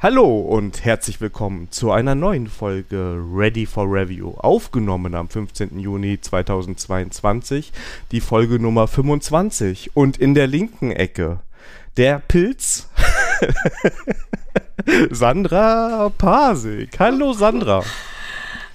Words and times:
Hallo 0.00 0.38
und 0.38 0.84
herzlich 0.84 1.20
willkommen 1.20 1.72
zu 1.72 1.90
einer 1.90 2.14
neuen 2.14 2.46
Folge 2.46 3.20
Ready 3.34 3.66
for 3.66 3.84
Review, 3.84 4.34
aufgenommen 4.36 5.16
am 5.16 5.28
15. 5.28 5.76
Juni 5.80 6.20
2022, 6.20 7.72
die 8.12 8.20
Folge 8.20 8.60
Nummer 8.60 8.86
25 8.86 9.96
und 9.96 10.16
in 10.16 10.34
der 10.34 10.46
linken 10.46 10.92
Ecke 10.92 11.40
der 11.96 12.20
Pilz 12.20 12.88
Sandra 15.10 16.12
Pasik. 16.16 16.96
Hallo 17.00 17.32
Sandra. 17.32 17.82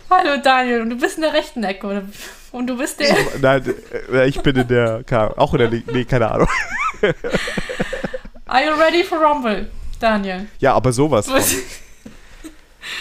Hallo 0.09 0.41
Daniel, 0.43 0.81
und 0.81 0.89
du 0.89 0.97
bist 0.97 1.15
in 1.15 1.21
der 1.21 1.31
rechten 1.31 1.63
Ecke 1.63 1.87
oder? 1.87 2.03
und 2.51 2.67
du 2.67 2.77
bist 2.77 2.99
der. 2.99 3.15
Nein, 3.41 3.73
äh, 4.11 4.27
ich 4.27 4.41
bin 4.41 4.57
in 4.57 4.67
der, 4.67 5.05
auch 5.37 5.53
in 5.53 5.59
der 5.59 5.69
linken, 5.69 5.93
nee, 5.93 6.03
keine 6.03 6.29
Ahnung. 6.29 6.49
Are 8.45 8.65
you 8.65 8.73
ready 8.73 9.05
for 9.05 9.19
Rumble? 9.19 9.69
Daniel. 10.03 10.47
Ja, 10.59 10.73
aber 10.73 10.91
sowas. 10.91 11.29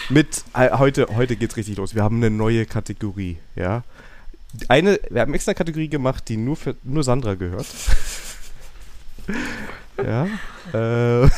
Mit 0.07 0.45
äh, 0.53 0.71
heute, 0.77 1.07
heute 1.13 1.35
geht's 1.35 1.57
richtig 1.57 1.75
los. 1.75 1.93
Wir 1.95 2.01
haben 2.01 2.15
eine 2.17 2.29
neue 2.29 2.65
Kategorie, 2.65 3.39
ja. 3.57 3.83
Eine, 4.69 4.97
wir 5.09 5.19
haben 5.19 5.33
extra 5.33 5.53
Kategorie 5.53 5.89
gemacht, 5.89 6.29
die 6.29 6.37
nur 6.37 6.55
für 6.55 6.77
nur 6.83 7.03
Sandra 7.03 7.33
gehört. 7.35 7.65
ja. 9.97 10.27
Äh, 10.71 11.23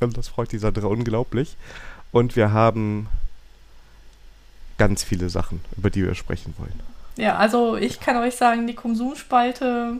und 0.00 0.16
das 0.16 0.28
freut 0.28 0.50
die 0.50 0.58
Sandra 0.58 0.86
unglaublich. 0.86 1.58
Und 2.12 2.34
wir 2.34 2.52
haben 2.52 3.08
ganz 4.78 5.04
viele 5.04 5.28
Sachen, 5.28 5.60
über 5.76 5.90
die 5.90 6.02
wir 6.02 6.14
sprechen 6.14 6.54
wollen. 6.56 6.80
Ja, 7.16 7.36
also 7.36 7.76
ich 7.76 8.00
kann 8.00 8.16
euch 8.16 8.36
sagen, 8.36 8.66
die 8.66 8.74
Konsumspalte 8.74 9.98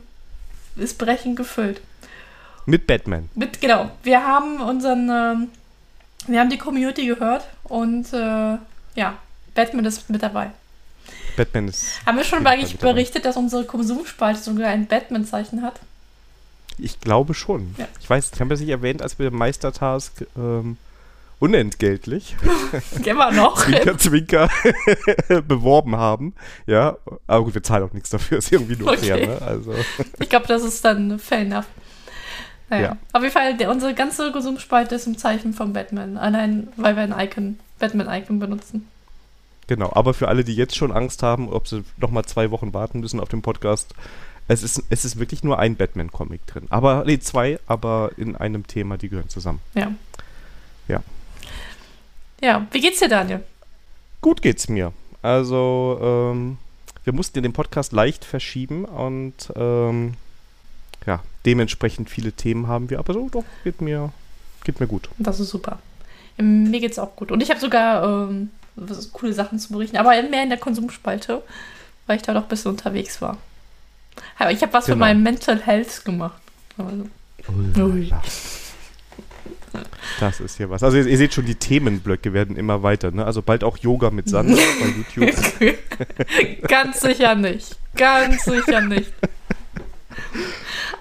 ist 0.77 0.97
brechend 0.97 1.37
gefüllt. 1.37 1.83
Mit 2.67 2.87
Batman. 2.87 3.29
Mit, 3.35 3.61
genau. 3.61 3.91
Wir 4.03 4.23
haben 4.25 4.61
unseren, 4.61 5.09
ähm, 5.11 5.49
wir 6.27 6.41
haben 6.41 6.51
die 6.51 6.59
Community 6.59 7.07
gehört 7.07 7.45
und 7.65 8.13
äh, 8.13 8.59
ja, 8.97 9.19
Batman 9.55 9.85
ist 9.85 10.09
mit 10.09 10.23
dabei. 10.23 10.51
Batman 11.37 11.69
ist. 11.69 12.05
Haben 12.07 12.19
wir 12.19 12.25
schon 12.25 12.47
eigentlich 12.47 12.79
berichtet, 12.79 13.25
dass 13.25 13.37
unsere 13.37 13.65
Konsumspalte 13.65 14.41
sogar 14.41 14.69
ein 14.69 14.87
Batman-Zeichen 14.87 15.63
hat? 15.63 15.81
Ich 16.79 17.01
glaube 17.01 17.35
schon. 17.35 17.75
Ja. 17.79 17.87
Ich 18.01 18.09
weiß, 18.09 18.31
ich 18.35 18.41
habe 18.41 18.55
es 18.55 18.61
nicht 18.61 18.71
erwähnt, 18.71 19.03
als 19.03 19.19
wir 19.19 19.31
Meistertask 19.31 20.27
ähm, 20.37 20.77
unentgeltlich. 21.39 22.37
Immer 23.05 23.31
noch. 23.33 23.65
zwinker, 23.65 23.99
zwinker 23.99 24.49
beworben 25.49 25.97
haben. 25.97 26.35
Ja, 26.67 26.97
aber 27.27 27.45
gut, 27.45 27.55
wir 27.55 27.63
zahlen 27.63 27.85
auch 27.85 27.93
nichts 27.93 28.11
dafür, 28.11 28.39
ist 28.39 28.51
irgendwie 28.51 28.77
nur 28.77 28.93
okay. 28.93 29.07
fair, 29.07 29.27
ne? 29.27 29.43
Also. 29.43 29.75
Ich 30.21 30.29
glaube, 30.29 30.47
das 30.47 30.63
ist 30.63 30.85
dann 30.85 31.19
fair 31.19 31.41
enough. 31.41 31.67
Naja. 32.75 32.89
Ja. 32.89 32.97
Auf 33.13 33.23
jeden 33.23 33.33
Fall, 33.33 33.57
der, 33.57 33.71
unsere 33.71 33.95
ganze 33.95 34.33
Konsumspalte 34.33 34.95
ist 34.95 35.07
im 35.07 35.17
Zeichen 35.17 35.53
von 35.53 35.73
Batman. 35.73 36.17
Allein, 36.17 36.69
weil 36.77 36.97
wir 36.97 37.03
ein 37.03 37.15
Icon, 37.19 37.59
Batman-Icon 37.79 38.39
benutzen. 38.39 38.89
Genau, 39.67 39.91
aber 39.95 40.13
für 40.13 40.29
alle, 40.29 40.45
die 40.45 40.55
jetzt 40.55 40.77
schon 40.77 40.93
Angst 40.93 41.23
haben, 41.23 41.49
ob 41.49 41.69
sie 41.69 41.85
nochmal 41.97 42.25
zwei 42.25 42.51
Wochen 42.51 42.75
warten 42.75 43.01
müssen 43.01 43.21
auf 43.21 43.29
den 43.29 43.43
Podcast, 43.43 43.95
es 44.47 44.63
ist, 44.63 44.83
es 44.91 45.05
ist 45.07 45.19
wirklich 45.19 45.43
nur 45.43 45.59
ein 45.59 45.77
Batman-Comic 45.77 46.47
drin. 46.47 46.67
Aber, 46.69 47.05
nee, 47.07 47.19
zwei, 47.19 47.59
aber 47.67 48.11
in 48.17 48.37
einem 48.37 48.67
Thema, 48.67 48.99
die 48.99 49.09
gehören 49.09 49.31
zusammen. 49.31 49.61
Ja. 49.75 49.93
Ja. 50.87 51.03
Ja, 52.43 52.67
wie 52.73 52.81
geht's 52.81 52.99
dir, 52.99 53.09
Daniel? 53.09 53.43
Gut 54.21 54.43
geht's 54.43 54.69
mir. 54.69 54.93
Also, 55.23 55.99
ähm, 56.03 56.59
wir 57.05 57.15
mussten 57.15 57.43
den 57.43 57.55
Podcast 57.55 57.93
leicht 57.93 58.25
verschieben 58.25 58.85
und 58.85 59.51
ähm, 59.57 60.15
ja, 61.07 61.23
dementsprechend 61.47 62.11
viele 62.11 62.33
Themen 62.33 62.67
haben 62.69 62.91
wir, 62.91 62.99
aber 62.99 63.13
so 63.13 63.29
doch, 63.29 63.45
geht 63.65 63.81
mir, 63.81 64.13
geht 64.65 64.81
mir 64.81 64.87
gut. 64.87 65.09
Das 65.19 65.41
ist 65.41 65.51
super. 65.51 65.79
Mir 66.37 66.81
geht's 66.81 66.99
auch 66.99 67.15
gut. 67.15 67.31
Und 67.31 67.43
ich 67.43 67.51
habe 67.51 67.61
sogar 67.61 68.29
ähm, 68.29 68.51
coole 69.13 69.33
Sachen 69.33 69.59
zu 69.59 69.73
berichten, 69.73 69.97
aber 69.97 70.11
mehr 70.23 70.43
in 70.43 70.49
der 70.49 70.59
Konsumspalte, 70.59 71.43
weil 72.07 72.17
ich 72.17 72.23
da 72.23 72.33
noch 72.33 72.43
ein 72.43 72.49
bisschen 72.49 72.73
unterwegs 72.73 73.23
war. 73.23 73.39
Ich 74.51 74.63
habe 74.63 74.73
was 74.73 74.87
genau. 74.87 74.97
für 74.97 75.01
mein 75.01 75.23
Mental 75.23 75.61
Health 75.61 76.05
gemacht. 76.05 76.41
Also. 76.77 77.09
Ui. 77.83 78.13
Das 80.21 80.41
ist 80.41 80.57
hier 80.57 80.71
was. 80.71 80.83
Also 80.83 80.97
ihr, 80.97 81.07
ihr, 81.07 81.19
seht 81.19 81.35
schon, 81.35 81.47
die 81.47 81.57
Themenblöcke 81.57 82.33
werden 82.33 82.57
immer 82.57 82.83
weiter. 82.83 83.11
Ne? 83.11 83.25
Also 83.25 83.43
bald 83.43 83.65
auch 83.65 83.77
Yoga 83.79 84.11
mit 84.11 84.29
Sandra 84.29 84.55
bei 84.81 85.27
YouTube. 85.27 86.69
Ganz 86.69 87.01
sicher 87.01 87.35
nicht. 87.35 87.77
Ganz 87.97 88.45
sicher 88.45 88.81
nicht. 88.81 89.13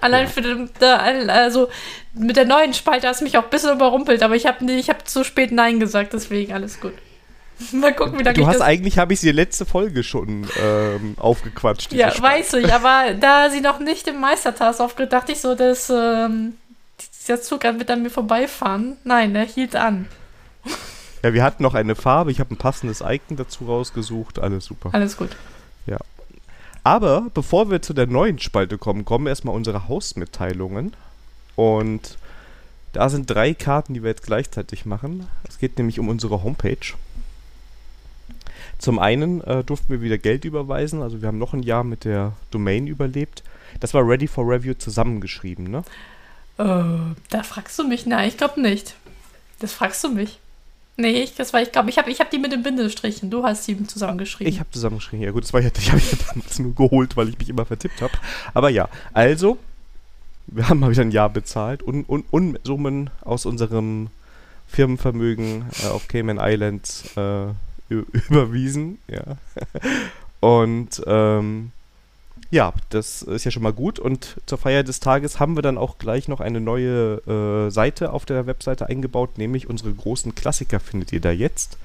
Allein 0.04 0.24
ja. 0.24 0.28
für 0.28 0.42
den, 0.42 0.68
also 1.30 1.70
mit 2.12 2.36
der 2.36 2.44
neuen 2.44 2.74
Spalte 2.74 3.08
hast 3.08 3.22
du 3.22 3.24
mich 3.24 3.38
auch 3.38 3.44
ein 3.44 3.48
bisschen 3.48 3.72
überrumpelt, 3.72 4.22
aber 4.22 4.36
ich 4.36 4.44
habe 4.44 4.70
ich 4.70 4.90
hab 4.90 5.08
zu 5.08 5.24
spät 5.24 5.50
Nein 5.50 5.80
gesagt, 5.80 6.12
deswegen 6.12 6.52
alles 6.52 6.78
gut. 6.78 6.92
Mal 7.72 7.94
gucken, 7.94 8.18
wie 8.18 8.22
lange 8.22 8.36
Du 8.36 8.46
hast 8.46 8.60
eigentlich, 8.60 8.98
habe 8.98 9.14
ich 9.14 9.20
sie 9.20 9.30
letzte 9.30 9.64
Folge 9.64 10.02
schon 10.02 10.46
ähm, 10.62 11.14
aufgequatscht. 11.18 11.90
Ja, 11.94 12.10
Spalte. 12.10 12.22
weiß 12.22 12.52
ich, 12.52 12.74
aber 12.74 13.14
da 13.14 13.48
sie 13.48 13.62
noch 13.62 13.78
nicht 13.78 14.06
im 14.06 14.20
Meistertask 14.20 14.78
aufgeht, 14.78 15.10
dachte 15.14 15.32
ich 15.32 15.40
so, 15.40 15.54
dass 15.54 15.88
ähm, 15.88 16.58
dieser 17.22 17.40
Zug 17.40 17.64
wird 17.64 17.90
an 17.90 18.02
mir 18.02 18.10
vorbeifahren. 18.10 18.98
Nein, 19.04 19.34
er 19.34 19.46
hielt 19.46 19.74
an. 19.74 20.06
Ja, 21.22 21.32
wir 21.32 21.42
hatten 21.42 21.62
noch 21.62 21.72
eine 21.72 21.94
Farbe, 21.94 22.30
ich 22.30 22.40
habe 22.40 22.52
ein 22.52 22.58
passendes 22.58 23.00
Icon 23.00 23.38
dazu 23.38 23.64
rausgesucht, 23.64 24.38
alles 24.38 24.66
super. 24.66 24.90
Alles 24.92 25.16
gut. 25.16 25.30
Aber 26.84 27.30
bevor 27.32 27.70
wir 27.70 27.80
zu 27.80 27.94
der 27.94 28.06
neuen 28.06 28.38
Spalte 28.38 28.76
kommen, 28.78 29.04
kommen 29.06 29.26
erstmal 29.26 29.54
unsere 29.54 29.88
Hausmitteilungen. 29.88 30.92
Und 31.56 32.18
da 32.92 33.08
sind 33.08 33.28
drei 33.28 33.54
Karten, 33.54 33.94
die 33.94 34.02
wir 34.02 34.10
jetzt 34.10 34.26
gleichzeitig 34.26 34.84
machen. 34.84 35.26
Es 35.48 35.58
geht 35.58 35.78
nämlich 35.78 35.98
um 35.98 36.08
unsere 36.08 36.42
Homepage. 36.44 36.94
Zum 38.78 38.98
einen 38.98 39.40
äh, 39.42 39.64
durften 39.64 39.88
wir 39.88 40.02
wieder 40.02 40.18
Geld 40.18 40.44
überweisen, 40.44 41.00
also 41.00 41.22
wir 41.22 41.28
haben 41.28 41.38
noch 41.38 41.54
ein 41.54 41.62
Jahr 41.62 41.84
mit 41.84 42.04
der 42.04 42.32
Domain 42.50 42.86
überlebt. 42.86 43.42
Das 43.80 43.94
war 43.94 44.06
Ready 44.06 44.26
for 44.26 44.46
Review 44.46 44.74
zusammengeschrieben, 44.74 45.70
ne? 45.70 45.84
Äh, 46.58 47.14
da 47.30 47.42
fragst 47.42 47.78
du 47.78 47.84
mich? 47.84 48.04
Nein, 48.04 48.28
ich 48.28 48.36
glaube 48.36 48.60
nicht. 48.60 48.94
Das 49.60 49.72
fragst 49.72 50.04
du 50.04 50.10
mich. 50.10 50.38
Nee, 50.96 51.22
ich, 51.22 51.34
das 51.34 51.52
ich 51.52 51.72
glaube, 51.72 51.90
ich 51.90 51.98
habe 51.98 52.10
ich 52.10 52.20
hab 52.20 52.30
die 52.30 52.38
mit 52.38 52.52
den 52.52 52.62
Bindestrichen. 52.62 53.30
Du 53.30 53.42
hast 53.42 53.66
die 53.66 53.84
zusammengeschrieben. 53.86 54.52
Ich 54.52 54.60
habe 54.60 54.70
zusammengeschrieben, 54.70 55.24
ja 55.24 55.32
gut, 55.32 55.42
das 55.42 55.52
war 55.52 55.60
ja, 55.60 55.70
ich 55.78 55.90
habe 55.90 55.98
ich 55.98 56.12
ja 56.12 56.18
damals 56.28 56.58
nur 56.58 56.74
geholt, 56.74 57.16
weil 57.16 57.28
ich 57.28 57.38
mich 57.38 57.48
immer 57.48 57.66
vertippt 57.66 58.00
habe. 58.00 58.12
Aber 58.52 58.68
ja, 58.68 58.88
also, 59.12 59.58
wir 60.46 60.68
haben 60.68 60.78
mal 60.78 60.90
wieder 60.90 61.02
ein 61.02 61.10
Jahr 61.10 61.30
bezahlt 61.30 61.82
und, 61.82 62.04
und, 62.08 62.24
und 62.30 62.60
Summen 62.64 63.10
aus 63.22 63.46
unserem 63.46 64.08
Firmenvermögen 64.68 65.66
äh, 65.82 65.88
auf 65.88 66.06
Cayman 66.08 66.38
Islands 66.40 67.04
äh, 67.16 67.46
überwiesen, 67.88 68.98
ja. 69.08 69.36
Und 70.40 71.02
ähm, 71.06 71.72
ja, 72.50 72.72
das 72.90 73.22
ist 73.22 73.44
ja 73.44 73.50
schon 73.50 73.62
mal 73.62 73.72
gut. 73.72 73.98
Und 73.98 74.36
zur 74.46 74.58
Feier 74.58 74.82
des 74.82 75.00
Tages 75.00 75.40
haben 75.40 75.56
wir 75.56 75.62
dann 75.62 75.78
auch 75.78 75.98
gleich 75.98 76.28
noch 76.28 76.40
eine 76.40 76.60
neue 76.60 77.16
äh, 77.26 77.70
Seite 77.70 78.12
auf 78.12 78.26
der 78.26 78.46
Webseite 78.46 78.86
eingebaut, 78.88 79.38
nämlich 79.38 79.68
unsere 79.68 79.92
großen 79.92 80.34
Klassiker 80.34 80.80
findet 80.80 81.12
ihr 81.12 81.20
da 81.20 81.30
jetzt. 81.30 81.78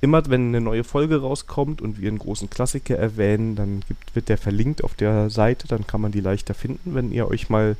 Immer 0.00 0.24
wenn 0.28 0.48
eine 0.48 0.60
neue 0.60 0.84
Folge 0.84 1.20
rauskommt 1.20 1.82
und 1.82 2.00
wir 2.00 2.08
einen 2.08 2.20
großen 2.20 2.48
Klassiker 2.48 2.96
erwähnen, 2.96 3.56
dann 3.56 3.82
gibt, 3.88 4.14
wird 4.14 4.28
der 4.28 4.38
verlinkt 4.38 4.84
auf 4.84 4.94
der 4.94 5.28
Seite, 5.28 5.66
dann 5.66 5.86
kann 5.86 6.00
man 6.00 6.12
die 6.12 6.20
leichter 6.20 6.54
finden, 6.54 6.94
wenn 6.94 7.10
ihr 7.10 7.28
euch 7.28 7.50
mal 7.50 7.76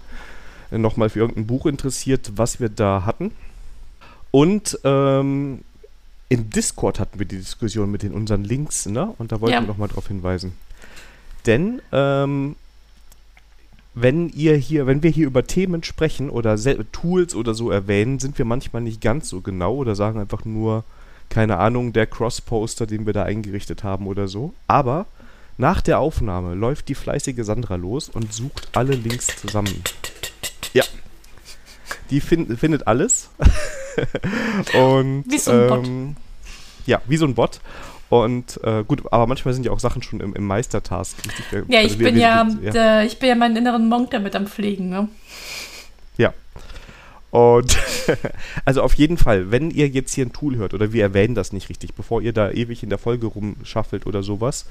äh, 0.71 0.79
nochmal 0.79 1.11
für 1.11 1.21
irgendein 1.21 1.47
Buch 1.47 1.67
interessiert, 1.67 2.33
was 2.35 2.61
wir 2.61 2.69
da 2.69 3.05
hatten. 3.07 3.31
Und 4.31 4.79
ähm, 4.85 5.61
in 6.29 6.51
Discord 6.51 7.01
hatten 7.01 7.19
wir 7.19 7.27
die 7.27 7.39
Diskussion 7.39 7.91
mit 7.91 8.03
den 8.03 8.13
unseren 8.13 8.45
Links, 8.45 8.87
ne? 8.87 9.15
Und 9.19 9.33
da 9.33 9.41
wollten 9.41 9.55
ja. 9.55 9.61
wir 9.63 9.67
nochmal 9.67 9.89
darauf 9.89 10.09
hinweisen. 10.09 10.53
Denn 11.49 11.81
ähm, 11.93 12.57
wenn 13.95 14.29
ihr 14.29 14.55
hier, 14.55 14.87
wenn 14.87 15.03
wir 15.03 15.11
hier 15.11 15.27
über 15.27 15.47
Themen 15.47 15.83
sprechen 15.83 16.29
oder 16.29 16.57
Tools 16.93 17.35
oder 17.35 17.55
so 17.55 17.71
erwähnen, 17.71 18.19
sind 18.19 18.37
wir 18.37 18.45
manchmal 18.45 18.83
nicht 18.83 19.01
ganz 19.01 19.31
so 19.31 19.41
genau 19.41 19.75
oder 19.75 19.95
sagen 19.95 20.21
einfach 20.21 20.45
nur, 20.45 20.85
keine 21.31 21.57
Ahnung, 21.57 21.95
der 21.95 22.07
Cross-Poster, 22.07 22.87
den 22.87 23.07
wir 23.07 23.15
da 23.15 23.23
eingerichtet 23.23 23.83
haben 23.83 24.07
oder 24.07 24.29
so. 24.29 24.53
Aber 24.67 25.07
nach 25.57 25.81
der 25.81 26.01
Aufnahme 26.01 26.55
läuft 26.55 26.89
die 26.89 26.95
fleißige 26.95 27.45
Sandra 27.45 27.77
los 27.77 28.11
und 28.11 28.31
sucht 28.33 28.69
alle 28.73 28.95
Links 28.95 29.29
zusammen. 29.39 29.83
Ja. 30.75 30.85
Die 32.11 32.21
find, 32.21 32.59
findet 32.59 32.87
alles. 32.87 33.31
und, 34.75 35.25
wie 35.29 35.39
so 35.39 35.51
ein 35.51 35.61
ähm, 35.61 35.69
Bot. 35.69 36.17
Ja, 36.87 37.01
wie 37.09 37.17
so 37.17 37.25
ein 37.25 37.35
Bot. 37.35 37.61
Und 38.09 38.59
äh, 38.65 38.85
gut, 38.85 39.03
aber 39.13 39.27
manchmal 39.27 39.53
sind 39.53 39.67
ja 39.67 39.73
auch 39.73 39.81
Sachen 39.81 40.03
schon 40.03 40.21
im, 40.21 40.35
im 40.35 40.47
Meistertask. 40.47 41.17
Richtig, 41.19 41.45
ja, 41.69 41.81
also 41.81 41.95
ich, 41.95 41.99
bin 41.99 42.17
ja, 42.17 42.49
ja. 42.63 42.71
Der, 42.71 43.05
ich 43.05 43.19
bin 43.19 43.29
ja 43.29 43.35
meinen 43.35 43.57
inneren 43.57 43.89
Monk 43.89 44.11
damit 44.11 44.35
am 44.35 44.47
Pflegen. 44.47 44.89
Ne? 44.89 45.09
Ja. 46.17 46.33
Und 47.31 47.77
also 48.65 48.83
auf 48.83 48.95
jeden 48.95 49.19
Fall, 49.19 49.51
wenn 49.51 49.71
ihr 49.71 49.89
jetzt 49.89 50.15
hier 50.15 50.25
ein 50.25 50.33
Tool 50.33 50.57
hört 50.57 50.73
oder 50.73 50.93
wir 50.93 51.03
erwähnen 51.03 51.35
das 51.35 51.53
nicht 51.53 51.69
richtig, 51.69 51.95
bevor 51.95 52.23
ihr 52.23 52.33
da 52.33 52.51
ewig 52.51 52.83
in 52.83 52.89
der 52.89 52.99
Folge 52.99 53.27
rumschaffelt 53.27 54.07
oder 54.07 54.23
sowas, 54.23 54.65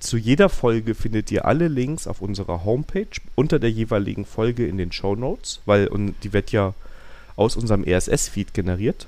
zu 0.00 0.16
jeder 0.16 0.48
Folge 0.48 0.94
findet 0.94 1.30
ihr 1.30 1.46
alle 1.46 1.68
Links 1.68 2.06
auf 2.06 2.20
unserer 2.20 2.64
Homepage 2.64 3.06
unter 3.34 3.58
der 3.58 3.70
jeweiligen 3.70 4.26
Folge 4.26 4.66
in 4.66 4.76
den 4.76 4.92
Show 4.92 5.14
Notes, 5.14 5.60
weil 5.64 5.86
und 5.86 6.14
die 6.22 6.32
wird 6.32 6.52
ja 6.52 6.74
aus 7.36 7.56
unserem 7.56 7.84
RSS-Feed 7.84 8.52
generiert. 8.52 9.06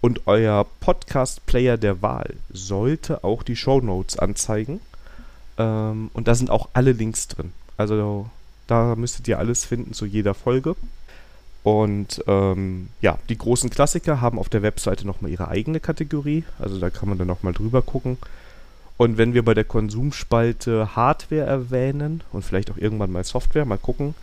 Und 0.00 0.26
euer 0.26 0.66
Podcast-Player 0.80 1.76
der 1.76 2.02
Wahl 2.02 2.36
sollte 2.50 3.24
auch 3.24 3.42
die 3.42 3.56
Show 3.56 3.80
Notes 3.80 4.18
anzeigen. 4.18 4.80
Ähm, 5.58 6.10
und 6.12 6.28
da 6.28 6.34
sind 6.34 6.50
auch 6.50 6.68
alle 6.74 6.92
Links 6.92 7.28
drin. 7.28 7.52
Also 7.76 8.30
da 8.66 8.94
müsstet 8.96 9.26
ihr 9.28 9.38
alles 9.38 9.64
finden 9.64 9.92
zu 9.92 10.06
jeder 10.06 10.34
Folge. 10.34 10.76
Und 11.62 12.22
ähm, 12.28 12.88
ja, 13.00 13.18
die 13.28 13.38
großen 13.38 13.70
Klassiker 13.70 14.20
haben 14.20 14.38
auf 14.38 14.48
der 14.48 14.62
Webseite 14.62 15.06
nochmal 15.06 15.32
ihre 15.32 15.48
eigene 15.48 15.80
Kategorie. 15.80 16.44
Also 16.58 16.78
da 16.78 16.90
kann 16.90 17.08
man 17.08 17.18
dann 17.18 17.26
nochmal 17.26 17.52
drüber 17.54 17.82
gucken. 17.82 18.18
Und 18.96 19.18
wenn 19.18 19.34
wir 19.34 19.44
bei 19.44 19.52
der 19.52 19.64
Konsumspalte 19.64 20.94
Hardware 20.94 21.44
erwähnen 21.44 22.22
und 22.32 22.44
vielleicht 22.44 22.70
auch 22.70 22.76
irgendwann 22.76 23.12
mal 23.12 23.24
Software, 23.24 23.64
mal 23.64 23.78
gucken, 23.78 24.14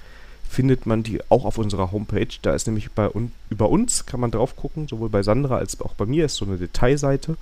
findet 0.53 0.85
man 0.85 1.01
die 1.01 1.19
auch 1.29 1.45
auf 1.45 1.57
unserer 1.57 1.91
Homepage. 1.91 2.27
Da 2.43 2.53
ist 2.53 2.67
nämlich 2.67 2.91
bei 2.91 3.09
un 3.09 3.31
über 3.49 3.69
uns, 3.69 4.05
kann 4.05 4.19
man 4.19 4.29
drauf 4.29 4.55
gucken, 4.55 4.87
sowohl 4.87 5.09
bei 5.09 5.23
Sandra 5.23 5.57
als 5.57 5.81
auch 5.81 5.95
bei 5.95 6.05
mir 6.05 6.25
ist 6.25 6.35
so 6.35 6.45
eine 6.45 6.57
Detailseite. 6.57 7.37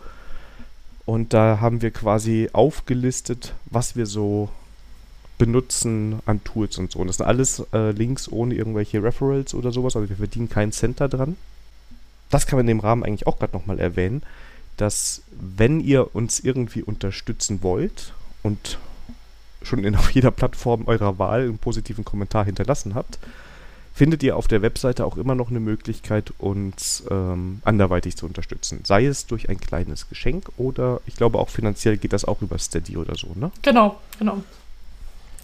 Und 1.05 1.33
da 1.33 1.59
haben 1.59 1.81
wir 1.81 1.91
quasi 1.91 2.49
aufgelistet, 2.53 3.53
was 3.65 3.97
wir 3.97 4.05
so 4.05 4.49
benutzen 5.37 6.19
an 6.25 6.41
Tools 6.43 6.77
und 6.77 6.91
so. 6.91 6.99
Und 6.99 7.07
das 7.07 7.17
sind 7.17 7.25
alles 7.25 7.65
äh, 7.73 7.91
Links 7.91 8.31
ohne 8.31 8.53
irgendwelche 8.55 9.03
Referrals 9.03 9.53
oder 9.53 9.71
sowas. 9.71 9.95
Also 9.95 10.07
wir 10.07 10.15
verdienen 10.15 10.47
keinen 10.47 10.71
Cent 10.71 10.99
dran. 10.99 11.35
Das 12.29 12.47
kann 12.47 12.57
man 12.57 12.63
in 12.63 12.77
dem 12.77 12.79
Rahmen 12.79 13.03
eigentlich 13.03 13.27
auch 13.27 13.39
gerade 13.39 13.53
nochmal 13.53 13.79
erwähnen, 13.79 14.21
dass 14.77 15.23
wenn 15.31 15.81
ihr 15.81 16.15
uns 16.15 16.39
irgendwie 16.39 16.81
unterstützen 16.81 17.61
wollt 17.61 18.13
und 18.41 18.79
schon 19.63 19.83
in, 19.83 19.95
auf 19.97 20.11
jeder 20.11 20.31
Plattform 20.31 20.87
eurer 20.87 21.19
Wahl 21.19 21.41
einen 21.41 21.57
positiven 21.57 22.05
Kommentar 22.05 22.45
hinterlassen 22.45 22.95
habt, 22.95 23.19
findet 23.93 24.23
ihr 24.23 24.37
auf 24.37 24.47
der 24.47 24.61
Webseite 24.61 25.05
auch 25.05 25.17
immer 25.17 25.35
noch 25.35 25.49
eine 25.49 25.59
Möglichkeit, 25.59 26.33
uns 26.37 27.03
ähm, 27.11 27.61
anderweitig 27.65 28.15
zu 28.15 28.25
unterstützen. 28.25 28.81
Sei 28.83 29.05
es 29.05 29.27
durch 29.27 29.49
ein 29.49 29.59
kleines 29.59 30.09
Geschenk 30.09 30.49
oder 30.57 31.01
ich 31.05 31.15
glaube 31.15 31.37
auch 31.39 31.49
finanziell 31.49 31.97
geht 31.97 32.13
das 32.13 32.25
auch 32.25 32.41
über 32.41 32.57
Steady 32.57 32.97
oder 32.97 33.15
so, 33.15 33.27
ne? 33.35 33.51
Genau, 33.61 33.99
genau. 34.17 34.41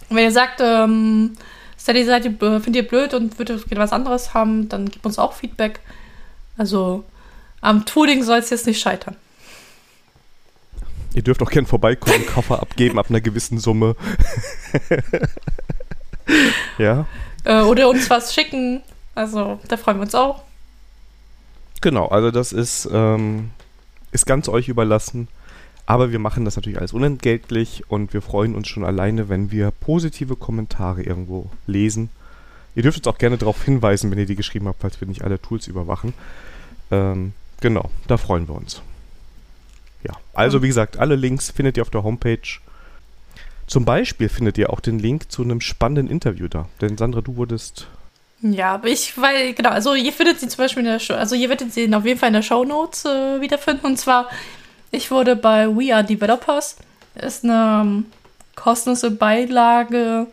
Wenn 0.08 0.24
ihr 0.24 0.32
sagt, 0.32 0.60
ähm, 0.60 1.36
Steady-Seite 1.78 2.30
findet 2.30 2.76
ihr 2.76 2.88
blöd 2.88 3.14
und 3.14 3.38
würdet 3.38 3.68
gerne 3.68 3.84
was 3.84 3.92
anderes 3.92 4.34
haben, 4.34 4.68
dann 4.68 4.88
gebt 4.88 5.04
uns 5.04 5.18
auch 5.18 5.34
Feedback. 5.34 5.80
Also 6.56 7.04
am 7.60 7.84
Tooling 7.84 8.22
soll 8.22 8.38
es 8.38 8.50
jetzt 8.50 8.66
nicht 8.66 8.80
scheitern. 8.80 9.16
Ihr 11.14 11.22
dürft 11.22 11.42
auch 11.42 11.50
gern 11.50 11.66
vorbeikommen, 11.66 12.26
Koffer 12.26 12.60
abgeben 12.60 12.98
ab 12.98 13.06
einer 13.08 13.20
gewissen 13.20 13.58
Summe. 13.58 13.96
ja. 16.78 17.06
Äh, 17.44 17.62
oder 17.62 17.88
uns 17.88 18.08
was 18.10 18.34
schicken. 18.34 18.82
Also, 19.14 19.58
da 19.68 19.76
freuen 19.76 19.98
wir 19.98 20.02
uns 20.02 20.14
auch. 20.14 20.42
Genau, 21.80 22.06
also 22.06 22.30
das 22.30 22.52
ist, 22.52 22.88
ähm, 22.92 23.50
ist 24.12 24.26
ganz 24.26 24.48
euch 24.48 24.68
überlassen. 24.68 25.28
Aber 25.86 26.12
wir 26.12 26.18
machen 26.18 26.44
das 26.44 26.56
natürlich 26.56 26.78
alles 26.78 26.92
unentgeltlich 26.92 27.84
und 27.88 28.12
wir 28.12 28.20
freuen 28.20 28.54
uns 28.54 28.68
schon 28.68 28.84
alleine, 28.84 29.30
wenn 29.30 29.50
wir 29.50 29.70
positive 29.70 30.36
Kommentare 30.36 31.02
irgendwo 31.02 31.48
lesen. 31.66 32.10
Ihr 32.74 32.82
dürft 32.82 32.98
uns 32.98 33.06
auch 33.06 33.16
gerne 33.16 33.38
darauf 33.38 33.64
hinweisen, 33.64 34.10
wenn 34.10 34.18
ihr 34.18 34.26
die 34.26 34.36
geschrieben 34.36 34.68
habt, 34.68 34.82
falls 34.82 35.00
wir 35.00 35.08
nicht 35.08 35.22
alle 35.22 35.40
Tools 35.40 35.66
überwachen. 35.66 36.12
Ähm, 36.90 37.32
genau, 37.62 37.90
da 38.06 38.18
freuen 38.18 38.46
wir 38.48 38.54
uns. 38.54 38.82
Ja, 40.02 40.12
also 40.32 40.62
wie 40.62 40.68
gesagt, 40.68 40.98
alle 40.98 41.16
Links 41.16 41.50
findet 41.50 41.76
ihr 41.76 41.82
auf 41.82 41.90
der 41.90 42.02
Homepage. 42.02 42.60
Zum 43.66 43.84
Beispiel 43.84 44.28
findet 44.28 44.56
ihr 44.58 44.70
auch 44.70 44.80
den 44.80 44.98
Link 44.98 45.30
zu 45.30 45.42
einem 45.42 45.60
spannenden 45.60 46.08
Interview 46.08 46.48
da. 46.48 46.68
Denn 46.80 46.96
Sandra, 46.96 47.20
du 47.20 47.36
wurdest. 47.36 47.86
Ja, 48.40 48.74
aber 48.74 48.88
ich, 48.88 49.20
weil, 49.20 49.52
genau, 49.52 49.70
also 49.70 49.94
ihr 49.94 50.12
findet 50.12 50.38
sie 50.40 50.48
zum 50.48 50.58
Beispiel 50.58 50.84
in 50.84 50.90
der 50.90 51.00
Show, 51.00 51.14
also 51.14 51.34
ihr 51.34 51.48
werdet 51.48 51.72
sie 51.72 51.92
auf 51.92 52.04
jeden 52.04 52.20
Fall 52.20 52.28
in 52.28 52.34
der 52.34 52.42
Show 52.42 52.64
Notes 52.64 53.04
äh, 53.04 53.40
wiederfinden. 53.40 53.84
Und 53.84 53.98
zwar, 53.98 54.28
ich 54.90 55.10
wurde 55.10 55.34
bei 55.34 55.66
We 55.68 55.94
Are 55.94 56.04
Developers, 56.04 56.76
ist 57.16 57.44
eine 57.44 57.80
um, 57.82 58.06
kostenlose 58.54 59.10
Beilage 59.10 60.28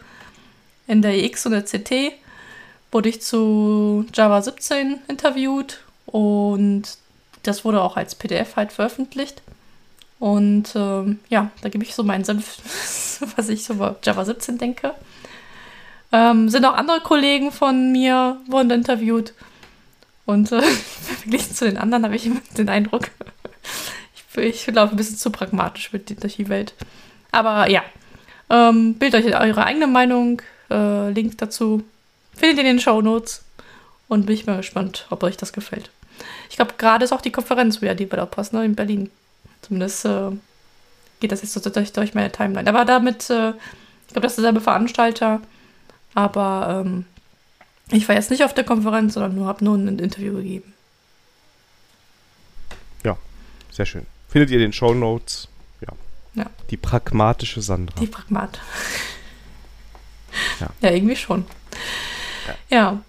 in 0.88 1.02
der 1.02 1.16
EX 1.16 1.46
und 1.48 1.54
der 1.54 1.64
CT, 1.64 2.14
wurde 2.92 3.10
ich 3.10 3.22
zu 3.22 4.06
Java 4.14 4.42
17 4.42 5.00
interviewt 5.08 5.80
und 6.06 6.84
das 7.44 7.66
wurde 7.66 7.82
auch 7.82 7.98
als 7.98 8.16
PDF 8.16 8.56
halt 8.56 8.72
veröffentlicht. 8.72 9.42
Und 10.20 10.74
ähm, 10.76 11.20
ja, 11.30 11.52
da 11.62 11.70
gebe 11.70 11.84
ich 11.84 11.94
so 11.94 12.04
meinen 12.04 12.24
Senf, 12.24 12.58
was 13.36 13.50
ich 13.50 13.64
so 13.64 13.74
über 13.74 13.98
Java 14.04 14.26
17 14.26 14.58
denke. 14.58 14.94
Ähm, 16.12 16.50
sind 16.50 16.66
auch 16.66 16.76
andere 16.76 17.02
Kollegen 17.02 17.52
von 17.52 17.92
mir, 17.92 18.38
wurden 18.48 18.72
interviewt. 18.72 19.34
Und 20.26 20.52
äh, 20.52 20.62
verglichen 21.20 21.54
zu 21.54 21.66
den 21.66 21.78
anderen 21.78 22.06
habe 22.06 22.16
ich 22.16 22.26
immer 22.26 22.42
den 22.58 22.70
Eindruck, 22.70 23.10
ich, 24.36 24.68
ich 24.68 24.68
laufe 24.74 24.94
ein 24.94 24.98
bisschen 24.98 25.18
zu 25.18 25.30
pragmatisch 25.30 25.92
mit 25.92 26.24
durch 26.24 26.38
die 26.38 26.50
Welt. 26.50 26.74
Aber 27.32 27.70
ja, 27.70 27.84
ähm, 28.50 28.96
bildet 28.96 29.26
euch 29.26 29.40
eure 29.40 29.66
eigene 29.66 29.88
Meinung. 29.88 30.42
Äh, 30.70 31.12
Link 31.12 31.38
dazu 31.38 31.84
findet 32.36 32.58
ihr 32.58 32.70
in 32.70 32.78
den 32.78 32.80
Show 32.80 33.02
Notes. 33.02 33.44
Und 34.08 34.28
bin 34.28 34.36
ich 34.36 34.46
mal 34.46 34.58
gespannt, 34.58 35.08
ob 35.10 35.24
euch 35.24 35.36
das 35.36 35.52
gefällt. 35.52 35.90
Ich 36.50 36.58
glaube, 36.58 36.74
gerade 36.78 37.04
ist 37.04 37.12
auch 37.12 37.22
die 37.22 37.32
Konferenz 37.32 37.82
wieder 37.82 37.96
Developers 37.96 38.52
ne, 38.52 38.64
in 38.64 38.76
Berlin. 38.76 39.10
Zumindest 39.66 40.06
äh, 40.06 40.32
geht 41.20 41.32
das 41.32 41.42
jetzt 41.42 41.54
so 41.54 41.70
durch, 41.70 41.92
durch 41.92 42.14
meine 42.14 42.32
Timeline. 42.32 42.70
Aber 42.70 42.86
damit, 42.86 43.30
äh, 43.32 43.50
ich 43.50 44.14
glaube, 44.14 44.22
das 44.22 44.34
ist 44.34 44.38
derselbe 44.38 44.62
Veranstalter. 44.62 45.42
Aber 46.14 46.84
ähm, 46.86 47.06
ich 47.92 48.08
war 48.08 48.16
jetzt 48.16 48.30
nicht 48.30 48.44
auf 48.44 48.54
der 48.54 48.64
Konferenz, 48.64 49.16
sondern 49.16 49.36
nur 49.36 49.48
habe 49.48 49.66
nur 49.66 49.76
ein 49.76 50.00
Interview 50.00 50.36
gegeben. 50.36 50.74
Ja, 53.04 53.18
sehr 53.72 53.88
schön. 53.88 54.06
Findet 54.30 54.52
ihr 54.52 54.60
den 54.60 54.72
Show 54.72 54.94
Notes? 54.94 55.48
Ja. 55.82 55.94
ja. 56.36 56.46
Die 56.70 56.78
pragmatische 56.78 57.62
Sandra. 57.62 58.00
Die 58.00 58.08
Pragmat. 58.08 58.60
ja. 60.60 60.70
ja, 60.82 60.92
irgendwie 60.92 61.16
schon. 61.16 61.46
ja. 62.70 62.78
ja 62.78 63.02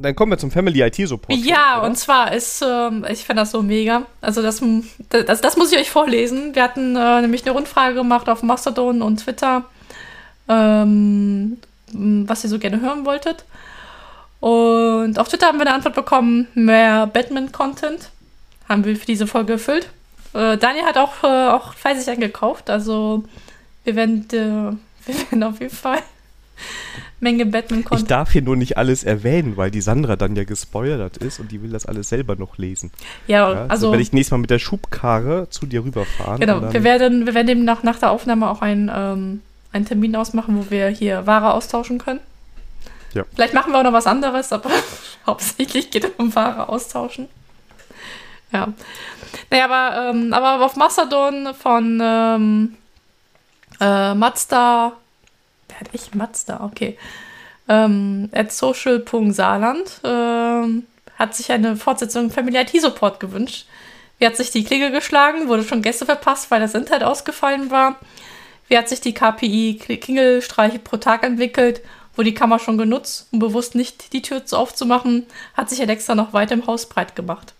dann 0.00 0.14
kommen 0.14 0.32
wir 0.32 0.38
zum 0.38 0.50
Family 0.50 0.82
IT 0.82 0.96
Support. 0.96 1.38
Ja, 1.38 1.78
oder? 1.78 1.86
und 1.88 1.96
zwar 1.96 2.32
ist, 2.32 2.62
ähm, 2.66 3.04
ich 3.08 3.24
finde 3.24 3.42
das 3.42 3.50
so 3.50 3.62
mega. 3.62 4.02
Also 4.20 4.42
das, 4.42 4.62
das, 5.08 5.40
das, 5.40 5.56
muss 5.56 5.72
ich 5.72 5.78
euch 5.78 5.90
vorlesen. 5.90 6.54
Wir 6.54 6.62
hatten 6.62 6.96
äh, 6.96 7.20
nämlich 7.20 7.44
eine 7.44 7.52
Rundfrage 7.52 7.94
gemacht 7.94 8.28
auf 8.28 8.42
Mastodon 8.42 9.02
und 9.02 9.18
Twitter, 9.18 9.64
ähm, 10.48 11.58
was 11.92 12.44
ihr 12.44 12.50
so 12.50 12.58
gerne 12.58 12.80
hören 12.80 13.04
wolltet. 13.04 13.44
Und 14.40 15.18
auf 15.18 15.28
Twitter 15.28 15.46
haben 15.46 15.58
wir 15.58 15.66
eine 15.66 15.74
Antwort 15.74 15.94
bekommen, 15.94 16.48
mehr 16.54 17.06
Batman-Content. 17.06 18.10
Haben 18.68 18.84
wir 18.84 18.96
für 18.96 19.06
diese 19.06 19.26
Folge 19.26 19.54
erfüllt. 19.54 19.90
Äh, 20.32 20.56
Daniel 20.56 20.84
hat 20.84 20.96
auch, 20.96 21.24
äh, 21.24 21.48
auch 21.48 21.74
fleißig 21.74 22.08
eingekauft. 22.08 22.70
Also 22.70 23.24
wir 23.84 23.96
werden, 23.96 24.26
äh, 24.32 24.76
wir 25.06 25.14
werden 25.30 25.42
auf 25.42 25.60
jeden 25.60 25.74
Fall 25.74 25.98
Menge 27.20 27.44
Batman 27.44 27.84
Ich 27.92 28.04
darf 28.04 28.32
hier 28.32 28.40
nur 28.40 28.56
nicht 28.56 28.78
alles 28.78 29.04
erwähnen, 29.04 29.56
weil 29.58 29.70
die 29.70 29.82
Sandra 29.82 30.16
dann 30.16 30.34
ja 30.36 30.44
gespoilert 30.44 31.18
ist 31.18 31.38
und 31.38 31.52
die 31.52 31.62
will 31.62 31.70
das 31.70 31.84
alles 31.84 32.08
selber 32.08 32.34
noch 32.36 32.56
lesen. 32.56 32.90
Ja, 33.26 33.52
ja 33.52 33.66
also. 33.66 33.90
werde 33.90 34.02
ich 34.02 34.12
nächstes 34.12 34.32
Mal 34.32 34.38
mit 34.38 34.50
der 34.50 34.58
Schubkarre 34.58 35.48
zu 35.50 35.66
dir 35.66 35.84
rüberfahren. 35.84 36.40
Genau, 36.40 36.72
wir 36.72 36.82
werden, 36.82 37.26
wir 37.26 37.34
werden 37.34 37.48
eben 37.48 37.64
nach, 37.64 37.82
nach 37.82 37.98
der 37.98 38.10
Aufnahme 38.10 38.48
auch 38.48 38.62
einen, 38.62 38.90
ähm, 38.92 39.42
einen 39.72 39.84
Termin 39.84 40.16
ausmachen, 40.16 40.56
wo 40.56 40.70
wir 40.70 40.88
hier 40.88 41.26
Ware 41.26 41.52
austauschen 41.52 41.98
können. 41.98 42.20
Ja. 43.12 43.24
Vielleicht 43.34 43.54
machen 43.54 43.72
wir 43.72 43.80
auch 43.80 43.84
noch 43.84 43.92
was 43.92 44.06
anderes, 44.06 44.52
aber 44.52 44.70
hauptsächlich 45.26 45.90
geht 45.90 46.04
es 46.04 46.12
um 46.16 46.34
Ware 46.34 46.68
austauschen. 46.70 47.28
Ja. 48.52 48.68
Naja, 49.50 49.64
aber, 49.66 50.10
ähm, 50.10 50.32
aber 50.32 50.64
auf 50.64 50.76
Mastodon 50.76 51.54
von 51.54 52.00
ähm, 52.02 52.76
äh, 53.80 54.14
Mazda 54.14 54.92
Wer 55.80 55.88
hat 55.88 55.94
echt 55.94 56.14
Mazda? 56.14 56.60
Okay. 56.62 56.98
Ähm, 57.68 58.28
at 58.32 58.52
social.saarland 58.52 60.00
ähm, 60.04 60.86
hat 61.18 61.34
sich 61.34 61.50
eine 61.52 61.76
Fortsetzung 61.76 62.30
Family 62.30 62.58
IT 62.58 62.80
Support 62.80 63.20
gewünscht. 63.20 63.66
Wie 64.18 64.26
hat 64.26 64.36
sich 64.36 64.50
die 64.50 64.64
Klingel 64.64 64.90
geschlagen? 64.90 65.48
Wurde 65.48 65.64
schon 65.64 65.82
Gäste 65.82 66.04
verpasst, 66.04 66.50
weil 66.50 66.60
das 66.60 66.74
Internet 66.74 67.04
ausgefallen 67.04 67.70
war? 67.70 67.98
Wie 68.68 68.76
hat 68.76 68.88
sich 68.88 69.00
die 69.00 69.14
KPI 69.14 69.80
Klingelstreiche 69.80 70.78
pro 70.78 70.98
Tag 70.98 71.24
entwickelt? 71.24 71.80
Wurde 72.14 72.30
die 72.30 72.34
Kammer 72.34 72.58
schon 72.58 72.76
genutzt, 72.76 73.28
um 73.30 73.38
bewusst 73.38 73.74
nicht 73.74 74.12
die 74.12 74.22
Tür 74.22 74.42
aufzumachen? 74.52 75.26
Hat 75.54 75.70
sich 75.70 75.80
Alexa 75.80 76.14
noch 76.14 76.32
weiter 76.32 76.54
im 76.54 76.66
Haus 76.66 76.86
breit 76.86 77.16
gemacht? 77.16 77.54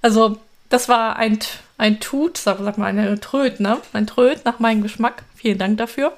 Also, 0.00 0.38
das 0.68 0.88
war 0.88 1.16
ein, 1.16 1.38
ein 1.78 2.00
Tut, 2.00 2.38
sag, 2.38 2.58
sag 2.60 2.78
mal, 2.78 2.86
eine 2.86 3.20
Tröd, 3.20 3.60
ne? 3.60 3.78
Ein 3.92 4.06
Tröd 4.06 4.44
nach 4.44 4.58
meinem 4.58 4.82
Geschmack. 4.82 5.22
Vielen 5.36 5.58
Dank 5.58 5.78
dafür. 5.78 6.12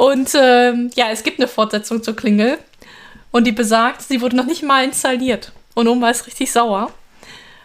Und 0.00 0.30
ähm, 0.34 0.90
ja, 0.94 1.10
es 1.10 1.22
gibt 1.24 1.38
eine 1.38 1.46
Fortsetzung 1.46 2.02
zur 2.02 2.16
Klingel. 2.16 2.56
Und 3.32 3.46
die 3.46 3.52
besagt, 3.52 4.00
sie 4.00 4.22
wurde 4.22 4.34
noch 4.34 4.46
nicht 4.46 4.62
mal 4.62 4.82
installiert. 4.82 5.52
Und 5.74 5.88
Oma 5.88 6.08
ist 6.08 6.26
richtig 6.26 6.50
sauer 6.50 6.90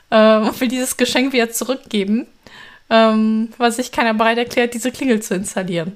äh, 0.10 0.36
und 0.40 0.60
will 0.60 0.68
dieses 0.68 0.98
Geschenk 0.98 1.32
wieder 1.32 1.50
zurückgeben, 1.52 2.28
ähm, 2.90 3.54
weil 3.58 3.72
sich 3.72 3.90
keiner 3.90 4.14
bereit 4.14 4.38
erklärt, 4.38 4.74
diese 4.74 4.92
Klingel 4.92 5.22
zu 5.22 5.34
installieren. 5.34 5.96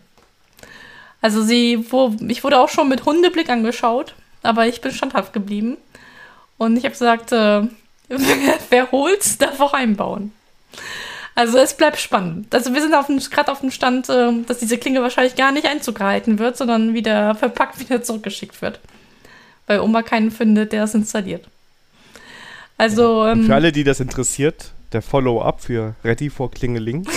Also 1.19 1.43
sie, 1.43 1.85
wo, 1.91 2.15
ich 2.25 2.41
wurde 2.45 2.57
auch 2.57 2.69
schon 2.69 2.87
mit 2.87 3.03
Hundeblick 3.03 3.49
angeschaut, 3.49 4.15
aber 4.41 4.65
ich 4.65 4.79
bin 4.79 4.93
standhaft 4.93 5.33
geblieben. 5.33 5.75
Und 6.57 6.77
ich 6.77 6.85
habe 6.85 6.93
gesagt, 6.93 7.33
äh, 7.33 7.63
wer, 8.07 8.57
wer 8.69 8.91
holt's, 8.93 9.37
darf 9.39 9.59
auch 9.59 9.73
einbauen. 9.73 10.31
Also 11.39 11.57
es 11.57 11.73
bleibt 11.73 11.97
spannend. 11.97 12.53
Also 12.53 12.73
wir 12.73 12.81
sind 12.81 12.91
gerade 13.31 13.49
auf 13.49 13.61
dem 13.61 13.71
Stand, 13.71 14.09
äh, 14.09 14.33
dass 14.45 14.57
diese 14.57 14.77
Klinge 14.77 15.01
wahrscheinlich 15.01 15.37
gar 15.37 15.53
nicht 15.53 15.65
Einzug 15.65 15.95
gehalten 15.95 16.37
wird, 16.37 16.57
sondern 16.57 16.93
wieder 16.93 17.33
verpackt 17.33 17.79
wieder 17.89 18.03
zurückgeschickt 18.03 18.61
wird. 18.61 18.81
Weil 19.65 19.79
Oma 19.79 20.01
keinen 20.01 20.31
findet, 20.31 20.73
der 20.73 20.83
es 20.83 20.93
installiert. 20.93 21.47
Also. 22.77 23.25
Ähm, 23.25 23.45
für 23.45 23.55
alle, 23.55 23.71
die 23.71 23.85
das 23.85 24.01
interessiert, 24.01 24.73
der 24.91 25.01
Follow-up 25.01 25.61
für 25.61 25.95
Ready 26.03 26.29
for 26.29 26.51
Klingeling, 26.51 27.07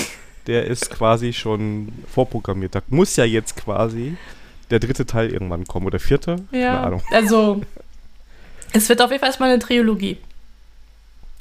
der 0.46 0.68
ist 0.68 0.90
quasi 0.90 1.32
schon 1.32 1.88
vorprogrammiert. 2.14 2.76
Da 2.76 2.82
muss 2.90 3.16
ja 3.16 3.24
jetzt 3.24 3.56
quasi 3.56 4.16
der 4.70 4.78
dritte 4.78 5.04
Teil 5.04 5.32
irgendwann 5.32 5.66
kommen 5.66 5.86
oder 5.86 5.98
vierte. 5.98 6.36
Ja. 6.52 6.74
Keine 6.74 6.80
Ahnung. 6.80 7.02
Also 7.10 7.60
es 8.72 8.88
wird 8.88 9.02
auf 9.02 9.10
jeden 9.10 9.18
Fall 9.18 9.30
erstmal 9.30 9.50
eine 9.50 9.58
Trilogie. 9.58 10.18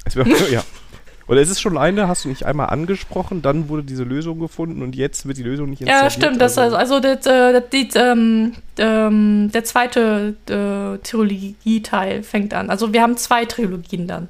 Es 0.04 0.16
wird, 0.16 0.26
ja. 0.50 0.64
Oder 1.28 1.40
ist 1.40 1.50
es 1.50 1.60
schon 1.60 1.78
eine, 1.78 2.08
hast 2.08 2.24
du 2.24 2.28
nicht 2.28 2.44
einmal 2.44 2.68
angesprochen, 2.68 3.42
dann 3.42 3.68
wurde 3.68 3.84
diese 3.84 4.02
Lösung 4.02 4.40
gefunden 4.40 4.82
und 4.82 4.96
jetzt 4.96 5.26
wird 5.26 5.38
die 5.38 5.42
Lösung 5.42 5.70
nicht 5.70 5.80
installiert? 5.80 6.04
Ja, 6.04 6.10
stimmt. 6.10 6.40
Das, 6.40 6.58
also, 6.58 6.76
also 6.76 7.00
das, 7.00 7.26
äh, 7.26 7.52
das, 7.52 7.94
ähm, 7.94 8.54
ähm, 8.78 9.50
der 9.52 9.64
zweite 9.64 10.34
äh, 10.48 10.98
Trilogie-Teil 11.06 12.22
fängt 12.22 12.54
an. 12.54 12.70
Also 12.70 12.92
wir 12.92 13.02
haben 13.02 13.16
zwei 13.16 13.44
Trilogien 13.44 14.08
dann. 14.08 14.28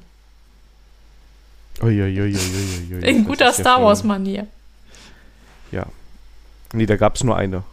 Uiuiuiui. 1.81 2.37
In 3.01 3.25
guter 3.25 3.51
Star 3.51 3.81
Wars-Manier. 3.83 4.47
Ja. 5.71 5.85
Nee, 6.73 6.85
da 6.85 6.95
gab 6.95 7.15
es 7.15 7.23
nur 7.23 7.35
eine. 7.35 7.63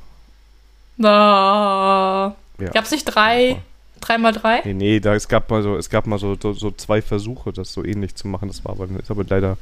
Na. 0.96 2.34
Ja. 2.58 2.70
Gab 2.70 2.84
es 2.84 2.90
nicht 2.90 3.04
drei? 3.04 3.62
Drei 4.00 4.18
mal 4.18 4.32
drei? 4.32 4.62
Nee, 4.64 4.74
nee, 4.74 5.00
da, 5.00 5.14
es 5.14 5.28
gab 5.28 5.50
mal 5.50 5.62
so, 5.62 5.76
es 5.76 5.90
gab 5.90 6.06
mal 6.06 6.18
so, 6.18 6.36
so, 6.40 6.52
so 6.52 6.70
zwei 6.70 7.02
Versuche, 7.02 7.52
das 7.52 7.72
so 7.72 7.84
ähnlich 7.84 8.14
zu 8.14 8.28
machen. 8.28 8.48
Das 8.48 8.64
war 8.64 8.72
aber, 8.72 8.88
ist 8.98 9.10
aber 9.10 9.24
leider. 9.28 9.58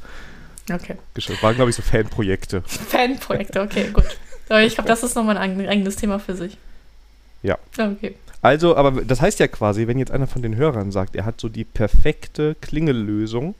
Okay. 0.71 0.95
Das 1.13 1.29
waren, 1.41 1.55
glaube 1.55 1.69
ich, 1.69 1.75
so 1.75 1.81
Fanprojekte. 1.81 2.61
Fanprojekte, 2.65 3.61
okay, 3.61 3.89
gut. 3.91 4.05
Aber 4.49 4.61
ich 4.61 4.75
glaube, 4.75 4.87
das 4.87 5.03
ist 5.03 5.15
nochmal 5.15 5.37
ein 5.37 5.67
eigenes 5.67 5.95
Thema 5.95 6.19
für 6.19 6.35
sich. 6.35 6.57
Ja. 7.43 7.57
Okay. 7.77 8.15
Also, 8.41 8.75
aber 8.75 9.03
das 9.03 9.21
heißt 9.21 9.39
ja 9.39 9.47
quasi, 9.47 9.87
wenn 9.87 9.99
jetzt 9.99 10.11
einer 10.11 10.27
von 10.27 10.41
den 10.41 10.55
Hörern 10.55 10.91
sagt, 10.91 11.15
er 11.15 11.25
hat 11.25 11.41
so 11.41 11.49
die 11.49 11.65
perfekte 11.65 12.55
Klingellösung, 12.61 13.55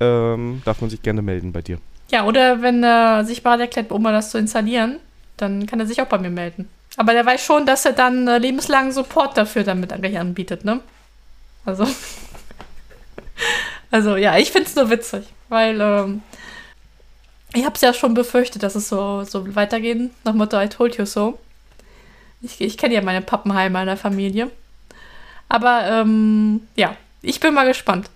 ähm, 0.00 0.62
darf 0.64 0.80
man 0.80 0.90
sich 0.90 1.02
gerne 1.02 1.22
melden 1.22 1.52
bei 1.52 1.62
dir. 1.62 1.78
Ja, 2.10 2.24
oder 2.24 2.60
wenn 2.62 2.82
er 2.82 3.24
sich 3.24 3.42
bereit 3.42 3.60
erklärt, 3.60 3.92
um 3.92 4.02
mal 4.02 4.12
das 4.12 4.30
zu 4.30 4.38
installieren, 4.38 4.98
dann 5.36 5.66
kann 5.66 5.80
er 5.80 5.86
sich 5.86 6.00
auch 6.02 6.06
bei 6.06 6.18
mir 6.18 6.30
melden. 6.30 6.68
Aber 6.96 7.12
der 7.12 7.26
weiß 7.26 7.44
schon, 7.44 7.66
dass 7.66 7.84
er 7.84 7.92
dann 7.92 8.28
äh, 8.28 8.38
lebenslangen 8.38 8.92
Support 8.92 9.36
dafür 9.36 9.64
damit 9.64 9.92
anbietet, 9.92 10.64
ne? 10.64 10.80
Also. 11.64 11.86
also 13.90 14.16
ja, 14.16 14.36
ich 14.38 14.52
finde 14.52 14.68
es 14.68 14.76
nur 14.76 14.90
witzig, 14.90 15.26
weil 15.48 15.80
ähm, 15.80 16.22
ich 17.52 17.64
habe 17.64 17.74
es 17.74 17.80
ja 17.80 17.94
schon 17.94 18.14
befürchtet, 18.14 18.62
dass 18.62 18.74
es 18.74 18.88
so, 18.88 19.24
so 19.24 19.54
weitergehen, 19.54 20.10
nach 20.24 20.34
Motto 20.34 20.60
I 20.60 20.68
told 20.68 20.96
you 20.96 21.04
so. 21.04 21.38
Ich, 22.42 22.60
ich 22.60 22.76
kenne 22.76 22.94
ja 22.94 23.00
meine 23.00 23.22
Pappenheimer 23.22 23.80
in 23.80 23.86
der 23.86 23.96
Familie. 23.96 24.50
Aber 25.48 25.84
ähm, 25.88 26.66
ja, 26.76 26.96
ich 27.22 27.40
bin 27.40 27.54
mal 27.54 27.66
gespannt. 27.66 28.10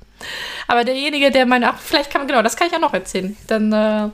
Aber 0.67 0.85
derjenige, 0.85 1.31
der 1.31 1.47
meine, 1.47 1.71
ach, 1.71 1.79
vielleicht 1.79 2.11
kann 2.11 2.21
man, 2.21 2.29
genau, 2.29 2.43
das 2.43 2.57
kann 2.57 2.67
ich 2.67 2.73
ja 2.73 2.79
noch 2.79 2.95
erzählen. 2.95 3.37
Dann 3.47 3.73
äh, 3.73 4.11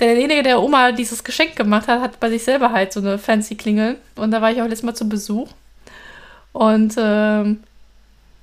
derjenige, 0.00 0.42
der 0.42 0.62
Oma 0.62 0.92
dieses 0.92 1.22
Geschenk 1.24 1.56
gemacht 1.56 1.88
hat, 1.88 2.00
hat 2.00 2.20
bei 2.20 2.30
sich 2.30 2.42
selber 2.42 2.72
halt 2.72 2.92
so 2.92 3.00
eine 3.00 3.18
fancy 3.18 3.54
Klingel. 3.54 3.96
Und 4.16 4.30
da 4.30 4.40
war 4.40 4.50
ich 4.50 4.60
auch 4.60 4.66
letztes 4.66 4.82
Mal 4.82 4.94
zu 4.94 5.08
Besuch. 5.08 5.48
Und 6.52 6.96
äh, 6.96 7.56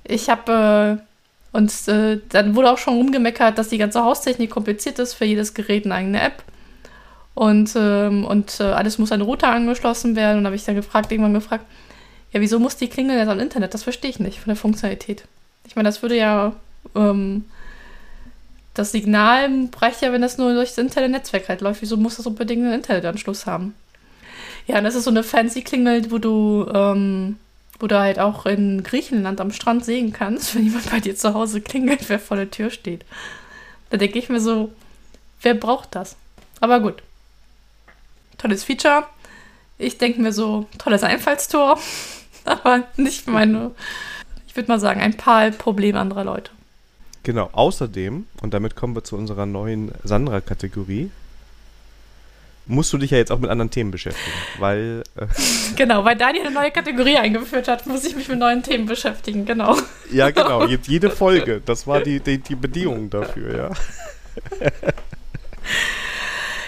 ich 0.04 0.30
habe, 0.30 1.00
äh, 1.52 1.56
und 1.56 1.88
äh, 1.88 2.20
dann 2.28 2.54
wurde 2.54 2.70
auch 2.70 2.78
schon 2.78 2.94
rumgemeckert, 2.94 3.58
dass 3.58 3.68
die 3.68 3.78
ganze 3.78 4.02
Haustechnik 4.02 4.50
kompliziert 4.50 4.98
ist, 4.98 5.14
für 5.14 5.24
jedes 5.24 5.54
Gerät 5.54 5.84
eine 5.84 5.94
eigene 5.94 6.22
App. 6.22 6.42
Und, 7.34 7.74
ähm, 7.76 8.24
und 8.24 8.58
äh, 8.60 8.64
alles 8.64 8.98
muss 8.98 9.12
an 9.12 9.22
Router 9.22 9.48
angeschlossen 9.48 10.16
werden. 10.16 10.38
Und 10.38 10.46
habe 10.46 10.56
ich 10.56 10.64
dann 10.64 10.74
gefragt, 10.74 11.12
irgendwann 11.12 11.34
gefragt, 11.34 11.64
ja, 12.32 12.40
wieso 12.40 12.58
muss 12.58 12.76
die 12.76 12.88
Klingel 12.88 13.18
jetzt 13.18 13.28
am 13.28 13.40
Internet? 13.40 13.74
Das 13.74 13.84
verstehe 13.84 14.10
ich 14.10 14.18
nicht 14.18 14.40
von 14.40 14.48
der 14.48 14.56
Funktionalität. 14.56 15.24
Ich 15.66 15.76
meine, 15.76 15.88
das 15.88 16.02
würde 16.02 16.16
ja 16.16 16.52
ähm, 16.94 17.44
das 18.78 18.92
Signal 18.92 19.68
reicht 19.80 20.02
ja, 20.02 20.12
wenn 20.12 20.22
das 20.22 20.38
nur 20.38 20.54
durch 20.54 20.70
das 20.70 20.78
Internet-Netzwerk 20.78 21.48
halt 21.48 21.60
läuft. 21.60 21.82
Wieso 21.82 21.96
muss 21.96 22.16
das 22.16 22.26
unbedingt 22.26 22.62
einen 22.62 22.74
Internetanschluss 22.74 23.46
haben? 23.46 23.74
Ja, 24.68 24.78
und 24.78 24.84
das 24.84 24.94
ist 24.94 25.04
so 25.04 25.10
eine 25.10 25.24
fancy 25.24 25.62
Klingel, 25.62 26.10
wo 26.10 26.18
du, 26.18 26.70
ähm, 26.72 27.38
wo 27.80 27.88
du 27.88 27.98
halt 27.98 28.18
auch 28.20 28.46
in 28.46 28.84
Griechenland 28.84 29.40
am 29.40 29.50
Strand 29.50 29.84
sehen 29.84 30.12
kannst, 30.12 30.54
wenn 30.54 30.64
jemand 30.64 30.90
bei 30.90 31.00
dir 31.00 31.16
zu 31.16 31.34
Hause 31.34 31.60
klingelt, 31.60 32.08
wer 32.08 32.20
vor 32.20 32.36
der 32.36 32.50
Tür 32.50 32.70
steht. 32.70 33.04
Da 33.90 33.96
denke 33.96 34.18
ich 34.18 34.28
mir 34.28 34.40
so, 34.40 34.72
wer 35.42 35.54
braucht 35.54 35.94
das? 35.96 36.16
Aber 36.60 36.78
gut. 36.80 37.02
Tolles 38.36 38.62
Feature. 38.62 39.06
Ich 39.78 39.98
denke 39.98 40.20
mir 40.20 40.32
so, 40.32 40.66
tolles 40.78 41.02
Einfallstor. 41.02 41.80
Aber 42.44 42.84
nicht 42.96 43.26
meine, 43.26 43.72
ich 44.46 44.54
würde 44.54 44.70
mal 44.70 44.78
sagen, 44.78 45.00
ein 45.00 45.16
paar 45.16 45.50
Probleme 45.50 45.98
anderer 45.98 46.24
Leute. 46.24 46.52
Genau, 47.28 47.50
außerdem, 47.52 48.24
und 48.40 48.54
damit 48.54 48.74
kommen 48.74 48.94
wir 48.96 49.04
zu 49.04 49.14
unserer 49.14 49.44
neuen 49.44 49.92
Sandra-Kategorie, 50.02 51.10
musst 52.64 52.90
du 52.90 52.96
dich 52.96 53.10
ja 53.10 53.18
jetzt 53.18 53.30
auch 53.30 53.38
mit 53.38 53.50
anderen 53.50 53.70
Themen 53.70 53.90
beschäftigen, 53.90 54.34
weil. 54.58 55.02
Äh 55.14 55.26
genau, 55.76 56.06
weil 56.06 56.16
Daniel 56.16 56.46
eine 56.46 56.54
neue 56.54 56.70
Kategorie 56.70 57.18
eingeführt 57.18 57.68
hat, 57.68 57.86
muss 57.86 58.06
ich 58.06 58.16
mich 58.16 58.30
mit 58.30 58.38
neuen 58.38 58.62
Themen 58.62 58.86
beschäftigen, 58.86 59.44
genau. 59.44 59.76
Ja, 60.10 60.30
genau, 60.30 60.64
jede 60.86 61.10
Folge. 61.10 61.60
Das 61.66 61.86
war 61.86 62.00
die, 62.00 62.18
die, 62.18 62.38
die 62.38 62.54
Bedingung 62.54 63.10
dafür, 63.10 63.54
ja. 63.54 63.70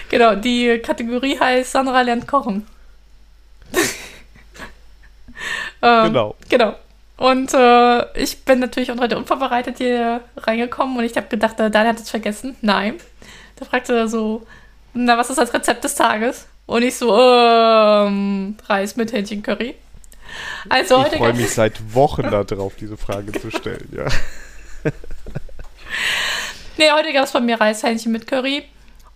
genau, 0.09 0.35
die 0.35 0.77
Kategorie 0.77 1.39
heißt 1.39 1.71
Sandra 1.71 2.03
lernt 2.03 2.27
kochen. 2.27 2.67
ähm, 5.81 6.03
genau. 6.03 6.35
Genau. 6.49 6.75
Und 7.21 7.53
äh, 7.53 8.19
ich 8.19 8.45
bin 8.45 8.57
natürlich 8.57 8.91
auch 8.91 8.97
heute 8.97 9.15
unvorbereitet 9.15 9.77
hier 9.77 10.21
reingekommen 10.37 10.97
und 10.97 11.03
ich 11.03 11.15
habe 11.15 11.27
gedacht, 11.27 11.59
äh, 11.59 11.69
Daniel 11.69 11.93
hat 11.93 12.01
es 12.01 12.09
vergessen. 12.09 12.55
Nein. 12.61 12.95
Da 13.57 13.65
fragte 13.65 13.95
er 13.95 14.07
so, 14.07 14.47
na, 14.95 15.19
was 15.19 15.29
ist 15.29 15.37
das 15.37 15.53
Rezept 15.53 15.83
des 15.83 15.93
Tages? 15.93 16.47
Und 16.65 16.81
ich 16.81 16.95
so, 16.95 17.15
ähm, 17.15 18.57
Reis 18.65 18.95
mit 18.95 19.13
Hähnchencurry. 19.13 19.75
Also 20.67 21.05
ich 21.05 21.19
freue 21.19 21.33
mich 21.35 21.51
seit 21.51 21.93
Wochen 21.93 22.23
darauf, 22.23 22.73
diese 22.75 22.97
Frage 22.97 23.33
zu 23.33 23.51
stellen, 23.51 23.87
ja. 23.95 24.07
nee, 26.77 26.89
heute 26.91 27.13
gab 27.13 27.25
es 27.25 27.33
bei 27.33 27.39
mir 27.39 27.61
Reishähnchen 27.61 28.11
mit 28.11 28.25
Curry. 28.25 28.63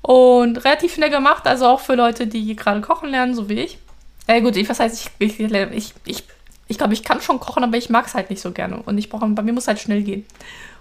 Und 0.04 0.64
relativ 0.64 0.94
schnell 0.94 1.10
gemacht, 1.10 1.48
also 1.48 1.66
auch 1.66 1.80
für 1.80 1.96
Leute, 1.96 2.28
die 2.28 2.56
gerade 2.56 2.82
kochen 2.82 3.10
lernen, 3.10 3.34
so 3.34 3.50
wie 3.50 3.62
ich. 3.62 3.80
Äh, 4.28 4.42
gut, 4.42 4.56
ich, 4.58 4.70
was 4.70 4.80
heißt, 4.80 5.10
ich, 5.18 5.40
ich, 5.40 5.40
ich, 5.40 5.94
ich 6.06 6.24
ich 6.68 6.78
glaube, 6.78 6.94
ich 6.94 7.04
kann 7.04 7.22
schon 7.22 7.40
kochen, 7.40 7.64
aber 7.64 7.78
ich 7.78 7.90
mag 7.90 8.08
es 8.08 8.16
halt 8.16 8.30
nicht 8.30 8.42
so 8.42 8.52
gerne. 8.52 8.82
Und 8.84 8.98
ich 8.98 9.10
brauche, 9.10 9.28
bei 9.28 9.44
mir 9.44 9.54
muss 9.54 9.68
halt 9.68 9.80
schnell 9.80 10.04
gehen. 10.04 10.26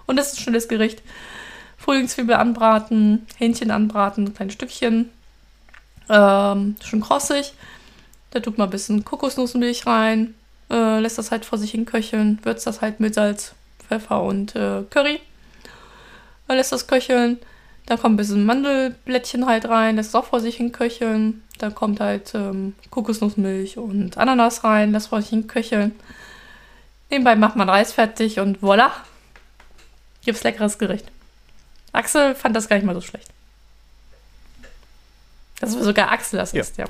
Und 0.07 0.17
das 0.17 0.33
ist 0.33 0.39
ein 0.39 0.43
schnelles 0.43 0.69
Gericht. 0.69 1.03
Frühlingszwiebel 1.77 2.35
anbraten, 2.35 3.27
Hähnchen 3.37 3.71
anbraten, 3.71 4.33
kleine 4.33 4.53
Stückchen. 4.53 5.11
Ähm, 6.09 6.77
schon 6.83 7.01
krossig. 7.01 7.53
Da 8.31 8.41
tut 8.41 8.59
man 8.59 8.69
ein 8.69 8.71
bisschen 8.71 9.05
Kokosnussmilch 9.05 9.87
rein, 9.87 10.35
äh, 10.71 10.99
lässt 10.99 11.19
das 11.19 11.31
halt 11.31 11.45
vor 11.45 11.57
sich 11.57 11.71
hin 11.71 11.85
köcheln, 11.85 12.41
würzt 12.43 12.67
das 12.67 12.81
halt 12.81 12.99
mit 12.99 13.15
Salz, 13.15 13.55
Pfeffer 13.87 14.23
und 14.23 14.57
äh, 14.57 14.83
Curry. 14.91 15.21
Dann 16.49 16.57
lässt 16.57 16.73
das 16.73 16.89
köcheln. 16.89 17.39
Da 17.87 17.97
kommt 17.97 18.15
ein 18.15 18.17
bisschen 18.17 18.45
Mandelblättchen 18.45 19.47
halt 19.47 19.69
rein, 19.69 19.97
lässt 19.97 20.09
es 20.09 20.15
auch 20.17 20.25
vor 20.25 20.41
sich 20.41 20.57
hin 20.57 20.73
köcheln. 20.73 21.44
Da 21.59 21.71
kommt 21.71 22.01
halt 22.01 22.35
ähm, 22.35 22.75
Kokosnussmilch 22.91 23.79
und 23.79 24.19
Ananas 24.19 24.65
rein, 24.65 24.93
das 24.93 25.11
hin 25.29 25.47
köcheln. 25.47 25.93
Nebenbei 27.11 27.37
macht 27.37 27.57
man 27.57 27.69
Reis 27.69 27.93
fertig 27.93 28.41
und 28.41 28.59
voilà. 28.61 28.91
Gibt's 30.25 30.43
leckeres 30.43 30.79
Gericht. 30.79 31.07
Axel 31.93 32.35
fand 32.35 32.57
das 32.57 32.69
gar 32.69 32.77
nicht 32.77 32.87
mal 32.87 32.95
so 32.95 33.01
schlecht. 33.01 33.29
Das 35.61 35.75
war 35.77 35.85
sogar 35.85 36.11
Axel 36.11 36.39
das 36.39 36.53
ja. 36.53 36.61
ist, 36.63 36.77
ja. 36.77 36.87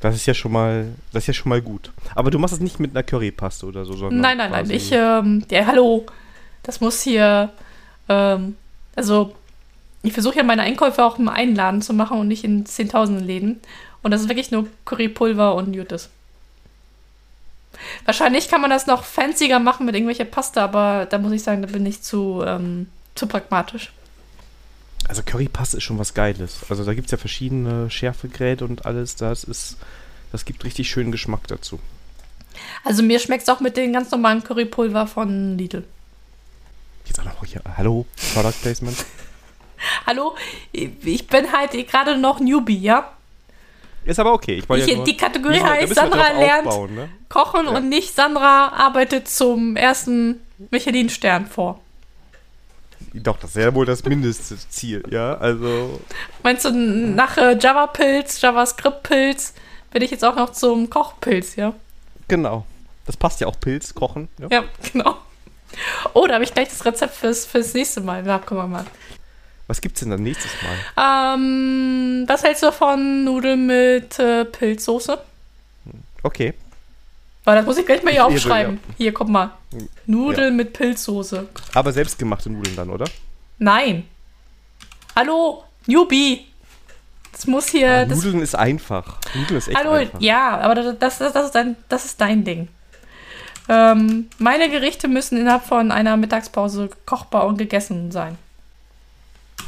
Das 0.00 0.14
ist 0.14 0.26
ja 0.26 0.34
schon 0.34 0.52
mal, 0.52 0.92
das 1.12 1.22
ist 1.22 1.28
ja 1.28 1.34
schon 1.34 1.48
mal 1.48 1.62
gut. 1.62 1.90
Aber 2.14 2.30
du 2.30 2.38
machst 2.38 2.52
es 2.52 2.60
nicht 2.60 2.78
mit 2.78 2.90
einer 2.90 3.02
Currypaste 3.02 3.64
oder 3.64 3.86
so, 3.86 3.94
sondern. 3.94 4.20
Nein, 4.20 4.36
nein, 4.36 4.50
nein. 4.50 4.70
Ich, 4.70 4.92
ähm, 4.92 5.46
ja, 5.50 5.64
hallo. 5.64 6.04
Das 6.62 6.82
muss 6.82 7.00
hier, 7.00 7.50
ähm, 8.10 8.56
also 8.94 9.34
ich 10.04 10.12
versuche 10.12 10.36
ja 10.36 10.42
meine 10.42 10.62
Einkäufe 10.62 11.02
auch 11.02 11.18
im 11.18 11.28
einen 11.28 11.56
Laden 11.56 11.80
zu 11.80 11.94
machen 11.94 12.18
und 12.18 12.28
nicht 12.28 12.44
in 12.44 12.66
zehntausenden 12.66 13.24
Läden. 13.24 13.60
Und 14.02 14.10
das 14.10 14.20
ist 14.20 14.28
wirklich 14.28 14.50
nur 14.50 14.68
Currypulver 14.84 15.54
und 15.54 15.72
Jutes. 15.72 16.10
Wahrscheinlich 18.04 18.48
kann 18.48 18.60
man 18.60 18.70
das 18.70 18.86
noch 18.86 19.02
fancier 19.02 19.58
machen 19.58 19.86
mit 19.86 19.94
irgendwelcher 19.94 20.26
Pasta, 20.26 20.62
aber 20.62 21.06
da 21.08 21.18
muss 21.18 21.32
ich 21.32 21.42
sagen, 21.42 21.62
da 21.62 21.68
bin 21.68 21.86
ich 21.86 22.02
zu, 22.02 22.42
ähm, 22.46 22.88
zu 23.14 23.26
pragmatisch. 23.26 23.92
Also 25.08 25.22
Currypaste 25.22 25.78
ist 25.78 25.84
schon 25.84 25.98
was 25.98 26.12
Geiles. 26.12 26.60
Also 26.68 26.84
da 26.84 26.92
gibt 26.92 27.06
es 27.06 27.12
ja 27.12 27.18
verschiedene 27.18 27.90
Schärfegräte 27.90 28.66
und 28.66 28.84
alles. 28.84 29.16
Das 29.16 29.42
ist, 29.42 29.78
das 30.32 30.44
gibt 30.44 30.64
richtig 30.64 30.90
schönen 30.90 31.12
Geschmack 31.12 31.46
dazu. 31.48 31.80
Also 32.84 33.02
mir 33.02 33.18
schmeckt 33.18 33.44
es 33.44 33.48
auch 33.48 33.60
mit 33.60 33.78
den 33.78 33.94
ganz 33.94 34.10
normalen 34.10 34.44
Currypulver 34.44 35.06
von 35.06 35.56
Lidl. 35.56 35.84
Jetzt 37.06 37.20
auch 37.20 37.24
noch 37.24 37.44
hier. 37.44 37.62
Hallo, 37.76 38.04
Product 38.34 38.60
Placement. 38.62 39.04
Hallo, 40.06 40.34
ich 40.72 41.26
bin 41.26 41.52
halt 41.52 41.72
gerade 41.88 42.16
noch 42.16 42.40
Newbie, 42.40 42.78
ja? 42.78 43.10
Ist 44.04 44.20
aber 44.20 44.32
okay. 44.32 44.56
Ich 44.56 44.68
ich, 44.68 44.86
ja 44.86 44.96
nur, 44.96 45.04
die 45.04 45.16
Kategorie 45.16 45.60
heißt, 45.60 45.94
Sandra 45.94 46.32
lernt 46.32 46.66
ne? 46.92 47.08
kochen 47.28 47.66
ja. 47.66 47.72
und 47.72 47.88
nicht 47.88 48.14
Sandra 48.14 48.68
arbeitet 48.68 49.28
zum 49.28 49.76
ersten 49.76 50.40
Michelin-Stern 50.70 51.46
vor. 51.46 51.80
Doch, 53.14 53.38
das 53.38 53.50
ist 53.50 53.62
ja 53.62 53.72
wohl 53.74 53.86
das 53.86 54.04
Mindestziel, 54.04 55.04
ja, 55.08 55.34
also... 55.34 56.00
Meinst 56.42 56.64
du, 56.64 56.72
nach 56.72 57.36
äh, 57.36 57.56
Java-Pilz, 57.56 58.40
JavaScript-Pilz, 58.40 59.54
bin 59.92 60.02
ich 60.02 60.10
jetzt 60.10 60.24
auch 60.24 60.34
noch 60.34 60.50
zum 60.50 60.90
Kochpilz, 60.90 61.54
ja? 61.54 61.74
Genau. 62.26 62.66
Das 63.06 63.16
passt 63.16 63.40
ja 63.40 63.46
auch 63.46 63.58
Pilz, 63.60 63.94
Kochen. 63.94 64.28
Ja, 64.38 64.48
ja 64.50 64.64
genau. 64.92 65.16
Oh, 66.12 66.26
da 66.26 66.34
habe 66.34 66.44
ich 66.44 66.52
gleich 66.52 66.68
das 66.68 66.84
Rezept 66.84 67.14
fürs, 67.14 67.46
fürs 67.46 67.74
nächste 67.74 68.00
Mal. 68.00 68.22
Na, 68.24 68.40
guck 68.44 68.68
mal. 68.68 68.84
Was 69.66 69.80
gibt's 69.80 70.00
denn 70.00 70.10
dann 70.10 70.22
nächstes 70.22 70.50
Mal? 70.62 71.34
Ähm, 71.34 72.24
was 72.26 72.42
hältst 72.42 72.62
du 72.62 72.70
von 72.70 73.24
Nudeln 73.24 73.66
mit 73.66 74.18
äh, 74.18 74.44
Pilzsoße? 74.44 75.18
Okay. 76.22 76.54
Weil 77.44 77.56
das 77.56 77.66
muss 77.66 77.78
ich 77.78 77.86
gleich 77.86 78.02
mal 78.02 78.12
hier 78.12 78.26
aufschreiben. 78.26 78.80
Ja. 78.88 78.94
Hier, 78.96 79.14
guck 79.14 79.28
mal. 79.28 79.50
Nudeln 80.06 80.54
ja. 80.54 80.56
mit 80.56 80.72
Pilzsoße. 80.72 81.48
Aber 81.74 81.92
selbstgemachte 81.92 82.50
Nudeln 82.50 82.76
dann, 82.76 82.90
oder? 82.90 83.06
Nein. 83.58 84.06
Hallo, 85.16 85.64
Newbie. 85.86 86.46
Das 87.32 87.46
muss 87.46 87.68
hier. 87.68 87.90
Ah, 87.90 88.04
das 88.04 88.18
Nudeln 88.18 88.42
ist 88.42 88.54
einfach. 88.54 89.18
Nudeln 89.34 89.58
ist 89.58 89.68
echt 89.68 89.76
Hallo, 89.76 89.92
einfach. 89.92 90.20
ja, 90.20 90.58
aber 90.58 90.74
das, 90.74 91.18
das, 91.18 91.32
das, 91.32 91.46
ist, 91.46 91.54
dein, 91.54 91.76
das 91.88 92.04
ist 92.04 92.20
dein 92.20 92.44
Ding. 92.44 92.68
Ähm, 93.68 94.28
meine 94.38 94.68
Gerichte 94.68 95.08
müssen 95.08 95.38
innerhalb 95.38 95.64
von 95.64 95.90
einer 95.90 96.16
Mittagspause 96.16 96.90
kochbar 97.06 97.46
und 97.46 97.56
gegessen 97.58 98.12
sein. 98.12 98.38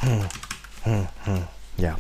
Hm, 0.01 0.21
hm, 0.83 1.09
hm. 1.25 1.43
Ja. 1.79 1.97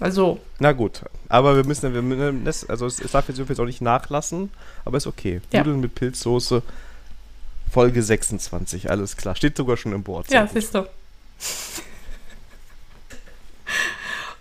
Also. 0.00 0.40
Na 0.58 0.72
gut, 0.72 1.02
aber 1.28 1.56
wir 1.56 1.64
müssen, 1.64 1.94
wir 1.94 2.02
müssen 2.02 2.44
das, 2.44 2.68
also 2.68 2.86
es, 2.86 2.96
darf 2.96 3.28
jetzt 3.28 3.38
übrigens 3.38 3.60
auch 3.60 3.66
nicht 3.66 3.80
nachlassen, 3.80 4.50
aber 4.84 4.96
ist 4.96 5.06
okay. 5.06 5.40
Ja. 5.52 5.60
Nudeln 5.60 5.80
mit 5.80 5.94
Pilzsoße, 5.94 6.62
Folge 7.70 8.02
26, 8.02 8.90
alles 8.90 9.16
klar. 9.16 9.36
Steht 9.36 9.56
sogar 9.56 9.76
schon 9.76 9.92
im 9.92 10.02
Board. 10.02 10.30
Ja, 10.30 10.46
siehst 10.46 10.74
du. 10.74 10.86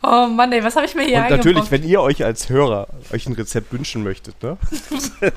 Oh 0.03 0.25
Mann, 0.25 0.51
ey, 0.51 0.63
was 0.63 0.75
habe 0.75 0.87
ich 0.87 0.95
mir 0.95 1.03
hier 1.03 1.19
Und 1.19 1.29
natürlich, 1.29 1.69
wenn 1.69 1.83
ihr 1.83 2.01
euch 2.01 2.25
als 2.25 2.49
Hörer 2.49 2.87
euch 3.11 3.27
ein 3.27 3.33
Rezept 3.33 3.71
wünschen 3.71 4.01
möchtet, 4.01 4.41
ne? 4.41 4.57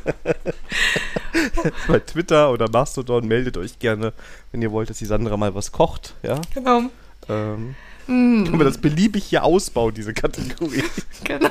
Bei 1.86 1.98
Twitter 1.98 2.50
oder 2.50 2.70
Mastodon 2.70 3.28
meldet 3.28 3.58
euch 3.58 3.78
gerne, 3.78 4.14
wenn 4.52 4.62
ihr 4.62 4.72
wollt, 4.72 4.88
dass 4.88 4.96
die 4.96 5.04
Sandra 5.04 5.36
mal 5.36 5.54
was 5.54 5.70
kocht, 5.70 6.14
ja? 6.22 6.40
Genau. 6.54 6.84
Ähm, 7.28 7.74
mm. 8.06 8.44
Können 8.44 8.58
wir 8.58 8.64
das 8.64 8.78
beliebig 8.78 9.24
hier 9.24 9.44
ausbauen, 9.44 9.94
diese 9.94 10.14
Kategorie. 10.14 10.84
genau. 11.24 11.50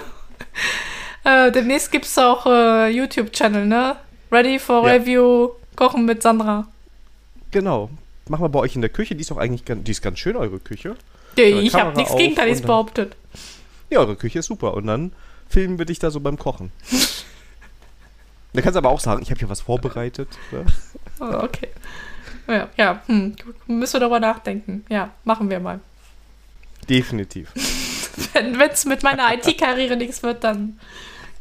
Äh, 1.24 1.52
demnächst 1.52 1.92
gibt 1.92 2.06
es 2.06 2.18
auch 2.18 2.46
äh, 2.46 2.90
YouTube-Channel, 2.90 3.66
ne? 3.66 3.96
Ready 4.32 4.60
for 4.60 4.88
ja. 4.88 4.94
Review, 4.94 5.50
Kochen 5.76 6.06
mit 6.06 6.22
Sandra. 6.22 6.68
Genau. 7.52 7.90
Machen 8.28 8.44
wir 8.44 8.50
bei 8.50 8.60
euch 8.60 8.76
in 8.76 8.82
der 8.82 8.90
Küche, 8.90 9.16
die 9.16 9.22
ist 9.22 9.32
doch 9.32 9.38
eigentlich 9.38 9.66
ganz, 9.66 9.84
die 9.84 9.92
ist 9.92 10.02
ganz 10.02 10.20
schön, 10.20 10.36
eure 10.36 10.60
Küche. 10.60 10.96
Nee, 11.38 11.60
ich 11.62 11.74
habe 11.76 11.96
nichts 11.96 12.16
Gegenteiliges 12.16 12.62
behauptet. 12.62 13.16
Ja, 13.90 14.00
eure 14.00 14.16
Küche 14.16 14.40
ist 14.40 14.48
super. 14.48 14.74
Und 14.76 14.88
dann 14.88 15.12
filmen 15.50 15.78
wir 15.78 15.86
dich 15.86 16.00
da 16.00 16.10
so 16.12 16.20
beim 16.20 16.38
Kochen. 16.38 16.72
da 18.54 18.62
kannst 18.62 18.76
du 18.76 18.80
aber 18.80 18.90
auch 18.90 19.00
sagen, 19.00 19.22
ich 19.22 19.30
habe 19.30 19.40
hier 19.40 19.50
was 19.50 19.62
vorbereitet. 19.62 20.30
Ne? 20.52 20.66
Oh, 21.20 21.44
okay. 21.44 21.70
Ja, 22.48 22.70
ja 22.78 23.02
hm. 23.08 23.36
müssen 23.68 23.94
wir 23.94 24.00
darüber 24.02 24.20
nachdenken. 24.20 24.86
Ja, 24.90 25.12
machen 25.24 25.50
wir 25.50 25.60
mal. 25.60 25.80
Definitiv. 26.90 27.52
Wenn 28.34 28.60
es 28.60 28.86
mit 28.86 29.04
meiner 29.04 29.34
IT-Karriere 29.34 29.96
nichts 29.96 30.22
wird, 30.24 30.44
dann 30.44 30.80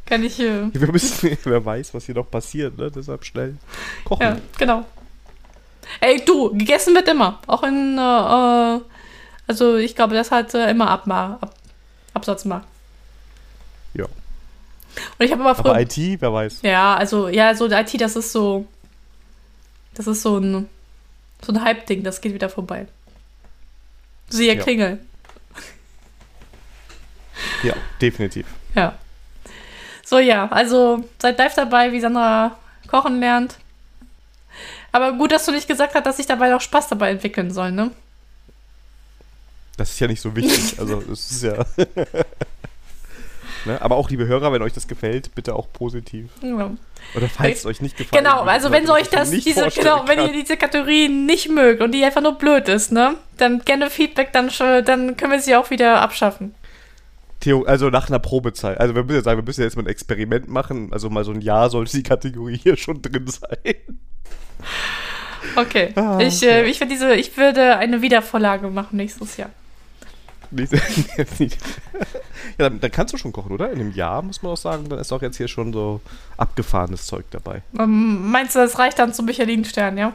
kann 0.05 0.23
ich. 0.23 0.39
Äh 0.39 0.69
wir 0.73 0.91
müssen, 0.91 1.37
wer 1.43 1.65
weiß, 1.65 1.93
was 1.93 2.05
hier 2.05 2.15
noch 2.15 2.29
passiert, 2.29 2.77
ne? 2.77 2.89
Deshalb 2.91 3.25
schnell 3.25 3.57
kochen. 4.05 4.21
Ja, 4.21 4.37
genau. 4.57 4.85
Ey, 5.99 6.23
du, 6.25 6.51
gegessen 6.51 6.95
wird 6.95 7.07
immer. 7.07 7.39
Auch 7.47 7.63
in 7.63 7.97
äh, 7.97 8.77
äh 8.77 8.81
also 9.47 9.75
ich 9.75 9.95
glaube, 9.95 10.15
das 10.15 10.31
hat 10.31 10.53
äh, 10.53 10.69
immer 10.69 10.89
Abma 10.89 11.37
Ab 11.41 11.53
Absatzmarkt. 12.13 12.67
Ja. 13.93 14.05
Und 14.05 15.25
ich 15.25 15.31
habe 15.31 15.43
aber 15.43 15.55
früher. 15.55 15.71
Aber 15.71 15.81
IT, 15.81 15.97
wer 15.97 16.31
weiß. 16.31 16.61
Ja, 16.61 16.95
also, 16.95 17.27
ja, 17.27 17.55
so 17.55 17.65
IT, 17.69 17.99
das 17.99 18.15
ist 18.15 18.31
so. 18.31 18.67
Das 19.95 20.07
ist 20.07 20.21
so 20.21 20.37
ein. 20.37 20.69
So 21.45 21.51
ein 21.51 21.63
Hype-Ding, 21.63 22.03
das 22.03 22.21
geht 22.21 22.33
wieder 22.33 22.49
vorbei. 22.49 22.87
Siehe 24.29 24.55
ja. 24.55 24.61
Klingel. 24.61 24.99
Ja, 27.63 27.73
definitiv. 28.01 28.45
Ja. 28.75 28.97
So, 30.05 30.19
ja, 30.19 30.47
also 30.49 31.03
seid 31.21 31.37
live 31.37 31.55
dabei, 31.55 31.91
wie 31.91 31.99
Sandra 31.99 32.57
kochen 32.87 33.19
lernt. 33.19 33.57
Aber 34.91 35.13
gut, 35.13 35.31
dass 35.31 35.45
du 35.45 35.51
nicht 35.51 35.67
gesagt 35.67 35.95
hast, 35.95 36.05
dass 36.05 36.19
ich 36.19 36.27
dabei 36.27 36.55
auch 36.55 36.61
Spaß 36.61 36.87
dabei 36.89 37.11
entwickeln 37.11 37.51
soll, 37.51 37.71
ne? 37.71 37.91
Das 39.75 39.91
ist 39.91 39.99
ja 39.99 40.07
nicht 40.07 40.21
so 40.21 40.35
wichtig. 40.35 40.79
Also, 40.79 41.01
es 41.11 41.31
ist 41.31 41.43
ja. 41.43 41.65
ne? 43.65 43.81
Aber 43.81 43.95
auch, 43.95 44.09
liebe 44.09 44.25
Hörer, 44.27 44.51
wenn 44.51 44.61
euch 44.61 44.73
das 44.73 44.87
gefällt, 44.87 45.33
bitte 45.35 45.55
auch 45.55 45.71
positiv. 45.71 46.29
Ja. 46.41 46.71
Oder 47.15 47.29
falls 47.29 47.59
es 47.59 47.65
euch 47.65 47.81
nicht 47.81 47.97
gefällt. 47.97 48.23
Genau, 48.23 48.43
also 48.43 48.71
wenn 48.71 48.89
euch 48.89 49.09
das, 49.09 49.29
diese, 49.31 49.69
genau, 49.69 50.03
wenn 50.07 50.19
ihr 50.19 50.31
diese 50.31 50.57
Kategorie 50.57 51.09
nicht 51.09 51.49
mögt 51.49 51.81
und 51.81 51.91
die 51.91 52.03
einfach 52.03 52.21
nur 52.21 52.37
blöd 52.37 52.67
ist, 52.69 52.91
ne, 52.91 53.15
dann 53.37 53.59
gerne 53.59 53.89
Feedback, 53.89 54.31
dann, 54.31 54.49
dann 54.85 55.17
können 55.17 55.31
wir 55.31 55.39
sie 55.39 55.55
auch 55.55 55.69
wieder 55.69 56.01
abschaffen. 56.01 56.55
Theo, 57.43 57.63
also 57.63 57.89
nach 57.89 58.07
einer 58.07 58.19
Probezeit. 58.19 58.79
Also 58.79 58.95
wir 58.95 59.03
müssen 59.03 59.17
ja 59.17 59.23
sagen, 59.23 59.39
wir 59.39 59.45
müssen 59.45 59.61
jetzt 59.61 59.75
mal 59.75 59.83
ein 59.83 59.87
Experiment 59.87 60.47
machen. 60.47 60.93
Also 60.93 61.09
mal 61.09 61.25
so 61.25 61.31
ein 61.31 61.41
Jahr 61.41 61.69
sollte 61.69 61.97
die 61.97 62.03
Kategorie 62.03 62.57
hier 62.57 62.77
schon 62.77 63.01
drin 63.01 63.27
sein. 63.27 63.75
Okay. 65.57 65.91
Ah, 65.95 66.19
ich, 66.21 66.41
äh, 66.43 66.63
ich, 66.63 66.79
diese, 66.79 67.15
ich 67.15 67.35
würde 67.35 67.75
eine 67.77 68.01
Wiedervorlage 68.01 68.69
machen 68.69 68.95
nächstes 68.95 69.35
Jahr. 69.35 69.49
ja, 71.39 71.47
dann, 72.57 72.79
dann, 72.79 72.91
kannst 72.91 73.13
du 73.13 73.17
schon 73.17 73.31
kochen, 73.31 73.51
oder? 73.51 73.71
In 73.71 73.79
einem 73.79 73.93
Jahr 73.93 74.21
muss 74.21 74.41
man 74.41 74.51
auch 74.51 74.57
sagen, 74.57 74.87
dann 74.89 74.99
ist 74.99 75.11
auch 75.11 75.21
jetzt 75.21 75.37
hier 75.37 75.47
schon 75.47 75.73
so 75.73 76.01
abgefahrenes 76.37 77.05
Zeug 77.05 77.25
dabei. 77.31 77.61
Ähm, 77.77 78.31
meinst 78.31 78.55
du, 78.55 78.59
das 78.59 78.77
reicht 78.77 78.99
dann 78.99 79.13
zum 79.13 79.25
Michelin-Stern, 79.25 79.97
ja? 79.97 80.13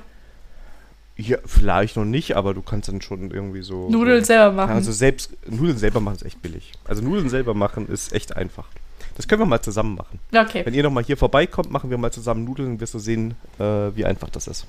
Ja, 1.16 1.38
vielleicht 1.44 1.96
noch 1.96 2.04
nicht, 2.04 2.36
aber 2.36 2.54
du 2.54 2.62
kannst 2.62 2.88
dann 2.88 3.00
schon 3.00 3.32
irgendwie 3.32 3.62
so. 3.62 3.90
Nudeln 3.90 4.20
so, 4.20 4.26
selber 4.26 4.52
machen. 4.52 4.70
Also 4.70 4.92
selbst 4.92 5.32
Nudeln 5.48 5.76
selber 5.76 5.98
machen 5.98 6.14
ist 6.14 6.24
echt 6.24 6.40
billig. 6.40 6.72
Also 6.84 7.02
Nudeln 7.02 7.28
selber 7.28 7.54
machen 7.54 7.88
ist 7.88 8.12
echt 8.12 8.36
einfach. 8.36 8.68
Das 9.16 9.26
können 9.26 9.42
wir 9.42 9.46
mal 9.46 9.60
zusammen 9.60 9.96
machen. 9.96 10.20
Okay. 10.32 10.64
Wenn 10.64 10.74
ihr 10.74 10.84
nochmal 10.84 11.02
hier 11.02 11.16
vorbeikommt, 11.16 11.72
machen 11.72 11.90
wir 11.90 11.98
mal 11.98 12.12
zusammen 12.12 12.44
Nudeln, 12.44 12.78
wirst 12.80 12.94
du 12.94 13.00
sehen, 13.00 13.34
äh, 13.58 13.64
wie 13.96 14.04
einfach 14.04 14.30
das 14.30 14.46
ist. 14.46 14.64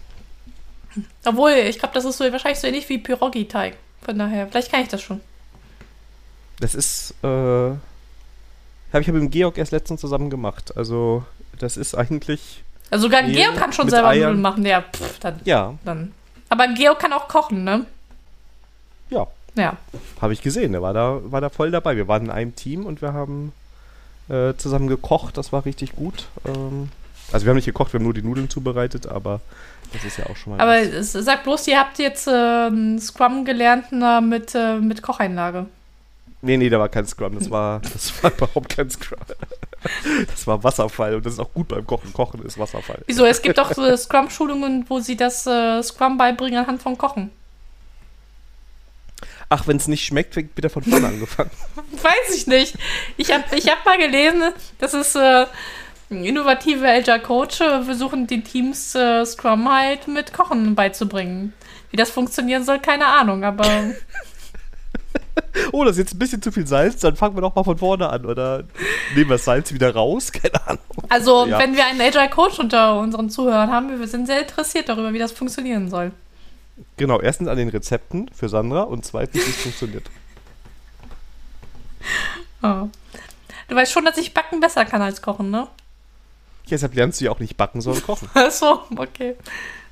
Obwohl, 1.24 1.52
ich 1.52 1.78
glaube, 1.78 1.94
das 1.94 2.04
ist 2.04 2.18
so 2.18 2.24
wahrscheinlich 2.32 2.60
so 2.60 2.66
ähnlich 2.66 2.90
wie 2.90 2.98
Pyrogi-Teig. 2.98 3.78
Von 4.02 4.18
daher, 4.18 4.48
vielleicht 4.48 4.72
kann 4.72 4.82
ich 4.82 4.88
das 4.88 5.04
schon. 5.04 5.22
Das 6.60 6.76
ist, 6.76 7.14
äh, 7.24 7.28
habe 7.28 7.80
ich 9.02 9.08
mit 9.08 9.16
dem 9.16 9.30
Georg 9.30 9.58
erst 9.58 9.72
letztens 9.72 10.02
zusammen 10.02 10.30
gemacht. 10.30 10.76
Also, 10.76 11.24
das 11.58 11.78
ist 11.78 11.96
eigentlich. 11.96 12.64
Also 12.90 13.04
sogar 13.04 13.20
ein 13.20 13.32
Georg 13.32 13.56
kann 13.56 13.72
schon 13.72 13.90
selber 13.90 14.10
Eiern. 14.10 14.30
Nudeln 14.30 14.42
machen, 14.42 14.66
ja, 14.66 14.82
pff, 14.82 15.20
dann. 15.20 15.40
Ja. 15.46 15.76
Dann. 15.86 16.14
Aber 16.50 16.64
ein 16.64 16.76
Georg 16.76 17.00
kann 17.00 17.14
auch 17.14 17.28
kochen, 17.28 17.64
ne? 17.64 17.86
Ja. 19.10 19.28
Ja. 19.56 19.78
Habe 20.22 20.34
ich 20.34 20.42
gesehen, 20.42 20.72
der 20.72 20.82
war 20.82 20.94
da, 20.94 21.20
war 21.24 21.42
da 21.42 21.50
voll 21.50 21.72
dabei. 21.72 21.96
Wir 21.96 22.08
waren 22.08 22.26
in 22.26 22.32
einem 22.32 22.56
Team 22.56 22.86
und 22.86 23.02
wir 23.02 23.14
haben 23.14 23.52
äh, 24.30 24.54
zusammen 24.56 24.88
gekocht, 24.88 25.38
das 25.38 25.52
war 25.52 25.66
richtig 25.66 25.96
gut. 25.96 26.28
Ähm, 26.46 26.90
also 27.32 27.46
wir 27.46 27.52
haben 27.52 27.58
nicht 27.58 27.66
gekocht, 27.66 27.94
wir 27.94 28.00
haben 28.00 28.06
nur 28.06 28.14
die 28.14 28.22
Nudeln 28.22 28.50
zubereitet, 28.50 29.08
aber 29.08 29.42
das 29.94 30.04
ist 30.04 30.18
ja 30.18 30.26
auch 30.28 30.36
schon 30.36 30.56
mal. 30.56 30.62
Aber 30.62 30.98
was. 30.98 31.12
sag 31.12 31.44
bloß, 31.44 31.68
ihr 31.68 31.80
habt 31.80 32.00
jetzt 32.00 32.28
äh, 32.28 33.00
Scrum 33.00 33.46
gelernt 33.46 33.86
na, 33.92 34.22
mit, 34.22 34.56
äh, 34.56 34.78
mit 34.78 35.02
Kocheinlage. 35.02 35.66
Nee, 36.42 36.58
nee, 36.58 36.70
da 36.70 36.80
war 36.80 36.90
kein 36.90 37.06
Scrum. 37.06 37.38
Das 37.38 37.50
war, 37.50 37.80
das 37.94 38.24
war 38.24 38.32
überhaupt 38.32 38.70
kein 38.70 38.90
Scrum. 38.90 39.20
Das 40.28 40.48
war 40.48 40.64
Wasserfall 40.64 41.16
und 41.16 41.26
das 41.26 41.34
ist 41.34 41.40
auch 41.40 41.54
gut 41.54 41.68
beim 41.68 41.86
Kochen. 41.86 42.14
Kochen 42.14 42.46
ist 42.46 42.58
Wasserfall. 42.58 43.02
Wieso? 43.08 43.26
Es 43.26 43.42
gibt 43.42 43.60
auch 43.60 43.74
so 43.74 43.96
Scrum-Schulungen, 43.96 44.86
wo 44.90 45.00
sie 45.00 45.16
das 45.16 45.46
äh, 45.48 45.82
Scrum 45.84 46.18
beibringen 46.18 46.60
anhand 46.60 46.82
von 46.82 46.98
Kochen. 46.98 47.32
Ach, 49.50 49.68
wenn 49.68 49.78
es 49.78 49.88
nicht 49.88 50.06
schmeckt, 50.06 50.36
wird 50.36 50.56
wieder 50.56 50.70
von 50.70 50.84
vorne 50.84 51.08
angefangen. 51.08 51.50
Weiß 51.92 52.36
ich 52.36 52.46
nicht. 52.48 52.76
Ich 53.18 53.34
habe 53.34 53.44
ich 53.56 53.68
hab 53.70 53.84
mal 53.86 53.98
gelesen, 53.98 54.54
dass 54.78 54.94
es 54.94 55.16
äh, 55.16 55.48
innovative 56.10 56.88
Agile 56.88 57.20
Coach 57.20 57.58
versuchen, 57.58 58.28
den 58.28 58.44
Teams 58.44 58.94
äh, 58.96 59.26
Scrum 59.26 59.72
halt 59.74 60.08
mit 60.08 60.34
Kochen 60.34 60.76
beizubringen. 60.76 61.54
Wie 61.90 61.98
das 61.98 62.12
funktionieren 62.12 62.64
soll, 62.64 62.80
keine 62.80 63.08
Ahnung, 63.08 63.44
aber. 63.44 63.66
oh, 65.72 65.84
das 65.84 65.94
ist 65.94 66.00
jetzt 66.00 66.16
ein 66.16 66.20
bisschen 66.20 66.42
zu 66.42 66.52
viel 66.52 66.68
Salz, 66.68 67.00
dann 67.02 67.16
fangen 67.16 67.36
wir 67.36 67.42
doch 67.42 67.56
mal 67.56 67.64
von 67.64 67.78
vorne 67.78 68.10
an. 68.10 68.26
Oder 68.26 68.64
nehmen 69.16 69.30
wir 69.30 69.36
das 69.36 69.46
Salz 69.46 69.74
wieder 69.74 69.94
raus? 69.94 70.32
Keine 70.32 70.68
Ahnung. 70.68 70.84
Also, 71.10 71.46
ja. 71.46 71.60
wenn 71.60 71.76
wir 71.76 71.86
einen 71.86 72.02
Agile 72.02 72.30
Coach 72.30 72.60
unter 72.60 73.00
unseren 73.00 73.30
Zuhörern 73.30 73.72
haben, 73.72 74.00
wir 74.00 74.08
sind 74.08 74.28
sehr 74.28 74.42
interessiert 74.42 74.90
darüber, 74.90 75.14
wie 75.14 75.20
das 75.20 75.32
funktionieren 75.32 75.90
soll. 75.90 76.12
Genau, 76.98 77.20
erstens 77.20 77.48
an 77.48 77.58
den 77.58 77.70
Rezepten 77.70 78.30
für 78.34 78.50
Sandra 78.50 78.84
und 78.84 79.06
zweitens, 79.06 79.46
wie 79.46 79.50
es 79.50 79.62
funktioniert. 79.62 80.04
Oh. 82.62 82.90
Du 83.70 83.76
weißt 83.76 83.92
schon, 83.92 84.04
dass 84.04 84.18
ich 84.18 84.34
Backen 84.34 84.60
besser 84.60 84.84
kann 84.84 85.02
als 85.02 85.22
Kochen, 85.22 85.50
ne? 85.50 85.68
Deshalb 86.70 86.94
lernst 86.94 87.20
du 87.20 87.26
ja 87.26 87.32
auch 87.32 87.40
nicht 87.40 87.56
backen, 87.58 87.82
sondern 87.82 88.04
kochen. 88.04 88.30
Ach 88.34 88.52
so, 88.52 88.82
okay. 88.96 89.36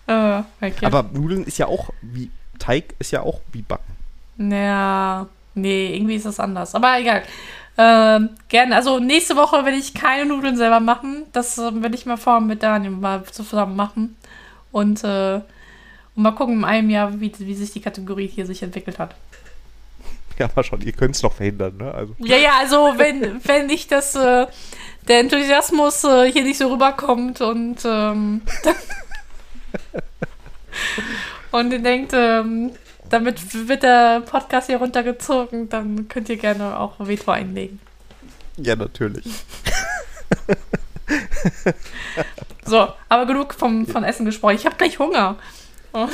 Uh, 0.07 0.43
okay. 0.61 0.85
Aber 0.85 1.03
Nudeln 1.03 1.43
ist 1.43 1.57
ja 1.57 1.67
auch 1.67 1.89
wie, 2.01 2.29
Teig 2.59 2.95
ist 2.99 3.11
ja 3.11 3.21
auch 3.21 3.41
wie 3.51 3.61
backen. 3.61 3.95
Ja, 4.37 5.27
nee, 5.57 5.95
irgendwie 5.95 6.15
ist 6.15 6.25
das 6.25 6.39
anders. 6.39 6.75
Aber 6.75 6.99
egal. 6.99 7.23
Ähm, 7.77 8.29
gerne. 8.49 8.75
Also 8.75 8.99
nächste 8.99 9.35
Woche 9.35 9.63
werde 9.63 9.77
ich 9.77 9.93
keine 9.93 10.25
Nudeln 10.25 10.57
selber 10.57 10.79
machen. 10.79 11.25
Das 11.31 11.57
äh, 11.57 11.81
werde 11.81 11.95
ich 11.95 12.05
mal 12.05 12.17
vor 12.17 12.41
mit 12.41 12.63
Daniel 12.63 12.91
mal 12.91 13.23
zusammen 13.25 13.75
machen. 13.75 14.17
Und, 14.71 15.03
äh, 15.03 15.41
und 16.15 16.23
mal 16.23 16.31
gucken 16.31 16.59
in 16.59 16.65
einem 16.65 16.89
Jahr, 16.89 17.19
wie, 17.19 17.31
wie 17.37 17.55
sich 17.55 17.71
die 17.71 17.81
Kategorie 17.81 18.27
hier 18.27 18.45
sich 18.45 18.63
entwickelt 18.63 18.97
hat. 18.97 19.15
Ja, 20.39 20.49
mal 20.55 20.63
schon, 20.63 20.81
ihr 20.81 20.91
könnt 20.91 21.15
es 21.15 21.23
noch 21.23 21.33
verhindern, 21.33 21.77
ne? 21.77 21.91
Also. 21.91 22.15
Ja, 22.19 22.37
ja, 22.37 22.51
also 22.59 22.93
wenn, 22.97 23.39
wenn 23.43 23.67
nicht 23.67 23.91
das, 23.91 24.15
äh, 24.15 24.47
der 25.07 25.19
Enthusiasmus 25.19 26.03
äh, 26.03 26.31
hier 26.31 26.43
nicht 26.43 26.57
so 26.57 26.71
rüberkommt 26.71 27.41
und 27.41 27.77
ähm, 27.85 28.41
und 31.51 31.71
ihr 31.71 31.79
denkt, 31.79 32.11
ähm, 32.13 32.71
damit 33.09 33.67
wird 33.67 33.83
der 33.83 34.21
Podcast 34.21 34.67
hier 34.67 34.77
runtergezogen, 34.77 35.69
dann 35.69 36.07
könnt 36.07 36.29
ihr 36.29 36.37
gerne 36.37 36.79
auch 36.79 36.95
Veto 36.99 37.31
einlegen. 37.31 37.79
Ja, 38.57 38.75
natürlich. 38.75 39.25
so, 42.65 42.87
aber 43.09 43.25
genug 43.25 43.53
vom, 43.53 43.85
von 43.85 44.03
Essen 44.03 44.25
gesprochen. 44.25 44.55
Ich 44.55 44.65
habe 44.65 44.75
gleich 44.75 44.99
Hunger. 44.99 45.37
Oh. 45.93 46.07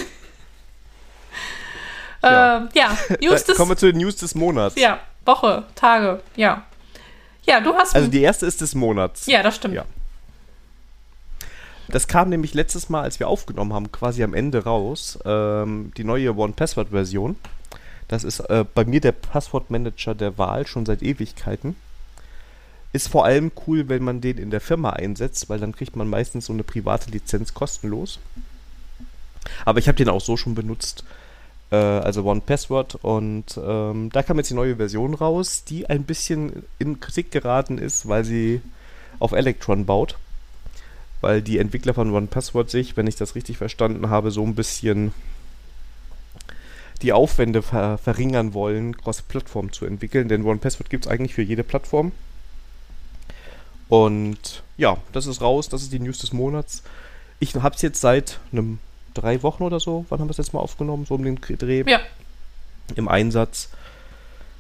Ja, 2.21 2.57
äh, 2.73 2.79
ja 2.79 2.97
News 3.21 3.43
des, 3.45 3.57
kommen 3.57 3.71
wir 3.71 3.77
zu 3.77 3.87
den 3.87 3.97
News 3.97 4.17
des 4.17 4.35
Monats. 4.35 4.75
Ja, 4.75 4.99
Woche, 5.25 5.63
Tage, 5.75 6.21
ja. 6.35 6.63
Ja, 7.45 7.59
du 7.59 7.73
hast. 7.75 7.95
Also 7.95 8.09
die 8.09 8.21
erste 8.21 8.45
ist 8.45 8.61
des 8.61 8.75
Monats. 8.75 9.25
Ja, 9.25 9.43
das 9.43 9.55
stimmt. 9.55 9.75
Ja. 9.75 9.85
Das 11.93 12.07
kam 12.07 12.29
nämlich 12.29 12.55
letztes 12.55 12.89
Mal, 12.89 13.03
als 13.03 13.19
wir 13.19 13.27
aufgenommen 13.27 13.71
haben, 13.71 13.91
quasi 13.91 14.23
am 14.23 14.33
Ende 14.33 14.63
raus, 14.63 15.19
ähm, 15.25 15.91
die 15.95 16.03
neue 16.03 16.35
One-Password-Version. 16.35 17.35
Das 18.07 18.23
ist 18.23 18.39
äh, 18.39 18.65
bei 18.73 18.83
mir 18.83 18.99
der 18.99 19.11
Passwortmanager 19.11 20.15
der 20.15 20.39
Wahl 20.39 20.65
schon 20.65 20.87
seit 20.87 21.03
Ewigkeiten. 21.03 21.75
Ist 22.93 23.09
vor 23.09 23.25
allem 23.25 23.51
cool, 23.67 23.89
wenn 23.89 24.03
man 24.03 24.21
den 24.21 24.39
in 24.39 24.49
der 24.49 24.59
Firma 24.59 24.89
einsetzt, 24.89 25.49
weil 25.49 25.59
dann 25.59 25.75
kriegt 25.75 25.95
man 25.95 26.07
meistens 26.07 26.47
so 26.47 26.53
eine 26.53 26.63
private 26.63 27.11
Lizenz 27.11 27.53
kostenlos. 27.53 28.17
Aber 29.63 29.77
ich 29.77 29.87
habe 29.87 29.95
den 29.95 30.09
auch 30.09 30.21
so 30.21 30.35
schon 30.35 30.55
benutzt, 30.55 31.03
äh, 31.69 31.75
also 31.75 32.23
One 32.23 32.41
Password. 32.41 32.95
Und 33.03 33.55
ähm, 33.63 34.09
da 34.11 34.23
kam 34.23 34.37
jetzt 34.37 34.49
die 34.49 34.55
neue 34.55 34.77
Version 34.77 35.13
raus, 35.13 35.63
die 35.63 35.87
ein 35.87 36.05
bisschen 36.05 36.63
in 36.79 36.99
Kritik 36.99 37.29
geraten 37.29 37.77
ist, 37.77 38.07
weil 38.07 38.25
sie 38.25 38.61
auf 39.19 39.31
Electron 39.31 39.85
baut 39.85 40.17
weil 41.23 41.41
die 41.41 41.57
Entwickler 41.57 41.93
von 41.93 42.13
OnePassword 42.13 42.69
sich, 42.69 42.97
wenn 42.97 43.07
ich 43.07 43.15
das 43.15 43.33
richtig 43.33 43.57
verstanden 43.57 44.09
habe, 44.09 44.29
so 44.29 44.43
ein 44.43 44.55
bisschen 44.55 45.13
die 47.01 47.13
Aufwände 47.13 47.61
ver 47.61 47.97
verringern 47.97 48.53
wollen, 48.53 48.97
Cross-Plattform 48.97 49.71
zu 49.71 49.85
entwickeln, 49.85 50.27
denn 50.27 50.43
OnePassword 50.43 50.89
gibt 50.89 51.05
es 51.05 51.11
eigentlich 51.11 51.33
für 51.33 51.41
jede 51.41 51.63
Plattform. 51.63 52.11
Und 53.87 54.63
ja, 54.75 54.97
das 55.13 55.25
ist 55.25 55.39
raus, 55.39 55.69
das 55.69 55.81
ist 55.81 55.93
die 55.93 55.99
News 55.99 56.19
des 56.19 56.33
Monats. 56.33 56.83
Ich 57.39 57.55
habe 57.55 57.73
es 57.73 57.81
jetzt 57.81 58.01
seit 58.01 58.39
einem 58.51 58.79
drei 59.13 59.43
Wochen 59.43 59.63
oder 59.63 59.79
so, 59.79 60.05
wann 60.09 60.19
haben 60.19 60.27
wir 60.27 60.31
es 60.31 60.37
jetzt 60.37 60.53
mal 60.53 60.59
aufgenommen, 60.59 61.05
so 61.05 61.15
um 61.15 61.23
den 61.23 61.39
Dreh? 61.39 61.85
Ja. 61.87 62.01
Im 62.95 63.07
Einsatz. 63.07 63.69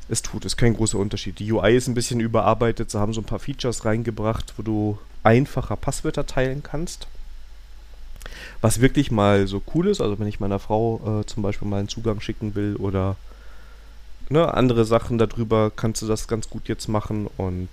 Es 0.09 0.21
tut, 0.21 0.45
es 0.45 0.53
ist 0.53 0.57
kein 0.57 0.75
großer 0.75 0.97
Unterschied. 0.97 1.39
Die 1.39 1.51
UI 1.51 1.75
ist 1.75 1.87
ein 1.87 1.93
bisschen 1.93 2.19
überarbeitet, 2.19 2.91
sie 2.91 2.99
haben 2.99 3.13
so 3.13 3.21
ein 3.21 3.25
paar 3.25 3.39
Features 3.39 3.85
reingebracht, 3.85 4.53
wo 4.57 4.63
du 4.63 4.99
einfacher 5.23 5.75
Passwörter 5.75 6.25
teilen 6.25 6.61
kannst. 6.61 7.07
Was 8.61 8.81
wirklich 8.81 9.11
mal 9.11 9.47
so 9.47 9.61
cool 9.73 9.87
ist, 9.87 10.01
also 10.01 10.19
wenn 10.19 10.27
ich 10.27 10.39
meiner 10.39 10.59
Frau 10.59 11.21
äh, 11.21 11.25
zum 11.25 11.43
Beispiel 11.43 11.67
mal 11.67 11.79
einen 11.79 11.89
Zugang 11.89 12.19
schicken 12.19 12.55
will 12.55 12.75
oder 12.75 13.15
ne, 14.29 14.53
andere 14.53 14.85
Sachen 14.85 15.17
darüber, 15.17 15.71
kannst 15.71 16.01
du 16.01 16.07
das 16.07 16.27
ganz 16.27 16.49
gut 16.49 16.67
jetzt 16.67 16.87
machen 16.87 17.27
und 17.37 17.69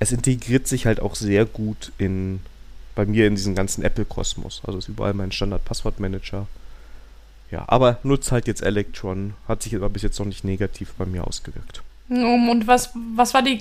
es 0.00 0.12
integriert 0.12 0.66
sich 0.66 0.86
halt 0.86 1.00
auch 1.00 1.14
sehr 1.14 1.44
gut 1.44 1.92
in 1.98 2.40
bei 2.94 3.06
mir 3.06 3.26
in 3.26 3.34
diesen 3.34 3.54
ganzen 3.54 3.82
Apple-Kosmos. 3.82 4.62
Also 4.64 4.78
ist 4.78 4.88
überall 4.88 5.14
mein 5.14 5.32
Standard-Passwortmanager. 5.32 6.46
Ja, 7.54 7.62
aber 7.68 7.98
nutzt 8.02 8.32
halt 8.32 8.48
jetzt 8.48 8.64
Electron. 8.64 9.34
Hat 9.46 9.62
sich 9.62 9.76
aber 9.76 9.88
bis 9.88 10.02
jetzt 10.02 10.18
noch 10.18 10.26
nicht 10.26 10.42
negativ 10.42 10.92
bei 10.98 11.06
mir 11.06 11.24
ausgewirkt. 11.24 11.82
Und 12.08 12.66
was, 12.66 12.90
was 13.14 13.32
war 13.32 13.42
die, 13.42 13.60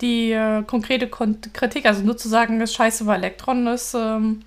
die 0.00 0.32
äh, 0.32 0.62
konkrete 0.62 1.08
Kritik? 1.08 1.84
Also 1.84 2.02
nur 2.02 2.16
zu 2.16 2.30
sagen, 2.30 2.58
das 2.58 2.72
scheiße 2.72 3.04
war 3.04 3.16
Elektron 3.16 3.66
ist. 3.66 3.92
Ähm 3.92 4.44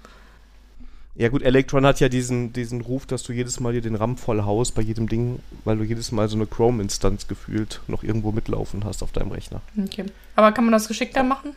ja 1.13 1.29
gut, 1.29 1.43
Electron 1.43 1.85
hat 1.85 1.99
ja 1.99 2.09
diesen, 2.09 2.53
diesen 2.53 2.81
Ruf, 2.81 3.05
dass 3.05 3.21
du 3.21 3.33
jedes 3.33 3.59
Mal 3.59 3.73
dir 3.73 3.81
den 3.81 3.93
RAM 3.93 4.17
voll 4.17 4.43
haust 4.43 4.73
bei 4.73 4.81
jedem 4.81 5.07
Ding, 5.07 5.43
weil 5.63 5.77
du 5.77 5.83
jedes 5.83 6.11
Mal 6.11 6.27
so 6.27 6.35
eine 6.35 6.47
Chrome-Instanz 6.47 7.27
gefühlt 7.27 7.81
noch 7.87 8.01
irgendwo 8.01 8.31
mitlaufen 8.31 8.83
hast 8.83 9.03
auf 9.03 9.11
deinem 9.11 9.31
Rechner. 9.31 9.61
Okay. 9.79 10.05
Aber 10.35 10.51
kann 10.53 10.65
man 10.65 10.71
das 10.71 10.87
geschickter 10.87 11.21
machen? 11.21 11.55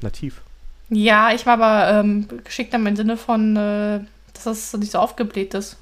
Nativ. 0.00 0.42
Ja, 0.90 1.32
ich 1.32 1.46
war 1.46 1.52
aber 1.52 2.00
ähm, 2.00 2.26
geschickter 2.42 2.78
im 2.78 2.96
Sinne 2.96 3.16
von, 3.16 3.54
äh, 3.54 4.00
dass 4.32 4.42
das 4.42 4.72
nicht 4.74 4.90
so 4.90 4.98
aufgebläht 4.98 5.54
ist. 5.54 5.76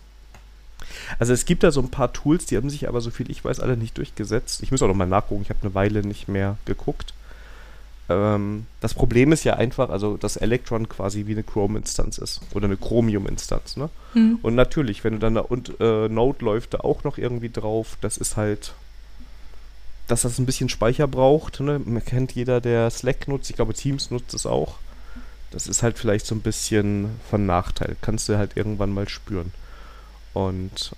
Also 1.19 1.33
es 1.33 1.45
gibt 1.45 1.63
da 1.63 1.71
so 1.71 1.81
ein 1.81 1.91
paar 1.91 2.13
Tools, 2.13 2.47
die 2.47 2.57
haben 2.57 2.71
sich 2.71 2.89
aber, 2.89 3.01
so 3.01 3.11
viel 3.11 3.31
ich 3.31 3.45
weiß, 3.45 3.61
alle 3.61 3.77
nicht 3.77 3.99
durchgesetzt. 3.99 4.63
Ich 4.63 4.71
muss 4.71 4.83
auch 4.83 4.89
noch 4.89 4.95
mal 4.95 5.07
nachgucken, 5.07 5.43
ich 5.43 5.51
habe 5.51 5.61
eine 5.63 5.75
Weile 5.75 6.03
nicht 6.03 6.29
mehr 6.29 6.57
geguckt. 6.65 7.15
Ähm, 8.09 8.67
das 8.81 8.95
Problem 8.95 9.33
ist 9.33 9.45
ja 9.45 9.55
einfach, 9.55 9.91
also 9.91 10.17
dass 10.17 10.37
Electron 10.37 10.89
quasi 10.89 11.27
wie 11.27 11.33
eine 11.33 11.43
Chrome-Instanz 11.43 12.19
ist 12.19 12.41
oder 12.55 12.67
eine 12.67 12.77
Chromium-Instanz. 12.77 13.77
Ne? 13.77 13.91
Mhm. 14.15 14.39
Und 14.43 14.55
natürlich, 14.55 15.05
wenn 15.05 15.15
du 15.15 15.19
dann 15.19 15.35
da 15.35 15.41
und 15.43 15.81
äh, 15.81 16.09
Node 16.09 16.45
läuft 16.45 16.75
da 16.75 16.81
auch 16.81 17.05
noch 17.05 17.19
irgendwie 17.19 17.51
drauf, 17.51 17.97
das 18.01 18.19
ist 18.19 18.37
halt, 18.37 18.75
dass 20.09 20.23
das 20.23 20.39
ein 20.39 20.47
bisschen 20.47 20.69
Speicher 20.69 21.07
braucht. 21.07 21.61
Ne? 21.61 21.81
Man 21.85 22.05
kennt 22.05 22.33
jeder, 22.33 22.61
der 22.61 22.91
Slack 22.91 23.29
nutzt, 23.29 23.51
ich 23.51 23.57
glaube 23.57 23.75
Teams 23.75 24.11
nutzt 24.11 24.35
es 24.35 24.47
auch. 24.47 24.77
Das 25.51 25.67
ist 25.67 25.83
halt 25.83 25.99
vielleicht 25.99 26.27
so 26.27 26.35
ein 26.35 26.41
bisschen 26.41 27.11
von 27.29 27.45
Nachteil. 27.45 27.97
Kannst 28.01 28.29
du 28.29 28.39
halt 28.39 28.57
irgendwann 28.57 28.93
mal 28.93 29.09
spüren. 29.09 29.53
Und 30.35 30.93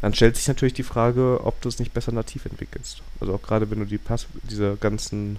dann 0.00 0.14
stellt 0.14 0.36
sich 0.36 0.48
natürlich 0.48 0.74
die 0.74 0.82
Frage, 0.82 1.40
ob 1.44 1.60
du 1.60 1.68
es 1.68 1.78
nicht 1.78 1.92
besser 1.92 2.12
nativ 2.12 2.46
entwickelst. 2.46 3.02
Also 3.20 3.34
auch 3.34 3.42
gerade 3.42 3.70
wenn 3.70 3.80
du 3.80 3.84
die 3.84 3.98
Pass 3.98 4.26
diese 4.42 4.76
ganzen 4.76 5.38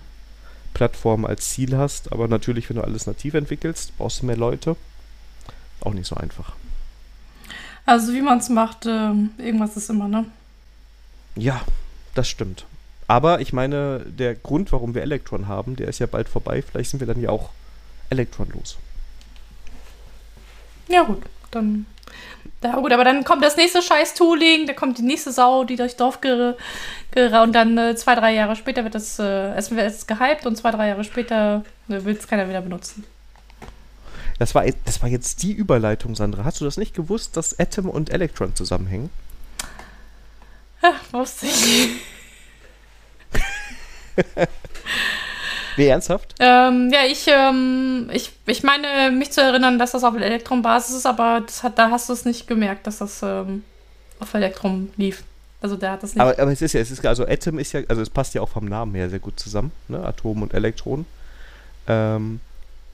Plattformen 0.74 1.26
als 1.26 1.50
Ziel 1.50 1.76
hast, 1.78 2.12
aber 2.12 2.28
natürlich, 2.28 2.70
wenn 2.70 2.78
du 2.78 2.84
alles 2.84 3.08
nativ 3.08 3.34
entwickelst, 3.34 3.98
brauchst 3.98 4.22
du 4.22 4.26
mehr 4.26 4.38
Leute. 4.38 4.76
Auch 5.82 5.94
nicht 5.94 6.08
so 6.08 6.16
einfach. 6.16 6.54
Also 7.86 8.14
wie 8.14 8.22
man 8.22 8.38
es 8.38 8.50
macht, 8.50 8.86
äh, 8.86 9.14
irgendwas 9.38 9.76
ist 9.76 9.90
immer, 9.90 10.08
ne? 10.08 10.26
Ja, 11.36 11.62
das 12.14 12.30
stimmt. 12.30 12.66
Aber 13.08 13.42
ich 13.42 13.52
meine, 13.52 14.06
der 14.06 14.36
Grund, 14.36 14.72
warum 14.72 14.94
wir 14.94 15.02
Elektron 15.02 15.48
haben, 15.48 15.76
der 15.76 15.88
ist 15.88 16.00
ja 16.00 16.06
bald 16.06 16.30
vorbei. 16.30 16.62
Vielleicht 16.62 16.92
sind 16.92 17.00
wir 17.00 17.08
dann 17.08 17.20
ja 17.20 17.30
auch 17.30 17.50
Elektron 18.10 18.50
los. 18.50 18.78
Ja 20.88 21.04
gut, 21.04 21.24
dann 21.50 21.86
ja 22.64 22.76
gut, 22.76 22.92
aber 22.92 23.04
dann 23.04 23.24
kommt 23.24 23.44
das 23.44 23.58
nächste 23.58 23.82
Scheiß-Tooling, 23.82 24.68
da 24.68 24.74
kommt 24.74 24.98
die 24.98 25.04
nächste 25.04 25.32
Sau, 25.32 25.64
die 25.64 25.76
durchs 25.76 25.96
Dorf 25.96 26.22
geraunt 26.22 26.58
und 27.16 27.54
dann 27.54 27.78
äh, 27.78 27.96
zwei, 27.96 28.16
drei 28.16 28.34
Jahre 28.34 28.56
später 28.56 28.84
wird 28.84 28.96
das, 28.96 29.18
äh, 29.20 29.54
es 29.56 29.72
wird 29.72 30.08
gehypt 30.08 30.46
und 30.46 30.56
zwei, 30.58 30.72
drei 30.72 30.90
Jahre 30.90 31.04
später 31.04 31.64
äh, 31.90 32.04
will 32.04 32.16
es 32.16 32.28
keiner 32.28 32.48
wieder 32.48 32.62
benutzen. 32.62 33.06
Das 34.38 34.56
war, 34.56 34.66
das 34.86 35.02
war 35.02 35.10
jetzt 35.10 35.44
die 35.44 35.54
Überleitung, 35.54 36.16
Sandra. 36.16 36.44
Hast 36.44 36.62
du 36.62 36.66
das 36.66 36.78
nicht 36.78 36.96
gewusst, 36.96 37.38
dass 37.38 37.60
Atom 37.60 37.90
und 37.90 38.10
Electron 38.10 38.56
zusammenhängen? 38.56 39.12
Ja, 40.82 40.94
wusste 41.12 41.46
ich. 41.46 42.02
Wie 45.76 45.86
ernsthaft? 45.86 46.36
Ähm, 46.40 46.90
ja, 46.94 47.00
ich, 47.10 47.26
ähm, 47.28 48.10
ich, 48.12 48.32
ich 48.46 48.64
meine, 48.64 49.12
mich 49.12 49.32
zu 49.32 49.42
erinnern, 49.42 49.80
dass 49.80 49.92
das 49.92 50.04
auf 50.04 50.16
Elektron-Basis 50.16 50.98
ist, 50.98 51.06
aber 51.06 51.44
hat, 51.64 51.80
da 51.80 51.90
hast 51.90 52.10
du 52.10 52.14
es 52.14 52.26
nicht 52.26 52.48
gemerkt, 52.48 52.88
dass 52.88 52.98
das 52.98 53.22
ähm, 53.24 53.64
auf 54.20 54.34
Elektron 54.34 54.92
lief. 54.98 55.24
Also 55.62 55.76
der 55.76 55.92
hat 55.92 56.04
das 56.04 56.16
nicht. 56.16 56.22
Aber, 56.22 56.38
aber 56.40 56.52
es 56.52 56.62
ist 56.62 56.74
ja, 56.74 56.82
es 56.82 56.90
ist 56.90 57.06
also 57.06 57.26
Atom 57.26 57.60
ist 57.60 57.72
ja, 57.74 57.82
also 57.88 58.02
es 58.02 58.10
passt 58.10 58.34
ja 58.34 58.42
auch 58.42 58.50
vom 58.50 58.66
Namen 58.66 58.96
her 58.96 59.10
sehr 59.10 59.20
gut 59.20 59.40
zusammen, 59.40 59.72
ne? 59.88 60.04
Atom 60.04 60.42
und 60.42 60.54
Elektron. 60.54 61.06
Ähm, 61.88 62.40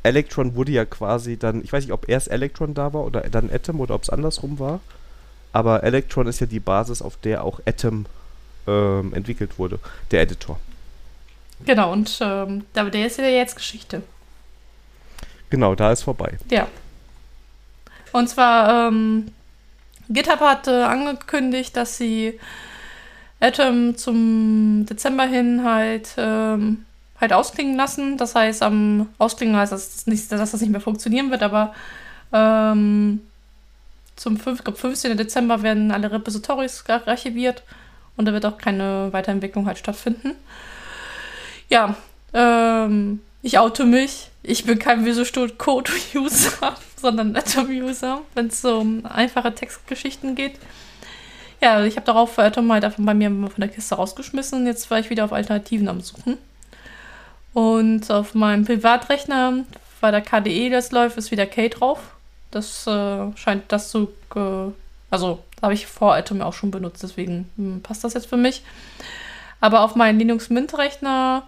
Electron 0.04 0.56
wurde 0.56 0.72
ja 0.74 0.86
quasi 0.86 1.38
dann, 1.38 1.63
ich 1.63 1.72
weiß 1.72 1.84
nicht, 1.84 1.94
ob 1.94 2.10
erst 2.10 2.30
Electron 2.30 2.74
da 2.74 2.94
war 2.94 3.06
oder 3.06 3.22
dann 3.22 3.50
Atom 3.52 3.80
oder 3.80 3.96
ob 3.96 4.04
es 4.04 4.10
andersrum 4.10 4.60
war. 4.60 4.82
Aber 5.54 5.84
Electron 5.84 6.28
ist 6.28 6.40
ja 6.40 6.46
die 6.46 6.60
Basis, 6.60 7.02
auf 7.02 7.18
der 7.18 7.44
auch 7.44 7.62
Atom 7.66 8.06
ähm, 8.68 9.13
entwickelt 9.13 9.58
wurde, 9.58 9.80
der 10.12 10.22
Editor. 10.22 10.60
Genau, 11.65 11.91
und 11.91 12.17
ähm, 12.22 12.65
der 12.74 13.06
ist 13.06 13.17
ja 13.17 13.26
jetzt 13.26 13.56
Geschichte. 13.56 14.04
Genau, 15.50 15.76
da 15.76 15.91
ist 15.91 16.04
vorbei. 16.04 16.38
Ja. 16.50 16.67
Und 18.12 18.30
zwar, 18.30 18.88
ähm, 18.88 19.32
GitHub 20.10 20.39
hat 20.39 20.67
äh, 20.67 20.84
angekündigt, 20.84 21.76
dass 21.76 21.98
sie 21.98 22.39
Atom 23.39 23.98
zum 23.98 24.86
Dezember 24.89 25.26
hin 25.26 25.63
halt, 25.63 26.10
ähm, 26.17 26.86
halt 27.20 27.34
ausklingen 27.34 27.76
lassen. 27.76 28.17
Das 28.17 28.36
heißt, 28.36 28.63
am 28.63 29.10
Ausklingen 29.17 29.56
heißt 29.56 29.72
das 29.72 30.08
nicht, 30.08 30.32
dass 30.32 30.52
das 30.52 30.62
nicht 30.62 30.72
mehr 30.72 30.82
funktionieren 30.82 31.32
wird, 31.32 31.43
aber 31.43 31.74
ähm, 32.34 33.22
zum 34.15 34.38
5, 34.38 34.63
glaub, 34.63 34.78
15. 34.78 35.15
Dezember 35.15 35.62
werden 35.62 35.91
alle 35.91 36.12
Repositories 36.12 36.84
archiviert 36.88 37.63
und 38.15 38.26
da 38.26 38.34
wird 38.34 38.46
auch 38.46 38.58
keine 38.58 39.10
Weiterentwicklung 39.12 39.67
halt 39.67 39.78
stattfinden. 39.78 40.32
Ja, 41.69 41.95
ähm, 42.34 43.21
ich 43.41 43.60
oute 43.60 43.86
mich. 43.86 44.30
Ich 44.43 44.65
bin 44.65 44.80
kein 44.80 45.06
Visual 45.06 45.49
Code 45.49 45.91
User, 46.15 46.75
sondern 47.01 47.36
Atom 47.36 47.69
User, 47.69 48.21
wenn 48.34 48.47
es 48.47 48.63
um 48.63 49.06
einfache 49.06 49.53
Textgeschichten 49.53 50.36
geht. 50.36 50.60
Ja, 51.62 51.84
ich 51.84 51.95
habe 51.95 52.06
darauf 52.06 52.38
Atom 52.38 52.71
halt 52.71 52.86
einfach 52.86 53.03
bei 53.03 53.13
mir 53.13 53.30
von 53.30 53.51
der 53.58 53.69
Kiste 53.69 53.95
rausgeschmissen 53.95 54.60
und 54.60 54.67
jetzt 54.67 54.89
war 54.91 54.99
ich 54.99 55.10
wieder 55.10 55.25
auf 55.25 55.34
Alternativen 55.34 55.88
am 55.88 56.01
Suchen. 56.01 56.38
Und 57.53 58.12
auf 58.12 58.36
meinem 58.36 58.65
Privatrechner, 58.65 59.65
weil 59.99 60.12
der 60.12 60.21
KDE 60.21 60.69
das 60.69 60.91
läuft, 60.91 61.17
ist 61.17 61.32
wieder 61.32 61.47
K 61.47 61.69
drauf. 61.69 61.99
Das 62.51 62.86
äh, 62.86 63.36
scheint 63.36 63.63
das 63.69 63.89
zu. 63.89 64.10
Äh, 64.36 64.71
also, 65.10 65.39
habe 65.62 65.73
ich 65.73 65.88
vor 65.88 66.15
Atom 66.15 66.41
auch 66.41 66.53
schon 66.53 66.69
benutzt, 66.69 67.01
deswegen 67.01 67.49
hm, 67.56 67.82
passt 67.82 68.03
das 68.03 68.13
jetzt 68.13 68.27
für 68.27 68.38
mich. 68.38 68.63
Aber 69.60 69.82
auf 69.82 69.95
meinem 69.95 70.19
Linux 70.19 70.49
Mint-Rechner 70.49 71.43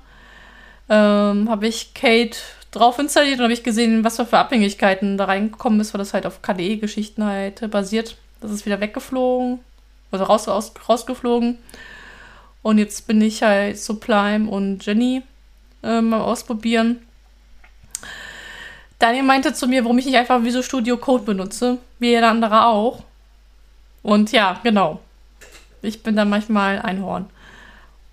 ähm, 0.89 1.49
habe 1.49 1.67
ich 1.67 1.93
Kate 1.93 2.37
drauf 2.71 2.99
installiert 2.99 3.39
und 3.39 3.43
habe 3.43 3.53
ich 3.53 3.63
gesehen, 3.63 4.03
was 4.03 4.17
für 4.17 4.37
Abhängigkeiten 4.37 5.17
da 5.17 5.25
reingekommen 5.25 5.79
ist, 5.79 5.93
weil 5.93 5.99
das 5.99 6.13
halt 6.13 6.25
auf 6.25 6.41
KDE-Geschichten 6.41 7.25
halt 7.25 7.69
basiert. 7.71 8.17
Das 8.41 8.51
ist 8.51 8.65
wieder 8.65 8.79
weggeflogen, 8.79 9.59
also 10.11 10.25
raus, 10.25 10.47
raus, 10.47 10.73
rausgeflogen. 10.87 11.57
Und 12.61 12.77
jetzt 12.77 13.07
bin 13.07 13.21
ich 13.21 13.41
halt 13.41 13.79
Sublime 13.79 14.49
und 14.49 14.85
Jenny 14.85 15.23
ähm, 15.83 16.13
am 16.13 16.21
Ausprobieren. 16.21 16.99
Daniel 18.99 19.23
meinte 19.23 19.53
zu 19.53 19.67
mir, 19.67 19.83
warum 19.83 19.97
ich 19.97 20.05
nicht 20.05 20.17
einfach 20.17 20.43
Visual 20.43 20.63
Studio 20.63 20.97
Code 20.97 21.23
benutze, 21.23 21.77
wie 21.99 22.09
jeder 22.09 22.29
andere 22.29 22.65
auch. 22.65 23.03
Und 24.03 24.31
ja, 24.31 24.59
genau. 24.63 24.99
Ich 25.81 26.03
bin 26.03 26.17
da 26.17 26.25
manchmal 26.25 26.81
Einhorn. 26.81 27.29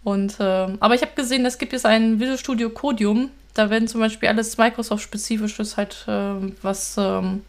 Und, 0.07 0.38
äh, 0.38 0.69
aber 0.79 0.95
ich 0.95 1.03
habe 1.03 1.16
gesehen, 1.16 1.45
es 1.47 1.59
gibt 1.59 1.73
jetzt 1.73 1.85
ein 1.85 2.21
Visual 2.21 2.38
Studio 2.38 2.71
Codium. 2.71 3.31
Da 3.55 3.71
werden 3.71 3.88
zum 3.88 4.01
Beispiel 4.01 4.29
alles 4.29 4.57
Microsoft-spezifisches 4.57 5.77
halt, 5.77 6.05
äh, 6.07 6.53
was 6.62 6.95
ähm, 6.97 7.42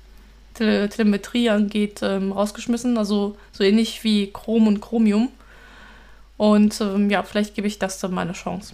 Tele 0.55 0.89
Telemetrie 0.89 1.51
angeht, 1.51 1.99
ähm, 2.01 2.31
rausgeschmissen. 2.31 2.97
Also 2.97 3.37
so 3.51 3.63
ähnlich 3.63 4.03
wie 4.03 4.31
Chrome 4.33 4.69
und 4.69 4.81
Chromium. 4.81 5.29
Und 6.37 6.81
ähm, 6.81 7.11
ja, 7.11 7.21
vielleicht 7.21 7.53
gebe 7.53 7.67
ich 7.67 7.77
das 7.77 7.99
dann 7.99 8.11
mal 8.11 8.21
eine 8.21 8.33
Chance. 8.33 8.73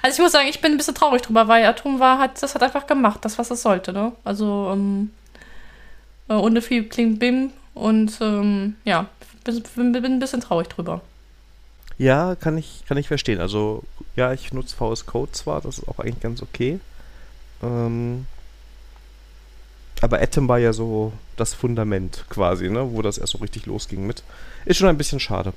Also 0.00 0.14
ich 0.14 0.22
muss 0.22 0.30
sagen, 0.30 0.46
ich 0.48 0.60
bin 0.60 0.70
ein 0.70 0.78
bisschen 0.78 0.94
traurig 0.94 1.22
drüber, 1.22 1.48
weil 1.48 1.66
Atom 1.66 1.98
war, 1.98 2.20
hat, 2.20 2.40
das 2.40 2.54
hat 2.54 2.62
einfach 2.62 2.86
gemacht, 2.86 3.24
das, 3.24 3.36
was 3.36 3.50
es 3.50 3.62
sollte, 3.62 3.92
ne? 3.92 4.12
Also 4.22 4.70
ähm, 4.72 5.10
äh, 6.28 6.34
ohne 6.34 6.62
viel 6.62 6.84
klingt 6.84 7.18
Bim 7.18 7.50
und 7.74 8.16
ähm, 8.20 8.76
ja, 8.84 9.08
bin, 9.42 9.90
bin 9.90 10.04
ein 10.04 10.18
bisschen 10.20 10.40
traurig 10.40 10.68
drüber. 10.68 11.02
Ja, 11.98 12.34
kann 12.34 12.58
ich, 12.58 12.84
kann 12.86 12.98
ich 12.98 13.08
verstehen. 13.08 13.40
Also, 13.40 13.82
ja, 14.16 14.32
ich 14.32 14.52
nutze 14.52 14.76
VS 14.76 15.06
Code 15.06 15.32
zwar, 15.32 15.60
das 15.60 15.78
ist 15.78 15.88
auch 15.88 15.98
eigentlich 15.98 16.20
ganz 16.20 16.42
okay. 16.42 16.78
Ähm, 17.62 18.26
aber 20.02 20.20
Atom 20.20 20.48
war 20.48 20.58
ja 20.58 20.72
so 20.72 21.12
das 21.36 21.54
Fundament 21.54 22.26
quasi, 22.28 22.68
ne, 22.68 22.92
wo 22.92 23.02
das 23.02 23.18
erst 23.18 23.32
so 23.32 23.38
richtig 23.38 23.66
losging 23.66 24.06
mit. 24.06 24.22
Ist 24.66 24.76
schon 24.76 24.88
ein 24.88 24.98
bisschen 24.98 25.20
schade. 25.20 25.52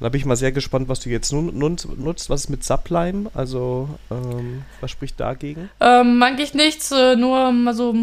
Da 0.00 0.08
bin 0.08 0.20
ich 0.20 0.26
mal 0.26 0.36
sehr 0.36 0.52
gespannt, 0.52 0.88
was 0.88 1.00
du 1.00 1.08
jetzt 1.08 1.32
nun, 1.32 1.56
nutzt. 1.56 2.28
Was 2.28 2.42
ist 2.42 2.50
mit 2.50 2.64
Sublime? 2.64 3.30
Also, 3.32 3.88
ähm, 4.10 4.64
was 4.80 4.90
spricht 4.90 5.20
dagegen? 5.20 5.70
Ähm, 5.80 6.22
eigentlich 6.22 6.52
nichts, 6.52 6.90
äh, 6.90 7.16
nur, 7.16 7.54
also, 7.66 7.94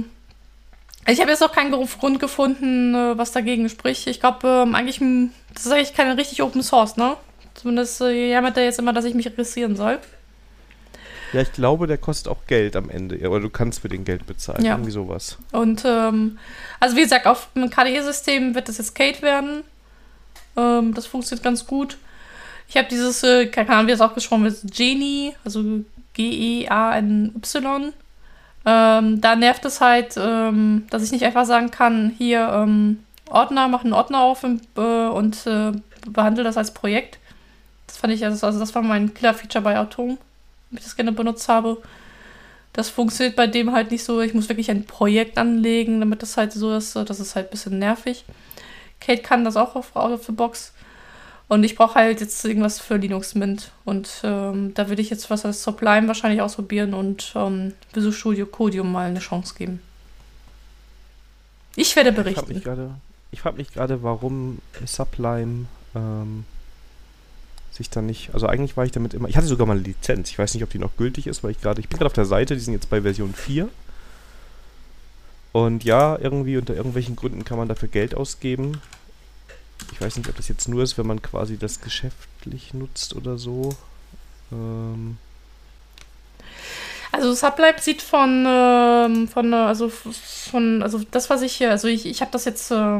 ich 1.08 1.20
habe 1.20 1.32
jetzt 1.32 1.44
auch 1.44 1.52
keinen 1.52 1.72
Grund 1.72 2.20
gefunden, 2.20 2.96
äh, 2.96 3.18
was 3.18 3.34
dagegen 3.34 3.68
spricht. 3.68 4.08
Ich 4.08 4.20
glaube, 4.20 4.48
ähm, 4.48 4.74
eigentlich, 4.74 5.02
das 5.54 5.66
ist 5.66 5.72
eigentlich 5.72 5.94
keine 5.94 6.18
richtig 6.18 6.42
Open 6.42 6.64
Source, 6.64 6.96
ne? 6.96 7.18
Zumindest 7.54 8.02
äh, 8.02 8.32
jammert 8.32 8.58
er 8.58 8.64
jetzt 8.64 8.80
immer, 8.80 8.94
dass 8.94 9.06
ich 9.06 9.14
mich 9.14 9.26
registrieren 9.26 9.76
soll. 9.76 10.00
Ja, 11.34 11.42
ich 11.42 11.54
glaube, 11.54 11.88
der 11.88 11.98
kostet 11.98 12.32
auch 12.32 12.46
Geld 12.48 12.76
am 12.76 12.90
Ende. 12.90 13.20
Aber 13.26 13.40
du 13.40 13.50
kannst 13.50 13.82
für 13.82 13.90
den 13.90 14.04
Geld 14.04 14.26
bezahlen. 14.26 14.66
Ja. 14.66 14.74
Irgendwie 14.74 14.92
sowas. 14.92 15.38
Und, 15.52 15.84
ähm, 15.86 16.38
also 16.80 16.96
wie 16.96 17.02
gesagt, 17.02 17.26
auf 17.26 17.50
dem 17.56 17.70
KDE-System 17.70 18.54
wird 18.54 18.68
das 18.68 18.78
jetzt 18.78 18.96
Kate 18.96 19.22
werden. 19.22 19.64
Ähm, 20.58 20.94
das 20.94 21.06
funktioniert 21.06 21.44
ganz 21.44 21.66
gut. 21.66 21.98
Ich 22.68 22.78
habe 22.78 22.88
dieses, 22.90 23.24
äh, 23.24 23.48
keine 23.48 23.70
Ahnung, 23.70 23.88
wie 23.88 23.92
das 23.92 24.02
auch 24.02 24.14
gesprochen 24.14 24.44
wird, 24.44 24.60
Genie, 24.76 25.34
also 25.44 25.82
G-E-A-N-Y. 26.14 27.94
Ähm, 28.64 29.22
da 29.22 29.36
nervt 29.36 29.66
es 29.66 29.82
halt, 29.82 30.16
ähm, 30.18 30.86
dass 30.90 31.04
ich 31.04 31.12
nicht 31.12 31.26
einfach 31.26 31.46
sagen 31.46 31.72
kann, 31.72 32.14
hier 32.18 32.48
ähm, 32.54 33.04
Ordner, 33.30 33.68
mach 33.68 33.84
einen 33.84 33.94
Ordner 33.94 34.22
auf 34.22 34.44
und, 34.44 34.62
äh, 34.78 35.08
und 35.08 35.48
äh, 35.48 35.72
behandle 36.08 36.44
das 36.44 36.58
als 36.58 36.74
Projekt. 36.74 37.20
Das 38.02 38.10
fand 38.10 38.14
ich, 38.16 38.26
also, 38.26 38.48
also 38.48 38.60
das 38.60 38.74
war 38.74 38.82
mein 38.82 39.14
Killer-Feature 39.14 39.64
bei 39.64 39.78
Atom, 39.78 40.18
wenn 40.72 40.78
ich 40.80 40.84
das 40.84 40.96
gerne 40.96 41.12
benutzt 41.12 41.48
habe. 41.48 41.78
Das 42.74 42.90
funktioniert 42.90 43.36
bei 43.36 43.46
dem 43.46 43.74
halt 43.74 43.92
nicht 43.92 44.04
so. 44.04 44.22
Ich 44.22 44.34
muss 44.34 44.50
wirklich 44.50 44.72
ein 44.72 44.86
Projekt 44.86 45.38
anlegen, 45.38 46.00
damit 46.00 46.24
das 46.24 46.36
halt 46.36 46.52
so 46.52 46.74
ist. 46.74 46.96
Das 46.96 47.20
ist 47.20 47.36
halt 47.36 47.48
ein 47.48 47.52
bisschen 47.52 47.78
nervig. 47.78 48.26
Kate 49.00 49.22
kann 49.22 49.46
das 49.46 49.56
auch 49.56 49.76
auf 49.76 49.96
of 49.96 50.26
the 50.26 50.32
Box. 50.32 50.74
Und 51.48 51.64
ich 51.64 51.76
brauche 51.76 51.94
halt 51.94 52.22
jetzt 52.22 52.44
irgendwas 52.44 52.80
für 52.80 52.98
Linux 52.98 53.36
Mint. 53.36 53.70
Und 53.86 54.10
ähm, 54.24 54.74
da 54.74 54.90
würde 54.90 55.04
ich 55.04 55.12
jetzt 55.12 55.30
was 55.30 55.46
als 55.46 55.62
Sublime 55.62 56.08
wahrscheinlich 56.08 56.42
ausprobieren 56.42 56.96
und 56.96 57.34
ähm, 57.36 57.74
Visual 57.94 58.14
Studio 58.14 58.48
Codium 58.48 58.92
mal 58.92 59.10
eine 59.10 59.20
Chance 59.20 59.54
geben. 59.56 59.80
Ich 61.76 61.96
werde 61.96 62.12
berichten. 62.12 62.64
Ich 63.30 63.42
frage 63.42 63.58
mich 63.58 63.72
gerade, 63.72 64.02
warum 64.02 64.58
Sublime 64.88 65.68
ähm, 65.94 66.46
sich 67.82 67.90
dann 67.90 68.06
nicht. 68.06 68.34
Also 68.34 68.48
eigentlich 68.48 68.78
war 68.78 68.86
ich 68.86 68.92
damit 68.92 69.14
immer. 69.14 69.28
Ich 69.28 69.38
hatte 69.38 69.48
sogar 69.48 69.68
mal 69.68 69.74
eine 69.74 69.82
Lizenz. 69.82 70.30
Ich 70.30 70.40
weiß 70.40 70.54
nicht, 70.54 70.64
ob 70.64 70.70
die 70.70 70.80
noch 70.80 70.96
gültig 70.98 71.28
ist, 71.28 71.44
weil 71.44 71.52
ich 71.52 71.62
gerade. 71.62 71.82
Ich 71.82 71.90
bin 71.90 71.98
gerade 71.98 72.08
auf 72.08 72.14
der 72.14 72.26
Seite, 72.26 72.54
die 72.54 72.62
sind 72.62 72.74
jetzt 72.74 72.90
bei 72.90 73.02
Version 73.02 73.34
4. 73.34 73.68
Und 75.52 75.84
ja, 75.84 76.18
irgendwie 76.18 76.58
unter 76.58 76.76
irgendwelchen 76.76 77.16
Gründen 77.16 77.44
kann 77.44 77.58
man 77.58 77.68
dafür 77.68 77.90
Geld 77.90 78.16
ausgeben. 78.16 78.82
Ich 79.92 80.00
weiß 80.00 80.16
nicht, 80.18 80.30
ob 80.30 80.36
das 80.38 80.48
jetzt 80.48 80.68
nur 80.70 80.84
ist, 80.84 80.98
wenn 80.98 81.08
man 81.08 81.22
quasi 81.22 81.58
das 81.58 81.82
geschäftlich 81.82 82.74
nutzt 82.74 83.16
oder 83.16 83.38
so. 83.38 83.76
Ähm. 84.52 85.18
Also 87.12 87.34
Sublime 87.34 87.80
sieht 87.80 88.02
von, 88.02 88.46
ähm, 88.48 89.28
von, 89.28 89.54
also 89.54 89.90
von, 89.90 90.82
also 90.82 91.02
das, 91.12 91.30
was 91.30 91.42
ich 91.42 91.54
hier, 91.54 91.72
also 91.72 91.90
ich, 91.90 92.06
ich 92.06 92.22
habe 92.22 92.32
das 92.32 92.46
jetzt 92.46 92.72
äh, 92.72 93.00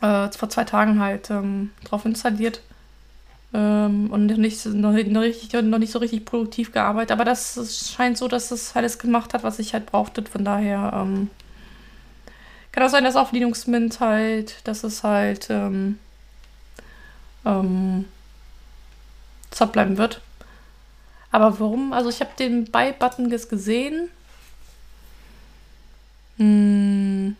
äh, 0.00 0.30
vor 0.32 0.48
zwei 0.48 0.64
Tagen 0.64 1.00
halt 1.00 1.28
ähm, 1.30 1.70
drauf 1.84 2.06
installiert. 2.06 2.62
Ähm, 3.54 4.10
und 4.10 4.26
nicht, 4.26 4.66
noch, 4.66 4.92
noch, 4.92 5.20
richtig, 5.20 5.52
noch 5.62 5.78
nicht 5.78 5.92
so 5.92 5.98
richtig 5.98 6.24
produktiv 6.24 6.72
gearbeitet. 6.72 7.12
Aber 7.12 7.24
das 7.24 7.92
scheint 7.94 8.18
so, 8.18 8.28
dass 8.28 8.50
es 8.50 8.76
alles 8.76 8.98
gemacht 8.98 9.34
hat, 9.34 9.42
was 9.42 9.58
ich 9.58 9.72
halt 9.72 9.86
brauchte. 9.86 10.22
Von 10.24 10.44
daher 10.44 10.92
ähm, 10.94 11.30
kann 12.72 12.82
auch 12.82 12.90
sein, 12.90 13.04
dass 13.04 13.16
auf 13.16 13.32
Linux 13.32 13.66
Mint 13.66 14.00
halt, 14.00 14.66
dass 14.66 14.84
es 14.84 15.02
halt 15.02 15.48
ähm, 15.50 15.98
ähm, 17.44 18.04
bleiben 19.72 19.96
wird. 19.98 20.20
Aber 21.30 21.58
warum? 21.58 21.92
Also 21.92 22.10
ich 22.10 22.20
habe 22.20 22.30
den 22.38 22.70
Buy-Button 22.70 23.30
jetzt 23.30 23.50
gesehen. 23.50 24.08
Hm. 26.36 27.36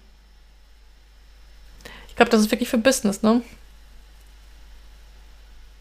Ich 2.08 2.16
glaube, 2.16 2.30
das 2.30 2.40
ist 2.40 2.50
wirklich 2.50 2.68
für 2.68 2.78
Business, 2.78 3.22
ne? 3.22 3.42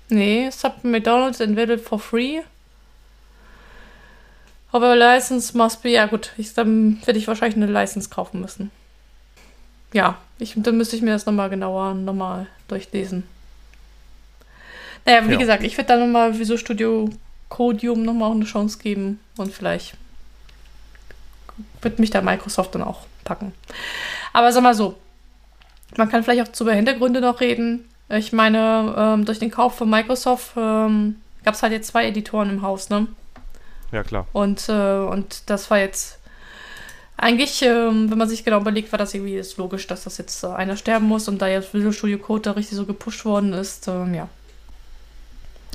Nee, 0.10 0.50
Sub 0.52 0.84
McDonald's 0.84 1.41
available 1.41 1.78
for 1.78 2.00
free. 2.00 2.41
Aber 4.72 4.96
License 4.96 5.58
must 5.58 5.82
be. 5.82 5.89
Ja, 5.89 6.06
gut, 6.06 6.34
ich, 6.38 6.54
dann 6.54 7.02
werde 7.06 7.20
ich 7.20 7.28
wahrscheinlich 7.28 7.56
eine 7.56 7.72
License 7.72 8.10
kaufen 8.10 8.41
müssen. 8.41 8.72
Ja, 9.93 10.17
ich, 10.39 10.54
dann 10.56 10.78
müsste 10.78 10.96
ich 10.96 11.02
mir 11.02 11.12
das 11.12 11.26
nochmal 11.26 11.50
genauer 11.50 11.93
nochmal 11.93 12.48
durchlesen. 12.67 13.24
Naja, 15.06 15.26
wie 15.28 15.34
ja. 15.34 15.38
gesagt, 15.39 15.63
ich 15.63 15.78
werde 15.78 15.88
dann 15.88 16.00
nochmal 16.02 16.38
Visual 16.38 16.58
Studio 16.58 17.10
Codium 17.50 18.04
nochmal 18.04 18.32
eine 18.32 18.43
Chance 18.43 18.78
geben 18.78 19.20
und 19.38 19.54
vielleicht 19.54 19.96
wird 21.82 22.00
mich 22.00 22.10
da 22.10 22.22
Microsoft 22.22 22.76
dann 22.76 22.84
auch 22.84 23.06
packen. 23.24 23.54
Aber 24.34 24.52
sag 24.52 24.63
mal 24.63 24.74
so, 24.74 24.98
man 25.96 26.10
kann 26.10 26.24
vielleicht 26.24 26.48
auch 26.48 26.52
zu 26.52 26.70
Hintergründe 26.70 27.22
noch 27.22 27.39
reden. 27.39 27.88
Ich 28.10 28.32
meine, 28.32 28.96
ähm, 28.98 29.26
durch 29.26 29.39
den 29.39 29.52
Kauf 29.52 29.76
von 29.78 29.89
Microsoft 29.89 30.52
ähm, 30.56 31.15
gab 31.43 31.56
es 31.56 31.63
halt 31.63 31.74
jetzt 31.74 31.88
zwei 31.88 32.06
Editoren 32.08 32.50
im 32.50 32.62
Haus, 32.62 32.89
ne? 32.89 33.08
Ja, 33.91 34.04
klar. 34.04 34.28
Und, 34.34 34.70
äh, 34.70 34.72
und 35.00 35.50
das 35.50 35.70
war 35.70 35.80
jetzt 35.80 36.20
eigentlich, 37.17 37.62
ähm, 37.63 38.10
wenn 38.12 38.17
man 38.17 38.30
sich 38.30 38.43
genau 38.46 38.60
überlegt, 38.62 38.91
war 38.91 39.00
das 39.00 39.13
irgendwie 39.13 39.36
ist 39.36 39.58
logisch, 39.58 39.88
dass 39.88 40.04
das 40.04 40.17
jetzt 40.20 40.43
äh, 40.43 40.48
einer 40.48 40.78
sterben 40.78 41.06
muss 41.08 41.28
und 41.28 41.41
da 41.41 41.48
jetzt 41.48 41.74
Visual 41.74 41.93
Studio 41.93 42.17
Code 42.20 42.43
da 42.43 42.52
richtig 42.52 42.78
so 42.78 42.86
gepusht 42.86 43.26
worden 43.26 43.54
ist, 43.54 43.88
ähm, 43.88 44.13
ja. 44.13 44.30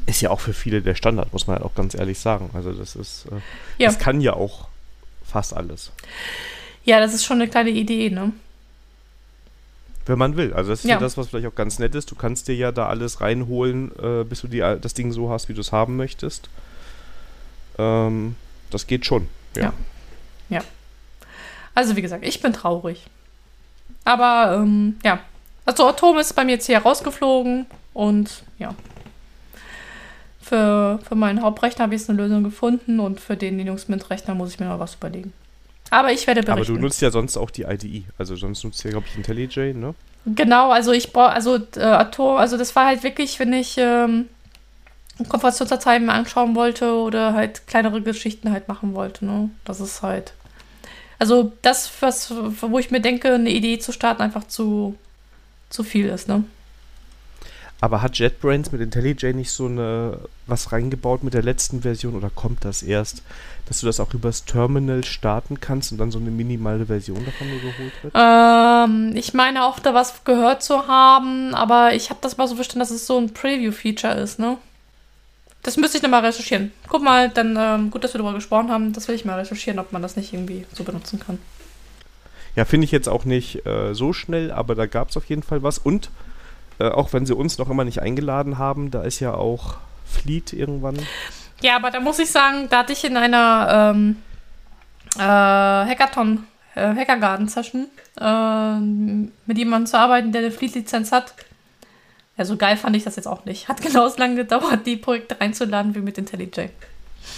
Ist 0.06 0.20
ja 0.20 0.30
auch 0.30 0.40
für 0.40 0.52
viele 0.52 0.82
der 0.82 0.94
Standard, 0.94 1.32
muss 1.32 1.46
man 1.46 1.56
halt 1.56 1.64
auch 1.64 1.74
ganz 1.74 1.94
ehrlich 1.94 2.18
sagen. 2.18 2.50
Also 2.54 2.72
das 2.72 2.96
ist, 2.96 3.26
äh, 3.26 3.36
Ja. 3.82 3.88
das 3.88 3.98
kann 3.98 4.20
ja 4.20 4.32
auch 4.34 4.68
fast 5.24 5.54
alles, 5.54 5.90
Ja, 6.84 6.98
das 7.00 7.14
ist 7.14 7.24
schon 7.24 7.40
eine 7.40 7.48
kleine 7.48 7.70
Idee, 7.70 8.10
ne? 8.10 8.32
Wenn 10.06 10.18
man 10.18 10.36
will. 10.36 10.52
Also 10.52 10.70
das 10.70 10.80
ist 10.80 10.84
ja. 10.84 10.96
Ja. 10.96 11.00
das, 11.00 11.16
was 11.16 11.28
vielleicht 11.28 11.46
auch 11.46 11.54
ganz 11.54 11.78
nett 11.78 11.94
ist. 11.94 12.10
Du 12.10 12.14
kannst 12.14 12.48
dir 12.48 12.54
ja 12.54 12.72
da 12.72 12.88
alles 12.88 13.20
reinholen, 13.20 13.92
äh, 13.98 14.24
bis 14.24 14.40
du 14.40 14.48
die, 14.48 14.58
das 14.58 14.94
Ding 14.94 15.12
so 15.12 15.30
hast, 15.30 15.48
wie 15.48 15.54
du 15.54 15.60
es 15.60 15.72
haben 15.72 15.96
möchtest. 15.96 16.48
Ähm, 17.78 18.36
das 18.70 18.86
geht 18.86 19.06
schon. 19.06 19.28
Ja. 19.56 19.72
Ja. 20.48 20.62
Also 21.74 21.96
wie 21.96 22.02
gesagt, 22.02 22.24
ich 22.26 22.40
bin 22.42 22.52
traurig. 22.52 23.06
Aber 24.04 24.56
ähm, 24.56 24.98
ja, 25.04 25.20
also 25.64 25.86
Atom 25.86 26.18
ist 26.18 26.34
bei 26.34 26.44
mir 26.44 26.52
jetzt 26.52 26.66
hier 26.66 26.78
rausgeflogen 26.78 27.66
und 27.94 28.42
ja. 28.58 28.74
Für, 30.40 30.98
für 31.08 31.14
meinen 31.14 31.40
Hauptrechner 31.40 31.84
habe 31.84 31.94
ich 31.94 32.00
jetzt 32.00 32.10
eine 32.10 32.20
Lösung 32.20 32.42
gefunden 32.42 33.00
und 33.00 33.20
für 33.20 33.36
den 33.36 33.58
Linux 33.58 33.88
Mint 33.88 34.10
Rechner 34.10 34.34
muss 34.34 34.50
ich 34.50 34.60
mir 34.60 34.66
noch 34.66 34.80
was 34.80 34.96
überlegen. 34.96 35.32
Aber 35.92 36.10
ich 36.10 36.26
werde 36.26 36.40
Aber 36.40 36.54
berichten. 36.54 36.76
du 36.76 36.80
nutzt 36.80 37.02
ja 37.02 37.10
sonst 37.10 37.36
auch 37.36 37.50
die 37.50 37.64
IDE. 37.64 38.04
Also 38.16 38.34
sonst 38.34 38.64
nutzt 38.64 38.82
du 38.82 38.88
ja, 38.88 38.92
glaube 38.92 39.06
ich, 39.10 39.16
IntelliJ, 39.18 39.74
ne? 39.74 39.94
Genau, 40.24 40.70
also 40.70 40.90
ich 40.90 41.12
brauche, 41.12 41.32
also 41.32 41.58
äh, 41.76 41.80
Atom, 41.80 42.38
also 42.38 42.56
das 42.56 42.74
war 42.74 42.86
halt 42.86 43.02
wirklich, 43.02 43.38
wenn 43.38 43.52
ich 43.52 43.76
ähm, 43.76 44.28
Konfrontationsdateien 45.18 46.06
mir 46.06 46.12
anschauen 46.12 46.54
wollte 46.54 46.94
oder 46.94 47.34
halt 47.34 47.66
kleinere 47.66 48.00
Geschichten 48.00 48.52
halt 48.52 48.68
machen 48.68 48.94
wollte, 48.94 49.26
ne? 49.26 49.50
Das 49.66 49.80
ist 49.80 50.00
halt. 50.00 50.32
Also 51.18 51.52
das, 51.60 51.92
was, 52.00 52.32
wo 52.62 52.78
ich 52.78 52.90
mir 52.90 53.00
denke, 53.00 53.34
eine 53.34 53.50
Idee 53.50 53.78
zu 53.78 53.92
starten, 53.92 54.22
einfach 54.22 54.44
zu, 54.44 54.96
zu 55.68 55.84
viel 55.84 56.08
ist, 56.08 56.26
ne? 56.26 56.42
Aber 57.82 58.00
hat 58.00 58.16
JetBrains 58.16 58.70
mit 58.70 58.80
IntelliJ 58.80 59.32
nicht 59.32 59.50
so 59.50 59.66
eine 59.66 60.16
was 60.46 60.70
reingebaut 60.70 61.24
mit 61.24 61.34
der 61.34 61.42
letzten 61.42 61.82
Version 61.82 62.14
oder 62.14 62.30
kommt 62.30 62.64
das 62.64 62.84
erst, 62.84 63.24
dass 63.66 63.80
du 63.80 63.86
das 63.86 63.98
auch 63.98 64.14
übers 64.14 64.44
Terminal 64.44 65.02
starten 65.02 65.58
kannst 65.58 65.90
und 65.90 65.98
dann 65.98 66.12
so 66.12 66.20
eine 66.20 66.30
minimale 66.30 66.86
Version 66.86 67.24
davon 67.24 67.50
nur 67.50 67.58
geholt 67.58 67.92
wird? 68.02 68.14
Ähm, 68.16 69.16
ich 69.16 69.34
meine 69.34 69.64
auch 69.64 69.80
da 69.80 69.94
was 69.94 70.22
gehört 70.22 70.62
zu 70.62 70.86
haben, 70.86 71.56
aber 71.56 71.92
ich 71.92 72.10
habe 72.10 72.20
das 72.22 72.36
mal 72.36 72.46
so 72.46 72.54
verstanden, 72.54 72.78
dass 72.78 72.92
es 72.92 73.04
so 73.04 73.18
ein 73.18 73.34
Preview-Feature 73.34 74.14
ist, 74.14 74.38
ne? 74.38 74.58
Das 75.64 75.76
müsste 75.76 75.96
ich 75.96 76.04
nochmal 76.04 76.24
recherchieren. 76.24 76.70
Guck 76.88 77.02
mal, 77.02 77.30
dann 77.30 77.56
ähm, 77.58 77.90
gut, 77.90 78.04
dass 78.04 78.14
wir 78.14 78.18
darüber 78.18 78.34
gesprochen 78.34 78.70
haben. 78.70 78.92
Das 78.92 79.08
will 79.08 79.16
ich 79.16 79.24
mal 79.24 79.40
recherchieren, 79.40 79.80
ob 79.80 79.90
man 79.90 80.02
das 80.02 80.14
nicht 80.14 80.32
irgendwie 80.32 80.66
so 80.72 80.84
benutzen 80.84 81.18
kann. 81.18 81.40
Ja, 82.54 82.64
finde 82.64 82.84
ich 82.84 82.92
jetzt 82.92 83.08
auch 83.08 83.24
nicht 83.24 83.66
äh, 83.66 83.92
so 83.92 84.12
schnell, 84.12 84.52
aber 84.52 84.76
da 84.76 84.86
gab 84.86 85.10
es 85.10 85.16
auf 85.16 85.24
jeden 85.24 85.42
Fall 85.42 85.64
was. 85.64 85.78
Und 85.78 86.10
äh, 86.78 86.88
auch 86.88 87.12
wenn 87.12 87.26
sie 87.26 87.34
uns 87.34 87.58
noch 87.58 87.70
immer 87.70 87.84
nicht 87.84 88.00
eingeladen 88.00 88.58
haben, 88.58 88.90
da 88.90 89.02
ist 89.02 89.20
ja 89.20 89.34
auch 89.34 89.76
Fleet 90.04 90.52
irgendwann. 90.52 90.98
Ja, 91.62 91.76
aber 91.76 91.90
da 91.90 92.00
muss 92.00 92.18
ich 92.18 92.30
sagen, 92.30 92.68
da 92.68 92.80
hatte 92.80 92.92
ich 92.92 93.04
in 93.04 93.16
einer 93.16 93.92
ähm, 93.94 94.16
äh, 95.16 95.20
Hackathon, 95.20 96.44
äh, 96.74 96.94
Hackergarden-Session 96.94 97.86
ähm, 98.20 99.32
mit 99.46 99.58
jemandem 99.58 99.86
zu 99.86 99.98
arbeiten, 99.98 100.32
der 100.32 100.42
eine 100.42 100.50
Fleet-Lizenz 100.50 101.12
hat. 101.12 101.34
Ja, 102.36 102.44
so 102.44 102.56
geil 102.56 102.76
fand 102.76 102.96
ich 102.96 103.04
das 103.04 103.16
jetzt 103.16 103.28
auch 103.28 103.44
nicht. 103.44 103.68
Hat 103.68 103.82
genauso 103.82 104.18
lange 104.18 104.36
gedauert, 104.36 104.86
die 104.86 104.96
Projekte 104.96 105.40
reinzuladen 105.40 105.94
wie 105.94 106.00
mit 106.00 106.18
IntelliJ. 106.18 106.70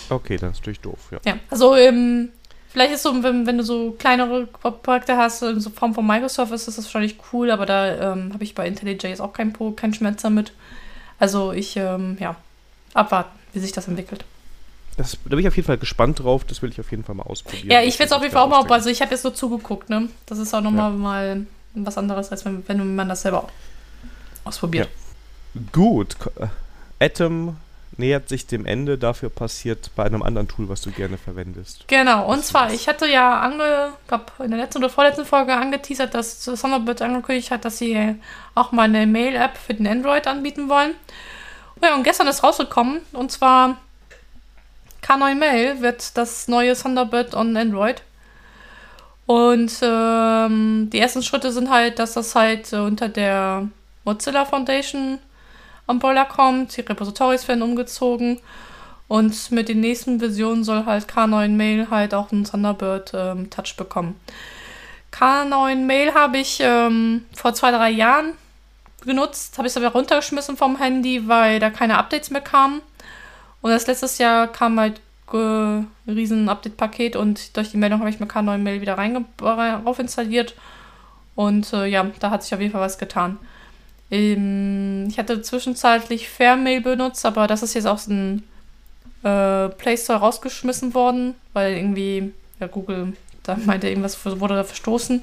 Okay, 0.09 0.37
das 0.37 0.53
ist 0.53 0.61
natürlich 0.61 0.81
doof, 0.81 1.11
ja. 1.11 1.19
Ja, 1.27 1.39
also 1.51 1.77
ähm, 1.77 2.31
vielleicht 2.75 2.93
ist 2.93 3.03
so, 3.05 3.23
wenn, 3.23 3.47
wenn 3.47 3.57
du 3.57 3.65
so 3.65 3.93
kleinere 3.93 4.47
Projekte 4.83 5.17
hast, 5.17 5.43
in 5.43 5.61
so 5.61 5.71
Form 5.71 5.95
von 5.95 6.07
Microsoft, 6.07 6.53
ist 6.53 6.69
das 6.69 6.77
wahrscheinlich 6.77 7.17
cool, 7.33 7.51
aber 7.51 7.65
da 7.65 8.13
ähm, 8.13 8.35
habe 8.35 8.45
ich 8.45 8.55
bei 8.55 8.67
IntelliJ 8.67 9.09
jetzt 9.09 9.21
auch 9.23 9.33
keinen 9.33 9.55
keinen 9.77 9.95
Schmerz 9.95 10.21
damit. 10.21 10.53
Also 11.19 11.53
ich, 11.53 11.77
ähm, 11.77 12.19
ja, 12.21 12.37
abwarten, 12.93 13.31
wie 13.55 13.61
sich 13.61 13.73
das 13.73 13.89
entwickelt. 13.89 14.25
Das, 14.97 15.13
da 15.25 15.31
bin 15.31 15.39
ich 15.39 15.49
auf 15.49 15.57
jeden 15.57 15.67
Fall 15.67 15.79
gespannt 15.79 16.21
drauf. 16.21 16.45
Das 16.45 16.61
will 16.63 16.71
ich 16.71 16.79
auf 16.81 16.91
jeden 16.91 17.05
Fall 17.05 17.15
mal 17.15 17.23
ausprobieren. 17.25 17.71
Ja, 17.71 17.81
ich 17.83 17.99
werde 17.99 18.11
es 18.11 18.13
auf 18.13 18.23
jeden 18.23 18.35
Fall 18.35 18.43
auch 18.43 18.49
mal, 18.49 18.71
also 18.73 18.91
ich 18.91 19.01
habe 19.01 19.13
jetzt 19.13 19.25
nur 19.25 19.35
zugeguckt, 19.35 19.89
ne? 19.89 20.09
Das 20.27 20.39
ist 20.39 20.53
auch 20.53 20.61
nochmal 20.61 20.91
mal 20.93 21.47
was 21.75 21.97
anderes, 21.97 22.31
als 22.31 22.45
wenn, 22.45 22.63
wenn 22.69 22.95
man 22.95 23.09
das 23.09 23.23
selber 23.23 23.49
ausprobiert. 24.45 24.89
Gut. 25.73 26.19
Ko- 26.19 26.31
äh, 26.41 27.07
Atom 27.07 27.57
nähert 27.97 28.29
sich 28.29 28.47
dem 28.47 28.67
Ende. 28.67 28.99
Dafür 28.99 29.31
passiert 29.31 29.91
bei 29.97 30.05
einem 30.05 30.23
anderen 30.23 30.49
Tool, 30.49 30.69
was 30.69 30.83
du 30.83 30.91
gerne 30.91 31.19
verwendest. 31.19 31.85
Genau, 31.89 32.31
und 32.31 32.45
zwar, 32.45 32.73
ich 32.73 32.89
hatte 32.89 33.07
ja 33.07 33.41
ange, 33.41 33.93
glaub, 34.09 34.33
in 34.41 34.51
der 34.51 34.61
letzten 34.61 34.79
oder 34.79 34.91
vorletzten 34.91 35.25
Folge 35.25 35.55
angeteasert, 35.55 36.15
dass 36.15 36.45
Thunderbird 36.45 37.03
angekündigt 37.03 37.51
hat, 37.51 37.65
dass 37.65 37.79
sie 37.79 38.17
auch 38.55 38.73
mal 38.73 38.85
eine 38.85 39.07
Mail-App 39.07 39.57
für 39.57 39.75
den 39.75 39.87
Android 39.87 40.27
anbieten 40.27 40.69
wollen. 40.69 40.95
Ja, 41.83 41.95
und 41.95 42.05
gestern 42.05 42.29
ist 42.29 42.43
rausgekommen, 42.43 43.01
und 43.13 43.31
zwar 43.33 43.79
K9 45.03 45.35
Mail 45.35 45.81
wird 45.83 46.17
das 46.17 46.49
neue 46.49 46.75
Thunderbird 46.75 47.35
on 47.35 47.57
Android. 47.57 48.03
Und 49.27 49.73
ähm, 49.83 50.91
die 50.91 50.99
ersten 50.99 51.23
Schritte 51.23 51.53
sind 51.53 51.71
halt, 51.71 51.99
dass 51.99 52.15
das 52.15 52.35
halt 52.35 52.73
äh, 52.73 52.77
unter 52.77 53.09
der 53.09 53.69
Mozilla 54.05 54.45
Foundation 54.45 55.19
Umbrella 55.87 56.25
kommt. 56.25 56.77
Die 56.77 56.83
Repositories 56.83 57.47
werden 57.49 57.63
umgezogen. 57.63 58.41
Und 59.09 59.51
mit 59.51 59.69
den 59.69 59.81
nächsten 59.81 60.19
Versionen 60.19 60.65
soll 60.65 60.87
halt 60.87 61.07
K9 61.07 61.49
Mail 61.49 61.91
halt 61.91 62.15
auch 62.15 62.33
einen 62.33 62.45
Thunderbird 62.45 63.13
ähm, 63.15 63.51
Touch 63.51 63.77
bekommen. 63.77 64.19
K9 65.13 65.77
Mail 65.77 66.15
habe 66.15 66.39
ich 66.39 66.59
ähm, 66.61 67.25
vor 67.35 67.55
zwei, 67.55 67.71
drei 67.71 67.91
Jahren 67.91 68.33
genutzt, 69.05 69.59
habe 69.59 69.69
ich 69.69 69.73
es 69.73 69.77
aber 69.77 69.93
runtergeschmissen 69.93 70.57
vom 70.57 70.79
Handy, 70.79 71.29
weil 71.29 71.61
da 71.61 71.71
keine 71.71 71.99
Updates 71.99 72.31
mehr 72.31 72.41
kamen. 72.41 72.81
Und 73.61 73.71
das 73.71 73.87
letztes 73.87 74.19
Jahr 74.19 74.49
kam 74.49 74.81
halt 74.81 75.01
äh, 75.33 75.37
ein 75.37 75.89
riesen 76.07 76.49
Update-Paket 76.49 77.15
und 77.17 77.57
durch 77.57 77.71
die 77.71 77.77
Meldung 77.77 78.01
habe 78.01 78.11
ich 78.11 78.21
mir 78.21 78.27
K9 78.27 78.59
Mail 78.59 78.81
wieder 78.81 78.99
reinge- 78.99 79.25
rauf 79.41 79.99
installiert. 79.99 80.55
Und 81.35 81.73
äh, 81.73 81.87
ja, 81.87 82.05
da 82.21 82.31
hat 82.31 82.43
sich 82.43 82.55
auf 82.55 82.61
jeden 82.61 82.73
Fall 82.73 82.81
was 82.81 82.99
getan. 82.99 83.39
Ähm, 84.15 85.09
ich 85.09 85.19
hatte 85.19 85.43
zwischenzeitlich 85.43 86.29
Fairmail 86.29 86.81
benutzt, 86.81 87.27
aber 87.27 87.47
das 87.47 87.63
ist 87.63 87.75
jetzt 87.75 87.87
aus 87.87 88.07
dem 88.07 88.45
äh, 89.25 89.69
Play 89.71 89.97
Store 89.97 90.21
rausgeschmissen 90.21 90.95
worden, 90.95 91.35
weil 91.53 91.75
irgendwie 91.75 92.33
ja, 92.61 92.69
Google 92.69 93.15
da 93.43 93.57
meinte, 93.65 93.89
irgendwas 93.89 94.25
wurde 94.25 94.55
da 94.55 94.65
verstoßen. 94.65 95.23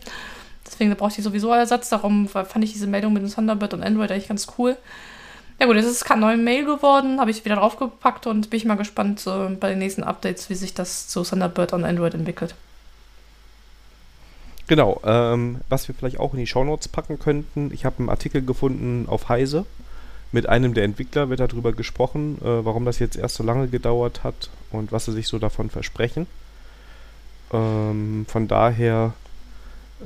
Deswegen 0.66 0.96
brauchte 0.96 1.20
ich 1.20 1.24
sowieso 1.24 1.52
Ersatz. 1.52 1.90
Darum 1.90 2.28
fand 2.28 2.64
ich 2.64 2.74
diese 2.74 2.88
Meldung 2.88 3.14
mit 3.14 3.24
dem 3.24 3.32
Thunderbird 3.32 3.74
und 3.74 3.84
Android 3.84 4.12
eigentlich 4.12 4.28
ganz 4.28 4.48
cool. 4.58 4.78
Ja 5.60 5.68
gut, 5.68 5.76
jetzt 5.76 5.86
ist 5.86 5.98
es 5.98 6.04
kein 6.04 6.20
neues 6.20 6.40
Mail 6.40 6.66
geworden, 6.66 7.20
habe 7.20 7.30
ich 7.30 7.46
wieder 7.46 7.56
draufgepackt 7.56 8.26
und 8.26 8.50
bin 8.50 8.58
ich 8.58 8.66
mal 8.66 8.76
gespannt 8.76 9.26
äh, 9.28 9.50
bei 9.56 9.70
den 9.70 9.80
nächsten 9.80 10.04
Updates, 10.04 10.50
wie 10.50 10.56
sich 10.56 10.74
das 10.74 11.08
zu 11.08 11.24
Thunderbird 11.24 11.74
und 11.74 11.86
Android 11.86 12.16
entwickelt. 12.16 12.56
Genau, 14.68 15.02
ähm, 15.04 15.62
was 15.70 15.88
wir 15.88 15.96
vielleicht 15.96 16.20
auch 16.20 16.34
in 16.34 16.40
die 16.40 16.48
Shownotes 16.48 16.88
packen 16.88 17.20
könnten. 17.20 17.72
Ich 17.74 17.86
habe 17.86 18.00
einen 18.00 18.10
Artikel 18.10 18.42
gefunden 18.44 19.06
auf 19.08 19.30
Heise. 19.30 19.66
Mit 20.32 20.48
einem 20.48 20.74
der 20.74 20.86
Entwickler 20.86 21.30
wird 21.30 21.42
darüber 21.42 21.74
gesprochen, 21.74 22.38
äh, 22.42 22.66
warum 22.66 22.86
das 22.86 23.00
jetzt 23.00 23.18
erst 23.18 23.36
so 23.36 23.44
lange 23.44 23.68
gedauert 23.68 24.24
hat 24.24 24.50
und 24.72 24.92
was 24.92 25.06
sie 25.06 25.12
sich 25.12 25.28
so 25.28 25.40
davon 25.40 25.70
versprechen. 25.70 26.26
Ähm, 27.52 28.26
von 28.30 28.48
daher 28.48 29.14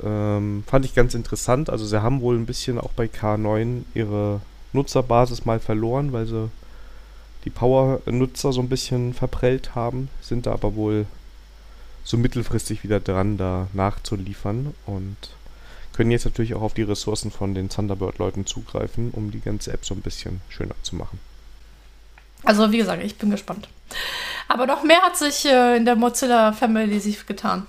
ähm, 0.03 0.63
fand 0.65 0.85
ich 0.85 0.95
ganz 0.95 1.13
interessant. 1.13 1.69
Also 1.69 1.85
sie 1.85 2.01
haben 2.01 2.21
wohl 2.21 2.35
ein 2.35 2.47
bisschen 2.47 2.79
auch 2.79 2.91
bei 2.91 3.05
K9 3.05 3.83
ihre 3.93 4.41
Nutzerbasis 4.73 5.45
mal 5.45 5.59
verloren, 5.59 6.11
weil 6.11 6.25
sie 6.25 6.49
die 7.45 7.51
Power-Nutzer 7.51 8.51
so 8.51 8.61
ein 8.61 8.69
bisschen 8.69 9.13
verprellt 9.13 9.75
haben, 9.75 10.09
sind 10.21 10.47
da 10.47 10.53
aber 10.53 10.75
wohl 10.75 11.05
so 12.05 12.17
mittelfristig 12.17 12.83
wieder 12.83 13.01
dran, 13.01 13.37
da 13.37 13.67
nachzuliefern 13.73 14.73
und 14.85 15.17
können 15.93 16.11
jetzt 16.11 16.25
natürlich 16.25 16.53
auch 16.53 16.61
auf 16.61 16.73
die 16.73 16.83
Ressourcen 16.83 17.31
von 17.31 17.53
den 17.55 17.67
Thunderbird-Leuten 17.67 18.45
zugreifen, 18.45 19.11
um 19.11 19.31
die 19.31 19.41
ganze 19.41 19.73
App 19.73 19.83
so 19.83 19.95
ein 19.95 20.01
bisschen 20.01 20.41
schöner 20.49 20.75
zu 20.83 20.95
machen. 20.95 21.19
Also 22.43 22.71
wie 22.71 22.77
gesagt, 22.77 23.03
ich 23.03 23.17
bin 23.17 23.31
gespannt. 23.31 23.67
Aber 24.47 24.67
noch 24.67 24.83
mehr 24.83 25.01
hat 25.01 25.17
sich 25.17 25.45
äh, 25.45 25.77
in 25.77 25.85
der 25.85 25.95
Mozilla 25.95 26.53
Family 26.53 26.99
sich 26.99 27.25
getan. 27.25 27.65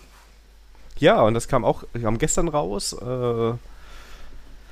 Ja, 0.99 1.23
und 1.23 1.35
das 1.35 1.49
kam 1.49 1.65
auch, 1.65 1.85
kam 2.01 2.19
gestern 2.19 2.49
raus. 2.49 2.93
Äh, 2.93 3.53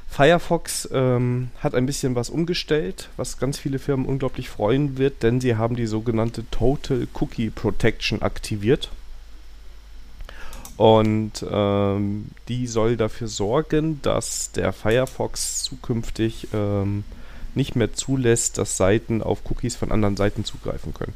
Firefox 0.09 0.89
ähm, 0.93 1.51
hat 1.61 1.75
ein 1.75 1.87
bisschen 1.87 2.15
was 2.15 2.31
umgestellt, 2.31 3.09
was 3.17 3.39
ganz 3.39 3.59
viele 3.59 3.79
Firmen 3.79 4.07
unglaublich 4.07 4.49
freuen 4.49 4.99
wird, 4.99 5.23
denn 5.23 5.41
sie 5.41 5.57
haben 5.57 5.75
die 5.75 5.87
sogenannte 5.87 6.49
Total 6.51 7.09
Cookie 7.15 7.51
Protection 7.51 8.21
aktiviert. 8.23 8.91
Und 10.77 11.45
ähm, 11.49 12.27
die 12.49 12.67
soll 12.67 12.97
dafür 12.97 13.29
sorgen, 13.29 14.01
dass 14.03 14.51
der 14.53 14.73
Firefox 14.73 15.63
zukünftig 15.63 16.49
ähm, 16.53 17.05
nicht 17.55 17.77
mehr 17.77 17.93
zulässt, 17.93 18.59
dass 18.59 18.77
Seiten 18.77 19.23
auf 19.23 19.43
Cookies 19.49 19.77
von 19.77 19.93
anderen 19.93 20.17
Seiten 20.17 20.45
zugreifen 20.45 20.93
können. 20.93 21.15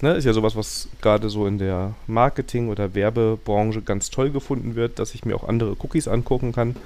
Ne, 0.00 0.14
ist 0.14 0.24
ja 0.24 0.32
sowas, 0.32 0.56
was 0.56 0.88
gerade 1.00 1.30
so 1.30 1.46
in 1.46 1.58
der 1.58 1.94
Marketing- 2.08 2.68
oder 2.68 2.94
Werbebranche 2.94 3.82
ganz 3.82 4.10
toll 4.10 4.30
gefunden 4.30 4.74
wird, 4.74 4.98
dass 4.98 5.14
ich 5.14 5.24
mir 5.24 5.36
auch 5.36 5.48
andere 5.48 5.76
Cookies 5.78 6.08
angucken 6.08 6.52
kann. 6.52 6.76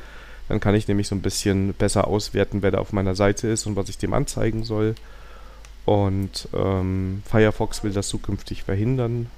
Dann 0.49 0.61
kann 0.61 0.74
ich 0.74 0.87
nämlich 0.87 1.09
so 1.09 1.14
ein 1.14 1.22
bisschen 1.22 1.72
besser 1.72 2.07
auswerten, 2.07 2.62
wer 2.62 2.70
da 2.70 2.79
auf 2.79 2.93
meiner 2.93 3.14
Seite 3.14 3.49
ist 3.49 3.66
und 3.66 3.74
was 3.74 3.89
ich 3.89 3.99
dem 3.99 4.12
anzeigen 4.12 4.64
soll. 4.64 4.95
Und 5.87 6.49
ähm, 6.55 7.22
Firefox 7.24 7.85
will 7.85 7.93
das 7.93 8.09
zukünftig 8.09 8.64
verhindern. 8.64 9.31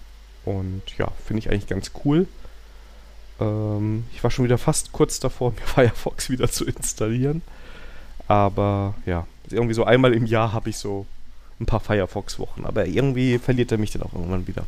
Und 0.48 0.82
ja, 0.96 1.08
finde 1.26 1.40
ich 1.40 1.50
eigentlich 1.50 1.66
ganz 1.66 1.90
cool. 2.04 2.26
Ähm, 3.38 4.04
ich 4.14 4.24
war 4.24 4.30
schon 4.30 4.46
wieder 4.46 4.56
fast 4.56 4.92
kurz 4.92 5.20
davor, 5.20 5.52
mir 5.60 5.66
Firefox 5.66 6.30
wieder 6.30 6.50
zu 6.50 6.64
installieren. 6.64 7.42
Aber 8.28 8.94
ja, 9.04 9.26
irgendwie 9.50 9.74
so 9.74 9.84
einmal 9.84 10.14
im 10.14 10.24
Jahr 10.24 10.52
habe 10.54 10.70
ich 10.70 10.78
so 10.78 11.04
ein 11.60 11.66
paar 11.66 11.80
Firefox-Wochen. 11.80 12.64
Aber 12.64 12.86
irgendwie 12.86 13.38
verliert 13.38 13.70
er 13.72 13.78
mich 13.78 13.90
dann 13.90 14.02
auch 14.02 14.14
irgendwann 14.14 14.46
wieder. 14.46 14.64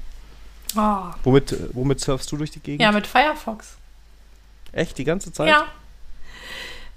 Oh. 0.76 1.14
Womit, 1.24 1.57
womit 1.72 2.01
surfst 2.01 2.31
du 2.31 2.37
durch 2.37 2.51
die 2.51 2.61
Gegend? 2.61 2.83
Ja, 2.83 2.93
mit 2.93 3.07
Firefox. 3.07 3.76
Echt, 4.72 4.99
die 4.99 5.05
ganze 5.05 5.33
Zeit? 5.33 5.49
Ja. 5.49 5.66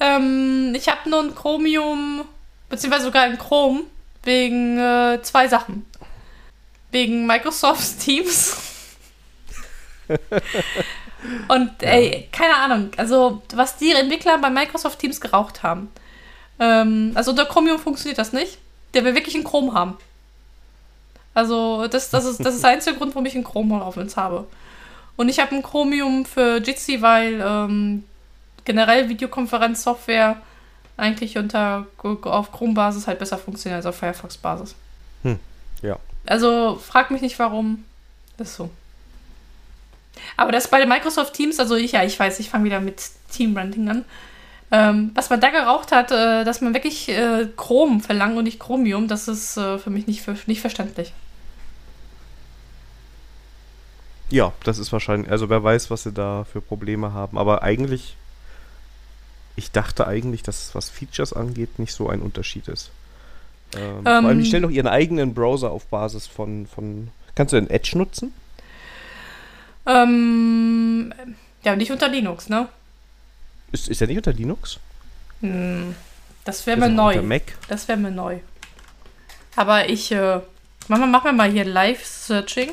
Ähm, 0.01 0.73
ich 0.75 0.89
habe 0.89 1.09
nur 1.09 1.21
ein 1.21 1.33
Chromium, 1.33 2.25
beziehungsweise 2.69 3.05
sogar 3.05 3.23
ein 3.23 3.37
Chrome, 3.37 3.83
wegen 4.23 4.77
äh, 4.77 5.19
zwei 5.23 5.47
Sachen. 5.47 5.85
Wegen 6.91 7.25
Microsoft 7.25 7.99
Teams. 7.99 8.72
Und 11.47 11.81
ey, 11.81 12.27
keine 12.31 12.57
Ahnung, 12.57 12.91
also 12.97 13.41
was 13.53 13.77
die 13.77 13.91
Entwickler 13.91 14.37
bei 14.39 14.49
Microsoft 14.49 14.99
Teams 14.99 15.21
geraucht 15.21 15.63
haben. 15.63 15.89
Ähm, 16.59 17.11
also 17.15 17.31
unter 17.31 17.45
Chromium 17.45 17.79
funktioniert 17.79 18.17
das 18.17 18.33
nicht. 18.33 18.57
Der 18.93 19.05
will 19.05 19.15
wirklich 19.15 19.35
ein 19.35 19.43
Chrome 19.43 19.73
haben. 19.73 19.97
Also 21.33 21.87
das, 21.87 22.09
das, 22.09 22.25
ist, 22.25 22.43
das 22.45 22.55
ist 22.55 22.63
der 22.63 22.71
einzige 22.73 22.97
Grund, 22.97 23.15
warum 23.15 23.25
ich 23.25 23.35
ein 23.35 23.43
Chrome 23.43 23.81
auf 23.81 23.97
uns 23.97 24.17
habe. 24.17 24.47
Und 25.15 25.29
ich 25.29 25.39
habe 25.39 25.55
ein 25.55 25.63
Chromium 25.63 26.25
für 26.25 26.57
Jitsi, 26.57 27.01
weil 27.01 27.41
ähm, 27.45 28.03
generell 28.65 29.09
Videokonferenzsoftware 29.09 30.37
eigentlich 30.97 31.37
unter 31.37 31.87
auf 32.03 32.51
Chrome-Basis 32.51 33.07
halt 33.07 33.19
besser 33.19 33.37
funktioniert 33.37 33.77
als 33.77 33.85
auf 33.85 33.95
Firefox-Basis. 33.95 34.75
Hm, 35.23 35.39
ja. 35.81 35.97
Also 36.25 36.79
frag 36.81 37.11
mich 37.11 37.21
nicht 37.21 37.37
warum. 37.39 37.83
Ist 38.37 38.55
so. 38.55 38.69
Aber 40.37 40.51
das 40.51 40.67
bei 40.67 40.79
den 40.79 40.89
Microsoft 40.89 41.33
Teams, 41.33 41.59
also 41.59 41.75
ich, 41.75 41.93
ja, 41.93 42.03
ich 42.03 42.19
weiß, 42.19 42.39
ich 42.39 42.49
fange 42.49 42.65
wieder 42.65 42.79
mit 42.79 43.01
Team-Branding 43.31 43.89
an. 43.89 44.05
Ähm, 44.71 45.11
was 45.13 45.29
man 45.29 45.39
da 45.39 45.49
geraucht 45.49 45.91
hat, 45.91 46.11
äh, 46.11 46.43
dass 46.43 46.61
man 46.61 46.73
wirklich 46.73 47.09
äh, 47.09 47.47
Chrom 47.55 48.01
verlangt 48.01 48.37
und 48.37 48.45
nicht 48.45 48.59
Chromium, 48.59 49.07
das 49.07 49.27
ist 49.27 49.55
äh, 49.55 49.77
für 49.77 49.91
mich 49.91 50.07
nicht, 50.07 50.21
für, 50.21 50.35
nicht 50.47 50.61
verständlich. 50.61 51.13
Ja, 54.31 54.51
das 54.63 54.79
ist 54.79 54.91
wahrscheinlich, 54.91 55.29
also 55.29 55.49
wer 55.49 55.63
weiß, 55.63 55.91
was 55.91 56.03
sie 56.03 56.11
da 56.11 56.45
für 56.51 56.59
Probleme 56.59 57.13
haben. 57.13 57.37
Aber 57.37 57.61
eigentlich, 57.61 58.15
ich 59.55 59.71
dachte 59.71 60.07
eigentlich, 60.07 60.41
dass 60.41 60.73
was 60.73 60.89
Features 60.89 61.33
angeht, 61.33 61.77
nicht 61.77 61.93
so 61.93 62.09
ein 62.09 62.21
Unterschied 62.21 62.67
ist. 62.67 62.89
Ähm, 63.75 63.97
ähm, 63.97 64.03
vor 64.03 64.13
allem, 64.13 64.39
die 64.39 64.45
stellen 64.45 64.63
doch 64.63 64.71
ihren 64.71 64.87
eigenen 64.87 65.35
Browser 65.35 65.69
auf 65.69 65.85
Basis 65.85 66.25
von, 66.25 66.65
von 66.65 67.09
kannst 67.35 67.53
du 67.53 67.57
den 67.57 67.69
Edge 67.69 67.95
nutzen? 67.95 68.33
Ähm, 69.85 71.13
ja, 71.63 71.75
nicht 71.75 71.91
unter 71.91 72.07
Linux, 72.07 72.49
ne? 72.49 72.69
Ist, 73.71 73.89
ist 73.89 74.01
er 74.01 74.07
nicht 74.07 74.17
unter 74.17 74.33
Linux? 74.33 74.79
Hm, 75.41 75.95
das 76.45 76.65
wäre 76.65 76.77
mir 76.77 76.89
neu. 76.89 77.13
Unter 77.15 77.23
Mac? 77.23 77.43
Das 77.67 77.87
wäre 77.87 77.97
mir 77.97 78.11
neu. 78.11 78.39
Aber 79.55 79.89
ich, 79.89 80.11
äh, 80.11 80.39
machen 80.87 81.11
wir, 81.11 81.33
mal 81.33 81.51
hier 81.51 81.65
Live-Searching. 81.65 82.71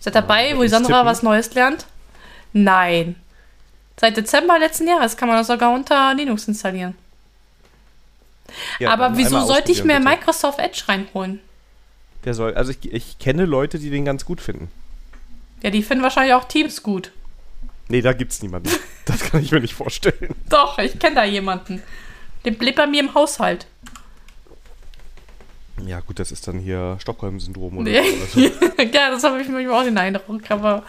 Seid 0.00 0.14
dabei, 0.14 0.50
ja, 0.50 0.56
wo 0.56 0.62
die 0.62 0.68
Sandra 0.68 1.04
was 1.04 1.22
Neues 1.22 1.52
lernt? 1.54 1.86
Nein. 2.52 3.16
Seit 3.98 4.16
Dezember 4.16 4.58
letzten 4.58 4.88
Jahres 4.88 5.16
kann 5.16 5.28
man 5.28 5.36
das 5.36 5.46
sogar 5.46 5.72
unter 5.72 6.14
Linux 6.14 6.48
installieren. 6.48 6.94
Ja, 8.78 8.90
Aber 8.90 9.16
wieso 9.16 9.40
sollte 9.44 9.72
ich 9.72 9.84
mir 9.84 9.98
bitte. 9.98 10.08
Microsoft 10.08 10.58
Edge 10.58 10.82
reinholen? 10.86 11.40
Der 12.24 12.34
soll, 12.34 12.54
also 12.54 12.70
ich, 12.72 12.92
ich 12.92 13.18
kenne 13.18 13.44
Leute, 13.44 13.78
die 13.78 13.90
den 13.90 14.04
ganz 14.04 14.24
gut 14.24 14.40
finden. 14.40 14.70
Ja, 15.62 15.70
die 15.70 15.82
finden 15.82 16.02
wahrscheinlich 16.02 16.34
auch 16.34 16.44
Teams 16.44 16.82
gut. 16.82 17.12
Nee, 17.88 18.00
da 18.00 18.12
gibt's 18.12 18.42
niemanden. 18.42 18.70
Das 19.06 19.20
kann 19.24 19.42
ich 19.42 19.50
mir 19.50 19.58
nicht 19.60 19.74
vorstellen. 19.74 20.36
Doch, 20.48 20.78
ich 20.78 20.96
kenne 21.00 21.16
da 21.16 21.24
jemanden. 21.24 21.82
Den 22.44 22.56
lebt 22.60 22.76
bei 22.76 22.86
mir 22.86 23.00
im 23.00 23.12
Haushalt. 23.12 23.66
Ja, 25.84 25.98
gut, 26.00 26.20
das 26.20 26.30
ist 26.30 26.46
dann 26.46 26.60
hier 26.60 26.96
Stockholm-Syndrom 27.00 27.78
oder 27.78 27.90
so. 28.32 28.40
ja, 28.92 29.10
das 29.10 29.24
habe 29.24 29.40
ich 29.40 29.48
mir 29.48 29.68
auch 29.72 29.82
den 29.82 29.98
Eindruck, 29.98 30.48
aber 30.48 30.84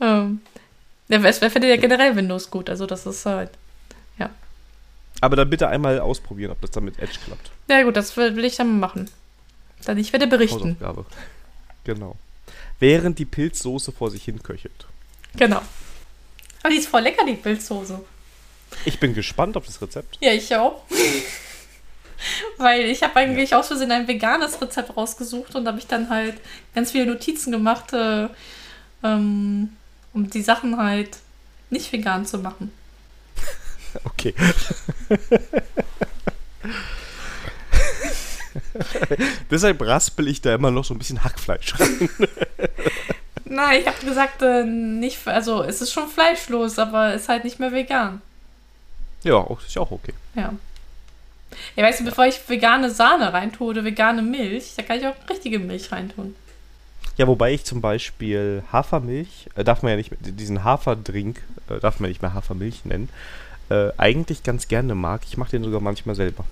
ähm, 0.00 0.40
wer, 1.08 1.22
wer 1.22 1.50
findet 1.50 1.70
ja 1.70 1.76
generell 1.76 2.16
Windows 2.16 2.50
gut, 2.50 2.70
also 2.70 2.86
das 2.86 3.04
ist 3.04 3.26
halt, 3.26 3.50
ja. 4.18 4.30
Aber 5.20 5.36
dann 5.36 5.50
bitte 5.50 5.68
einmal 5.68 6.00
ausprobieren, 6.00 6.52
ob 6.52 6.60
das 6.62 6.70
dann 6.70 6.84
mit 6.84 6.98
Edge 6.98 7.18
klappt. 7.24 7.50
Ja, 7.68 7.82
gut, 7.82 7.96
das 7.96 8.16
will, 8.16 8.36
will 8.36 8.44
ich 8.44 8.56
dann 8.56 8.80
machen. 8.80 9.10
Dann 9.84 9.98
ich 9.98 10.12
werde 10.12 10.26
berichten. 10.26 10.76
Hausaufgabe. 10.80 11.04
Genau. 11.84 12.16
Während 12.80 13.18
die 13.18 13.24
Pilzsoße 13.24 13.92
vor 13.92 14.10
sich 14.10 14.24
hin 14.24 14.42
köchelt. 14.42 14.86
Genau. 15.36 15.60
Aber 16.62 16.70
die 16.70 16.76
ist 16.76 16.88
voll 16.88 17.02
lecker, 17.02 17.24
die 17.24 17.34
Pilzsoße. 17.34 18.00
Ich 18.84 19.00
bin 19.00 19.14
gespannt 19.14 19.56
auf 19.56 19.66
das 19.66 19.80
Rezept. 19.80 20.18
Ja, 20.20 20.32
ich 20.32 20.54
auch. 20.54 20.82
Weil 22.58 22.86
ich 22.90 23.02
habe 23.02 23.16
eigentlich 23.16 23.50
ja. 23.50 23.60
aus 23.60 23.68
Versehen 23.68 23.92
ein 23.92 24.08
veganes 24.08 24.60
Rezept 24.60 24.96
rausgesucht 24.96 25.54
und 25.54 25.66
habe 25.66 25.78
ich 25.78 25.86
dann 25.86 26.10
halt 26.10 26.40
ganz 26.74 26.90
viele 26.90 27.06
Notizen 27.06 27.52
gemacht, 27.52 27.92
äh, 27.92 28.28
ähm, 29.04 29.70
um 30.12 30.30
die 30.30 30.42
Sachen 30.42 30.76
halt 30.76 31.18
nicht 31.70 31.92
vegan 31.92 32.26
zu 32.26 32.38
machen. 32.38 32.72
Okay. 34.04 34.34
Deshalb 39.50 39.80
raspel 39.82 40.28
ich 40.28 40.40
da 40.40 40.54
immer 40.54 40.70
noch 40.70 40.84
so 40.84 40.94
ein 40.94 40.98
bisschen 40.98 41.22
Hackfleisch 41.24 41.78
rein. 41.78 42.10
Nein, 43.44 43.80
ich 43.80 43.86
habe 43.86 44.04
gesagt, 44.04 44.42
äh, 44.42 44.64
nicht, 44.64 45.26
also 45.26 45.62
es 45.62 45.80
ist 45.80 45.92
schon 45.92 46.08
fleischlos, 46.08 46.78
aber 46.78 47.14
ist 47.14 47.28
halt 47.28 47.44
nicht 47.44 47.58
mehr 47.58 47.72
vegan. 47.72 48.20
Ja, 49.24 49.46
ist 49.66 49.74
ja 49.74 49.82
auch 49.82 49.90
okay. 49.90 50.12
Ja. 50.34 50.52
Ja, 51.76 51.84
weißt 51.84 52.00
du, 52.00 52.04
bevor 52.04 52.26
ich 52.26 52.46
vegane 52.46 52.90
Sahne 52.90 53.32
reintue 53.32 53.68
oder 53.68 53.84
vegane 53.84 54.22
Milch, 54.22 54.74
da 54.76 54.82
kann 54.82 54.98
ich 54.98 55.06
auch 55.06 55.14
richtige 55.30 55.58
Milch 55.58 55.90
reintun. 55.90 56.34
Ja, 57.16 57.26
wobei 57.26 57.52
ich 57.52 57.64
zum 57.64 57.80
Beispiel 57.80 58.62
Hafermilch, 58.70 59.48
äh, 59.56 59.64
darf 59.64 59.82
man 59.82 59.90
ja 59.90 59.96
nicht, 59.96 60.12
diesen 60.20 60.62
Haferdrink, 60.62 61.42
äh, 61.68 61.80
darf 61.80 62.00
man 62.00 62.10
nicht 62.10 62.22
mehr 62.22 62.34
Hafermilch 62.34 62.84
nennen, 62.84 63.08
äh, 63.70 63.90
eigentlich 63.96 64.42
ganz 64.44 64.68
gerne 64.68 64.94
mag. 64.94 65.22
Ich 65.26 65.36
mache 65.36 65.50
den 65.50 65.64
sogar 65.64 65.80
manchmal 65.80 66.14
selber. 66.14 66.44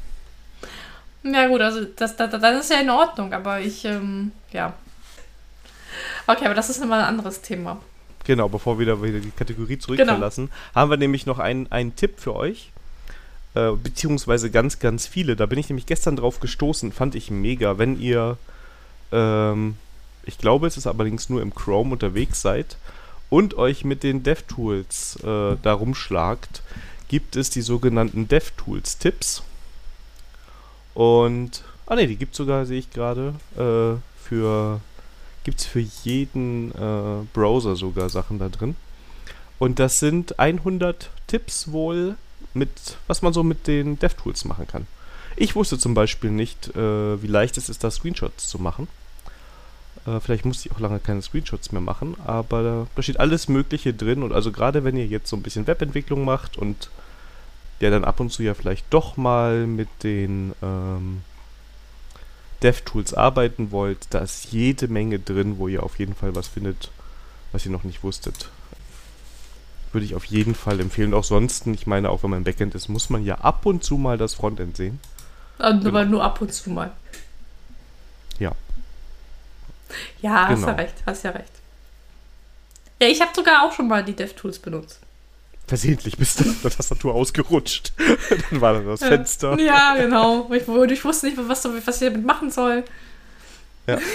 Ja, 1.33 1.47
gut, 1.49 1.61
also 1.61 1.85
das, 1.85 2.16
das, 2.16 2.31
das 2.31 2.61
ist 2.64 2.70
ja 2.70 2.81
in 2.81 2.91
Ordnung, 2.91 3.33
aber 3.33 3.61
ich, 3.61 3.85
ähm, 3.85 4.33
ja, 4.53 4.74
Okay, 6.27 6.45
aber 6.47 6.55
das 6.55 6.70
ist 6.70 6.81
nochmal 6.81 7.01
ein 7.01 7.07
anderes 7.07 7.41
Thema. 7.41 7.81
Genau, 8.24 8.49
bevor 8.49 8.79
wir 8.79 9.03
wieder 9.03 9.20
die 9.20 9.31
Kategorie 9.31 9.79
zurückverlassen, 9.79 10.47
genau. 10.47 10.57
haben 10.74 10.91
wir 10.91 10.97
nämlich 10.97 11.27
noch 11.27 11.39
einen, 11.39 11.70
einen 11.70 11.95
Tipp 11.95 12.18
für 12.18 12.35
euch. 12.35 12.72
Äh, 13.55 13.72
beziehungsweise 13.72 14.51
ganz, 14.51 14.81
ganz 14.81 15.07
viele. 15.07 15.37
Da 15.37 15.47
bin 15.47 15.59
ich 15.59 15.68
nämlich 15.68 15.87
gestern 15.87 16.16
drauf 16.16 16.41
gestoßen, 16.41 16.93
fand 16.93 17.14
ich 17.14 17.31
mega. 17.31 17.79
Wenn 17.79 18.01
ihr, 18.01 18.37
ähm, 19.12 19.77
ich 20.24 20.39
glaube, 20.39 20.66
es 20.66 20.77
ist 20.77 20.89
allerdings 20.89 21.29
nur 21.29 21.41
im 21.41 21.55
Chrome 21.55 21.93
unterwegs 21.93 22.43
seid 22.43 22.77
und 23.31 23.55
euch 23.55 23.85
mit 23.85 24.03
den 24.03 24.24
DevTools 24.24 25.20
äh, 25.22 25.57
da 25.62 25.72
rumschlagt, 25.72 26.62
gibt 27.09 27.37
es 27.37 27.51
die 27.51 27.62
sogenannten 27.62 28.27
DevTools-Tipps. 28.27 29.45
Und, 30.97 31.62
ah 31.84 31.94
ne, 31.94 32.07
die 32.07 32.16
gibt 32.16 32.32
es 32.32 32.38
sogar, 32.38 32.64
sehe 32.64 32.78
ich 32.78 32.90
gerade, 32.90 33.34
äh, 33.55 34.01
für 34.18 34.80
gibt 35.44 35.61
es 35.61 35.66
für 35.66 35.84
jeden 36.05 36.70
äh, 36.72 37.26
Browser 37.34 37.76
sogar 37.76 38.09
Sachen 38.09 38.38
da 38.38 38.49
drin. 38.49 38.76
Und 39.59 39.78
das 39.78 40.01
sind 40.01 40.38
100 40.38 41.11
Tipps 41.26 41.70
wohl, 41.70 42.16
mit 42.55 42.70
was 43.09 43.20
man 43.20 43.34
so 43.34 43.42
mit 43.42 43.66
den 43.66 43.99
DevTools 43.99 44.47
machen 44.47 44.66
kann. 44.66 44.86
Ich 45.36 45.55
wusste 45.55 45.78
zum 45.78 45.92
Beispiel 45.92 46.30
nicht, 46.30 46.74
äh, 46.74 47.22
wie 47.22 47.26
leicht 47.26 47.59
es 47.59 47.68
ist, 47.68 47.84
da 47.84 47.90
Screenshots 47.90 48.49
zu 48.49 48.59
machen. 48.59 48.88
Äh, 50.07 50.18
vielleicht 50.20 50.47
musste 50.47 50.66
ich 50.66 50.74
auch 50.74 50.80
lange 50.80 50.99
keine 50.99 51.20
Screenshots 51.20 51.72
mehr 51.72 51.82
machen, 51.82 52.16
aber 52.24 52.86
da 52.97 53.03
steht 53.03 53.20
alles 53.20 53.49
Mögliche 53.49 53.92
drin. 53.92 54.22
Und 54.22 54.32
also 54.32 54.51
gerade 54.51 54.82
wenn 54.82 54.97
ihr 54.97 55.07
jetzt 55.07 55.28
so 55.28 55.36
ein 55.36 55.42
bisschen 55.42 55.66
Webentwicklung 55.66 56.24
macht 56.24 56.57
und 56.57 56.88
ja 57.81 57.91
dann 57.91 58.05
ab 58.05 58.20
und 58.20 58.31
zu 58.31 58.43
ja 58.43 58.55
vielleicht 58.55 58.87
doch 58.91 59.16
mal 59.16 59.66
mit 59.66 59.89
den 60.03 60.55
ähm, 60.62 61.22
DevTools 62.62 63.14
arbeiten 63.14 63.70
wollt, 63.70 64.07
da 64.11 64.20
ist 64.20 64.53
jede 64.53 64.89
Menge 64.89 65.18
drin, 65.18 65.59
wo 65.59 65.68
ihr 65.68 65.83
auf 65.83 65.99
jeden 65.99 66.14
Fall 66.14 66.35
was 66.35 66.49
findet, 66.49 66.91
was 67.53 67.66
ihr 67.66 67.72
noch 67.72 67.85
nicht 67.85 68.03
wusstet. 68.03 68.49
Würde 69.93 70.05
ich 70.05 70.14
auf 70.14 70.24
jeden 70.24 70.55
Fall 70.55 70.81
empfehlen. 70.81 71.12
Und 71.12 71.20
auch 71.20 71.24
sonst, 71.24 71.66
ich 71.66 71.87
meine, 71.87 72.11
auch 72.11 72.22
wenn 72.22 72.31
man 72.31 72.45
Backend 72.45 72.74
ist, 72.74 72.89
muss 72.89 73.11
man 73.11 73.24
ja 73.24 73.37
ab 73.37 73.66
und 73.66 73.85
zu 73.85 73.97
mal 73.99 74.18
das 74.18 74.35
Frontend 74.35 74.77
sehen. 74.77 75.01
Aber 75.59 75.79
genau. 75.79 76.05
nur 76.05 76.24
ab 76.24 76.41
und 76.41 76.53
zu 76.53 76.70
mal. 76.70 76.93
Ja. 78.39 78.53
Ja, 80.20 80.49
hast 80.49 80.57
genau. 80.57 80.68
ja 80.68 80.74
recht, 80.74 80.95
hast 81.07 81.24
ja 81.24 81.31
recht. 81.31 81.53
Ja, 83.01 83.09
ich 83.09 83.20
habe 83.20 83.31
sogar 83.35 83.62
auch 83.62 83.72
schon 83.72 83.89
mal 83.89 84.05
die 84.05 84.14
DevTools 84.14 84.59
benutzt. 84.59 85.01
Versehentlich 85.67 86.17
bist 86.17 86.41
du 86.41 86.49
auf 86.49 86.62
der 86.62 86.71
Tastatur 86.71 87.14
ausgerutscht. 87.14 87.93
Dann 88.51 88.61
war 88.61 88.75
da 88.75 88.81
das 88.81 89.01
ja. 89.01 89.09
Fenster. 89.09 89.59
Ja, 89.59 89.97
genau. 89.97 90.49
Ich, 90.53 90.62
ich 90.62 91.05
wusste 91.05 91.27
nicht, 91.27 91.37
was, 91.37 91.64
was 91.64 92.03
ich 92.03 92.09
damit 92.09 92.25
machen 92.25 92.53
soll. 92.53 92.85
Ja. 93.89 93.99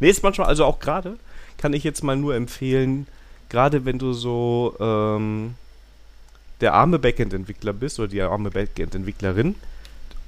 nee, 0.00 0.10
ist 0.10 0.24
manchmal, 0.24 0.48
also 0.48 0.64
auch 0.64 0.80
gerade, 0.80 1.16
kann 1.58 1.72
ich 1.72 1.84
jetzt 1.84 2.02
mal 2.02 2.16
nur 2.16 2.34
empfehlen, 2.34 3.06
gerade 3.48 3.84
wenn 3.84 3.98
du 3.98 4.12
so 4.12 4.74
ähm, 4.80 5.54
der 6.60 6.74
arme 6.74 6.98
Backend-Entwickler 6.98 7.72
bist 7.72 8.00
oder 8.00 8.08
die 8.08 8.22
arme 8.22 8.50
Backend-Entwicklerin 8.50 9.54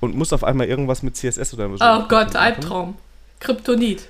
und 0.01 0.14
musst 0.14 0.32
auf 0.32 0.44
einmal 0.44 0.68
irgendwas 0.68 1.03
mit 1.03 1.16
CSS 1.16 1.55
oder 1.55 1.68
so. 1.76 1.84
Oh 1.84 2.05
Gott, 2.09 2.36
Albtraum. 2.36 2.97
Kryptonit. 3.40 4.07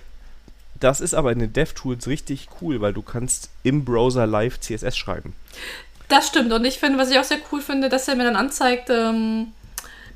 Das 0.80 1.00
ist 1.00 1.14
aber 1.14 1.32
in 1.32 1.38
den 1.38 1.52
DevTools 1.52 2.06
richtig 2.06 2.48
cool, 2.60 2.80
weil 2.80 2.92
du 2.92 3.02
kannst 3.02 3.50
im 3.62 3.84
Browser 3.84 4.26
live 4.26 4.60
CSS 4.60 4.96
schreiben. 4.96 5.34
Das 6.08 6.28
stimmt. 6.28 6.52
Und 6.52 6.64
ich 6.64 6.78
finde, 6.78 6.98
was 6.98 7.10
ich 7.10 7.18
auch 7.18 7.24
sehr 7.24 7.38
cool 7.50 7.60
finde, 7.60 7.88
dass 7.88 8.08
er 8.08 8.16
mir 8.16 8.24
dann 8.24 8.36
anzeigt, 8.36 8.90
ähm, 8.90 9.48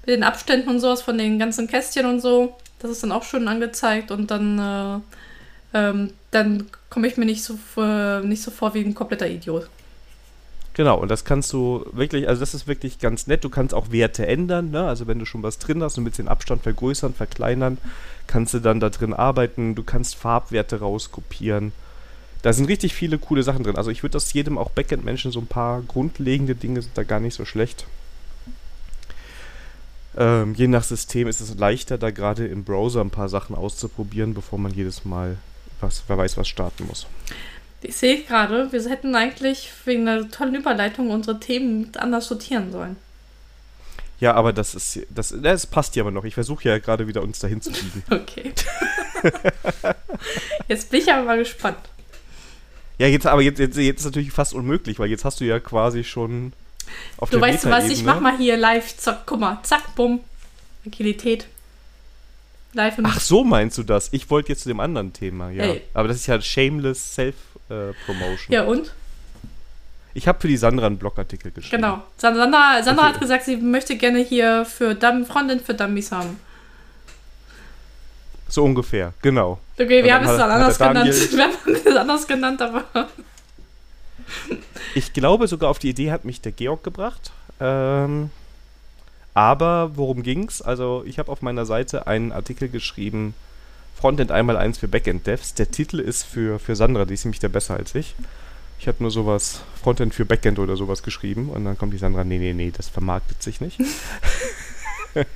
mit 0.01 0.17
den 0.17 0.23
Abständen 0.23 0.69
und 0.69 0.81
sowas 0.81 1.03
von 1.03 1.19
den 1.19 1.39
ganzen 1.39 1.67
Kästchen 1.67 2.07
und 2.07 2.21
so. 2.21 2.57
Das 2.79 2.91
ist 2.91 3.03
dann 3.03 3.13
auch 3.13 3.25
schön 3.25 3.49
angezeigt 3.49 4.11
und 4.11 4.31
dann, 4.31 5.03
äh, 5.75 5.79
ähm, 5.79 6.13
dann 6.31 6.67
komme 6.89 7.07
ich 7.07 7.17
mir 7.17 7.27
nicht 7.27 7.45
so, 7.45 7.59
äh, 7.77 8.21
nicht 8.21 8.43
so 8.43 8.51
vor 8.51 8.75
wie 8.75 8.81
ein 8.81 8.95
kompletter 8.95 9.29
Idiot. 9.29 9.69
Genau, 10.75 10.99
und 10.99 11.11
das 11.11 11.25
kannst 11.25 11.53
du 11.53 11.85
wirklich, 11.93 12.29
also 12.29 12.41
das 12.41 12.55
ist 12.55 12.67
wirklich 12.69 13.01
ganz 13.01 13.27
nett. 13.27 13.45
Du 13.45 13.51
kannst 13.51 13.75
auch 13.75 13.91
Werte 13.91 14.27
ändern, 14.27 14.71
ne? 14.71 14.87
Also 14.87 15.07
wenn 15.07 15.19
du 15.19 15.27
schon 15.27 15.43
was 15.43 15.59
drin 15.59 15.83
hast 15.83 15.99
und 15.99 16.05
willst 16.05 16.19
den 16.19 16.29
Abstand 16.29 16.63
vergrößern, 16.63 17.13
verkleinern, 17.13 17.79
kannst 18.31 18.55
du 18.55 18.61
dann 18.61 18.78
da 18.78 18.91
drin 18.91 19.12
arbeiten. 19.12 19.74
Du 19.74 19.83
kannst 19.83 20.14
Farbwerte 20.14 20.78
rauskopieren. 20.78 21.72
Da 22.43 22.53
sind 22.53 22.66
richtig 22.66 22.95
viele 22.95 23.18
coole 23.18 23.43
Sachen 23.43 23.64
drin. 23.64 23.76
Also 23.76 23.91
ich 23.91 24.03
würde 24.03 24.12
das 24.12 24.33
jedem 24.33 24.57
auch 24.57 24.70
Backend-Menschen 24.70 25.33
so 25.33 25.41
ein 25.41 25.49
paar 25.49 25.83
grundlegende 25.83 26.55
Dinge 26.55 26.81
sind 26.81 26.97
da 26.97 27.03
gar 27.03 27.18
nicht 27.18 27.35
so 27.35 27.45
schlecht. 27.45 27.87
Ähm, 30.16 30.55
je 30.55 30.68
nach 30.68 30.85
System 30.85 31.26
ist 31.26 31.41
es 31.41 31.57
leichter, 31.57 31.99
da 31.99 32.11
gerade 32.11 32.47
im 32.47 32.64
Browser 32.64 33.01
ein 33.01 33.11
paar 33.11 33.28
Sachen 33.28 33.57
auszuprobieren, 33.57 34.33
bevor 34.33 34.59
man 34.59 34.72
jedes 34.72 35.05
Mal 35.05 35.37
was, 35.81 36.05
wer 36.07 36.16
weiß 36.16 36.37
was 36.37 36.49
starten 36.49 36.87
muss. 36.87 37.07
Ich 37.83 37.97
sehe 37.97 38.22
gerade, 38.22 38.70
wir 38.70 38.83
hätten 38.89 39.14
eigentlich 39.14 39.72
wegen 39.85 40.07
einer 40.07 40.31
tollen 40.31 40.55
Überleitung 40.55 41.11
unsere 41.11 41.41
Themen 41.41 41.91
anders 41.97 42.28
sortieren 42.28 42.70
sollen. 42.70 42.97
Ja, 44.21 44.35
aber 44.35 44.53
das 44.53 44.75
ist, 44.75 45.01
das, 45.09 45.35
das 45.41 45.66
passt 45.66 45.97
ja 45.97 46.03
aber 46.03 46.11
noch. 46.11 46.25
Ich 46.25 46.35
versuche 46.35 46.68
ja 46.68 46.79
gerade 46.79 47.07
wieder 47.07 47.23
uns 47.23 47.39
dahin 47.39 47.61
zu 47.61 47.71
biegen. 47.73 48.03
Okay. 48.11 48.53
jetzt 50.68 50.91
bin 50.91 51.01
ich 51.01 51.12
aber 51.12 51.25
mal 51.25 51.39
gespannt. 51.39 51.79
Ja, 52.99 53.07
jetzt, 53.07 53.27
aber 53.27 53.41
jetzt, 53.41 53.59
jetzt, 53.59 53.77
jetzt 53.77 54.01
ist 54.01 54.05
natürlich 54.05 54.31
fast 54.31 54.53
unmöglich, 54.53 54.99
weil 54.99 55.09
jetzt 55.09 55.25
hast 55.25 55.41
du 55.41 55.45
ja 55.45 55.59
quasi 55.59 56.05
schon 56.05 56.53
auf 57.16 57.31
du 57.31 57.39
der 57.39 57.49
weißt 57.49 57.64
du 57.64 57.71
was, 57.71 57.89
ich 57.89 58.05
mach 58.05 58.21
mal 58.21 58.37
hier 58.37 58.57
live, 58.57 58.97
zack, 58.97 59.23
guck 59.27 59.41
mal, 59.41 59.59
zack, 59.62 59.95
bumm, 59.95 60.21
Agilität. 60.87 61.47
Live 62.73 62.99
Ach 63.03 63.21
so 63.21 63.43
meinst 63.43 63.79
du 63.79 63.83
das? 63.83 64.11
Ich 64.12 64.31
wollte 64.31 64.51
jetzt 64.51 64.62
zu 64.62 64.68
dem 64.68 64.81
anderen 64.81 65.12
Thema, 65.12 65.51
ja. 65.51 65.64
Hey. 65.64 65.83
Aber 65.93 66.09
das 66.09 66.18
ist 66.18 66.27
ja 66.27 66.41
Shameless 66.41 67.14
Self-Promotion. 67.14 68.53
ja 68.53 68.62
und? 68.62 68.93
Ich 70.15 70.27
habe 70.27 70.41
für 70.41 70.49
die 70.49 70.57
Sandra 70.57 70.87
einen 70.87 70.99
Blogartikel 70.99 71.53
geschrieben. 71.53 71.83
Genau. 71.83 72.03
Sandra, 72.17 72.83
Sandra 72.83 73.05
okay. 73.05 73.15
hat 73.15 73.21
gesagt, 73.21 73.45
sie 73.45 73.57
möchte 73.57 73.97
gerne 73.97 74.19
hier 74.19 74.65
für 74.65 74.95
Dumb, 74.95 75.27
Freundin 75.27 75.61
für 75.61 75.75
Dummies 75.75 76.11
haben. 76.11 76.39
So 78.49 78.65
ungefähr, 78.65 79.13
genau. 79.23 79.61
Okay, 79.79 80.03
wir 80.03 80.15
haben 80.15 80.27
es 80.27 80.37
dann 80.37 80.51
anders 80.51 80.79
genannt. 80.79 81.15
Wir 81.33 81.45
haben 81.45 81.75
es 81.87 81.97
anders 81.97 82.27
genannt, 82.27 82.61
aber. 82.61 82.85
Ich 84.95 85.13
glaube 85.13 85.47
sogar 85.47 85.71
auf 85.71 85.79
die 85.79 85.91
Idee 85.91 86.11
hat 86.11 86.25
mich 86.25 86.41
der 86.41 86.53
Georg 86.53 86.83
gebracht. 86.83 87.31
Ähm, 87.61 88.31
aber 89.35 89.93
worum 89.95 90.25
ging's? 90.25 90.61
Also 90.63 91.05
ich 91.07 91.19
habe 91.21 91.31
auf 91.31 91.43
meiner 91.43 91.65
Seite 91.65 92.09
einen 92.09 92.33
Artikel 92.33 92.69
geschrieben, 92.69 93.35
Frontend 94.01 94.33
einmal 94.33 94.57
eins 94.57 94.79
für 94.79 94.89
Backend 94.89 95.27
Devs. 95.27 95.55
Der 95.55 95.71
Titel 95.71 96.01
ist 96.01 96.25
für, 96.25 96.59
für 96.59 96.75
Sandra, 96.75 97.05
die 97.05 97.15
ist 97.15 97.25
nämlich 97.27 97.41
der 97.41 97.51
besser 97.51 97.75
als 97.75 97.95
ich. 97.95 98.15
Ich 98.81 98.89
habe 98.89 99.03
nur 99.03 99.11
sowas, 99.11 99.61
Frontend 99.74 100.14
für 100.14 100.24
Backend 100.24 100.59
oder 100.59 100.74
sowas 100.74 101.03
geschrieben 101.03 101.51
und 101.51 101.66
dann 101.66 101.76
kommt 101.76 101.93
die 101.93 101.99
Sandra, 101.99 102.24
nee, 102.24 102.39
nee, 102.39 102.55
nee, 102.55 102.72
das 102.74 102.89
vermarktet 102.89 103.43
sich 103.43 103.61
nicht. 103.61 103.78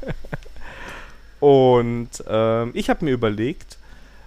und 1.41 2.09
ähm, 2.27 2.71
ich 2.73 2.89
habe 2.89 3.05
mir 3.05 3.11
überlegt, 3.11 3.77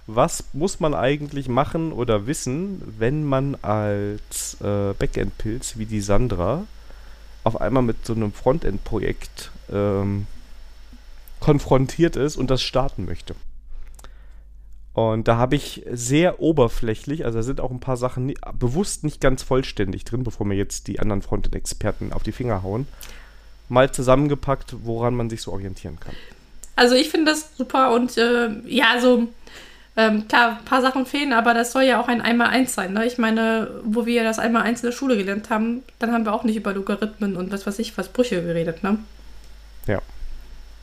was 0.06 0.44
muss 0.52 0.78
man 0.78 0.94
eigentlich 0.94 1.48
machen 1.48 1.90
oder 1.90 2.28
wissen, 2.28 2.80
wenn 2.96 3.24
man 3.24 3.56
als 3.60 4.56
äh, 4.60 4.94
Backend-Pilz 4.96 5.78
wie 5.78 5.86
die 5.86 6.00
Sandra 6.00 6.62
auf 7.42 7.60
einmal 7.60 7.82
mit 7.82 8.06
so 8.06 8.12
einem 8.12 8.32
Frontend-Projekt 8.32 9.50
ähm, 9.72 10.28
konfrontiert 11.40 12.14
ist 12.14 12.36
und 12.36 12.50
das 12.50 12.62
starten 12.62 13.04
möchte. 13.04 13.34
Und 14.98 15.28
da 15.28 15.36
habe 15.36 15.54
ich 15.54 15.84
sehr 15.92 16.40
oberflächlich, 16.40 17.24
also 17.24 17.38
da 17.38 17.42
sind 17.44 17.60
auch 17.60 17.70
ein 17.70 17.78
paar 17.78 17.96
Sachen 17.96 18.26
nie, 18.26 18.34
bewusst 18.58 19.04
nicht 19.04 19.20
ganz 19.20 19.44
vollständig 19.44 20.04
drin, 20.04 20.24
bevor 20.24 20.44
mir 20.44 20.56
jetzt 20.56 20.88
die 20.88 20.98
anderen 20.98 21.22
Frontend-Experten 21.22 22.12
auf 22.12 22.24
die 22.24 22.32
Finger 22.32 22.64
hauen, 22.64 22.88
mal 23.68 23.92
zusammengepackt, 23.92 24.74
woran 24.82 25.14
man 25.14 25.30
sich 25.30 25.42
so 25.42 25.52
orientieren 25.52 26.00
kann. 26.00 26.14
Also 26.74 26.96
ich 26.96 27.10
finde 27.10 27.30
das 27.30 27.56
super 27.56 27.94
und 27.94 28.18
äh, 28.18 28.48
ja, 28.66 28.98
so 29.00 29.28
ähm, 29.96 30.26
klar, 30.26 30.58
ein 30.58 30.64
paar 30.64 30.82
Sachen 30.82 31.06
fehlen, 31.06 31.32
aber 31.32 31.54
das 31.54 31.70
soll 31.70 31.82
ja 31.84 32.00
auch 32.00 32.08
ein 32.08 32.20
Einmal-Eins 32.20 32.74
sein. 32.74 32.92
Ne? 32.92 33.06
Ich 33.06 33.18
meine, 33.18 33.70
wo 33.84 34.04
wir 34.04 34.24
das 34.24 34.40
Einmal-Eins 34.40 34.82
in 34.82 34.88
der 34.88 34.96
Schule 34.96 35.16
gelernt 35.16 35.48
haben, 35.48 35.84
dann 36.00 36.12
haben 36.12 36.24
wir 36.24 36.32
auch 36.32 36.44
nicht 36.44 36.56
über 36.56 36.72
Logarithmen 36.72 37.36
und 37.36 37.52
was 37.52 37.68
weiß 37.68 37.78
ich, 37.78 37.96
was 37.96 38.08
Brüche 38.08 38.42
geredet, 38.42 38.82
ne? 38.82 38.98
Ja. 39.86 40.00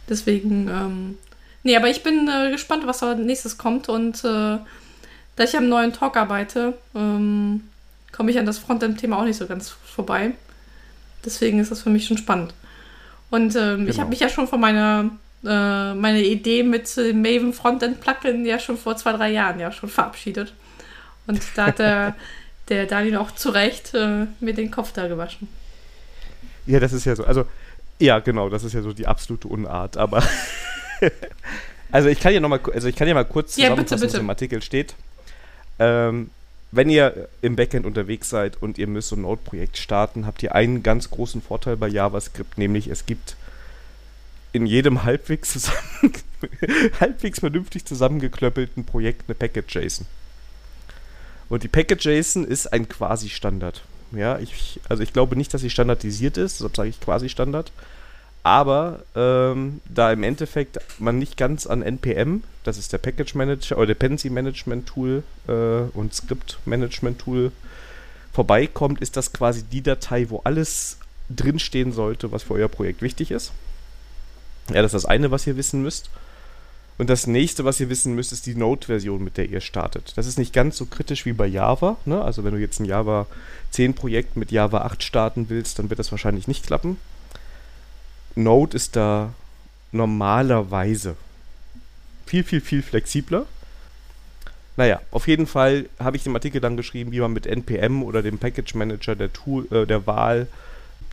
Deswegen, 0.08 0.70
ähm, 0.70 1.18
nee, 1.66 1.76
aber 1.76 1.90
ich 1.90 2.02
bin 2.04 2.30
äh, 2.30 2.52
gespannt, 2.52 2.88
was 2.88 3.00
da 3.00 3.14
nächstes 3.16 3.58
kommt 3.58 3.90
und 3.90 4.24
äh, 4.24 4.58
da 5.36 5.44
ich 5.44 5.58
am 5.58 5.68
neuen 5.68 5.92
Talk 5.92 6.16
arbeite, 6.16 6.76
ähm, 6.96 7.68
komme 8.14 8.32
ich 8.32 8.40
an 8.40 8.46
das 8.46 8.58
Frontend-Thema 8.58 9.20
auch 9.20 9.26
nicht 9.26 9.36
so 9.36 9.48
ganz 9.48 9.70
vorbei. 9.70 10.32
Deswegen 11.26 11.60
ist 11.60 11.72
das 11.72 11.82
für 11.82 11.90
mich 11.90 12.06
schon 12.06 12.18
spannend. 12.18 12.54
Und 13.30 13.56
ähm, 13.56 13.80
genau. 13.80 13.90
ich 13.90 14.00
habe 14.00 14.10
mich 14.12 14.22
ja 14.22 14.30
schon 14.30 14.48
von 14.48 14.62
meiner 14.62 15.10
äh, 15.44 15.94
meine 15.94 16.24
Idee 16.24 16.64
mit 16.64 16.96
dem 16.98 17.22
Maven 17.22 17.54
Frontend 17.54 18.02
Plugin 18.02 18.46
ja 18.46 18.58
schon 18.58 18.78
vor 18.78 18.96
zwei, 18.98 19.14
drei 19.14 19.32
Jahren 19.32 19.60
ja 19.60 19.72
schon 19.72 19.90
verabschiedet. 19.90 20.54
Und 21.28 21.42
da 21.56 21.68
hat 21.68 21.80
der, 21.80 22.16
der 22.70 22.86
Daniel 22.86 23.18
auch 23.18 23.32
zu 23.32 23.50
Recht 23.50 23.94
äh, 23.94 24.26
mir 24.40 24.54
den 24.54 24.72
Kopf 24.72 24.92
da 24.94 25.08
gewaschen. 25.08 25.48
Ja, 26.66 26.80
das 26.80 26.94
ist 26.94 27.06
ja 27.06 27.16
so. 27.16 27.26
Also, 27.26 27.46
ja, 28.00 28.20
genau, 28.20 28.50
das 28.50 28.64
ist 28.64 28.74
ja 28.74 28.82
so 28.82 28.94
die 28.94 29.06
absolute 29.06 29.48
Unart, 29.48 29.98
aber. 29.98 30.24
Also 31.92 32.10
ich 32.10 32.20
kann 32.20 32.34
ja 32.34 32.40
noch 32.40 32.50
mal, 32.50 32.60
also 32.74 32.88
ich 32.88 32.96
kann 32.96 33.08
ja 33.08 33.14
mal 33.14 33.26
kurz 33.26 33.56
ja, 33.58 33.74
bitte, 33.74 33.96
bitte. 33.96 34.08
was 34.08 34.14
im 34.16 34.30
Artikel 34.30 34.62
steht. 34.62 34.96
Ähm, 35.80 36.30
wenn 36.72 36.90
ihr 36.90 37.30
im 37.42 37.56
Backend 37.56 37.86
unterwegs 37.86 38.30
seid 38.30 38.62
und 38.62 38.78
ihr 38.78 38.88
müsst 38.88 39.10
so 39.10 39.16
ein 39.16 39.22
Node-Projekt 39.22 39.78
starten, 39.78 40.26
habt 40.26 40.44
ihr 40.44 40.54
einen 40.54 40.84
ganz 40.84 41.10
großen 41.10 41.42
Vorteil 41.42 41.78
bei 41.78 41.88
JavaScript, 41.88 42.58
nämlich 42.58 42.88
es 42.88 43.06
gibt 43.06 43.38
in 44.52 44.66
jedem 44.66 45.04
halbwegs, 45.04 45.54
zusammen, 45.54 46.14
halbwegs 47.00 47.40
vernünftig 47.40 47.86
zusammengeklöppelten 47.86 48.86
Projekt 48.86 49.24
eine 49.28 49.36
Package-JSON. 49.36 50.06
Und 51.50 51.64
die 51.64 51.68
Package-JSON 51.68 52.46
ist 52.46 52.68
ein 52.74 52.90
Quasi-Standard. 52.90 53.84
Ja, 54.12 54.40
ich, 54.40 54.80
also 54.88 55.04
ich 55.04 55.14
glaube 55.14 55.36
nicht, 55.36 55.54
dass 55.54 55.62
sie 55.62 55.70
standardisiert 55.70 56.38
ist, 56.38 56.60
deshalb 56.60 56.76
sage 56.76 56.90
ich 56.90 57.00
Quasi-Standard. 57.00 57.72
Aber 58.46 59.00
ähm, 59.16 59.82
da 59.90 60.12
im 60.12 60.22
Endeffekt 60.22 60.78
man 61.00 61.18
nicht 61.18 61.36
ganz 61.36 61.66
an 61.66 61.82
NPM, 61.82 62.44
das 62.64 62.78
ist 62.78 62.94
der 62.94 63.00
Package 63.00 63.34
Manager 63.34 63.76
oder 63.76 63.88
Dependency 63.88 64.30
Management 64.30 64.86
Tool 64.86 65.24
äh, 65.48 65.52
und 65.98 66.14
Script 66.14 66.60
Management 66.64 67.18
Tool, 67.18 67.52
vorbeikommt, 68.34 69.02
ist 69.02 69.18
das 69.18 69.34
quasi 69.34 69.64
die 69.64 69.82
Datei, 69.82 70.30
wo 70.30 70.42
alles 70.44 71.00
drinstehen 71.28 71.92
sollte, 71.92 72.32
was 72.32 72.44
für 72.44 72.54
euer 72.54 72.68
Projekt 72.68 73.02
wichtig 73.02 73.32
ist. 73.32 73.52
Ja, 74.70 74.84
das 74.84 74.94
ist 74.94 75.04
das 75.04 75.06
eine, 75.06 75.32
was 75.32 75.48
ihr 75.48 75.58
wissen 75.58 75.82
müsst. 75.82 76.12
Und 77.00 77.10
das 77.10 77.26
nächste, 77.26 77.66
was 77.66 77.80
ihr 77.80 77.90
wissen 77.90 78.14
müsst, 78.14 78.32
ist 78.32 78.46
die 78.46 78.54
Node-Version, 78.54 79.24
mit 79.24 79.38
der 79.38 79.50
ihr 79.50 79.60
startet. 79.60 80.14
Das 80.18 80.28
ist 80.28 80.38
nicht 80.38 80.54
ganz 80.54 80.78
so 80.78 80.86
kritisch 80.86 81.26
wie 81.26 81.34
bei 81.34 81.48
Java. 81.48 81.98
Ne? 82.06 82.22
Also 82.22 82.44
wenn 82.44 82.54
du 82.54 82.60
jetzt 82.60 82.80
ein 82.80 82.86
Java 82.86 83.26
10 83.72 83.96
Projekt 83.96 84.38
mit 84.38 84.52
Java 84.52 84.82
8 84.82 85.02
starten 85.02 85.50
willst, 85.50 85.80
dann 85.80 85.90
wird 85.90 85.98
das 85.98 86.12
wahrscheinlich 86.12 86.48
nicht 86.48 86.68
klappen. 86.68 86.98
Node 88.36 88.76
ist 88.76 88.96
da 88.96 89.34
normalerweise 89.92 91.16
viel, 92.26 92.44
viel, 92.44 92.62
viel 92.62 92.82
flexibler. 92.82 93.46
Naja, 94.78 95.02
auf 95.12 95.28
jeden 95.28 95.48
Fall 95.48 95.88
habe 96.00 96.18
ich 96.18 96.24
dem 96.24 96.36
Artikel 96.36 96.60
dann 96.60 96.76
geschrieben, 96.76 97.12
wie 97.14 97.22
man 97.22 97.32
mit 97.32 97.48
NPM 97.48 98.04
oder 98.04 98.22
dem 98.22 98.38
Package 98.38 98.76
Manager 98.76 99.16
der, 99.16 99.32
Tool, 99.32 99.68
äh, 99.72 99.86
der 99.86 100.06
Wahl 100.06 100.48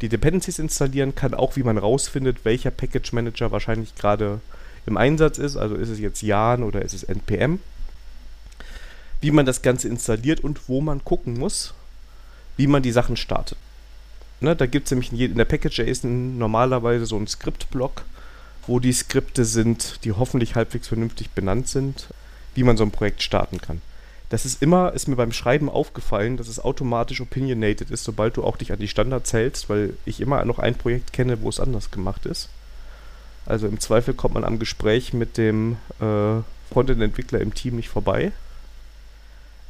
die 0.00 0.08
Dependencies 0.08 0.58
installieren 0.58 1.14
kann, 1.14 1.32
auch 1.32 1.54
wie 1.54 1.62
man 1.62 1.78
rausfindet, 1.78 2.44
welcher 2.44 2.72
Package 2.72 3.12
Manager 3.12 3.52
wahrscheinlich 3.52 3.94
gerade 3.94 4.40
im 4.84 4.96
Einsatz 4.96 5.38
ist. 5.38 5.56
Also 5.56 5.76
ist 5.76 5.90
es 5.90 6.00
jetzt 6.00 6.22
Jan 6.22 6.64
oder 6.64 6.82
ist 6.82 6.92
es 6.92 7.04
NPM. 7.04 7.60
Wie 9.20 9.30
man 9.30 9.46
das 9.46 9.62
Ganze 9.62 9.86
installiert 9.86 10.40
und 10.40 10.68
wo 10.68 10.80
man 10.80 11.04
gucken 11.04 11.38
muss, 11.38 11.72
wie 12.56 12.66
man 12.66 12.82
die 12.82 12.90
Sachen 12.90 13.16
startet. 13.16 13.58
Ne, 14.42 14.56
da 14.56 14.66
gibt 14.66 14.86
es 14.86 14.90
nämlich 14.90 15.12
in, 15.12 15.36
der 15.36 15.44
Package.json 15.44 16.36
normalerweise 16.36 17.06
so 17.06 17.16
einen 17.16 17.28
Skriptblock, 17.28 18.02
wo 18.66 18.80
die 18.80 18.92
Skripte 18.92 19.44
sind, 19.44 20.04
die 20.04 20.10
hoffentlich 20.10 20.56
halbwegs 20.56 20.88
vernünftig 20.88 21.30
benannt 21.30 21.68
sind, 21.68 22.08
wie 22.56 22.64
man 22.64 22.76
so 22.76 22.82
ein 22.82 22.90
Projekt 22.90 23.22
starten 23.22 23.60
kann. 23.60 23.80
Das 24.30 24.44
ist 24.44 24.60
immer, 24.60 24.94
ist 24.94 25.06
mir 25.06 25.14
beim 25.14 25.30
Schreiben 25.30 25.68
aufgefallen, 25.68 26.36
dass 26.38 26.48
es 26.48 26.58
automatisch 26.58 27.20
opinionated 27.20 27.92
ist, 27.92 28.02
sobald 28.02 28.36
du 28.36 28.42
auch 28.42 28.56
dich 28.56 28.72
an 28.72 28.80
die 28.80 28.88
Standards 28.88 29.32
hältst, 29.32 29.68
weil 29.68 29.94
ich 30.06 30.20
immer 30.20 30.44
noch 30.44 30.58
ein 30.58 30.74
Projekt 30.74 31.12
kenne, 31.12 31.40
wo 31.42 31.48
es 31.48 31.60
anders 31.60 31.92
gemacht 31.92 32.26
ist. 32.26 32.48
Also 33.46 33.68
im 33.68 33.78
Zweifel 33.78 34.12
kommt 34.12 34.34
man 34.34 34.44
am 34.44 34.58
Gespräch 34.58 35.12
mit 35.12 35.36
dem 35.36 35.76
äh, 36.00 36.42
Frontend-Entwickler 36.72 37.40
im 37.40 37.54
Team 37.54 37.76
nicht 37.76 37.90
vorbei. 37.90 38.32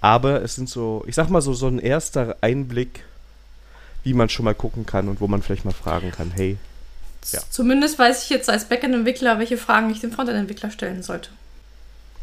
Aber 0.00 0.42
es 0.42 0.54
sind 0.54 0.70
so, 0.70 1.04
ich 1.06 1.14
sag 1.14 1.28
mal 1.28 1.42
so, 1.42 1.52
so 1.52 1.66
ein 1.66 1.78
erster 1.78 2.36
Einblick, 2.40 3.04
wie 4.05 4.14
man 4.14 4.28
schon 4.28 4.44
mal 4.44 4.55
gucken 4.55 4.86
kann 4.86 5.09
und 5.09 5.20
wo 5.20 5.28
man 5.28 5.42
vielleicht 5.42 5.64
mal 5.64 5.72
fragen 5.72 6.11
kann, 6.11 6.32
hey. 6.34 6.57
Ja. 7.30 7.40
Zumindest 7.50 7.98
weiß 7.98 8.24
ich 8.24 8.30
jetzt 8.30 8.50
als 8.50 8.64
Backend-Entwickler, 8.64 9.38
welche 9.38 9.57
Fragen 9.57 9.90
ich 9.90 10.00
dem 10.00 10.11
Frontend-Entwickler 10.11 10.70
stellen 10.70 11.03
sollte. 11.03 11.30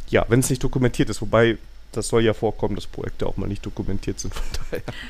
Ja, 0.09 0.25
wenn 0.27 0.41
es 0.41 0.49
nicht 0.49 0.63
dokumentiert 0.63 1.09
ist, 1.09 1.21
wobei 1.21 1.57
das 1.91 2.09
soll 2.09 2.23
ja 2.23 2.33
vorkommen, 2.33 2.75
dass 2.75 2.85
Projekte 2.85 3.25
auch 3.25 3.37
mal 3.37 3.47
nicht 3.47 3.65
dokumentiert 3.65 4.19
sind, 4.19 4.33
von 4.33 4.43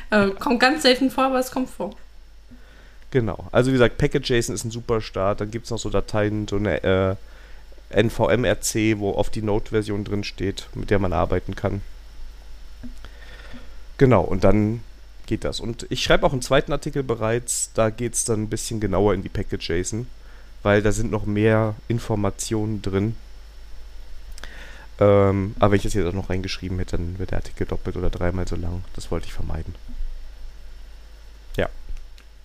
daher. 0.09 0.27
Äh, 0.27 0.31
kommt 0.35 0.59
ganz 0.59 0.83
selten 0.83 1.09
vor, 1.09 1.25
aber 1.25 1.39
es 1.39 1.51
kommt 1.51 1.69
vor. 1.69 1.95
Genau. 3.11 3.47
Also 3.51 3.69
wie 3.69 3.73
gesagt, 3.73 3.97
Package.json 3.97 4.53
ist 4.53 4.65
ein 4.65 4.71
super 4.71 5.01
Start. 5.01 5.41
Dann 5.41 5.51
gibt 5.51 5.65
es 5.65 5.71
noch 5.71 5.79
so 5.79 5.89
Dateien, 5.89 6.47
so 6.47 6.57
eine 6.57 6.83
äh, 6.83 7.15
NVMRC, 8.03 8.99
wo 8.99 9.13
oft 9.13 9.33
die 9.33 9.41
Node-Version 9.41 10.03
drin 10.03 10.23
steht, 10.23 10.67
mit 10.75 10.89
der 10.89 10.99
man 10.99 11.11
arbeiten 11.11 11.55
kann. 11.55 11.81
Genau, 13.97 14.21
und 14.21 14.43
dann 14.43 14.81
geht 15.29 15.45
das. 15.45 15.61
Und 15.61 15.87
ich 15.89 16.03
schreibe 16.03 16.25
auch 16.25 16.33
einen 16.33 16.41
zweiten 16.41 16.73
Artikel 16.73 17.03
bereits, 17.03 17.71
da 17.73 17.89
geht 17.89 18.15
es 18.15 18.25
dann 18.25 18.43
ein 18.43 18.49
bisschen 18.49 18.81
genauer 18.81 19.13
in 19.13 19.23
die 19.23 19.29
Package.json, 19.29 20.07
weil 20.63 20.81
da 20.81 20.91
sind 20.91 21.09
noch 21.11 21.25
mehr 21.25 21.75
Informationen 21.87 22.81
drin. 22.81 23.15
Ähm, 24.99 25.55
aber 25.59 25.71
wenn 25.71 25.79
ich 25.79 25.85
es 25.85 25.93
jetzt 25.93 26.05
auch 26.05 26.13
noch 26.13 26.29
reingeschrieben 26.29 26.77
hätte, 26.79 26.97
dann 26.97 27.17
wird 27.17 27.31
der 27.31 27.37
Artikel 27.37 27.65
doppelt 27.65 27.95
oder 27.95 28.09
dreimal 28.09 28.45
so 28.45 28.57
lang. 28.57 28.83
Das 28.95 29.09
wollte 29.11 29.27
ich 29.27 29.33
vermeiden. 29.33 29.73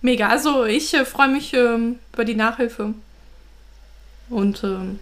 Mega. 0.05 0.29
Also 0.29 0.65
ich 0.65 0.93
äh, 0.93 1.03
freue 1.03 1.29
mich 1.29 1.51
ähm, 1.55 1.97
über 2.13 2.25
die 2.25 2.35
Nachhilfe. 2.35 2.93
Und 4.29 4.63
ähm, 4.63 4.99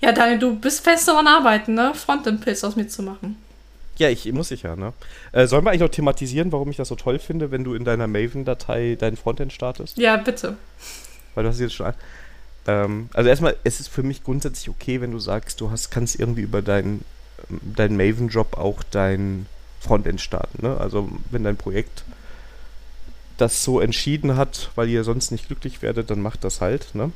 ja, 0.00 0.12
Daniel, 0.12 0.38
du 0.38 0.54
bist 0.54 0.84
fest 0.84 1.08
daran 1.08 1.26
arbeiten, 1.26 1.74
ne? 1.74 1.92
Frontend-Pilz 1.92 2.62
aus 2.62 2.76
mir 2.76 2.86
zu 2.86 3.02
machen. 3.02 3.36
Ja, 3.98 4.08
ich 4.08 4.30
muss 4.32 4.50
ich 4.50 4.62
ja, 4.62 4.76
ne? 4.76 4.92
Äh, 5.32 5.46
sollen 5.46 5.64
wir 5.64 5.70
eigentlich 5.70 5.82
noch 5.82 5.88
thematisieren, 5.88 6.52
warum 6.52 6.70
ich 6.70 6.76
das 6.76 6.88
so 6.88 6.96
toll 6.96 7.18
finde, 7.18 7.50
wenn 7.50 7.64
du 7.64 7.74
in 7.74 7.84
deiner 7.84 8.06
Maven-Datei 8.06 8.96
dein 8.98 9.16
Frontend 9.16 9.52
startest? 9.52 9.98
Ja, 9.98 10.16
bitte. 10.16 10.56
Weil 11.34 11.44
du 11.44 11.50
hast 11.50 11.60
jetzt 11.60 11.74
schon. 11.74 11.92
Ähm, 12.66 13.08
also 13.12 13.28
erstmal, 13.28 13.56
es 13.62 13.80
ist 13.80 13.88
für 13.88 14.02
mich 14.02 14.24
grundsätzlich 14.24 14.68
okay, 14.68 15.00
wenn 15.00 15.12
du 15.12 15.18
sagst, 15.18 15.60
du 15.60 15.70
hast, 15.70 15.90
kannst 15.90 16.18
irgendwie 16.18 16.42
über 16.42 16.62
deinen 16.62 17.04
dein 17.76 17.96
Maven-Job 17.96 18.56
auch 18.56 18.82
dein 18.90 19.46
Frontend 19.80 20.20
starten, 20.20 20.66
ne? 20.66 20.78
Also 20.78 21.10
wenn 21.30 21.44
dein 21.44 21.56
Projekt 21.56 22.04
das 23.36 23.64
so 23.64 23.80
entschieden 23.80 24.36
hat, 24.36 24.70
weil 24.74 24.88
ihr 24.88 25.04
sonst 25.04 25.30
nicht 25.30 25.46
glücklich 25.46 25.82
werdet, 25.82 26.10
dann 26.10 26.20
macht 26.20 26.44
das 26.44 26.60
halt. 26.60 26.94
Ne? 26.94 27.12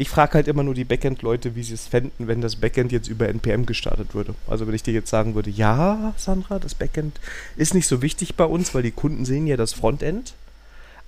Ich 0.00 0.08
frage 0.08 0.32
halt 0.32 0.48
immer 0.48 0.62
nur 0.62 0.72
die 0.72 0.86
Backend-Leute, 0.86 1.54
wie 1.56 1.62
sie 1.62 1.74
es 1.74 1.86
fänden, 1.86 2.26
wenn 2.26 2.40
das 2.40 2.56
Backend 2.56 2.90
jetzt 2.90 3.06
über 3.06 3.28
NPM 3.28 3.66
gestartet 3.66 4.14
würde. 4.14 4.34
Also 4.48 4.66
wenn 4.66 4.74
ich 4.74 4.82
dir 4.82 4.94
jetzt 4.94 5.10
sagen 5.10 5.34
würde, 5.34 5.50
ja, 5.50 6.14
Sandra, 6.16 6.58
das 6.58 6.74
Backend 6.74 7.20
ist 7.58 7.74
nicht 7.74 7.86
so 7.86 8.00
wichtig 8.00 8.34
bei 8.34 8.46
uns, 8.46 8.74
weil 8.74 8.82
die 8.82 8.92
Kunden 8.92 9.26
sehen 9.26 9.46
ja 9.46 9.58
das 9.58 9.74
Frontend. 9.74 10.32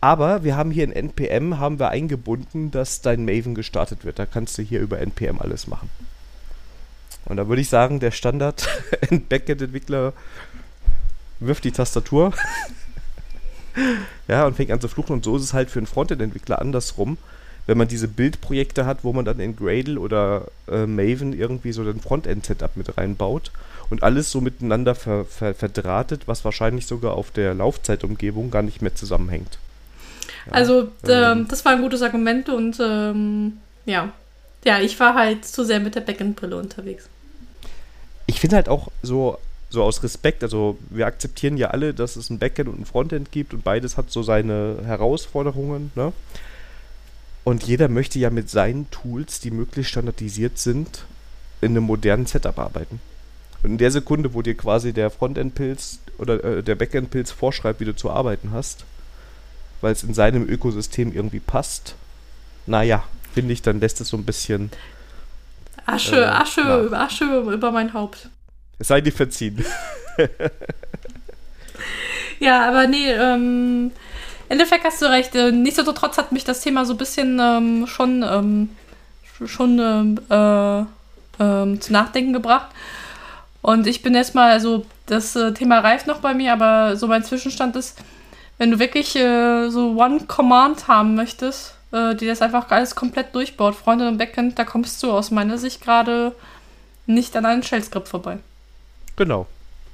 Aber 0.02 0.44
wir 0.44 0.58
haben 0.58 0.70
hier 0.70 0.84
in 0.84 0.92
NPM 0.92 1.58
haben 1.58 1.78
wir 1.78 1.88
eingebunden, 1.88 2.70
dass 2.70 3.00
dein 3.00 3.24
Maven 3.24 3.54
gestartet 3.54 4.04
wird. 4.04 4.18
Da 4.18 4.26
kannst 4.26 4.58
du 4.58 4.62
hier 4.62 4.80
über 4.80 4.98
NPM 4.98 5.38
alles 5.38 5.66
machen. 5.68 5.88
Und 7.24 7.38
da 7.38 7.48
würde 7.48 7.62
ich 7.62 7.70
sagen, 7.70 7.98
der 7.98 8.10
Standard 8.10 8.68
Backend-Entwickler 9.30 10.12
wirft 11.40 11.64
die 11.64 11.72
Tastatur 11.72 12.34
ja, 14.28 14.44
und 14.44 14.54
fängt 14.54 14.70
an 14.70 14.82
zu 14.82 14.88
fluchen. 14.88 15.14
Und 15.14 15.24
so 15.24 15.34
ist 15.38 15.44
es 15.44 15.54
halt 15.54 15.70
für 15.70 15.78
einen 15.78 15.86
Frontend-Entwickler 15.86 16.60
andersrum. 16.60 17.16
Wenn 17.66 17.78
man 17.78 17.88
diese 17.88 18.08
Bildprojekte 18.08 18.86
hat, 18.86 19.04
wo 19.04 19.12
man 19.12 19.24
dann 19.24 19.38
in 19.38 19.54
Gradle 19.56 19.98
oder 19.98 20.46
äh, 20.68 20.86
Maven 20.86 21.32
irgendwie 21.32 21.72
so 21.72 21.82
ein 21.82 22.00
Frontend-Setup 22.00 22.76
mit 22.76 22.96
reinbaut 22.96 23.52
und 23.90 24.02
alles 24.02 24.30
so 24.30 24.40
miteinander 24.40 24.94
ver 24.94 25.24
ver 25.24 25.54
verdrahtet, 25.54 26.22
was 26.26 26.44
wahrscheinlich 26.44 26.86
sogar 26.86 27.14
auf 27.14 27.30
der 27.30 27.54
Laufzeitumgebung 27.54 28.50
gar 28.50 28.62
nicht 28.62 28.82
mehr 28.82 28.94
zusammenhängt. 28.94 29.58
Ja, 30.46 30.52
also, 30.52 30.88
ähm, 31.06 31.46
das 31.48 31.64
war 31.64 31.72
ein 31.72 31.82
gutes 31.82 32.02
Argument 32.02 32.48
und 32.48 32.78
ähm, 32.80 33.58
ja. 33.86 34.12
Ja, 34.64 34.80
ich 34.80 34.98
war 35.00 35.14
halt 35.14 35.44
zu 35.44 35.64
sehr 35.64 35.80
mit 35.80 35.94
der 35.96 36.02
Backend-Brille 36.02 36.56
unterwegs. 36.56 37.08
Ich 38.26 38.40
finde 38.40 38.56
halt 38.56 38.68
auch 38.68 38.88
so 39.02 39.38
so 39.72 39.82
aus 39.82 40.02
Respekt, 40.02 40.42
also 40.42 40.76
wir 40.90 41.06
akzeptieren 41.06 41.56
ja 41.56 41.70
alle, 41.70 41.94
dass 41.94 42.16
es 42.16 42.28
ein 42.30 42.38
Backend 42.38 42.68
und 42.68 42.80
ein 42.80 42.84
Frontend 42.84 43.32
gibt 43.32 43.54
und 43.54 43.64
beides 43.64 43.96
hat 43.96 44.10
so 44.10 44.22
seine 44.22 44.76
Herausforderungen, 44.84 45.90
ne? 45.94 46.12
Und 47.44 47.64
jeder 47.64 47.88
möchte 47.88 48.18
ja 48.18 48.30
mit 48.30 48.48
seinen 48.48 48.90
Tools, 48.90 49.40
die 49.40 49.50
möglichst 49.50 49.90
standardisiert 49.90 50.58
sind, 50.58 51.04
in 51.60 51.72
einem 51.72 51.84
modernen 51.84 52.26
Setup 52.26 52.58
arbeiten. 52.58 53.00
Und 53.62 53.72
in 53.72 53.78
der 53.78 53.90
Sekunde, 53.90 54.34
wo 54.34 54.42
dir 54.42 54.56
quasi 54.56 54.92
der 54.92 55.10
Frontend-Pilz 55.10 55.98
oder 56.18 56.42
äh, 56.42 56.62
der 56.62 56.74
Backend-Pilz 56.74 57.30
vorschreibt, 57.30 57.80
wie 57.80 57.84
du 57.84 57.94
zu 57.94 58.10
arbeiten 58.10 58.50
hast, 58.52 58.84
weil 59.80 59.92
es 59.92 60.02
in 60.02 60.14
seinem 60.14 60.48
Ökosystem 60.48 61.12
irgendwie 61.12 61.40
passt, 61.40 61.94
naja, 62.66 63.04
finde 63.34 63.52
ich, 63.52 63.62
dann 63.62 63.80
lässt 63.80 64.00
es 64.00 64.08
so 64.08 64.16
ein 64.16 64.24
bisschen. 64.24 64.70
Asche, 65.86 66.22
äh, 66.22 66.26
Asche, 66.26 66.90
Asche 66.92 67.24
über 67.52 67.72
mein 67.72 67.92
Haupt. 67.92 68.28
Es 68.78 68.88
sei 68.88 69.00
dir 69.00 69.12
verziehen. 69.12 69.64
ja, 72.40 72.68
aber 72.68 72.86
nee, 72.86 73.10
ähm, 73.10 73.92
Endeffekt 74.52 74.84
hast 74.84 75.00
du 75.00 75.06
recht. 75.06 75.34
Äh, 75.34 75.50
nichtsdestotrotz 75.50 76.18
hat 76.18 76.30
mich 76.30 76.44
das 76.44 76.60
Thema 76.60 76.84
so 76.84 76.92
ein 76.92 76.98
bisschen 76.98 77.40
ähm, 77.40 77.86
schon, 77.86 78.22
ähm, 78.22 78.68
schon 79.46 79.78
ähm, 79.78 80.20
äh, 80.30 80.80
äh, 80.82 81.78
zu 81.78 81.92
nachdenken 81.92 82.34
gebracht. 82.34 82.68
Und 83.62 83.86
ich 83.86 84.02
bin 84.02 84.14
erstmal, 84.14 84.50
also 84.50 84.84
das 85.06 85.34
äh, 85.36 85.54
Thema 85.54 85.78
reift 85.78 86.06
noch 86.06 86.18
bei 86.18 86.34
mir, 86.34 86.52
aber 86.52 86.96
so 86.96 87.06
mein 87.06 87.24
Zwischenstand 87.24 87.76
ist, 87.76 87.98
wenn 88.58 88.70
du 88.70 88.78
wirklich 88.78 89.16
äh, 89.16 89.70
so 89.70 89.96
One 89.96 90.24
Command 90.26 90.86
haben 90.86 91.14
möchtest, 91.14 91.74
äh, 91.92 92.14
die 92.14 92.26
das 92.26 92.42
einfach 92.42 92.70
alles 92.70 92.94
komplett 92.94 93.34
durchbaut, 93.34 93.74
Freunde 93.74 94.06
und 94.06 94.18
Backend, 94.18 94.58
da 94.58 94.64
kommst 94.64 95.02
du 95.02 95.12
aus 95.12 95.30
meiner 95.30 95.56
Sicht 95.56 95.80
gerade 95.80 96.34
nicht 97.06 97.34
an 97.36 97.46
einen 97.46 97.62
Shell-Skript 97.62 98.08
vorbei. 98.08 98.38
Genau. 99.16 99.46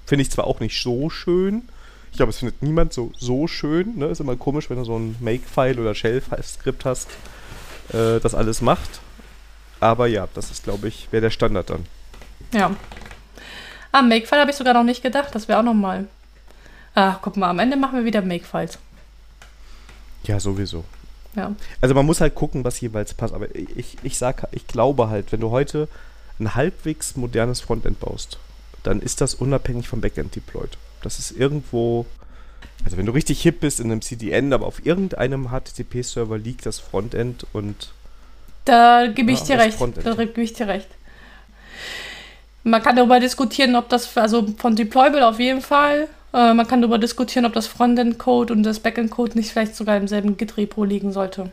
Finde 0.05 0.23
ich 0.23 0.31
zwar 0.31 0.47
auch 0.47 0.59
nicht 0.59 0.83
so 0.83 1.11
schön. 1.11 1.69
Ich 2.11 2.17
glaube, 2.17 2.31
es 2.31 2.39
findet 2.39 2.63
niemand 2.63 2.93
so, 2.93 3.13
so 3.17 3.47
schön. 3.47 3.97
Ne? 3.97 4.07
Ist 4.07 4.21
immer 4.21 4.37
komisch, 4.37 4.71
wenn 4.71 4.79
du 4.79 4.85
so 4.85 4.99
ein 4.99 5.17
Make-File 5.21 5.79
oder 5.79 5.95
Shell-Skript 5.95 6.85
hast, 6.85 7.09
äh, 7.93 8.21
das 8.21 8.35
alles 8.35 8.61
macht. 8.61 9.01
Aber 9.81 10.07
ja, 10.07 10.29
das 10.35 10.51
ist, 10.51 10.65
glaube 10.65 10.89
ich, 10.89 11.09
wäre 11.11 11.23
der 11.23 11.31
Standard 11.31 11.71
dann. 11.71 11.87
Ja. 12.53 12.67
Am 12.67 12.77
ah, 13.93 14.03
Make-File 14.03 14.41
habe 14.41 14.51
ich 14.51 14.57
sogar 14.57 14.75
noch 14.75 14.85
nicht 14.85 15.03
gedacht. 15.03 15.35
Das 15.35 15.49
wäre 15.49 15.59
auch 15.59 15.65
nochmal. 15.65 16.09
Ach, 16.95 17.21
guck 17.23 17.37
mal, 17.37 17.49
am 17.49 17.59
Ende 17.59 17.77
machen 17.77 17.99
wir 17.99 18.05
wieder 18.05 18.23
Make-Files. 18.23 18.79
Ja, 20.25 20.41
sowieso. 20.41 20.85
Ja. 21.35 21.55
Also 21.81 21.95
man 21.95 22.05
muss 22.05 22.21
halt 22.21 22.35
gucken, 22.35 22.65
was 22.65 22.81
jeweils 22.81 23.15
passt. 23.15 23.35
Aber 23.35 23.55
ich, 23.55 23.97
ich 24.03 24.19
sag, 24.19 24.49
ich 24.51 24.67
glaube 24.67 25.09
halt, 25.09 25.33
wenn 25.33 25.41
du 25.41 25.51
heute 25.51 25.89
ein 26.41 26.55
halbwegs 26.55 27.17
modernes 27.17 27.61
Frontend 27.61 28.01
baust, 28.01 28.39
dann 28.83 29.01
ist 29.01 29.21
das 29.21 29.35
unabhängig 29.35 29.89
vom 29.89 30.01
Backend 30.01 30.35
deployed. 30.35 30.77
Das 31.03 31.19
ist 31.19 31.31
irgendwo, 31.31 32.07
also 32.85 32.97
wenn 32.97 33.07
du 33.07 33.13
richtig 33.13 33.43
hip 33.43 33.61
bist 33.61 33.81
in 33.81 33.91
einem 33.91 34.03
CDN, 34.03 34.53
aber 34.53 34.67
auf 34.67 34.85
irgendeinem 34.85 35.51
HTTP-Server 35.51 36.39
liegt 36.39 36.67
das 36.67 36.79
Frontend 36.79 37.47
und 37.53 37.91
da 38.65 39.07
gebe 39.07 39.33
ich 39.33 39.41
ja, 39.41 39.57
dir 39.57 39.59
recht. 39.65 39.79
Da 40.05 40.15
gebe 40.15 40.43
ich 40.43 40.53
dir 40.53 40.69
recht. 40.69 40.89
Man 42.65 42.83
kann 42.83 42.97
darüber 42.97 43.19
diskutieren, 43.19 43.77
ob 43.77 43.89
das, 43.89 44.15
also 44.19 44.47
von 44.59 44.77
Deployable 44.77 45.27
auf 45.27 45.41
jeden 45.41 45.63
Fall. 45.63 46.07
Äh, 46.35 46.53
man 46.53 46.67
kann 46.67 46.83
darüber 46.83 46.99
diskutieren, 46.99 47.47
ob 47.47 47.55
das 47.55 47.67
Frontend-Code 47.67 48.53
und 48.53 48.63
das 48.65 48.81
Backend-Code 48.81 49.39
nicht 49.39 49.53
vielleicht 49.53 49.75
sogar 49.75 49.97
im 49.97 50.07
selben 50.07 50.37
Git-Repo 50.37 50.85
liegen 50.85 51.13
sollte. 51.13 51.51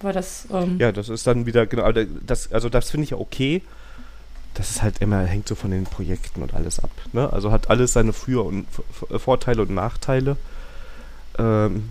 Weil 0.00 0.12
das. 0.12 0.46
Ähm 0.52 0.76
ja, 0.78 0.92
das 0.92 1.08
ist 1.08 1.26
dann 1.26 1.46
wieder, 1.46 1.66
genau, 1.66 1.90
das, 1.90 2.52
also 2.52 2.68
das 2.68 2.90
finde 2.90 3.04
ich 3.04 3.10
ja 3.10 3.16
okay 3.16 3.62
das 4.56 4.70
ist 4.70 4.82
halt 4.82 5.00
immer, 5.00 5.22
hängt 5.24 5.48
so 5.48 5.54
von 5.54 5.70
den 5.70 5.84
Projekten 5.84 6.42
und 6.42 6.54
alles 6.54 6.80
ab. 6.80 6.90
Ne? 7.12 7.30
Also 7.32 7.52
hat 7.52 7.68
alles 7.70 7.92
seine 7.92 8.12
Für- 8.12 8.44
und 8.44 8.66
Vorteile 9.18 9.62
und 9.62 9.70
Nachteile. 9.70 10.36
Ähm, 11.38 11.90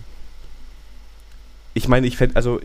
ich 1.74 1.88
meine, 1.88 2.06
ich 2.06 2.16
fände, 2.16 2.36
also 2.36 2.58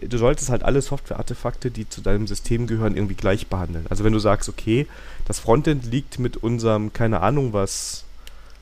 du 0.00 0.18
solltest 0.18 0.48
halt 0.48 0.62
alle 0.62 0.80
Software-Artefakte, 0.80 1.70
die 1.70 1.88
zu 1.88 2.00
deinem 2.00 2.26
System 2.26 2.66
gehören, 2.66 2.96
irgendwie 2.96 3.16
gleich 3.16 3.48
behandeln. 3.48 3.86
Also 3.90 4.04
wenn 4.04 4.12
du 4.12 4.20
sagst, 4.20 4.48
okay, 4.48 4.86
das 5.26 5.40
Frontend 5.40 5.84
liegt 5.86 6.18
mit 6.18 6.36
unserem, 6.36 6.92
keine 6.92 7.20
Ahnung 7.20 7.52
was, 7.52 8.04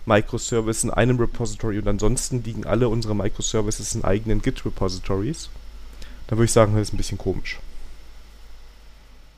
Microservice 0.06 0.84
in 0.84 0.90
einem 0.90 1.18
Repository 1.18 1.78
und 1.78 1.86
ansonsten 1.86 2.42
liegen 2.42 2.66
alle 2.66 2.88
unsere 2.88 3.14
Microservices 3.14 3.94
in 3.94 4.02
eigenen 4.02 4.42
Git-Repositories, 4.42 5.48
dann 6.26 6.38
würde 6.38 6.46
ich 6.46 6.52
sagen, 6.52 6.72
das 6.72 6.88
ist 6.88 6.94
ein 6.94 6.96
bisschen 6.96 7.18
komisch. 7.18 7.60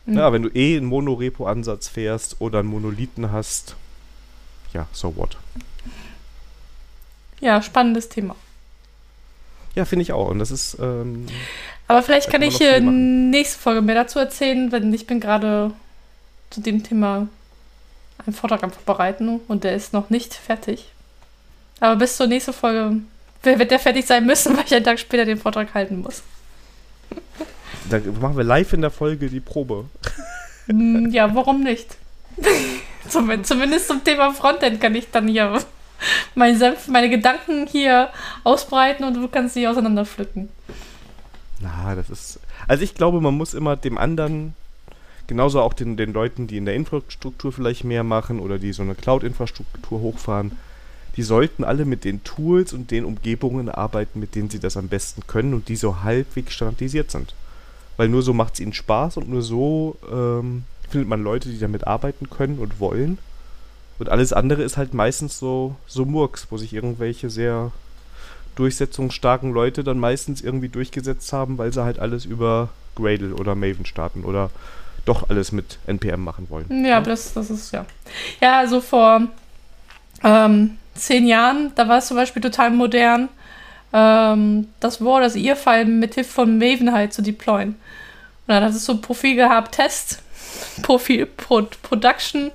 Mhm. 0.06 0.18
Ja, 0.18 0.32
wenn 0.32 0.42
du 0.42 0.48
eh 0.50 0.76
einen 0.76 0.86
Monorepo-Ansatz 0.86 1.88
fährst 1.88 2.36
oder 2.40 2.60
einen 2.60 2.68
Monolithen 2.68 3.32
hast, 3.32 3.76
ja, 4.72 4.86
so 4.92 5.16
what. 5.16 5.36
Ja, 7.40 7.62
spannendes 7.62 8.08
Thema. 8.08 8.36
Ja, 9.74 9.84
finde 9.84 10.02
ich 10.02 10.12
auch. 10.12 10.28
Und 10.28 10.38
das 10.38 10.50
ist. 10.50 10.78
Ähm, 10.80 11.26
Aber 11.88 12.02
vielleicht 12.02 12.30
kann 12.30 12.42
ich 12.42 12.58
hier 12.58 12.80
nächste 12.80 13.58
Folge 13.58 13.82
mehr 13.82 13.94
dazu 13.94 14.18
erzählen, 14.18 14.70
denn 14.70 14.92
ich 14.92 15.06
bin 15.06 15.20
gerade 15.20 15.72
zu 16.50 16.60
dem 16.60 16.82
Thema 16.82 17.28
einen 18.24 18.34
Vortrag 18.34 18.62
am 18.62 18.70
Vorbereiten 18.70 19.40
und 19.48 19.64
der 19.64 19.74
ist 19.74 19.92
noch 19.92 20.10
nicht 20.10 20.34
fertig. 20.34 20.86
Aber 21.80 21.96
bis 21.96 22.16
zur 22.16 22.26
nächsten 22.26 22.52
Folge 22.52 23.00
wird 23.42 23.70
der 23.70 23.78
fertig 23.78 24.06
sein 24.06 24.24
müssen, 24.24 24.56
weil 24.56 24.64
ich 24.64 24.74
einen 24.74 24.84
Tag 24.84 24.98
später 24.98 25.24
den 25.24 25.38
Vortrag 25.38 25.74
halten 25.74 26.00
muss. 26.00 26.22
Da 27.90 27.98
machen 28.20 28.36
wir 28.36 28.44
live 28.44 28.72
in 28.72 28.80
der 28.80 28.90
Folge 28.90 29.28
die 29.28 29.40
Probe. 29.40 29.86
Hm, 30.66 31.10
ja, 31.10 31.34
warum 31.34 31.62
nicht? 31.62 31.96
Zumindest 33.08 33.88
zum 33.88 34.02
Thema 34.02 34.32
Frontend 34.32 34.80
kann 34.80 34.94
ich 34.94 35.10
dann 35.10 35.28
hier 35.28 35.60
meine, 36.34 36.56
Senf, 36.56 36.88
meine 36.88 37.10
Gedanken 37.10 37.66
hier 37.66 38.08
ausbreiten 38.42 39.04
und 39.04 39.14
du 39.14 39.28
kannst 39.28 39.54
sie 39.54 39.68
auseinanderpflücken. 39.68 40.48
Na, 41.60 41.94
das 41.94 42.10
ist. 42.10 42.40
Also 42.66 42.82
ich 42.82 42.94
glaube, 42.94 43.20
man 43.20 43.34
muss 43.34 43.54
immer 43.54 43.76
dem 43.76 43.98
anderen, 43.98 44.54
genauso 45.26 45.60
auch 45.60 45.74
den, 45.74 45.96
den 45.96 46.12
Leuten, 46.12 46.46
die 46.46 46.56
in 46.56 46.64
der 46.64 46.74
Infrastruktur 46.74 47.52
vielleicht 47.52 47.84
mehr 47.84 48.04
machen 48.04 48.40
oder 48.40 48.58
die 48.58 48.72
so 48.72 48.82
eine 48.82 48.94
Cloud-Infrastruktur 48.94 50.00
hochfahren, 50.00 50.52
die 51.16 51.22
sollten 51.22 51.62
alle 51.62 51.84
mit 51.84 52.04
den 52.04 52.24
Tools 52.24 52.72
und 52.72 52.90
den 52.90 53.04
Umgebungen 53.04 53.68
arbeiten, 53.68 54.18
mit 54.18 54.34
denen 54.34 54.50
sie 54.50 54.58
das 54.58 54.76
am 54.76 54.88
besten 54.88 55.26
können 55.26 55.54
und 55.54 55.68
die 55.68 55.76
so 55.76 56.02
halbwegs 56.02 56.54
standardisiert 56.54 57.10
sind. 57.10 57.34
Weil 57.96 58.08
nur 58.08 58.22
so 58.22 58.32
macht 58.32 58.54
es 58.54 58.60
ihnen 58.60 58.72
Spaß 58.72 59.16
und 59.18 59.28
nur 59.28 59.42
so 59.42 59.96
ähm, 60.10 60.64
findet 60.88 61.08
man 61.08 61.22
Leute, 61.22 61.48
die 61.48 61.58
damit 61.58 61.86
arbeiten 61.86 62.28
können 62.30 62.58
und 62.58 62.80
wollen. 62.80 63.18
Und 63.98 64.08
alles 64.08 64.32
andere 64.32 64.62
ist 64.62 64.76
halt 64.76 64.94
meistens 64.94 65.38
so, 65.38 65.76
so 65.86 66.04
Murks, 66.04 66.48
wo 66.50 66.56
sich 66.56 66.72
irgendwelche 66.72 67.30
sehr 67.30 67.70
durchsetzungsstarken 68.56 69.52
Leute 69.52 69.84
dann 69.84 69.98
meistens 69.98 70.40
irgendwie 70.40 70.68
durchgesetzt 70.68 71.32
haben, 71.32 71.58
weil 71.58 71.72
sie 71.72 71.84
halt 71.84 71.98
alles 71.98 72.24
über 72.24 72.70
Gradle 72.94 73.34
oder 73.34 73.54
Maven 73.54 73.86
starten 73.86 74.24
oder 74.24 74.50
doch 75.04 75.28
alles 75.28 75.52
mit 75.52 75.78
NPM 75.86 76.22
machen 76.22 76.46
wollen. 76.50 76.84
Ja? 76.84 77.00
Das, 77.00 77.34
das 77.34 77.50
ist 77.50 77.72
ja. 77.72 77.84
Ja, 78.40 78.58
also 78.58 78.80
vor 78.80 79.22
ähm, 80.22 80.78
zehn 80.94 81.26
Jahren, 81.26 81.72
da 81.74 81.88
war 81.88 81.98
es 81.98 82.06
zum 82.06 82.16
Beispiel 82.16 82.42
total 82.42 82.70
modern, 82.70 83.28
ähm, 83.94 84.68
das 84.80 85.02
War, 85.02 85.20
das 85.20 85.36
Ihr-File 85.36 85.86
mit 85.86 86.14
Hilfe 86.14 86.32
von 86.32 86.58
Maven 86.58 86.92
halt 86.92 87.14
zu 87.14 87.22
deployen. 87.22 87.70
Und 87.70 88.48
dann 88.48 88.64
hat 88.64 88.72
es 88.72 88.84
so 88.84 88.92
ein 88.92 89.00
Profil 89.00 89.36
gehabt, 89.36 89.76
Test, 89.76 90.20
Profil 90.82 91.26
Pro 91.26 91.62
Production 91.82 92.50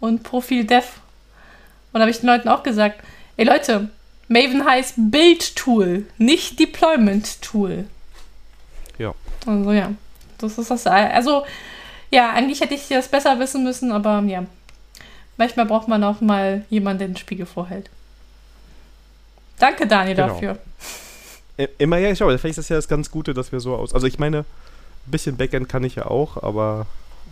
und 0.00 0.22
Profil 0.22 0.64
Dev. 0.64 0.86
Und 1.92 1.98
da 1.98 2.00
habe 2.00 2.10
ich 2.10 2.20
den 2.20 2.28
Leuten 2.28 2.48
auch 2.48 2.62
gesagt, 2.62 3.02
ey 3.38 3.46
Leute, 3.46 3.88
Maven 4.28 4.64
heißt 4.64 4.94
Build 4.96 5.56
Tool, 5.56 6.06
nicht 6.18 6.60
Deployment 6.60 7.40
Tool. 7.40 7.86
Ja. 8.98 9.14
Also 9.46 9.72
ja, 9.72 9.92
das 10.38 10.58
ist 10.58 10.70
das. 10.70 10.86
Also 10.86 11.44
ja, 12.10 12.30
eigentlich 12.30 12.60
hätte 12.60 12.74
ich 12.74 12.88
das 12.88 13.08
besser 13.08 13.38
wissen 13.38 13.64
müssen, 13.64 13.90
aber 13.90 14.22
ja. 14.26 14.44
Manchmal 15.36 15.66
braucht 15.66 15.88
man 15.88 16.04
auch 16.04 16.20
mal 16.20 16.64
jemanden, 16.70 16.98
der 16.98 17.08
den 17.08 17.16
Spiegel 17.16 17.46
vorhält. 17.46 17.90
Danke, 19.58 19.86
Daniel, 19.86 20.16
genau. 20.16 20.28
dafür. 20.28 20.58
Immer 21.78 21.98
ja, 21.98 22.14
schau, 22.16 22.26
vielleicht 22.26 22.44
ist 22.44 22.58
das 22.58 22.68
ja 22.68 22.76
das 22.76 22.88
ganz 22.88 23.10
Gute, 23.10 23.32
dass 23.32 23.52
wir 23.52 23.60
so 23.60 23.76
aus. 23.76 23.94
Also 23.94 24.06
ich 24.06 24.18
meine, 24.18 24.38
ein 24.38 25.10
bisschen 25.10 25.36
Backend 25.36 25.68
kann 25.68 25.84
ich 25.84 25.94
ja 25.94 26.06
auch, 26.06 26.42
aber 26.42 26.86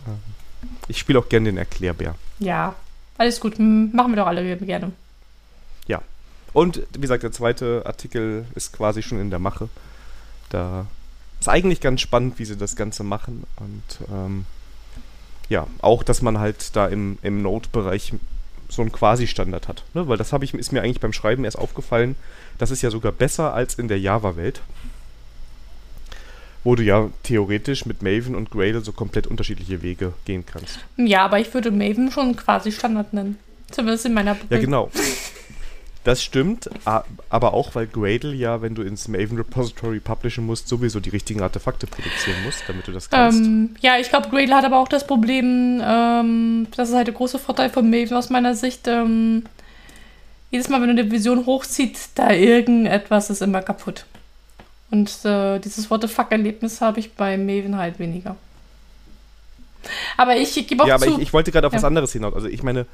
äh, 0.05 0.67
ich 0.87 0.97
spiele 0.97 1.19
auch 1.19 1.27
gerne 1.27 1.49
den 1.49 1.57
Erklärbär. 1.57 2.15
Ja, 2.39 2.75
alles 3.17 3.39
gut. 3.39 3.59
Machen 3.59 4.11
wir 4.11 4.15
doch 4.15 4.27
alle 4.27 4.55
gerne. 4.57 4.91
Ja. 5.87 6.01
Und 6.53 6.83
wie 6.93 7.01
gesagt, 7.01 7.23
der 7.23 7.31
zweite 7.31 7.83
Artikel 7.85 8.45
ist 8.55 8.73
quasi 8.73 9.03
schon 9.03 9.19
in 9.19 9.29
der 9.29 9.39
Mache. 9.39 9.69
Da 10.49 10.85
ist 11.39 11.49
eigentlich 11.49 11.81
ganz 11.81 11.99
spannend, 11.99 12.39
wie 12.39 12.45
sie 12.45 12.55
das 12.55 12.75
Ganze 12.75 13.03
machen. 13.03 13.43
Und 13.57 14.07
ähm, 14.09 14.45
ja, 15.49 15.67
auch, 15.81 16.03
dass 16.03 16.21
man 16.21 16.39
halt 16.39 16.75
da 16.75 16.87
im, 16.87 17.17
im 17.21 17.41
Node-Bereich 17.41 18.13
so 18.73 18.81
einen 18.81 18.91
Quasi-Standard 18.91 19.67
hat. 19.67 19.83
Ne? 19.93 20.07
Weil 20.07 20.17
das 20.17 20.33
ich, 20.33 20.53
ist 20.53 20.71
mir 20.71 20.81
eigentlich 20.81 20.99
beim 20.99 21.13
Schreiben 21.13 21.45
erst 21.45 21.57
aufgefallen. 21.57 22.15
Das 22.57 22.71
ist 22.71 22.81
ja 22.81 22.89
sogar 22.89 23.11
besser 23.11 23.53
als 23.53 23.75
in 23.75 23.87
der 23.87 23.99
Java-Welt 23.99 24.61
wo 26.63 26.75
du 26.75 26.83
ja 26.83 27.09
theoretisch 27.23 27.85
mit 27.85 28.01
Maven 28.01 28.35
und 28.35 28.51
Gradle 28.51 28.81
so 28.81 28.91
komplett 28.91 29.27
unterschiedliche 29.27 29.81
Wege 29.81 30.13
gehen 30.25 30.45
kannst. 30.45 30.79
Ja, 30.97 31.25
aber 31.25 31.39
ich 31.39 31.53
würde 31.53 31.71
Maven 31.71 32.11
schon 32.11 32.35
quasi 32.35 32.71
Standard 32.71 33.13
nennen. 33.13 33.37
Zumindest 33.71 34.05
in 34.05 34.13
meiner 34.13 34.35
Bubble. 34.35 34.57
Ja, 34.57 34.63
genau. 34.63 34.91
Das 36.03 36.21
stimmt, 36.21 36.69
aber 37.29 37.53
auch 37.53 37.75
weil 37.75 37.87
Gradle 37.87 38.33
ja, 38.33 38.61
wenn 38.61 38.75
du 38.75 38.81
ins 38.81 39.07
Maven 39.07 39.37
Repository 39.37 40.01
publishen 40.01 40.45
musst, 40.45 40.67
sowieso 40.67 40.99
die 40.99 41.09
richtigen 41.09 41.41
Artefakte 41.41 41.87
produzieren 41.87 42.43
musst, 42.43 42.63
damit 42.67 42.87
du 42.87 42.91
das 42.91 43.09
kannst. 43.09 43.39
Ähm, 43.39 43.75
ja, 43.79 43.97
ich 43.97 44.09
glaube, 44.09 44.27
Gradle 44.29 44.53
hat 44.53 44.65
aber 44.65 44.79
auch 44.79 44.89
das 44.89 45.07
Problem, 45.07 45.81
ähm, 45.81 46.67
das 46.75 46.89
ist 46.89 46.95
halt 46.95 47.07
der 47.07 47.13
große 47.13 47.39
Vorteil 47.39 47.69
von 47.69 47.89
Maven 47.89 48.17
aus 48.17 48.29
meiner 48.29 48.53
Sicht. 48.53 48.85
Ähm, 48.87 49.43
jedes 50.51 50.67
Mal, 50.67 50.81
wenn 50.81 50.93
du 50.93 51.01
eine 51.01 51.09
Vision 51.09 51.45
hochzieht, 51.45 51.97
da 52.15 52.31
irgendetwas 52.31 53.29
ist 53.29 53.41
immer 53.41 53.61
kaputt. 53.61 54.05
Und 54.91 55.09
äh, 55.23 55.59
dieses 55.59 55.89
What 55.89 56.01
the 56.01 56.07
fuck-Erlebnis 56.09 56.81
habe 56.81 56.99
ich 56.99 57.13
bei 57.13 57.37
Maven 57.37 57.77
halt 57.77 57.97
weniger. 57.97 58.35
Aber 60.17 60.35
ich 60.35 60.53
gebe 60.67 60.83
auch 60.83 60.87
Ja, 60.87 60.95
aber 60.95 61.05
zu, 61.05 61.13
ich, 61.13 61.19
ich 61.23 61.33
wollte 61.33 61.51
gerade 61.51 61.65
auf 61.65 61.73
ja. 61.73 61.77
was 61.77 61.85
anderes 61.85 62.11
hinaus. 62.11 62.33
Also 62.33 62.47
ich 62.47 62.61
meine, 62.61 62.85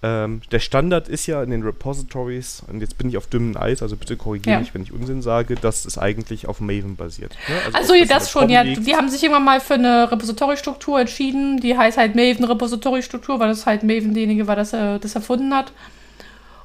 ähm, 0.00 0.42
der 0.52 0.60
Standard 0.60 1.08
ist 1.08 1.26
ja 1.26 1.42
in 1.42 1.50
den 1.50 1.62
Repositories, 1.62 2.62
und 2.68 2.80
jetzt 2.80 2.98
bin 2.98 3.08
ich 3.08 3.16
auf 3.16 3.26
dünnem 3.26 3.56
Eis, 3.56 3.82
also 3.82 3.96
bitte 3.96 4.16
korrigiere 4.16 4.54
ja. 4.54 4.60
mich, 4.60 4.72
wenn 4.72 4.82
ich 4.82 4.92
Unsinn 4.92 5.22
sage, 5.22 5.56
dass 5.56 5.84
es 5.84 5.98
eigentlich 5.98 6.46
auf 6.46 6.60
Maven 6.60 6.94
basiert. 6.94 7.32
Ne? 7.48 7.54
Also, 7.64 7.94
also 7.94 7.94
das, 7.94 8.08
das 8.08 8.30
schon, 8.30 8.48
ja. 8.48 8.62
Liegt. 8.62 8.86
Die 8.86 8.94
haben 8.94 9.08
sich 9.08 9.22
irgendwann 9.22 9.44
mal 9.44 9.60
für 9.60 9.74
eine 9.74 10.10
Repository-Struktur 10.10 11.00
entschieden, 11.00 11.58
die 11.58 11.76
heißt 11.76 11.98
halt 11.98 12.14
Maven 12.14 12.44
Repository-Struktur, 12.44 13.40
weil 13.40 13.48
das 13.48 13.66
halt 13.66 13.82
Maven 13.82 14.14
derjenige 14.14 14.46
war, 14.46 14.54
das 14.54 14.72
äh, 14.72 14.98
das 15.00 15.16
erfunden 15.16 15.52
hat. 15.52 15.72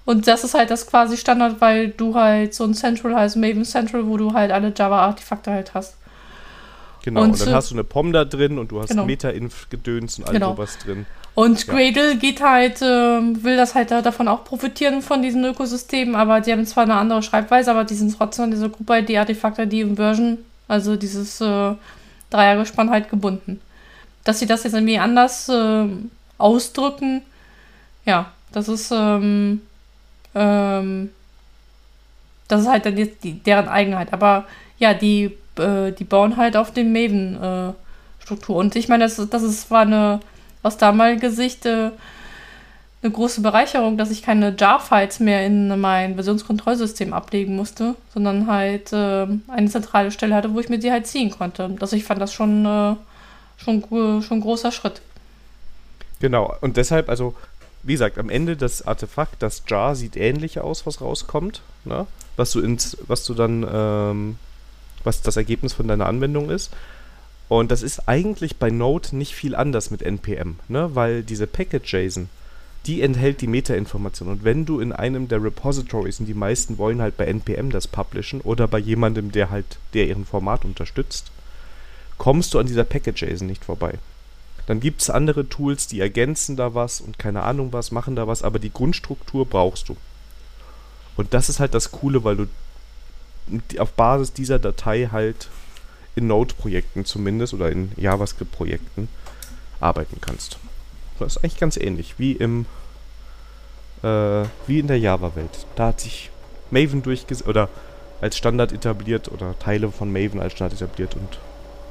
Und 0.05 0.27
das 0.27 0.43
ist 0.43 0.53
halt 0.53 0.69
das 0.69 0.85
quasi 0.85 1.17
Standard, 1.17 1.61
weil 1.61 1.89
du 1.89 2.13
halt 2.13 2.53
so 2.53 2.65
ein 2.65 2.73
Central 2.73 3.15
heißt, 3.15 3.37
Maven 3.37 3.65
Central, 3.65 4.05
wo 4.07 4.17
du 4.17 4.33
halt 4.33 4.51
alle 4.51 4.73
Java-Artefakte 4.75 5.49
halt 5.49 5.73
hast. 5.73 5.95
Genau, 7.03 7.21
und, 7.21 7.31
und 7.31 7.41
dann 7.41 7.53
hast 7.53 7.69
du 7.69 7.75
eine 7.75 7.83
POM 7.83 8.13
da 8.13 8.23
drin 8.23 8.57
und 8.57 8.71
du 8.71 8.81
hast 8.81 8.89
genau. 8.89 9.05
Meta-Inf-Gedöns 9.05 10.19
und 10.19 10.27
all 10.27 10.33
genau. 10.33 10.55
sowas 10.55 10.77
drin. 10.77 11.05
Und 11.35 11.67
Gradle 11.67 12.13
ja. 12.13 12.15
geht 12.15 12.41
halt, 12.41 12.81
äh, 12.81 12.85
will 12.85 13.57
das 13.57 13.75
halt 13.75 13.91
davon 13.91 14.29
auch 14.29 14.45
profitieren 14.45 15.01
von 15.01 15.21
diesem 15.21 15.43
Ökosystem, 15.43 16.15
aber 16.15 16.39
die 16.39 16.51
haben 16.51 16.65
zwar 16.65 16.83
eine 16.83 16.95
andere 16.95 17.21
Schreibweise, 17.21 17.71
aber 17.71 17.83
die 17.83 17.95
sind 17.95 18.15
trotzdem 18.15 18.45
an 18.45 18.51
diese 18.51 18.69
Gruppe 18.69 18.99
ID, 18.99 19.17
Artefakt 19.17 19.59
ID 19.59 19.83
und 19.83 19.97
Version, 19.97 20.37
also 20.69 20.95
dieses 20.95 21.41
äh, 21.41 21.73
Dreiergespann 22.29 22.89
halt 22.89 23.09
gebunden. 23.09 23.59
Dass 24.23 24.39
sie 24.39 24.45
das 24.45 24.63
jetzt 24.63 24.73
irgendwie 24.73 24.99
anders 24.99 25.49
äh, 25.49 25.87
ausdrücken, 26.37 27.21
ja, 28.05 28.31
das 28.53 28.69
ist, 28.69 28.91
ähm, 28.91 29.61
ähm, 30.35 31.09
das 32.47 32.61
ist 32.61 32.67
halt 32.67 32.85
dann 32.85 32.97
jetzt 32.97 33.23
die, 33.23 33.33
deren 33.33 33.67
Eigenheit. 33.67 34.13
Aber 34.13 34.45
ja, 34.77 34.93
die, 34.93 35.35
äh, 35.57 35.91
die 35.91 36.03
bauen 36.03 36.37
halt 36.37 36.57
auf 36.57 36.71
den 36.71 36.93
Maven-Struktur. 36.93 38.55
Und 38.55 38.75
ich 38.75 38.87
meine, 38.87 39.05
das, 39.05 39.15
das 39.29 39.43
ist, 39.43 39.71
war 39.71 39.81
eine, 39.81 40.19
aus 40.61 40.77
damaliger 40.77 41.31
Sicht, 41.31 41.65
äh, 41.65 41.91
eine 43.01 43.11
große 43.11 43.41
Bereicherung, 43.41 43.97
dass 43.97 44.11
ich 44.11 44.21
keine 44.21 44.55
Jar-Files 44.57 45.19
mehr 45.19 45.45
in 45.45 45.79
mein 45.79 46.15
Versionskontrollsystem 46.15 47.11
ablegen 47.13 47.55
musste, 47.55 47.95
sondern 48.13 48.47
halt 48.47 48.93
äh, 48.93 49.27
eine 49.47 49.69
zentrale 49.69 50.11
Stelle 50.11 50.35
hatte, 50.35 50.53
wo 50.53 50.59
ich 50.59 50.69
mir 50.69 50.79
die 50.79 50.91
halt 50.91 51.05
ziehen 51.05 51.29
konnte. 51.29 51.75
Also 51.81 51.97
ich 51.97 52.05
fand 52.05 52.21
das 52.21 52.33
schon, 52.33 52.65
äh, 52.65 52.95
schon, 53.57 53.81
schon 54.21 54.37
ein 54.37 54.41
großer 54.41 54.71
Schritt. 54.71 55.01
Genau, 56.21 56.55
und 56.61 56.77
deshalb, 56.77 57.09
also 57.09 57.35
wie 57.83 57.91
gesagt, 57.91 58.17
am 58.17 58.29
Ende 58.29 58.55
das 58.55 58.87
Artefakt, 58.87 59.43
das 59.43 59.63
Jar, 59.67 59.95
sieht 59.95 60.15
ähnlich 60.15 60.59
aus, 60.61 60.85
was 60.85 61.01
rauskommt, 61.01 61.61
ne? 61.83 62.07
was 62.37 62.51
du 62.53 62.61
ins, 62.61 62.97
was 63.07 63.25
du 63.25 63.33
dann, 63.33 63.67
ähm, 63.69 64.37
was 65.03 65.21
das 65.21 65.37
Ergebnis 65.37 65.73
von 65.73 65.87
deiner 65.87 66.05
Anwendung 66.05 66.49
ist. 66.49 66.71
Und 67.49 67.71
das 67.71 67.83
ist 67.83 68.07
eigentlich 68.07 68.57
bei 68.57 68.69
Node 68.69 69.15
nicht 69.15 69.35
viel 69.35 69.55
anders 69.55 69.91
mit 69.91 70.01
NPM, 70.01 70.59
ne? 70.69 70.89
weil 70.93 71.23
diese 71.23 71.45
Package-JSON, 71.45 72.29
die 72.85 73.01
enthält 73.01 73.41
die 73.41 73.47
Meta-Information. 73.47 74.29
Und 74.29 74.43
wenn 74.43 74.65
du 74.65 74.79
in 74.79 74.91
einem 74.91 75.27
der 75.27 75.43
Repositories, 75.43 76.19
und 76.19 76.25
die 76.25 76.33
meisten 76.33 76.77
wollen 76.77 77.01
halt 77.01 77.17
bei 77.17 77.25
NPM 77.25 77.69
das 77.69 77.87
publishen 77.87 78.41
oder 78.41 78.67
bei 78.67 78.79
jemandem, 78.79 79.31
der 79.31 79.49
halt, 79.49 79.77
der 79.93 80.07
ihren 80.07 80.25
Format 80.25 80.65
unterstützt, 80.65 81.31
kommst 82.17 82.53
du 82.53 82.59
an 82.59 82.67
dieser 82.67 82.83
Package-JSON 82.83 83.47
nicht 83.47 83.65
vorbei. 83.65 83.99
Dann 84.65 84.79
gibt 84.79 85.01
es 85.01 85.09
andere 85.09 85.47
Tools, 85.49 85.87
die 85.87 85.99
ergänzen 85.99 86.55
da 86.55 86.73
was 86.73 87.01
und 87.01 87.19
keine 87.19 87.43
Ahnung 87.43 87.73
was, 87.73 87.91
machen 87.91 88.15
da 88.15 88.27
was, 88.27 88.43
aber 88.43 88.59
die 88.59 88.71
Grundstruktur 88.71 89.45
brauchst 89.45 89.89
du. 89.89 89.97
Und 91.15 91.33
das 91.33 91.49
ist 91.49 91.59
halt 91.59 91.73
das 91.73 91.91
Coole, 91.91 92.23
weil 92.23 92.37
du 92.37 92.47
auf 93.77 93.93
Basis 93.93 94.33
dieser 94.33 94.59
Datei 94.59 95.09
halt 95.11 95.49
in 96.15 96.27
Node-Projekten 96.27 97.05
zumindest 97.05 97.53
oder 97.53 97.71
in 97.71 97.91
JavaScript-Projekten 97.97 99.09
arbeiten 99.79 100.19
kannst. 100.21 100.57
Das 101.19 101.35
ist 101.35 101.43
eigentlich 101.43 101.59
ganz 101.59 101.77
ähnlich 101.77 102.15
wie 102.17 102.33
im 102.33 102.65
äh, 104.03 104.45
wie 104.67 104.79
in 104.79 104.87
der 104.87 104.99
Java-Welt. 104.99 105.65
Da 105.75 105.87
hat 105.87 106.01
sich 106.01 106.29
Maven 106.71 107.01
durchgesetzt 107.03 107.47
oder 107.47 107.69
als 108.21 108.37
Standard 108.37 108.71
etabliert 108.71 109.31
oder 109.31 109.57
Teile 109.59 109.91
von 109.91 110.11
Maven 110.11 110.39
als 110.39 110.53
Standard 110.53 110.81
etabliert 110.81 111.15
und 111.15 111.39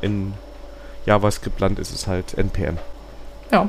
in 0.00 0.34
JavaScript-Land 1.06 1.78
ist 1.78 1.92
es 1.92 2.06
halt 2.06 2.34
NPM. 2.34 2.78
Ja. 3.50 3.68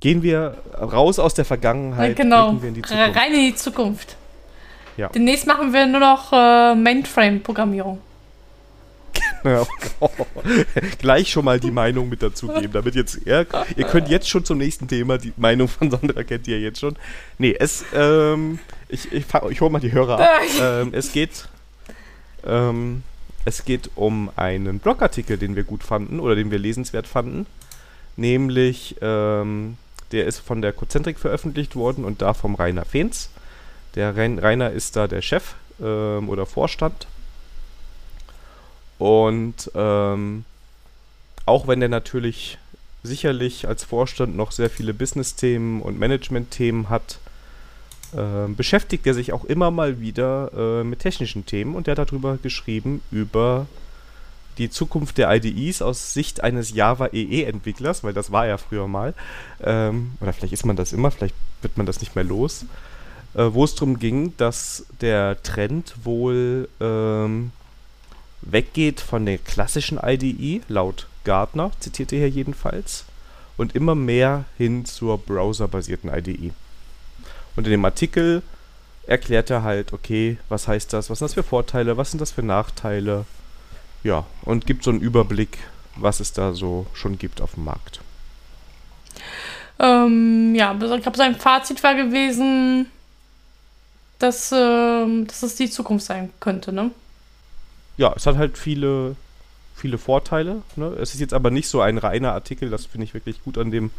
Gehen 0.00 0.22
wir 0.22 0.56
raus 0.80 1.18
aus 1.18 1.34
der 1.34 1.44
Vergangenheit, 1.44 2.16
genau. 2.16 2.50
in 2.50 2.74
die 2.74 2.80
rein 2.80 3.34
in 3.34 3.40
die 3.40 3.54
Zukunft. 3.54 4.16
Ja. 4.96 5.08
Demnächst 5.08 5.46
machen 5.46 5.72
wir 5.72 5.86
nur 5.86 6.00
noch 6.00 6.32
äh, 6.32 6.74
Mainframe-Programmierung. 6.74 8.00
Ja, 9.44 9.66
Gleich 10.98 11.30
schon 11.30 11.44
mal 11.44 11.58
die 11.58 11.70
Meinung 11.70 12.08
mit 12.08 12.22
dazugeben, 12.22 12.72
damit 12.72 12.94
jetzt, 12.94 13.20
ja, 13.24 13.44
ihr 13.76 13.86
könnt 13.86 14.08
jetzt 14.08 14.28
schon 14.28 14.44
zum 14.44 14.58
nächsten 14.58 14.86
Thema, 14.86 15.18
die 15.18 15.32
Meinung 15.36 15.68
von 15.68 15.90
Sandra 15.90 16.22
kennt 16.24 16.46
ihr 16.46 16.60
jetzt 16.60 16.80
schon. 16.80 16.96
Nee, 17.38 17.56
es, 17.58 17.84
ähm, 17.94 18.58
ich, 18.88 19.10
ich, 19.12 19.24
ich 19.50 19.60
hole 19.60 19.70
mal 19.70 19.80
die 19.80 19.92
Hörer 19.92 20.20
ab. 20.20 20.28
ähm, 20.60 20.90
es 20.92 21.12
geht, 21.12 21.48
ähm, 22.46 23.02
es 23.44 23.64
geht 23.64 23.90
um 23.94 24.30
einen 24.36 24.78
Blogartikel, 24.78 25.38
den 25.38 25.56
wir 25.56 25.64
gut 25.64 25.82
fanden 25.82 26.20
oder 26.20 26.34
den 26.34 26.50
wir 26.50 26.58
lesenswert 26.58 27.06
fanden. 27.06 27.46
Nämlich, 28.16 28.96
ähm, 29.00 29.78
der 30.12 30.26
ist 30.26 30.40
von 30.40 30.60
der 30.60 30.72
Cozentrik 30.72 31.18
veröffentlicht 31.18 31.76
worden 31.76 32.04
und 32.04 32.20
da 32.20 32.34
vom 32.34 32.54
Rainer 32.54 32.84
Fehns. 32.84 33.30
Der 33.94 34.16
Rainer 34.16 34.70
ist 34.70 34.96
da 34.96 35.08
der 35.08 35.22
Chef 35.22 35.54
ähm, 35.80 36.28
oder 36.28 36.46
Vorstand 36.46 37.06
und 39.00 39.70
ähm, 39.74 40.44
auch 41.46 41.66
wenn 41.66 41.80
er 41.80 41.88
natürlich 41.88 42.58
sicherlich 43.02 43.66
als 43.66 43.82
Vorstand 43.82 44.36
noch 44.36 44.52
sehr 44.52 44.68
viele 44.68 44.92
Business-Themen 44.92 45.80
und 45.80 45.98
Management-Themen 45.98 46.90
hat, 46.90 47.18
äh, 48.12 48.46
beschäftigt 48.48 49.06
er 49.06 49.14
sich 49.14 49.32
auch 49.32 49.44
immer 49.44 49.70
mal 49.70 50.00
wieder 50.00 50.50
äh, 50.54 50.84
mit 50.84 50.98
technischen 50.98 51.46
Themen 51.46 51.74
und 51.74 51.88
er 51.88 51.92
hat 51.96 52.10
darüber 52.10 52.36
geschrieben, 52.36 53.00
über 53.10 53.66
die 54.58 54.68
Zukunft 54.68 55.16
der 55.16 55.34
IDEs 55.34 55.80
aus 55.80 56.12
Sicht 56.12 56.42
eines 56.42 56.74
Java 56.74 57.06
EE-Entwicklers, 57.06 58.04
weil 58.04 58.12
das 58.12 58.30
war 58.30 58.46
er 58.46 58.58
früher 58.58 58.86
mal. 58.86 59.14
Ähm, 59.62 60.12
oder 60.20 60.34
vielleicht 60.34 60.52
ist 60.52 60.66
man 60.66 60.76
das 60.76 60.92
immer, 60.92 61.10
vielleicht 61.10 61.34
wird 61.62 61.78
man 61.78 61.86
das 61.86 62.00
nicht 62.00 62.14
mehr 62.14 62.24
los. 62.24 62.66
Äh, 63.34 63.52
wo 63.52 63.64
es 63.64 63.74
darum 63.74 63.98
ging, 63.98 64.36
dass 64.36 64.86
der 65.00 65.40
Trend 65.42 65.94
wohl 66.04 66.68
ähm, 66.80 67.52
weggeht 68.42 69.00
von 69.00 69.24
der 69.24 69.38
klassischen 69.38 69.98
IDE, 70.02 70.62
laut 70.68 71.06
Gartner, 71.24 71.70
zitiert 71.78 72.12
er 72.12 72.18
hier 72.20 72.28
jedenfalls, 72.28 73.04
und 73.56 73.76
immer 73.76 73.94
mehr 73.94 74.46
hin 74.56 74.84
zur 74.84 75.18
browserbasierten 75.18 76.10
IDE. 76.12 76.52
Und 77.56 77.66
in 77.66 77.70
dem 77.70 77.84
Artikel 77.84 78.42
erklärt 79.06 79.50
er 79.50 79.62
halt, 79.62 79.92
okay, 79.92 80.38
was 80.48 80.66
heißt 80.66 80.92
das, 80.92 81.10
was 81.10 81.18
sind 81.18 81.26
das 81.26 81.34
für 81.34 81.42
Vorteile, 81.42 81.96
was 81.96 82.10
sind 82.10 82.20
das 82.20 82.32
für 82.32 82.42
Nachteile, 82.42 83.26
ja, 84.02 84.24
und 84.42 84.66
gibt 84.66 84.82
so 84.82 84.90
einen 84.90 85.00
Überblick, 85.00 85.58
was 85.96 86.20
es 86.20 86.32
da 86.32 86.54
so 86.54 86.86
schon 86.94 87.18
gibt 87.18 87.40
auf 87.40 87.54
dem 87.54 87.64
Markt. 87.64 88.00
Ähm, 89.78 90.54
ja, 90.54 90.72
ich 90.72 91.02
glaube, 91.02 91.16
sein 91.16 91.36
Fazit 91.36 91.82
war 91.82 91.94
gewesen, 91.94 92.86
dass, 94.20 94.52
äh, 94.52 95.24
dass 95.24 95.42
es 95.42 95.56
die 95.56 95.68
Zukunft 95.68 96.06
sein 96.06 96.30
könnte, 96.38 96.72
ne? 96.72 96.92
ja, 98.00 98.14
es 98.16 98.26
hat 98.26 98.38
halt 98.38 98.56
viele, 98.56 99.14
viele 99.76 99.98
Vorteile. 99.98 100.62
Ne? 100.74 100.86
Es 100.98 101.12
ist 101.12 101.20
jetzt 101.20 101.34
aber 101.34 101.50
nicht 101.50 101.68
so 101.68 101.82
ein 101.82 101.98
reiner 101.98 102.32
Artikel, 102.32 102.70
das 102.70 102.86
finde 102.86 103.04
ich 103.04 103.12
wirklich 103.12 103.44
gut 103.44 103.58
an 103.58 103.70
dem 103.70 103.90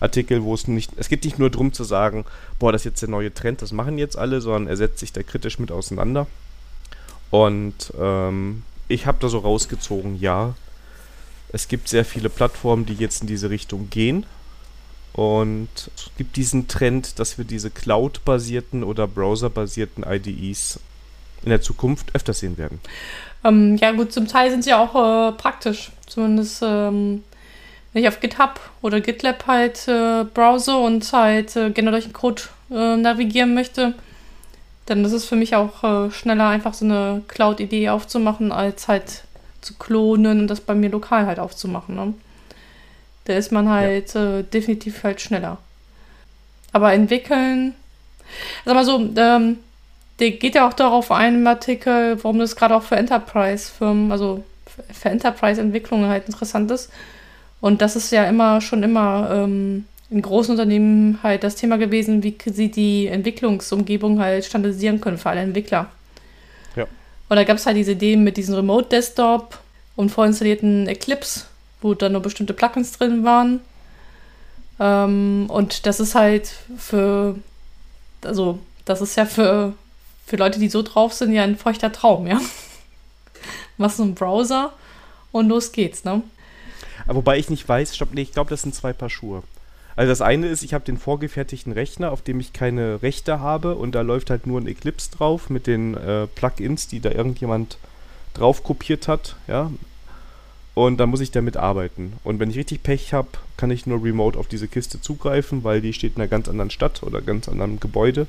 Artikel, 0.00 0.42
wo 0.42 0.54
es 0.54 0.66
nicht, 0.68 0.90
es 0.96 1.10
geht 1.10 1.22
nicht 1.24 1.38
nur 1.38 1.50
darum 1.50 1.74
zu 1.74 1.84
sagen, 1.84 2.24
boah, 2.58 2.72
das 2.72 2.80
ist 2.80 2.86
jetzt 2.86 3.02
der 3.02 3.10
neue 3.10 3.32
Trend, 3.32 3.60
das 3.60 3.72
machen 3.72 3.98
jetzt 3.98 4.16
alle, 4.16 4.40
sondern 4.40 4.68
er 4.68 4.78
setzt 4.78 5.00
sich 5.00 5.12
da 5.12 5.22
kritisch 5.22 5.58
mit 5.58 5.70
auseinander. 5.70 6.26
Und 7.30 7.92
ähm, 8.00 8.62
ich 8.88 9.04
habe 9.06 9.18
da 9.20 9.28
so 9.28 9.38
rausgezogen, 9.38 10.18
ja, 10.18 10.54
es 11.52 11.68
gibt 11.68 11.88
sehr 11.88 12.06
viele 12.06 12.30
Plattformen, 12.30 12.86
die 12.86 12.94
jetzt 12.94 13.20
in 13.20 13.26
diese 13.26 13.50
Richtung 13.50 13.90
gehen. 13.90 14.24
Und 15.14 15.68
es 15.94 16.10
gibt 16.16 16.36
diesen 16.36 16.68
Trend, 16.68 17.18
dass 17.18 17.36
wir 17.36 17.44
diese 17.44 17.70
Cloud-basierten 17.70 18.82
oder 18.82 19.06
Browser-basierten 19.06 20.04
IDEs 20.08 20.80
in 21.42 21.50
der 21.50 21.60
Zukunft 21.60 22.14
öfter 22.14 22.32
sehen 22.32 22.56
werden. 22.56 22.80
Ähm, 23.44 23.76
ja, 23.76 23.92
gut, 23.92 24.12
zum 24.12 24.28
Teil 24.28 24.50
sind 24.50 24.64
sie 24.64 24.72
auch 24.72 24.94
äh, 24.94 25.32
praktisch. 25.32 25.90
Zumindest, 26.06 26.62
ähm, 26.62 27.24
wenn 27.92 28.02
ich 28.02 28.08
auf 28.08 28.20
GitHub 28.20 28.60
oder 28.80 29.00
GitLab 29.00 29.46
halt 29.46 29.86
äh, 29.88 30.24
browse 30.24 30.76
und 30.76 31.12
halt 31.12 31.56
äh, 31.56 31.70
gerne 31.70 31.90
durch 31.90 32.04
den 32.04 32.12
Code 32.12 32.42
äh, 32.70 32.96
navigieren 32.96 33.54
möchte, 33.54 33.94
dann 34.86 35.04
ist 35.04 35.12
es 35.12 35.24
für 35.24 35.36
mich 35.36 35.54
auch 35.54 35.84
äh, 35.84 36.10
schneller, 36.10 36.48
einfach 36.48 36.74
so 36.74 36.84
eine 36.84 37.22
Cloud-Idee 37.28 37.90
aufzumachen, 37.90 38.50
als 38.50 38.88
halt 38.88 39.24
zu 39.60 39.74
klonen 39.74 40.40
und 40.40 40.48
das 40.48 40.60
bei 40.60 40.74
mir 40.74 40.90
lokal 40.90 41.26
halt 41.26 41.38
aufzumachen. 41.38 41.94
Ne? 41.94 42.14
Da 43.24 43.34
ist 43.34 43.52
man 43.52 43.68
halt 43.68 44.14
ja. 44.14 44.38
Äh, 44.38 44.42
definitiv 44.44 45.04
halt 45.04 45.20
schneller. 45.20 45.58
Aber 46.72 46.92
entwickeln, 46.92 47.74
sag 48.64 48.74
mal 48.74 48.84
so, 48.84 49.10
ähm, 49.16 49.58
der 50.18 50.30
geht 50.32 50.54
ja 50.54 50.68
auch 50.68 50.72
darauf 50.72 51.10
ein 51.10 51.36
im 51.36 51.46
Artikel, 51.46 52.22
warum 52.22 52.38
das 52.38 52.56
gerade 52.56 52.74
auch 52.74 52.82
für 52.82 52.96
Enterprise-Firmen, 52.96 54.12
also 54.12 54.44
für 54.92 55.08
Enterprise-Entwicklungen 55.08 56.08
halt 56.08 56.26
interessant 56.26 56.70
ist. 56.70 56.90
Und 57.60 57.82
das 57.82 57.96
ist 57.96 58.10
ja 58.10 58.24
immer 58.24 58.60
schon 58.60 58.82
immer 58.82 59.30
ähm, 59.32 59.84
in 60.10 60.20
großen 60.20 60.52
Unternehmen 60.52 61.18
halt 61.22 61.42
das 61.42 61.56
Thema 61.56 61.78
gewesen, 61.78 62.22
wie 62.22 62.36
sie 62.44 62.70
die 62.70 63.06
Entwicklungsumgebung 63.06 64.20
halt 64.20 64.44
standardisieren 64.44 65.00
können 65.00 65.18
für 65.18 65.30
alle 65.30 65.40
Entwickler. 65.40 65.90
Ja. 66.76 66.86
Und 67.28 67.36
da 67.36 67.44
gab 67.44 67.56
es 67.56 67.66
halt 67.66 67.76
diese 67.76 67.92
Idee 67.92 68.16
mit 68.16 68.36
diesem 68.36 68.54
Remote 68.54 68.88
Desktop 68.90 69.58
und 69.96 70.10
vorinstallierten 70.10 70.86
Eclipse, 70.86 71.46
wo 71.82 71.94
dann 71.94 72.12
nur 72.12 72.22
bestimmte 72.22 72.54
Plugins 72.54 72.92
drin 72.92 73.24
waren. 73.24 73.60
Ähm, 74.80 75.46
und 75.48 75.86
das 75.86 76.00
ist 76.00 76.14
halt 76.14 76.54
für, 76.76 77.36
also 78.24 78.58
das 78.84 79.00
ist 79.00 79.16
ja 79.16 79.26
für 79.26 79.74
für 80.32 80.36
Leute, 80.36 80.58
die 80.58 80.68
so 80.68 80.82
drauf 80.82 81.12
sind, 81.12 81.32
ja 81.32 81.42
ein 81.42 81.56
feuchter 81.56 81.92
Traum, 81.92 82.26
ja. 82.26 82.40
Machst 83.76 83.98
du 83.98 84.04
einen 84.04 84.14
Browser 84.14 84.72
und 85.30 85.48
los 85.48 85.72
geht's, 85.72 86.04
ne? 86.04 86.22
wobei 87.06 87.38
ich 87.38 87.50
nicht 87.50 87.68
weiß, 87.68 87.96
stopp, 87.96 88.14
nee, 88.14 88.22
ich 88.22 88.32
glaube, 88.32 88.48
das 88.48 88.62
sind 88.62 88.74
zwei 88.74 88.92
Paar 88.92 89.10
Schuhe. 89.10 89.42
Also 89.96 90.10
das 90.10 90.22
eine 90.22 90.46
ist, 90.46 90.62
ich 90.62 90.72
habe 90.72 90.84
den 90.84 90.96
vorgefertigten 90.96 91.72
Rechner, 91.72 92.12
auf 92.12 92.22
dem 92.22 92.40
ich 92.40 92.52
keine 92.52 93.02
Rechte 93.02 93.40
habe 93.40 93.74
und 93.74 93.94
da 93.94 94.00
läuft 94.00 94.30
halt 94.30 94.46
nur 94.46 94.60
ein 94.60 94.66
Eclipse 94.66 95.10
drauf 95.10 95.50
mit 95.50 95.66
den 95.66 95.96
äh, 95.96 96.26
Plugins, 96.28 96.88
die 96.88 97.00
da 97.00 97.10
irgendjemand 97.10 97.76
drauf 98.32 98.62
kopiert 98.64 99.08
hat, 99.08 99.36
ja. 99.48 99.70
Und 100.74 100.98
dann 100.98 101.10
muss 101.10 101.20
ich 101.20 101.30
damit 101.30 101.56
arbeiten. 101.56 102.14
Und 102.24 102.38
wenn 102.38 102.50
ich 102.50 102.56
richtig 102.56 102.82
Pech 102.82 103.12
habe, 103.12 103.28
kann 103.56 103.70
ich 103.70 103.86
nur 103.86 104.02
remote 104.02 104.38
auf 104.38 104.48
diese 104.48 104.68
Kiste 104.68 105.00
zugreifen, 105.00 105.64
weil 105.64 105.82
die 105.82 105.92
steht 105.92 106.16
in 106.16 106.22
einer 106.22 106.28
ganz 106.28 106.48
anderen 106.48 106.70
Stadt 106.70 107.02
oder 107.02 107.20
ganz 107.20 107.48
anderen 107.48 107.78
Gebäude. 107.78 108.26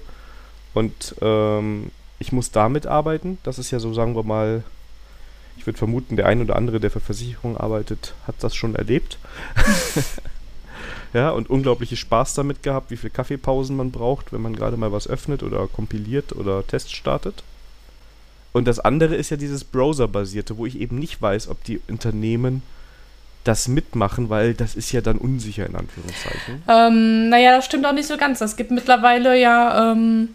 Und 0.73 1.15
ähm, 1.21 1.91
ich 2.19 2.31
muss 2.31 2.51
damit 2.51 2.85
arbeiten. 2.85 3.37
Das 3.43 3.59
ist 3.59 3.71
ja 3.71 3.79
so, 3.79 3.93
sagen 3.93 4.15
wir 4.15 4.23
mal, 4.23 4.63
ich 5.57 5.65
würde 5.65 5.77
vermuten, 5.77 6.17
der 6.17 6.25
ein 6.25 6.41
oder 6.41 6.55
andere, 6.55 6.79
der 6.79 6.91
für 6.91 6.99
Versicherungen 6.99 7.57
arbeitet, 7.57 8.13
hat 8.27 8.35
das 8.39 8.55
schon 8.55 8.75
erlebt. 8.75 9.17
ja, 11.13 11.29
und 11.29 11.49
unglaubliche 11.49 11.95
Spaß 11.95 12.33
damit 12.33 12.63
gehabt, 12.63 12.91
wie 12.91 12.97
viele 12.97 13.11
Kaffeepausen 13.11 13.77
man 13.77 13.91
braucht, 13.91 14.33
wenn 14.33 14.41
man 14.41 14.55
gerade 14.55 14.77
mal 14.77 14.91
was 14.91 15.07
öffnet 15.07 15.43
oder 15.43 15.67
kompiliert 15.67 16.35
oder 16.35 16.65
Tests 16.65 16.91
startet. 16.91 17.43
Und 18.53 18.67
das 18.67 18.79
andere 18.79 19.15
ist 19.15 19.31
ja 19.31 19.37
dieses 19.37 19.63
Browser-basierte, 19.63 20.57
wo 20.57 20.65
ich 20.65 20.79
eben 20.79 20.99
nicht 20.99 21.21
weiß, 21.21 21.47
ob 21.49 21.63
die 21.63 21.81
Unternehmen 21.87 22.61
das 23.43 23.67
mitmachen, 23.67 24.29
weil 24.29 24.53
das 24.53 24.75
ist 24.75 24.91
ja 24.91 25.01
dann 25.01 25.17
unsicher 25.17 25.65
in 25.65 25.75
Anführungszeichen. 25.75 26.63
Ähm, 26.67 27.29
naja, 27.29 27.55
das 27.55 27.65
stimmt 27.65 27.85
auch 27.85 27.93
nicht 27.93 28.07
so 28.07 28.15
ganz. 28.15 28.39
Es 28.39 28.55
gibt 28.55 28.71
mittlerweile 28.71 29.37
ja 29.37 29.91
ähm, 29.91 30.29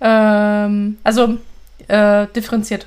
ähm, 0.00 0.98
also 1.04 1.38
äh, 1.88 2.26
differenziert. 2.34 2.86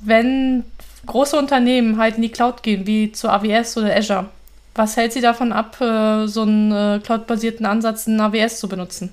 Wenn 0.00 0.64
große 1.06 1.36
Unternehmen 1.36 1.98
halt 1.98 2.16
in 2.16 2.22
die 2.22 2.30
Cloud 2.30 2.62
gehen, 2.62 2.86
wie 2.86 3.12
zu 3.12 3.28
AWS 3.28 3.76
oder 3.76 3.94
Azure, 3.96 4.28
was 4.74 4.96
hält 4.96 5.12
sie 5.12 5.20
davon 5.20 5.52
ab, 5.52 5.80
äh, 5.80 6.26
so 6.26 6.42
einen 6.42 6.72
äh, 6.72 7.00
cloud-basierten 7.02 7.66
Ansatz 7.66 8.06
in 8.06 8.20
AWS 8.20 8.60
zu 8.60 8.68
benutzen? 8.68 9.12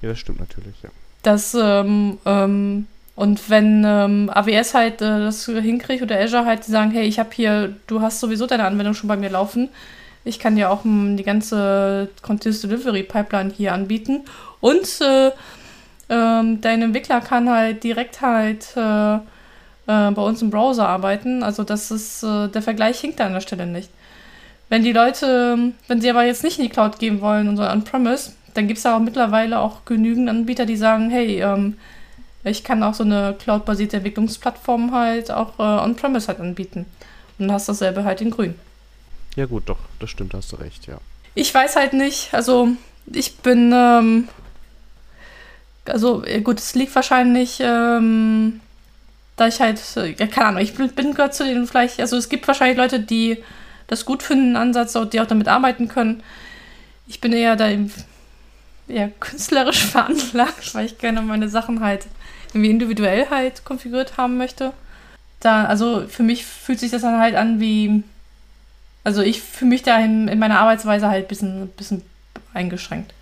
Ja, 0.00 0.10
das 0.10 0.18
stimmt 0.18 0.40
natürlich, 0.40 0.82
ja. 0.82 0.90
Das, 1.24 1.54
ähm, 1.54 2.18
ähm, 2.26 2.86
und 3.16 3.50
wenn 3.50 3.82
ähm, 3.84 4.30
AWS 4.32 4.74
halt 4.74 5.02
äh, 5.02 5.20
das 5.20 5.46
hinkriegt 5.46 6.02
oder 6.02 6.20
Azure 6.20 6.44
halt, 6.44 6.66
die 6.66 6.70
sagen, 6.70 6.90
hey, 6.92 7.06
ich 7.06 7.18
habe 7.18 7.30
hier, 7.32 7.74
du 7.86 8.00
hast 8.00 8.20
sowieso 8.20 8.46
deine 8.46 8.64
Anwendung 8.64 8.94
schon 8.94 9.08
bei 9.08 9.16
mir 9.16 9.30
laufen, 9.30 9.70
ich 10.24 10.38
kann 10.38 10.54
dir 10.54 10.70
auch 10.70 10.84
m, 10.84 11.16
die 11.16 11.22
ganze 11.22 12.08
Continuous 12.22 12.60
Delivery 12.60 13.02
Pipeline 13.02 13.52
hier 13.56 13.72
anbieten 13.72 14.22
und 14.60 15.00
äh, 15.00 15.30
ähm, 16.10 16.60
dein 16.60 16.82
Entwickler 16.82 17.20
kann 17.22 17.48
halt 17.48 17.82
direkt 17.84 18.20
halt 18.20 18.76
äh, 18.76 19.14
äh, 19.14 19.20
bei 19.86 20.22
uns 20.22 20.42
im 20.42 20.50
Browser 20.50 20.86
arbeiten. 20.88 21.42
Also 21.42 21.64
das 21.64 21.90
ist, 21.90 22.22
äh, 22.22 22.48
der 22.48 22.62
Vergleich 22.62 23.00
hinkt 23.00 23.20
da 23.20 23.26
an 23.26 23.32
der 23.32 23.40
Stelle 23.40 23.66
nicht. 23.66 23.88
Wenn 24.68 24.82
die 24.82 24.92
Leute, 24.92 25.72
wenn 25.88 26.00
sie 26.00 26.10
aber 26.10 26.24
jetzt 26.24 26.44
nicht 26.44 26.58
in 26.58 26.64
die 26.64 26.70
Cloud 26.70 26.98
gehen 26.98 27.20
wollen, 27.20 27.48
und 27.48 27.56
so 27.56 27.62
on-premise, 27.62 28.32
dann 28.54 28.68
gibt 28.68 28.78
es 28.78 28.84
da 28.84 28.96
auch 28.96 29.00
mittlerweile 29.00 29.58
auch 29.58 29.84
genügend 29.84 30.28
Anbieter, 30.28 30.66
die 30.66 30.76
sagen, 30.76 31.10
hey, 31.10 31.42
ähm, 31.42 31.76
ich 32.44 32.62
kann 32.62 32.82
auch 32.82 32.94
so 32.94 33.04
eine 33.04 33.34
cloud-basierte 33.38 33.96
Entwicklungsplattform 33.96 34.92
halt 34.92 35.30
auch 35.30 35.58
äh, 35.58 35.62
on-premise 35.62 36.28
halt 36.28 36.40
anbieten. 36.40 36.86
Und 37.38 37.48
dann 37.48 37.52
hast 37.52 37.68
du 37.68 37.72
dasselbe 37.72 38.04
halt 38.04 38.20
in 38.20 38.30
grün. 38.30 38.54
Ja 39.36 39.46
gut, 39.46 39.64
doch, 39.66 39.78
das 39.98 40.10
stimmt, 40.10 40.34
hast 40.34 40.52
du 40.52 40.56
recht, 40.56 40.86
ja. 40.86 40.98
Ich 41.34 41.52
weiß 41.52 41.76
halt 41.76 41.94
nicht, 41.94 42.32
also 42.32 42.68
ich 43.06 43.38
bin, 43.38 43.72
ähm, 43.74 44.28
also 45.86 46.22
gut, 46.44 46.60
es 46.60 46.74
liegt 46.74 46.94
wahrscheinlich, 46.94 47.58
ähm, 47.60 48.60
da 49.36 49.48
ich 49.48 49.60
halt, 49.60 49.80
ja, 49.96 50.26
keine 50.28 50.46
Ahnung, 50.46 50.62
ich 50.62 50.74
bin, 50.74 50.88
bin 50.90 51.14
gehört 51.14 51.34
zu 51.34 51.44
denen 51.44 51.66
vielleicht, 51.66 51.98
also 51.98 52.16
es 52.16 52.28
gibt 52.28 52.46
wahrscheinlich 52.46 52.78
Leute, 52.78 53.00
die 53.00 53.42
das 53.88 54.04
gut 54.04 54.22
finden, 54.22 54.56
Ansatz, 54.56 54.96
die 55.12 55.20
auch 55.20 55.26
damit 55.26 55.48
arbeiten 55.48 55.88
können. 55.88 56.22
Ich 57.06 57.20
bin 57.20 57.32
eher 57.32 57.56
da 57.56 57.68
eher 58.88 59.08
künstlerisch 59.08 59.84
veranlagt, 59.86 60.74
weil 60.74 60.86
ich 60.86 60.98
gerne 60.98 61.22
meine 61.22 61.48
Sachen 61.48 61.80
halt 61.80 62.06
irgendwie 62.48 62.70
individuell 62.70 63.28
halt 63.30 63.64
konfiguriert 63.64 64.16
haben 64.16 64.36
möchte. 64.36 64.72
Da, 65.40 65.64
also 65.64 66.06
für 66.08 66.22
mich 66.22 66.44
fühlt 66.44 66.80
sich 66.80 66.90
das 66.90 67.02
dann 67.02 67.18
halt 67.18 67.34
an 67.34 67.60
wie, 67.60 68.02
also 69.02 69.20
ich 69.22 69.42
fühle 69.42 69.70
mich 69.70 69.82
da 69.82 69.98
in, 69.98 70.28
in 70.28 70.38
meiner 70.38 70.60
Arbeitsweise 70.60 71.08
halt 71.08 71.26
ein 71.26 71.28
bisschen, 71.28 71.68
bisschen 71.70 72.02
eingeschränkt. 72.54 73.12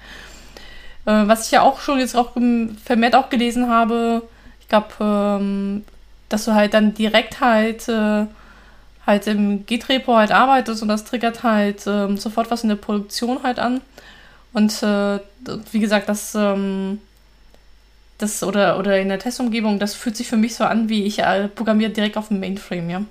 Äh, 1.06 1.26
was 1.26 1.46
ich 1.46 1.52
ja 1.52 1.62
auch 1.62 1.80
schon 1.80 1.98
jetzt 1.98 2.14
auch 2.14 2.32
vermehrt 2.84 3.14
auch 3.16 3.30
gelesen 3.30 3.68
habe, 3.68 4.22
ich 4.60 4.68
glaube, 4.68 4.88
ähm, 5.00 5.84
dass 6.28 6.44
du 6.44 6.54
halt 6.54 6.74
dann 6.74 6.94
direkt 6.94 7.40
halt 7.40 7.88
äh, 7.88 8.26
halt 9.06 9.26
im 9.26 9.66
Git-Repo 9.66 10.16
halt 10.16 10.30
arbeitest 10.30 10.82
und 10.82 10.88
das 10.88 11.04
triggert 11.04 11.42
halt 11.42 11.86
ähm, 11.86 12.16
sofort 12.18 12.50
was 12.50 12.62
in 12.62 12.68
der 12.68 12.76
Produktion 12.76 13.42
halt 13.42 13.58
an. 13.58 13.80
Und 14.52 14.82
äh, 14.82 15.18
wie 15.70 15.80
gesagt, 15.80 16.08
das, 16.08 16.34
ähm, 16.34 16.98
das 18.18 18.42
oder, 18.42 18.78
oder 18.78 19.00
in 19.00 19.08
der 19.08 19.18
Testumgebung, 19.18 19.78
das 19.78 19.94
fühlt 19.94 20.16
sich 20.16 20.28
für 20.28 20.36
mich 20.36 20.54
so 20.54 20.64
an, 20.64 20.88
wie 20.88 21.04
ich 21.04 21.20
äh, 21.20 21.48
programmiere 21.48 21.90
direkt 21.90 22.16
auf 22.16 22.28
dem 22.28 22.40
Mainframe, 22.40 22.90
ja. 22.90 23.02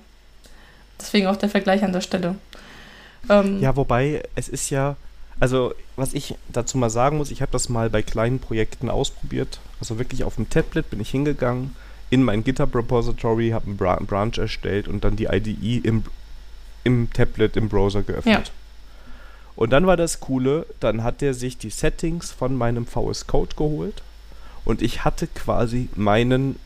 Deswegen 0.98 1.26
auch 1.26 1.36
der 1.36 1.48
Vergleich 1.48 1.82
an 1.82 1.92
der 1.92 2.00
Stelle. 2.00 2.36
Ähm, 3.28 3.60
ja, 3.60 3.74
wobei 3.76 4.22
es 4.34 4.48
ist 4.48 4.70
ja, 4.70 4.96
also 5.40 5.74
was 5.96 6.14
ich 6.14 6.36
dazu 6.48 6.78
mal 6.78 6.90
sagen 6.90 7.18
muss, 7.18 7.30
ich 7.30 7.42
habe 7.42 7.52
das 7.52 7.68
mal 7.68 7.90
bei 7.90 8.02
kleinen 8.02 8.38
Projekten 8.38 8.88
ausprobiert. 8.88 9.60
Also 9.80 9.98
wirklich 9.98 10.24
auf 10.24 10.36
dem 10.36 10.48
Tablet 10.48 10.90
bin 10.90 11.00
ich 11.00 11.10
hingegangen, 11.10 11.74
in 12.10 12.22
mein 12.22 12.44
GitHub 12.44 12.74
Repository, 12.74 13.50
habe 13.50 13.66
einen 13.66 13.76
Bra 13.76 13.96
Branch 13.96 14.36
erstellt 14.36 14.86
und 14.86 15.02
dann 15.04 15.16
die 15.16 15.24
IDE 15.24 15.78
im, 15.86 16.04
im 16.84 17.12
Tablet 17.12 17.56
im 17.56 17.68
Browser 17.68 18.02
geöffnet. 18.02 18.48
Ja. 18.48 18.61
Und 19.56 19.70
dann 19.70 19.86
war 19.86 19.96
das 19.96 20.20
Coole, 20.20 20.66
dann 20.80 21.02
hat 21.02 21.22
er 21.22 21.34
sich 21.34 21.58
die 21.58 21.70
Settings 21.70 22.30
von 22.30 22.56
meinem 22.56 22.86
VS 22.86 23.26
Code 23.26 23.54
geholt 23.54 24.02
und 24.64 24.82
ich 24.82 25.04
hatte 25.04 25.26
quasi 25.26 25.88
meinen, 25.94 26.58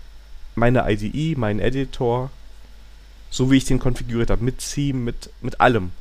meine 0.55 0.91
IDE, 0.91 1.37
meinen 1.37 1.61
Editor, 1.61 2.31
so 3.31 3.51
wie 3.51 3.57
ich 3.57 3.65
den 3.65 3.79
konfiguriert 3.79 4.31
habe, 4.31 4.45
mit 4.45 4.59
Theme, 4.59 5.01
mit, 5.01 5.31
mit 5.41 5.61
allem. 5.61 5.93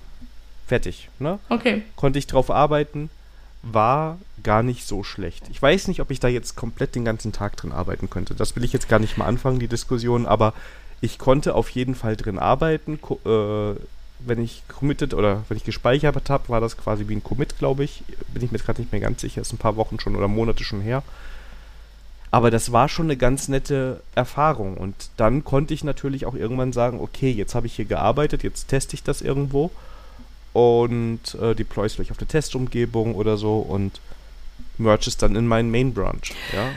Fertig. 0.68 1.10
Ne? 1.20 1.40
Okay. 1.50 1.84
Konnte 1.96 2.20
ich 2.20 2.28
drauf 2.28 2.50
arbeiten, 2.50 3.10
war 3.62 4.18
gar 4.44 4.64
nicht 4.64 4.86
so 4.86 5.04
schlecht. 5.04 5.48
Ich 5.50 5.62
weiß 5.62 5.88
nicht, 5.88 6.02
ob 6.02 6.12
ich 6.12 6.20
da 6.20 6.28
jetzt 6.28 6.56
komplett 6.56 6.96
den 6.96 7.06
ganzen 7.06 7.32
Tag 7.32 7.58
drin 7.58 7.72
arbeiten 7.72 8.10
könnte. 8.10 8.36
Das 8.36 8.56
will 8.56 8.64
ich 8.64 8.74
jetzt 8.74 8.90
gar 8.90 9.00
nicht 9.00 9.18
mal 9.18 9.26
anfangen, 9.26 9.60
die 9.60 9.68
Diskussion, 9.68 10.26
aber 10.26 10.54
ich 11.02 11.18
konnte 11.18 11.56
auf 11.56 11.70
jeden 11.70 11.96
Fall 11.96 12.16
drin 12.16 12.40
arbeiten. 12.40 13.00
Äh, 13.26 13.80
wenn 14.20 14.42
ich 14.42 14.64
committed 14.68 15.14
oder 15.14 15.44
wenn 15.48 15.58
ich 15.58 15.64
gespeichert 15.64 16.30
habe, 16.30 16.50
war 16.50 16.62
das 16.62 16.78
quasi 16.78 17.08
wie 17.08 17.16
ein 17.16 17.24
Commit, 17.24 17.58
glaube 17.58 17.84
ich. 17.84 18.04
Bin 18.34 18.44
ich 18.44 18.52
mir 18.52 18.60
gerade 18.60 18.82
nicht 18.82 18.92
mehr 18.92 19.02
ganz 19.02 19.22
sicher, 19.22 19.42
ist 19.42 19.54
ein 19.54 19.58
paar 19.58 19.76
Wochen 19.76 20.00
schon 20.00 20.16
oder 20.16 20.28
Monate 20.28 20.64
schon 20.64 20.82
her. 20.82 21.04
Aber 22.32 22.52
das 22.52 22.72
war 22.72 22.90
schon 22.90 23.06
eine 23.06 23.18
ganz 23.18 23.48
nette 23.48 24.02
Erfahrung. 24.14 24.76
Und 24.78 25.10
dann 25.18 25.44
konnte 25.44 25.74
ich 25.74 25.84
natürlich 25.84 26.26
auch 26.26 26.34
irgendwann 26.34 26.74
sagen, 26.74 27.00
okay, 27.00 27.32
jetzt 27.32 27.56
habe 27.56 27.68
ich 27.68 27.76
hier 27.76 27.86
gearbeitet, 27.86 28.44
jetzt 28.44 28.68
teste 28.68 28.96
ich 28.96 29.04
das 29.04 29.22
irgendwo 29.22 29.72
und 30.56 31.36
äh, 31.42 31.54
deploy 31.54 31.86
es 31.86 31.96
vielleicht 31.96 32.12
auf 32.12 32.18
der 32.18 32.30
Testumgebung 32.30 33.16
oder 33.16 33.36
so 33.36 33.60
und 33.60 34.00
merge 34.78 35.08
es 35.08 35.18
dann 35.18 35.36
in 35.36 35.48
meinen 35.48 35.70
Main 35.70 35.94
Branch. 35.94 36.32
Ja. 36.54 36.72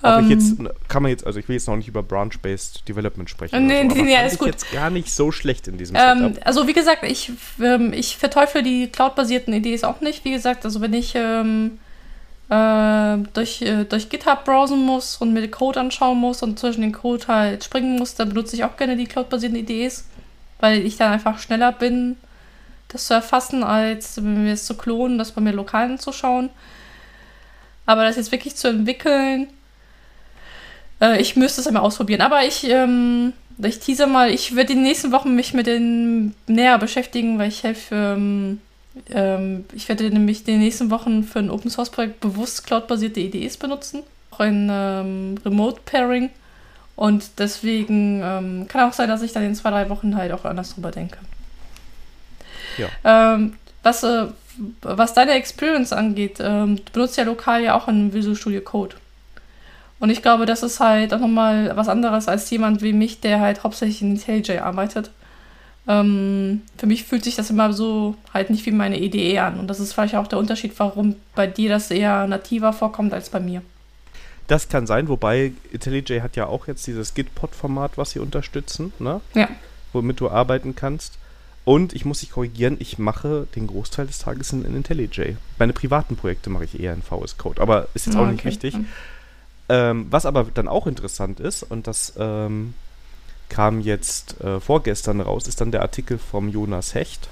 Aber 0.00 0.18
um, 0.18 0.24
ich 0.24 0.30
jetzt, 0.30 0.58
ähm. 0.58 0.68
kann 0.86 1.02
man 1.02 1.10
jetzt, 1.10 1.26
also 1.26 1.40
ich 1.40 1.48
will 1.48 1.54
jetzt 1.54 1.66
noch 1.66 1.76
nicht 1.76 1.88
über 1.88 2.02
Branch-Based 2.02 2.88
Development 2.88 3.28
sprechen. 3.28 3.66
Nee, 3.66 3.88
so, 3.88 3.96
nee, 3.96 4.02
nee, 4.02 4.26
ist 4.26 4.38
gut. 4.38 4.48
jetzt 4.48 4.70
gar 4.70 4.90
nicht 4.90 5.12
so 5.12 5.32
schlecht 5.32 5.66
in 5.66 5.76
diesem 5.76 5.96
ähm, 5.96 6.18
Setup. 6.18 6.46
Also 6.46 6.68
wie 6.68 6.72
gesagt, 6.72 7.02
ich, 7.02 7.32
ähm, 7.60 7.92
ich 7.92 8.16
verteufle 8.16 8.62
die 8.62 8.88
cloud-basierten 8.88 9.52
Ideen 9.52 9.82
auch 9.84 10.00
nicht. 10.00 10.24
Wie 10.24 10.30
gesagt, 10.30 10.64
also 10.64 10.80
wenn 10.80 10.92
ich 10.92 11.14
ähm, 11.16 11.78
äh, 12.48 13.18
durch, 13.34 13.62
äh, 13.62 13.84
durch 13.84 14.08
GitHub 14.08 14.44
browsen 14.44 14.84
muss 14.84 15.16
und 15.16 15.32
mir 15.32 15.40
den 15.40 15.50
Code 15.50 15.80
anschauen 15.80 16.18
muss 16.18 16.42
und 16.42 16.58
zwischen 16.58 16.82
den 16.82 16.92
Code 16.92 17.26
halt 17.26 17.64
springen 17.64 17.98
muss, 17.98 18.14
dann 18.14 18.28
benutze 18.28 18.54
ich 18.54 18.64
auch 18.64 18.76
gerne 18.76 18.96
die 18.96 19.06
cloud-basierten 19.06 19.58
Ideen, 19.58 19.92
weil 20.60 20.86
ich 20.86 20.96
dann 20.96 21.12
einfach 21.12 21.38
schneller 21.40 21.72
bin, 21.72 22.16
das 22.88 23.06
zu 23.06 23.14
erfassen, 23.14 23.64
als 23.64 24.16
wenn 24.16 24.44
wir 24.44 24.52
es 24.52 24.64
zu 24.64 24.76
klonen, 24.76 25.18
das 25.18 25.32
bei 25.32 25.40
mir 25.40 25.52
lokal 25.52 25.90
anzuschauen. 25.90 26.50
Aber 27.84 28.04
das 28.04 28.16
jetzt 28.16 28.32
wirklich 28.32 28.56
zu 28.56 28.68
entwickeln, 28.68 29.48
äh, 31.00 31.20
ich 31.20 31.36
müsste 31.36 31.60
es 31.60 31.66
einmal 31.66 31.82
ausprobieren. 31.82 32.20
Aber 32.20 32.44
ich, 32.44 32.64
ähm, 32.68 33.32
ich 33.58 33.78
tease 33.80 34.06
mal, 34.06 34.30
ich 34.30 34.56
werde 34.56 34.72
in 34.72 34.80
den 34.80 34.88
nächsten 34.88 35.12
Wochen 35.12 35.34
mich 35.34 35.54
mit 35.54 35.66
den 35.66 36.34
näher 36.46 36.78
beschäftigen, 36.78 37.38
weil 37.38 37.48
ich 37.48 37.62
helfe, 37.62 37.94
ähm, 38.16 38.60
ähm, 39.10 39.64
ich 39.72 39.88
werde 39.88 40.10
nämlich 40.10 40.40
in 40.40 40.54
den 40.54 40.60
nächsten 40.60 40.90
Wochen 40.90 41.24
für 41.24 41.38
ein 41.38 41.50
Open 41.50 41.70
Source 41.70 41.90
Projekt 41.90 42.20
bewusst 42.20 42.66
cloud-basierte 42.66 43.20
IDEs 43.20 43.56
benutzen. 43.56 44.02
Auch 44.30 44.40
ein 44.40 44.68
ähm, 44.70 45.34
Remote 45.44 45.80
Pairing. 45.84 46.30
Und 46.96 47.38
deswegen 47.38 48.20
ähm, 48.24 48.66
kann 48.66 48.88
auch 48.88 48.92
sein, 48.92 49.08
dass 49.08 49.22
ich 49.22 49.32
dann 49.32 49.44
in 49.44 49.54
zwei, 49.54 49.70
drei 49.70 49.88
Wochen 49.88 50.16
halt 50.16 50.32
auch 50.32 50.44
anders 50.44 50.74
drüber 50.74 50.90
denke. 50.90 51.18
Ja. 52.76 52.88
Ähm, 53.34 53.54
was, 53.84 54.02
äh, 54.02 54.26
was 54.82 55.14
deine 55.14 55.32
Experience 55.32 55.92
angeht, 55.92 56.38
ähm, 56.40 56.76
du 56.76 56.92
benutzt 56.92 57.16
ja 57.16 57.24
lokal 57.24 57.62
ja 57.62 57.76
auch 57.76 57.86
ein 57.86 58.12
Visual 58.12 58.34
Studio 58.34 58.60
Code. 58.60 58.96
Und 60.00 60.10
ich 60.10 60.22
glaube, 60.22 60.46
das 60.46 60.62
ist 60.62 60.80
halt 60.80 61.12
auch 61.12 61.20
nochmal 61.20 61.72
was 61.76 61.88
anderes 61.88 62.28
als 62.28 62.48
jemand 62.50 62.82
wie 62.82 62.92
mich, 62.92 63.20
der 63.20 63.40
halt 63.40 63.64
hauptsächlich 63.64 64.02
in 64.02 64.12
IntelliJ 64.12 64.58
arbeitet. 64.58 65.10
Ähm, 65.88 66.62
für 66.76 66.86
mich 66.86 67.04
fühlt 67.04 67.24
sich 67.24 67.34
das 67.34 67.50
immer 67.50 67.72
so 67.72 68.14
halt 68.32 68.50
nicht 68.50 68.64
wie 68.66 68.70
meine 68.70 69.00
EDE 69.00 69.42
an. 69.42 69.58
Und 69.58 69.68
das 69.68 69.80
ist 69.80 69.94
vielleicht 69.94 70.14
auch 70.14 70.26
der 70.26 70.38
Unterschied, 70.38 70.72
warum 70.78 71.16
bei 71.34 71.46
dir 71.46 71.70
das 71.70 71.90
eher 71.90 72.26
nativer 72.26 72.72
vorkommt 72.72 73.12
als 73.12 73.30
bei 73.30 73.40
mir. 73.40 73.62
Das 74.46 74.68
kann 74.68 74.86
sein, 74.86 75.08
wobei 75.08 75.52
IntelliJ 75.72 76.20
hat 76.20 76.36
ja 76.36 76.46
auch 76.46 76.68
jetzt 76.68 76.86
dieses 76.86 77.14
Gitpod-Format, 77.14 77.98
was 77.98 78.10
sie 78.12 78.18
unterstützen, 78.18 78.92
ne? 78.98 79.20
Ja. 79.34 79.48
Womit 79.92 80.20
du 80.20 80.30
arbeiten 80.30 80.74
kannst. 80.74 81.18
Und 81.64 81.92
ich 81.92 82.06
muss 82.06 82.20
dich 82.20 82.30
korrigieren, 82.30 82.76
ich 82.78 82.98
mache 82.98 83.46
den 83.54 83.66
Großteil 83.66 84.06
des 84.06 84.20
Tages 84.20 84.52
in, 84.52 84.64
in 84.64 84.74
IntelliJ. 84.74 85.36
Meine 85.58 85.74
privaten 85.74 86.16
Projekte 86.16 86.48
mache 86.48 86.64
ich 86.64 86.80
eher 86.80 86.94
in 86.94 87.02
VS 87.02 87.36
Code, 87.36 87.60
aber 87.60 87.88
ist 87.92 88.06
jetzt 88.06 88.16
oh, 88.16 88.20
auch 88.20 88.26
nicht 88.26 88.40
okay. 88.40 88.48
wichtig. 88.48 88.74
Mhm. 88.74 88.86
Ähm, 89.68 90.06
was 90.10 90.26
aber 90.26 90.44
dann 90.44 90.68
auch 90.68 90.86
interessant 90.86 91.40
ist, 91.40 91.62
und 91.62 91.86
das 91.86 92.14
ähm, 92.18 92.74
kam 93.48 93.80
jetzt 93.80 94.40
äh, 94.40 94.60
vorgestern 94.60 95.20
raus, 95.20 95.46
ist 95.46 95.60
dann 95.60 95.72
der 95.72 95.82
Artikel 95.82 96.18
vom 96.18 96.48
Jonas 96.48 96.94
Hecht, 96.94 97.28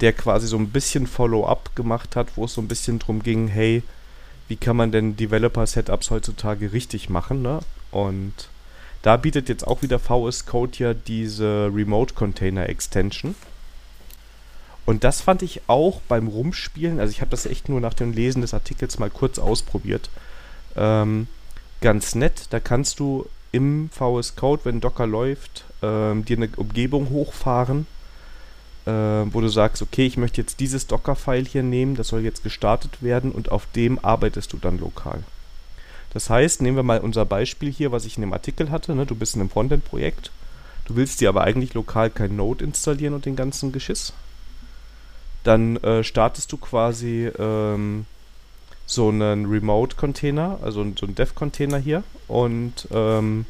der 0.00 0.12
quasi 0.12 0.46
so 0.46 0.56
ein 0.56 0.70
bisschen 0.70 1.06
Follow-up 1.06 1.76
gemacht 1.76 2.16
hat, 2.16 2.36
wo 2.36 2.44
es 2.44 2.54
so 2.54 2.60
ein 2.60 2.68
bisschen 2.68 2.98
drum 2.98 3.22
ging, 3.22 3.48
hey, 3.48 3.82
wie 4.48 4.56
kann 4.56 4.76
man 4.76 4.92
denn 4.92 5.16
Developer-Setups 5.16 6.10
heutzutage 6.10 6.72
richtig 6.72 7.08
machen, 7.08 7.42
ne? 7.42 7.60
Und 7.90 8.48
da 9.02 9.16
bietet 9.16 9.48
jetzt 9.48 9.66
auch 9.66 9.82
wieder 9.82 9.98
VS 9.98 10.46
Code 10.46 10.78
ja 10.78 10.94
diese 10.94 11.70
Remote 11.72 12.14
Container 12.14 12.68
Extension. 12.68 13.34
Und 14.86 15.04
das 15.04 15.20
fand 15.20 15.42
ich 15.42 15.62
auch 15.66 16.00
beim 16.08 16.26
Rumspielen, 16.26 17.00
also 17.00 17.10
ich 17.10 17.20
habe 17.20 17.30
das 17.30 17.46
echt 17.46 17.68
nur 17.68 17.80
nach 17.80 17.94
dem 17.94 18.12
Lesen 18.12 18.42
des 18.42 18.52
Artikels 18.52 18.98
mal 18.98 19.10
kurz 19.10 19.38
ausprobiert. 19.38 20.10
Ähm, 20.76 21.28
ganz 21.84 22.14
nett. 22.14 22.46
Da 22.50 22.60
kannst 22.60 22.98
du 22.98 23.26
im 23.52 23.90
VS 23.90 24.36
Code, 24.36 24.64
wenn 24.64 24.80
Docker 24.80 25.06
läuft, 25.06 25.64
ähm, 25.82 26.24
dir 26.24 26.38
eine 26.38 26.48
Umgebung 26.56 27.10
hochfahren, 27.10 27.86
äh, 28.86 28.90
wo 28.90 29.42
du 29.42 29.48
sagst, 29.48 29.82
okay, 29.82 30.06
ich 30.06 30.16
möchte 30.16 30.40
jetzt 30.40 30.60
dieses 30.60 30.86
Docker-File 30.86 31.44
hier 31.44 31.62
nehmen, 31.62 31.94
das 31.94 32.08
soll 32.08 32.22
jetzt 32.22 32.42
gestartet 32.42 33.02
werden 33.02 33.30
und 33.30 33.52
auf 33.52 33.66
dem 33.76 34.02
arbeitest 34.02 34.52
du 34.54 34.56
dann 34.56 34.78
lokal. 34.78 35.22
Das 36.14 36.30
heißt, 36.30 36.62
nehmen 36.62 36.78
wir 36.78 36.82
mal 36.82 37.00
unser 37.00 37.26
Beispiel 37.26 37.70
hier, 37.70 37.92
was 37.92 38.06
ich 38.06 38.16
in 38.16 38.22
dem 38.22 38.32
Artikel 38.32 38.70
hatte. 38.70 38.94
Ne? 38.94 39.04
Du 39.04 39.14
bist 39.14 39.34
in 39.34 39.42
einem 39.42 39.50
Frontend-Projekt, 39.50 40.30
du 40.86 40.96
willst 40.96 41.20
dir 41.20 41.28
aber 41.28 41.44
eigentlich 41.44 41.74
lokal 41.74 42.08
kein 42.08 42.34
Node 42.34 42.64
installieren 42.64 43.14
und 43.14 43.26
den 43.26 43.36
ganzen 43.36 43.72
Geschiss. 43.72 44.14
Dann 45.42 45.76
äh, 45.76 46.02
startest 46.02 46.50
du 46.50 46.56
quasi 46.56 47.30
ähm, 47.38 48.06
so 48.86 49.08
einen 49.08 49.46
Remote-Container, 49.46 50.58
also 50.62 50.84
so 50.96 51.06
einen 51.06 51.14
Dev-Container 51.14 51.78
hier 51.78 52.02
und 52.28 52.88
ähm, 52.90 53.46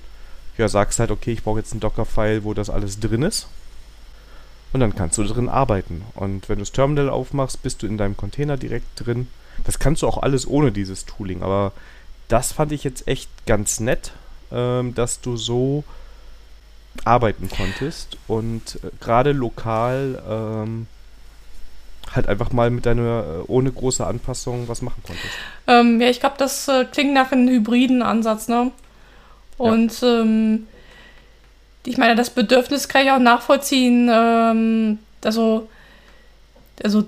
ja, 0.56 0.68
sagst 0.68 1.00
halt, 1.00 1.10
okay, 1.10 1.32
ich 1.32 1.42
brauche 1.42 1.58
jetzt 1.58 1.74
ein 1.74 1.80
Docker-File, 1.80 2.44
wo 2.44 2.54
das 2.54 2.70
alles 2.70 3.00
drin 3.00 3.22
ist. 3.22 3.48
Und 4.72 4.80
dann 4.80 4.94
kannst 4.94 5.18
du 5.18 5.24
drin 5.24 5.48
arbeiten. 5.48 6.02
Und 6.14 6.48
wenn 6.48 6.56
du 6.56 6.62
das 6.62 6.72
Terminal 6.72 7.08
aufmachst, 7.08 7.62
bist 7.62 7.82
du 7.82 7.86
in 7.86 7.96
deinem 7.96 8.16
Container 8.16 8.56
direkt 8.56 8.86
drin. 8.96 9.28
Das 9.64 9.78
kannst 9.78 10.02
du 10.02 10.08
auch 10.08 10.18
alles 10.18 10.46
ohne 10.48 10.72
dieses 10.72 11.06
Tooling. 11.06 11.42
Aber 11.42 11.72
das 12.28 12.52
fand 12.52 12.72
ich 12.72 12.82
jetzt 12.82 13.06
echt 13.06 13.28
ganz 13.46 13.78
nett, 13.80 14.12
ähm, 14.50 14.94
dass 14.94 15.20
du 15.20 15.36
so 15.36 15.84
arbeiten 17.04 17.48
konntest 17.48 18.18
und 18.28 18.78
äh, 18.82 18.90
gerade 19.00 19.32
lokal 19.32 20.22
ähm, 20.28 20.86
halt 22.16 22.28
einfach 22.28 22.52
mal 22.52 22.70
mit 22.70 22.86
deiner, 22.86 23.20
äh, 23.20 23.42
ohne 23.46 23.70
große 23.70 24.06
Anpassung 24.06 24.68
was 24.68 24.82
machen 24.82 25.02
konntest. 25.06 25.34
Ähm, 25.66 26.00
ja, 26.00 26.08
ich 26.08 26.20
glaube, 26.20 26.36
das 26.38 26.68
äh, 26.68 26.84
klingt 26.84 27.14
nach 27.14 27.32
einem 27.32 27.48
hybriden 27.48 28.02
Ansatz, 28.02 28.48
ne? 28.48 28.70
Und 29.56 30.00
ja. 30.00 30.20
ähm, 30.20 30.66
ich 31.86 31.98
meine, 31.98 32.14
das 32.14 32.30
Bedürfnis 32.30 32.88
kann 32.88 33.04
ich 33.04 33.10
auch 33.10 33.18
nachvollziehen. 33.18 34.08
Ähm, 34.12 34.98
also, 35.24 35.68
also 36.82 37.04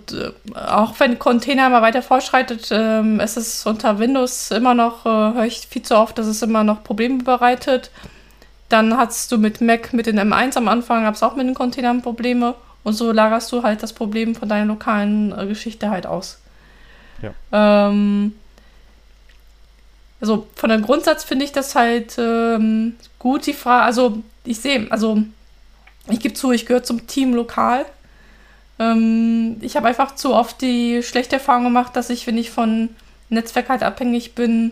auch 0.55 0.95
wenn 1.01 1.19
Container 1.19 1.69
mal 1.69 1.83
weiter 1.83 2.03
fortschreitet, 2.03 2.69
ähm, 2.71 3.21
ist 3.21 3.37
es 3.37 3.67
unter 3.67 3.99
Windows 3.99 4.51
immer 4.51 4.75
noch, 4.75 5.07
äh, 5.07 5.09
höre 5.09 5.45
ich 5.45 5.67
viel 5.69 5.83
zu 5.83 5.97
oft, 5.97 6.17
dass 6.19 6.27
es 6.27 6.43
immer 6.43 6.63
noch 6.63 6.85
Probleme 6.85 7.23
bereitet. 7.23 7.91
Dann 8.69 8.97
hast 8.97 9.31
du 9.33 9.39
mit 9.39 9.61
Mac, 9.61 9.93
mit 9.93 10.07
den 10.07 10.19
M1 10.19 10.57
am 10.57 10.69
Anfang, 10.69 11.05
gab 11.05 11.15
es 11.15 11.23
auch 11.23 11.37
mit 11.37 11.47
den 11.47 11.55
Containern 11.55 12.03
Probleme. 12.03 12.55
Und 12.87 12.93
so 12.93 13.11
lagerst 13.11 13.51
du 13.51 13.65
halt 13.65 13.83
das 13.83 13.93
Problem 13.93 14.37
von 14.37 14.49
deiner 14.49 14.67
lokalen 14.67 15.37
äh, 15.37 15.45
Geschichte 15.47 15.91
halt 15.91 16.07
aus. 16.07 16.39
Ja. 17.21 17.35
Ähm, 17.51 18.33
also 20.21 20.47
von 20.55 20.71
dem 20.71 20.83
Grundsatz 20.83 21.25
finde 21.25 21.47
ich 21.47 21.51
das 21.51 21.75
halt 21.75 22.15
ähm, 22.17 22.95
gut, 23.19 23.45
die 23.47 23.55
Frage, 23.55 23.87
also 23.87 24.23
ich 24.45 24.61
sehe, 24.61 24.87
also 24.89 25.21
ich 26.09 26.21
gebe 26.21 26.35
zu, 26.35 26.53
ich 26.53 26.65
gehöre 26.65 26.85
zum 26.85 27.09
Team 27.09 27.35
lokal. 27.35 27.87
Ähm, 28.79 29.57
ich 29.63 29.77
habe 29.77 29.89
einfach 29.89 30.15
zu 30.15 30.33
oft 30.33 30.61
die 30.63 31.03
schlechte 31.03 31.35
Erfahrung 31.35 31.65
gemacht, 31.65 31.97
dass 31.97 32.09
ich, 32.09 32.29
wenn 32.29 32.39
ich 32.39 32.53
von 32.53 32.91
Netzwerk 33.31 33.69
halt 33.69 33.83
abhängig 33.83 34.37
bin, 34.37 34.71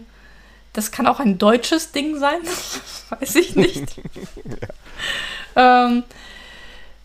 das 0.73 0.93
kann 0.93 1.09
auch 1.09 1.19
ein 1.19 1.39
deutsches 1.39 1.91
Ding 1.91 2.17
sein, 2.21 2.39
weiß 3.11 3.35
ich 3.35 3.57
nicht. 3.57 3.97
ja. 5.57 5.87
ähm, 5.89 6.05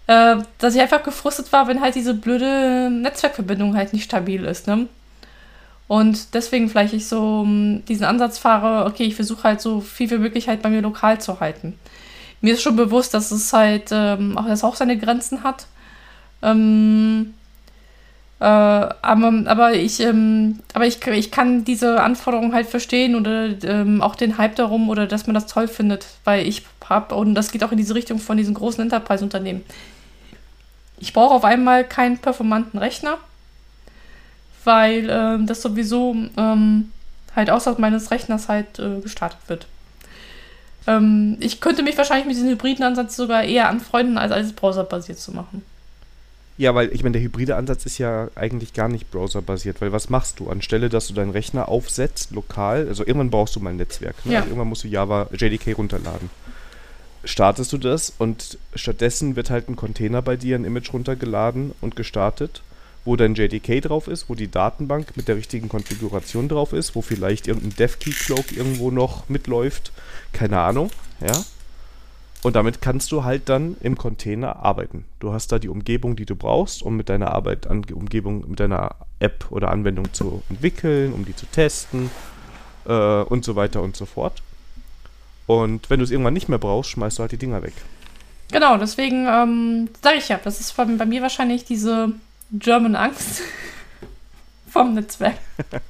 äh, 0.10 0.38
dass 0.58 0.74
ich 0.74 0.82
einfach 0.82 1.04
gefrustet 1.04 1.54
war, 1.54 1.68
wenn 1.68 1.82
halt 1.82 1.94
diese 1.94 2.16
blöde 2.16 2.90
Netzwerkverbindung 2.90 3.78
halt 3.78 3.94
nicht 3.94 4.06
stabil 4.06 4.44
ist, 4.44 4.66
ne? 4.66 4.88
Und 5.88 6.34
deswegen 6.34 6.68
vielleicht 6.68 6.96
ich 6.96 7.08
so 7.08 7.42
um, 7.42 7.84
diesen 7.86 8.06
Ansatz 8.06 8.40
fahre, 8.40 8.88
okay, 8.88 9.04
ich 9.04 9.16
versuche 9.16 9.44
halt 9.44 9.62
so 9.62 9.82
viel 9.82 10.10
wie 10.10 10.18
möglich 10.18 10.48
halt 10.48 10.64
bei 10.64 10.70
mir 10.70 10.82
lokal 10.82 11.22
zu 11.22 11.40
halten. 11.40 11.78
Mir 12.42 12.56
ist 12.56 12.64
schon 12.64 12.76
bewusst, 12.76 13.14
dass 13.14 13.30
es 13.30 13.54
halt 13.54 13.90
ähm, 13.92 14.36
auch, 14.36 14.48
dass 14.48 14.64
auch 14.64 14.76
seine 14.76 14.98
Grenzen 14.98 15.44
hat. 15.44 15.68
Ähm, 16.42 17.36
äh, 18.40 18.46
aber, 18.46 19.44
aber 19.46 19.74
ich, 19.74 20.00
ähm, 20.00 20.60
aber 20.74 20.88
ich, 20.88 21.06
ich 21.06 21.30
kann 21.30 21.66
diese 21.66 22.02
Anforderungen 22.02 22.54
halt 22.54 22.68
verstehen 22.68 23.16
oder 23.16 23.50
ähm, 23.64 24.02
auch 24.02 24.16
den 24.16 24.40
Hype 24.40 24.56
darum 24.56 24.90
oder 24.90 25.06
dass 25.06 25.28
man 25.28 25.36
das 25.36 25.46
toll 25.46 25.68
findet, 25.68 26.08
weil 26.24 26.48
ich 26.48 26.64
habe, 26.88 27.14
und 27.14 27.36
das 27.36 27.52
geht 27.52 27.64
auch 27.64 27.72
in 27.72 27.78
diese 27.78 27.94
Richtung 27.94 28.18
von 28.18 28.38
diesen 28.38 28.56
großen 28.56 28.82
Enterprise-Unternehmen 28.82 29.64
ich 31.00 31.14
brauche 31.14 31.34
auf 31.34 31.44
einmal 31.44 31.84
keinen 31.84 32.18
performanten 32.18 32.78
Rechner, 32.78 33.18
weil 34.64 35.10
äh, 35.10 35.46
das 35.46 35.62
sowieso 35.62 36.16
ähm, 36.38 36.92
halt 37.36 37.50
außerhalb 37.50 37.80
meines 37.80 38.12
Rechners 38.12 38.50
halt 38.50 38.80
äh, 38.80 39.00
gestartet 39.00 39.40
wird. 39.48 39.68
Ähm, 40.88 41.38
ich 41.40 41.62
könnte 41.62 41.84
mich 41.84 41.98
wahrscheinlich 41.98 42.28
mit 42.28 42.36
diesem 42.36 42.50
hybriden 42.50 42.84
Ansatz 42.84 43.16
sogar 43.16 43.44
eher 43.44 43.70
anfreunden, 43.70 44.18
als 44.18 44.32
alles 44.32 44.54
browserbasiert 44.54 45.20
zu 45.20 45.32
machen. 45.32 45.64
Ja, 46.58 46.76
weil 46.76 46.94
ich 46.94 47.04
meine, 47.04 47.14
der 47.14 47.22
hybride 47.22 47.56
Ansatz 47.56 47.86
ist 47.86 48.00
ja 48.00 48.28
eigentlich 48.36 48.74
gar 48.74 48.90
nicht 48.90 49.12
browserbasiert, 49.12 49.80
weil 49.80 49.94
was 49.94 50.10
machst 50.10 50.42
du? 50.42 50.50
Anstelle, 50.50 50.90
dass 50.90 51.08
du 51.08 51.14
deinen 51.14 51.32
Rechner 51.32 51.70
aufsetzt, 51.70 52.32
lokal, 52.32 52.86
also 52.90 53.06
irgendwann 53.06 53.30
brauchst 53.30 53.56
du 53.56 53.62
mal 53.62 53.70
ein 53.70 53.78
Netzwerk. 53.78 54.26
Ne? 54.26 54.34
Ja. 54.34 54.40
Also 54.40 54.50
irgendwann 54.50 54.68
musst 54.68 54.84
du 54.84 54.90
Java 54.90 55.30
JDK 55.32 55.78
runterladen 55.78 56.30
startest 57.24 57.74
du 57.74 57.78
das 57.78 58.14
und 58.18 58.58
stattdessen 58.76 59.36
wird 59.36 59.50
halt 59.50 59.70
ein 59.70 59.76
Container 59.76 60.22
bei 60.22 60.36
dir, 60.36 60.56
ein 60.56 60.66
Image 60.66 60.94
runtergeladen 60.94 61.74
und 61.82 61.96
gestartet, 61.96 62.62
wo 63.06 63.16
dein 63.16 63.36
JDK 63.36 63.82
drauf 63.82 64.08
ist, 64.08 64.30
wo 64.30 64.36
die 64.36 64.50
Datenbank 64.50 65.16
mit 65.18 65.28
der 65.28 65.36
richtigen 65.36 65.70
Konfiguration 65.70 66.48
drauf 66.48 66.74
ist, 66.74 66.96
wo 66.96 67.02
vielleicht 67.02 67.48
irgendein 67.48 67.76
DevKey-Cloak 67.76 68.56
irgendwo 68.56 68.92
noch 68.92 69.28
mitläuft, 69.30 69.92
keine 70.34 70.60
Ahnung, 70.60 70.90
ja. 71.20 71.44
Und 72.42 72.56
damit 72.56 72.82
kannst 72.82 73.12
du 73.12 73.26
halt 73.26 73.50
dann 73.50 73.76
im 73.82 73.98
Container 73.98 74.64
arbeiten. 74.64 75.04
Du 75.20 75.34
hast 75.34 75.52
da 75.52 75.60
die 75.60 75.68
Umgebung, 75.68 76.16
die 76.16 76.26
du 76.26 76.36
brauchst, 76.36 76.82
um 76.82 76.96
mit 76.96 77.10
deiner 77.10 77.32
Arbeit, 77.34 77.68
an, 77.68 77.84
Umgebung, 77.94 78.50
mit 78.50 78.62
deiner 78.62 78.96
App 79.20 79.48
oder 79.50 79.72
Anwendung 79.72 80.14
zu 80.14 80.42
entwickeln, 80.50 81.12
um 81.12 81.26
die 81.26 81.36
zu 81.36 81.46
testen 81.48 82.10
äh, 82.86 83.22
und 83.24 83.44
so 83.44 83.58
weiter 83.58 83.82
und 83.82 83.98
so 83.98 84.06
fort. 84.06 84.42
Und 85.50 85.90
wenn 85.90 85.98
du 85.98 86.04
es 86.04 86.12
irgendwann 86.12 86.36
nicht 86.36 86.48
mehr 86.48 86.60
brauchst, 86.60 86.92
schmeißt 86.92 87.18
du 87.18 87.22
halt 87.22 87.32
die 87.32 87.38
Dinger 87.38 87.64
weg. 87.64 87.74
Genau, 88.52 88.78
deswegen 88.78 89.26
ähm, 89.28 89.90
sage 90.00 90.18
ich 90.18 90.30
ja, 90.30 90.40
das 90.44 90.60
ist 90.60 90.78
bei, 90.78 90.86
bei 90.86 91.08
mir 91.08 91.24
wahrscheinlich 91.24 91.66
diese 91.66 92.14
German 92.52 92.96
Angst 92.96 93.42
vom 94.70 94.94
Netzwerk. 94.94 95.38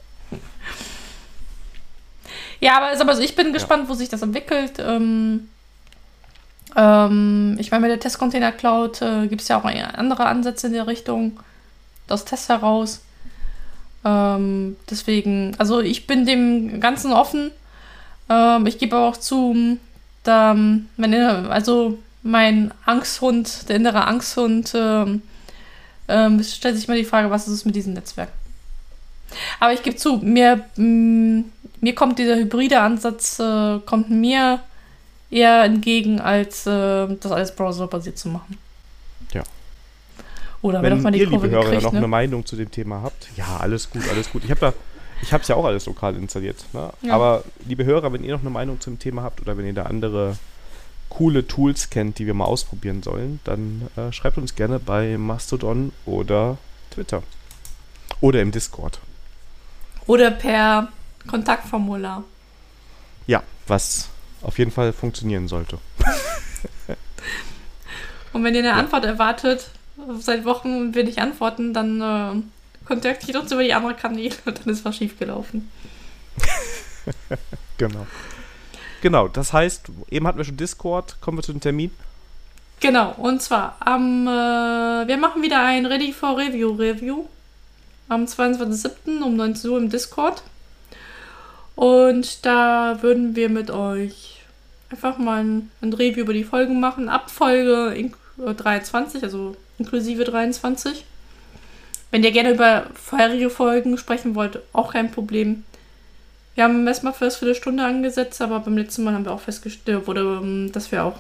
ja, 2.62 2.78
aber 2.78 3.10
also 3.10 3.22
ich 3.22 3.36
bin 3.36 3.52
gespannt, 3.52 3.84
ja. 3.84 3.90
wo 3.90 3.96
sich 3.96 4.08
das 4.08 4.22
entwickelt. 4.22 4.80
Ähm, 4.80 5.50
ähm, 6.78 7.58
ich 7.60 7.70
meine, 7.72 7.82
mit 7.82 7.92
der 7.92 8.00
Testcontainer 8.00 8.54
Cloud 8.54 9.02
äh, 9.02 9.28
gibt 9.28 9.42
es 9.42 9.50
ja 9.50 9.60
auch 9.60 9.66
andere 9.66 10.26
Ansätze 10.26 10.68
in 10.68 10.74
der 10.74 10.88
Richtung, 10.88 11.38
aus 12.08 12.24
Tests 12.24 12.48
heraus. 12.48 13.02
Ähm, 14.06 14.78
deswegen, 14.90 15.54
also 15.58 15.82
ich 15.82 16.08
bin 16.08 16.26
dem 16.26 16.80
Ganzen 16.80 17.12
offen. 17.12 17.52
Ähm, 18.30 18.66
ich 18.68 18.78
gebe 18.78 18.96
aber 18.96 19.08
auch 19.08 19.18
zu, 19.18 19.78
da 20.24 20.56
meine, 20.98 21.50
also 21.50 21.98
mein 22.22 22.72
Angsthund, 22.86 23.68
der 23.70 23.78
innere 23.78 24.06
Angsthund, 24.06 24.74
ähm, 24.76 25.22
ähm, 26.08 26.44
stellt 26.44 26.76
sich 26.76 26.88
mal 26.88 26.98
die 26.98 27.06
Frage, 27.06 27.30
was 27.30 27.48
ist 27.48 27.54
es 27.54 27.66
mit 27.66 27.76
diesem 27.76 27.94
Netzwerk? 27.94 28.30
Aber 29.60 29.74
ich 29.74 29.84
gebe 29.84 29.96
zu, 29.96 30.18
mir, 30.18 30.66
mh, 30.76 31.44
mir 31.82 31.96
kommt 31.96 32.20
dieser 32.20 32.36
hybride 32.36 32.82
Ansatz, 32.82 33.40
äh, 33.40 33.80
kommt 33.86 34.10
mir 34.10 34.60
eher 35.30 35.64
entgegen, 35.64 36.20
als 36.20 36.66
äh, 36.66 37.08
das 37.20 37.32
alles 37.32 37.56
browserbasiert 37.56 38.18
zu 38.18 38.30
machen. 38.30 38.58
Ja. 39.34 39.44
Oder 40.62 40.82
wenn, 40.82 41.04
wenn 41.04 41.14
ihr, 41.14 41.30
liebe 41.30 41.50
Hörer, 41.50 41.80
noch 41.82 41.92
ne? 41.92 42.00
eine 42.00 42.08
Meinung 42.08 42.46
zu 42.46 42.56
dem 42.56 42.70
Thema 42.70 43.02
habt, 43.02 43.30
ja, 43.38 43.58
alles 43.60 43.90
gut, 43.90 44.02
alles 44.10 44.30
gut. 44.30 44.44
Ich 44.44 44.52
habe 44.52 44.60
da 44.60 44.74
ich 45.22 45.34
habe 45.34 45.42
es 45.42 45.48
ja 45.48 45.56
auch 45.56 45.66
alles 45.66 45.86
lokal 45.86 46.16
installiert. 46.16 46.64
Ne? 46.74 46.92
Ja. 47.02 47.14
Aber 47.14 47.44
liebe 47.66 47.86
Hörer, 47.86 48.14
wenn 48.14 48.24
ihr 48.24 48.34
noch 48.34 48.42
eine 48.42 48.50
Meinung 48.50 48.80
zum 48.80 49.00
Thema 49.00 49.24
habt 49.24 49.42
oder 49.42 49.58
wenn 49.58 49.66
ihr 49.66 49.74
da 49.74 49.84
andere 49.84 50.38
coole 51.10 51.48
Tools 51.48 51.90
kennt, 51.90 52.20
die 52.20 52.26
wir 52.26 52.34
mal 52.34 52.46
ausprobieren 52.46 53.04
sollen, 53.04 53.40
dann 53.44 53.90
äh, 53.96 54.12
schreibt 54.12 54.38
uns 54.38 54.56
gerne 54.56 54.80
bei 54.80 55.18
Mastodon 55.18 55.92
oder 56.06 56.58
Twitter. 56.92 57.24
Oder 58.22 58.42
im 58.42 58.52
Discord. 58.52 59.00
Oder 60.08 60.32
per 60.32 60.90
Kontaktformular. 61.28 62.24
Ja, 63.28 63.44
was 63.68 64.10
auf 64.42 64.58
jeden 64.58 64.72
Fall 64.72 64.94
funktionieren 64.94 65.48
sollte. 65.48 65.78
Und 68.34 68.44
wenn 68.44 68.54
ihr 68.54 68.60
eine 68.60 68.70
ja. 68.70 68.76
Antwort 68.76 69.06
erwartet, 69.06 69.70
seit 70.20 70.46
Wochen 70.46 70.94
will 70.96 71.08
ich 71.08 71.20
antworten, 71.20 71.74
dann 71.74 72.02
äh, 72.02 72.42
kontaktiert 72.90 73.38
uns 73.38 73.52
über 73.52 73.64
die 73.64 73.74
anderen 73.74 73.96
Kanäle 73.96 74.36
und 74.46 74.60
dann 74.60 74.74
ist 74.74 74.84
was 74.84 74.98
schiefgelaufen. 74.98 75.72
genau. 77.78 78.08
Genau, 79.02 79.28
das 79.28 79.54
heißt, 79.54 79.86
eben 80.10 80.28
hatten 80.28 80.40
wir 80.40 80.44
schon 80.44 80.58
Discord, 80.58 81.22
kommen 81.22 81.38
wir 81.38 81.44
zu 81.44 81.54
dem 81.54 81.62
Termin. 81.62 81.92
Genau, 82.82 83.14
und 83.18 83.42
zwar 83.42 83.78
am, 83.80 84.28
äh, 84.28 85.08
wir 85.08 85.18
machen 85.18 85.42
wieder 85.42 85.64
ein 85.64 85.86
Ready 85.86 86.12
for 86.12 86.38
Review 86.38 86.72
Review 86.72 87.26
am 88.10 88.26
22.07. 88.26 89.22
um 89.22 89.36
19 89.36 89.70
Uhr 89.70 89.78
im 89.78 89.90
Discord. 89.90 90.42
Und 91.76 92.46
da 92.46 92.98
würden 93.02 93.36
wir 93.36 93.50
mit 93.50 93.70
euch 93.70 94.42
einfach 94.90 95.18
mal 95.18 95.44
ein, 95.44 95.72
ein 95.82 95.94
Review 95.94 96.24
über 96.24 96.34
die 96.34 96.44
Folgen 96.44 96.80
machen. 96.80 97.08
Ab 97.08 97.30
Folge 97.30 98.12
23, 98.38 99.22
äh, 99.22 99.26
also 99.26 99.56
inklusive 99.78 100.24
23. 100.24 101.06
Wenn 102.12 102.24
ihr 102.24 102.32
gerne 102.32 102.52
über 102.52 102.88
vorherige 102.94 103.50
Folgen 103.50 103.98
sprechen 103.98 104.36
wollt, 104.36 104.60
auch 104.74 104.94
kein 104.94 105.12
Problem. 105.12 105.64
Wir 106.56 106.64
haben 106.64 106.88
erstmal 106.88 107.14
für 107.14 107.26
das 107.26 107.38
Viertelstunde 107.38 107.86
angesetzt, 107.86 108.42
aber 108.42 108.60
beim 108.60 108.78
letzten 108.78 109.04
Mal 109.04 109.14
haben 109.14 109.26
wir 109.26 109.32
auch 109.32 109.40
festgestellt, 109.40 110.08
wurde, 110.08 110.22
ähm, 110.42 110.72
dass 110.72 110.92
wir 110.92 111.06
auch, 111.06 111.20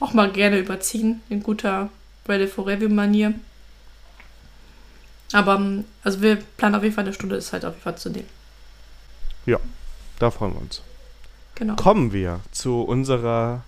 auch 0.00 0.12
mal 0.12 0.30
gerne 0.30 0.58
überziehen, 0.58 1.22
in 1.28 1.42
guter 1.42 1.88
Ready 2.28 2.46
for 2.46 2.66
Review-Manier. 2.66 3.34
Aber 5.32 5.54
ähm, 5.54 5.84
also 6.02 6.20
wir 6.20 6.36
planen 6.56 6.74
auf 6.74 6.82
jeden 6.82 6.94
Fall 6.94 7.04
eine 7.04 7.14
Stunde, 7.14 7.36
ist 7.36 7.52
halt 7.52 7.64
auf 7.64 7.74
jeden 7.74 7.82
Fall 7.82 7.96
zu 7.96 8.10
nehmen. 8.10 8.28
Ja, 9.46 9.58
da 10.18 10.30
freuen 10.30 10.54
wir 10.54 10.60
uns. 10.60 10.82
Genau. 11.54 11.76
Kommen 11.76 12.12
wir 12.12 12.40
zu 12.52 12.82
unserer 12.82 13.62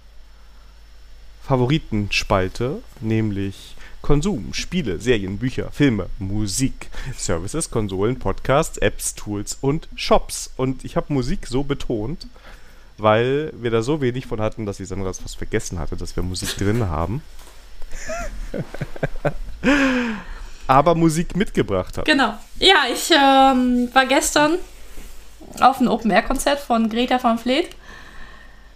Favoritenspalte, 1.42 2.82
nämlich 3.00 3.76
Konsum, 4.02 4.52
Spiele, 4.52 4.98
Serien, 4.98 5.38
Bücher, 5.38 5.70
Filme, 5.70 6.08
Musik, 6.18 6.90
Services, 7.16 7.70
Konsolen, 7.70 8.18
Podcasts, 8.18 8.76
Apps, 8.78 9.14
Tools 9.14 9.56
und 9.60 9.88
Shops. 9.94 10.52
Und 10.56 10.84
ich 10.84 10.96
habe 10.96 11.12
Musik 11.12 11.46
so 11.46 11.62
betont, 11.62 12.26
weil 12.98 13.52
wir 13.54 13.70
da 13.70 13.82
so 13.82 14.00
wenig 14.00 14.26
von 14.26 14.40
hatten, 14.40 14.66
dass 14.66 14.80
ich 14.80 14.88
Sandra 14.88 15.06
das 15.06 15.20
fast 15.20 15.36
vergessen 15.36 15.78
hatte, 15.78 15.96
dass 15.96 16.16
wir 16.16 16.24
Musik 16.24 16.56
drin 16.56 16.88
haben. 16.88 17.22
Aber 20.66 20.94
Musik 20.94 21.36
mitgebracht 21.36 21.96
hat. 21.96 22.04
Genau. 22.04 22.34
Ja, 22.58 22.84
ich 22.92 23.10
ähm, 23.10 23.88
war 23.92 24.06
gestern 24.06 24.58
auf 25.60 25.80
ein 25.80 25.88
Open-Air-Konzert 25.88 26.58
von 26.58 26.88
Greta 26.88 27.22
van 27.22 27.38
Vleet. 27.38 27.70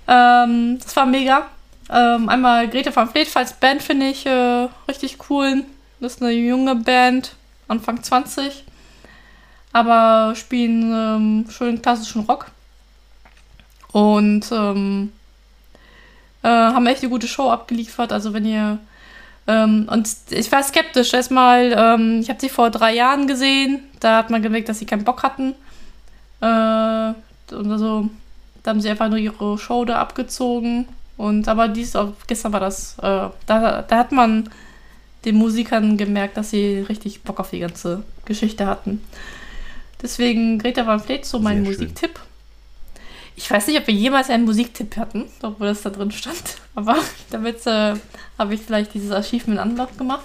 Ähm, 0.07 0.79
das 0.81 0.95
war 0.95 1.07
mega. 1.07 1.49
Ähm, 1.91 2.29
einmal 2.29 2.69
Greta 2.69 2.95
van 2.95 3.09
Vleet 3.09 3.35
als 3.37 3.53
Band 3.53 3.83
finde 3.83 4.07
ich 4.09 4.27
äh, 4.27 4.69
richtig 4.89 5.19
cool. 5.31 5.65
Das 6.01 6.15
ist 6.15 6.23
eine 6.23 6.33
junge 6.33 6.75
Band, 6.75 7.37
Anfang 7.69 8.03
20. 8.03 8.65
Aber 9.73 10.35
spielen 10.35 10.93
ähm, 10.93 11.51
schön 11.51 11.83
klassischen 11.83 12.23
Rock. 12.23 12.47
Und 13.93 14.51
ähm, 14.53 15.13
äh, 16.43 16.49
haben 16.49 16.87
echt 16.87 17.03
eine 17.03 17.11
gute 17.11 17.29
Show 17.29 17.51
abgeliefert. 17.51 18.13
Also 18.13 18.33
wenn 18.33 18.45
ihr 18.45 18.79
ähm, 19.47 19.89
und 19.91 20.09
ich 20.31 20.51
war 20.51 20.63
skeptisch. 20.63 21.15
Erstmal, 21.15 21.73
ähm, 21.77 22.21
ich 22.21 22.29
habe 22.29 22.41
sie 22.41 22.49
vor 22.49 22.71
drei 22.71 22.95
Jahren 22.95 23.27
gesehen. 23.27 23.85
Da 24.01 24.19
hat 24.19 24.31
man 24.31 24.43
gemerkt, 24.43 24.69
dass 24.69 24.79
sie 24.79 24.87
keinen 24.87 25.05
Bock 25.05 25.23
hatten. 25.23 25.55
Äh, 26.41 27.55
und 27.55 27.71
also, 27.71 28.11
da 28.63 28.71
haben 28.71 28.81
sie 28.81 28.91
einfach 28.91 29.09
nur 29.09 29.19
ihre 29.19 29.59
Show 29.59 29.85
da 29.85 30.01
abgezogen. 30.01 30.89
Und 31.17 31.49
aber 31.49 31.69
dies, 31.69 31.95
gestern 32.27 32.53
war 32.53 32.61
das, 32.61 32.99
äh, 32.99 33.29
da, 33.47 33.83
da 33.83 33.99
hat 33.99 34.13
man 34.13 34.51
den 35.25 35.37
Musikern 35.37 35.97
gemerkt, 35.97 36.37
dass 36.37 36.51
sie 36.51 36.85
richtig 36.89 37.23
Bock 37.23 37.41
auf 37.41 37.51
die 37.51 37.59
ganze 37.59 38.03
Geschichte 38.25 38.67
hatten. 38.67 39.03
Deswegen 40.03 40.59
Greta 40.59 40.87
Van 40.87 41.01
Fleet 41.01 41.25
so 41.25 41.39
mein 41.39 41.63
Musiktipp. 41.63 42.21
Ich 43.35 43.51
weiß 43.51 43.67
nicht, 43.67 43.79
ob 43.79 43.87
wir 43.87 43.95
jemals 43.95 44.31
einen 44.31 44.45
Musiktipp 44.45 44.97
hatten, 44.97 45.25
obwohl 45.43 45.67
das 45.67 45.83
da 45.83 45.91
drin 45.91 46.11
stand. 46.11 46.57
Aber 46.75 46.97
damit 47.31 47.67
äh, 47.67 47.95
habe 48.39 48.55
ich 48.55 48.61
vielleicht 48.61 48.95
dieses 48.95 49.11
Achievement 49.11 49.61
Unlock 49.61 49.97
gemacht. 49.99 50.25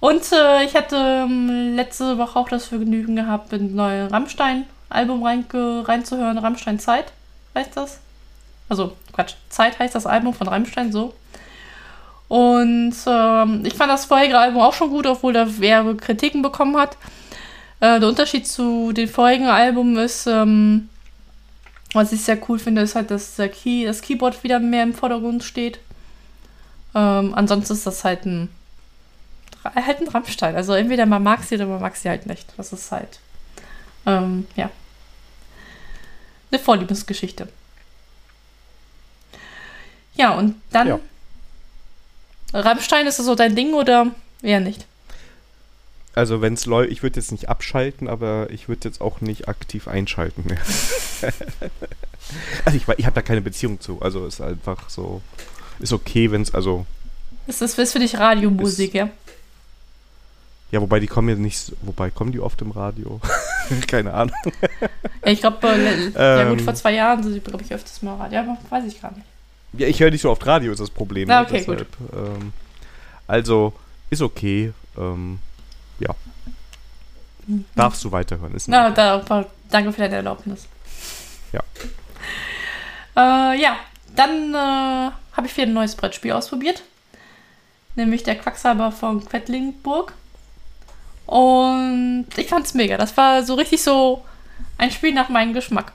Und 0.00 0.30
äh, 0.32 0.64
ich 0.64 0.76
hatte 0.76 0.96
ähm, 0.96 1.74
letzte 1.74 2.18
Woche 2.18 2.38
auch 2.38 2.48
das 2.48 2.66
Vergnügen 2.66 3.16
gehabt, 3.16 3.52
ein 3.52 3.74
neues 3.74 4.12
Rammstein-Album 4.12 5.24
rein, 5.24 5.46
reinzuhören. 5.50 6.38
Rammstein 6.38 6.78
Zeit 6.78 7.12
heißt 7.54 7.76
das. 7.76 7.98
Also, 8.68 8.96
Quatsch, 9.12 9.34
Zeit 9.48 9.78
heißt 9.78 9.94
das 9.94 10.06
Album 10.06 10.34
von 10.34 10.48
Rammstein 10.48 10.92
so. 10.92 11.14
Und 12.28 12.94
ähm, 13.06 13.62
ich 13.64 13.74
fand 13.74 13.90
das 13.90 14.04
vorherige 14.04 14.38
Album 14.38 14.60
auch 14.60 14.74
schon 14.74 14.90
gut, 14.90 15.06
obwohl 15.06 15.34
er 15.34 15.46
mehrere 15.46 15.96
Kritiken 15.96 16.42
bekommen 16.42 16.76
hat. 16.76 16.96
Äh, 17.80 18.00
der 18.00 18.08
Unterschied 18.08 18.46
zu 18.46 18.92
den 18.92 19.08
vorigen 19.08 19.46
Alben 19.46 19.96
ist, 19.96 20.26
ähm, 20.26 20.90
was 21.94 22.12
ich 22.12 22.22
sehr 22.22 22.38
cool 22.48 22.58
finde, 22.58 22.82
ist 22.82 22.94
halt, 22.94 23.10
dass 23.10 23.36
der 23.36 23.48
Key, 23.48 23.86
das 23.86 24.02
Keyboard 24.02 24.44
wieder 24.44 24.58
mehr 24.58 24.82
im 24.82 24.94
Vordergrund 24.94 25.42
steht. 25.42 25.78
Ähm, 26.94 27.32
ansonsten 27.34 27.72
ist 27.72 27.86
das 27.86 28.04
halt 28.04 28.26
ein, 28.26 28.50
halt 29.64 30.00
ein 30.00 30.08
Rammstein. 30.08 30.54
Also 30.54 30.74
entweder 30.74 31.06
man 31.06 31.22
mag 31.22 31.42
sie 31.44 31.54
oder 31.54 31.66
man 31.66 31.80
mag 31.80 31.96
sie 31.96 32.10
halt 32.10 32.26
nicht. 32.26 32.52
Das 32.58 32.72
ist 32.74 32.92
halt, 32.92 33.20
ähm, 34.04 34.46
ja, 34.54 34.70
eine 36.50 36.58
Vorliebesgeschichte. 36.58 37.48
Ja, 40.18 40.32
und 40.32 40.56
dann. 40.70 40.88
Ja. 40.88 41.00
Rammstein, 42.52 43.06
ist 43.06 43.18
das 43.18 43.26
so 43.26 43.34
dein 43.34 43.54
Ding 43.54 43.72
oder 43.74 44.08
eher 44.42 44.60
nicht? 44.60 44.86
Also 46.14 46.40
wenn 46.40 46.54
es 46.54 46.66
läuft, 46.66 46.90
ich 46.90 47.02
würde 47.02 47.20
jetzt 47.20 47.30
nicht 47.30 47.48
abschalten, 47.48 48.08
aber 48.08 48.48
ich 48.50 48.68
würde 48.68 48.88
jetzt 48.88 49.00
auch 49.00 49.20
nicht 49.20 49.48
aktiv 49.48 49.86
einschalten 49.86 50.44
mehr. 50.46 50.58
also 52.64 52.76
ich, 52.76 52.88
ich 52.96 53.06
habe 53.06 53.14
da 53.14 53.22
keine 53.22 53.40
Beziehung 53.40 53.80
zu. 53.80 54.02
Also 54.02 54.26
ist 54.26 54.40
einfach 54.40 54.90
so, 54.90 55.22
ist 55.78 55.92
okay, 55.92 56.32
wenn 56.32 56.42
es 56.42 56.52
also. 56.52 56.86
Ist 57.46 57.62
das 57.62 57.78
ist 57.78 57.92
für 57.92 58.00
dich 58.00 58.16
Radiomusik, 58.16 58.88
ist, 58.88 58.94
ja? 58.94 59.10
Ja, 60.72 60.80
wobei 60.80 60.98
die 61.00 61.06
kommen 61.06 61.28
ja 61.28 61.36
nicht, 61.36 61.72
wobei 61.82 62.10
kommen 62.10 62.32
die 62.32 62.40
oft 62.40 62.60
im 62.62 62.72
Radio? 62.72 63.20
keine 63.86 64.12
Ahnung. 64.12 64.34
ja, 65.24 65.30
ich 65.30 65.40
glaube, 65.40 65.66
äh, 65.68 66.12
ja 66.14 66.48
gut, 66.48 66.60
vor 66.62 66.72
ähm. 66.72 66.76
zwei 66.76 66.94
Jahren 66.94 67.22
sind 67.22 67.34
sie, 67.34 67.40
glaube 67.40 67.62
ich, 67.62 67.72
öfters 67.72 68.02
mal 68.02 68.16
Radio, 68.16 68.40
aber 68.40 68.58
weiß 68.68 68.84
ich 68.86 69.00
gar 69.00 69.12
nicht. 69.12 69.24
Ja, 69.74 69.86
ich 69.86 70.00
höre 70.00 70.10
nicht 70.10 70.22
so 70.22 70.30
oft 70.30 70.46
Radio, 70.46 70.72
ist 70.72 70.80
das 70.80 70.90
Problem. 70.90 71.30
Ah, 71.30 71.42
okay, 71.42 71.58
deshalb, 71.58 71.98
gut. 71.98 72.08
Ähm, 72.12 72.52
also, 73.26 73.72
ist 74.10 74.22
okay. 74.22 74.72
Ähm, 74.96 75.38
ja. 76.00 76.14
Mhm. 77.46 77.64
Darfst 77.74 78.02
du 78.04 78.12
weiterhören. 78.12 78.54
Ist 78.54 78.68
Na, 78.68 78.90
da, 78.90 79.22
danke 79.70 79.92
für 79.92 80.00
deine 80.00 80.16
Erlaubnis. 80.16 80.66
Ja. 81.52 81.62
Äh, 83.16 83.60
ja, 83.60 83.76
dann 84.14 84.54
äh, 84.54 85.10
habe 85.36 85.46
ich 85.46 85.56
wieder 85.56 85.66
ein 85.66 85.72
neues 85.72 85.94
Brettspiel 85.96 86.32
ausprobiert. 86.32 86.82
Nämlich 87.94 88.22
der 88.22 88.36
Quacksalber 88.36 88.92
von 88.92 89.24
Quedlingburg. 89.24 90.12
Und 91.26 92.26
ich 92.36 92.46
fand 92.46 92.64
es 92.64 92.74
mega. 92.74 92.96
Das 92.96 93.16
war 93.16 93.42
so 93.42 93.54
richtig 93.54 93.82
so 93.82 94.24
ein 94.78 94.90
Spiel 94.90 95.12
nach 95.12 95.28
meinem 95.28 95.52
Geschmack. 95.52 95.92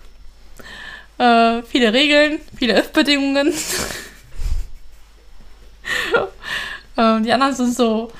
Äh, 1.17 1.61
viele 1.63 1.93
Regeln, 1.93 2.39
viele 2.57 2.79
If-Bedingungen. 2.79 3.53
äh, 6.97 7.21
die 7.21 7.31
anderen 7.31 7.55
sind 7.55 7.75
so 7.75 8.11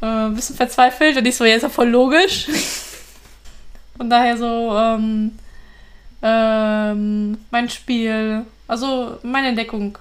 äh, 0.00 0.06
ein 0.06 0.34
bisschen 0.34 0.56
verzweifelt 0.56 1.16
und 1.16 1.26
ich 1.26 1.36
so, 1.36 1.44
ja, 1.44 1.56
ist 1.56 1.62
ja 1.62 1.68
voll 1.68 1.88
logisch. 1.88 2.46
Von 3.96 4.08
daher 4.08 4.36
so, 4.36 4.76
ähm, 4.76 5.38
ähm, 6.22 7.38
mein 7.50 7.68
Spiel, 7.68 8.44
also 8.66 9.18
meine 9.22 9.48
Entdeckung. 9.48 9.98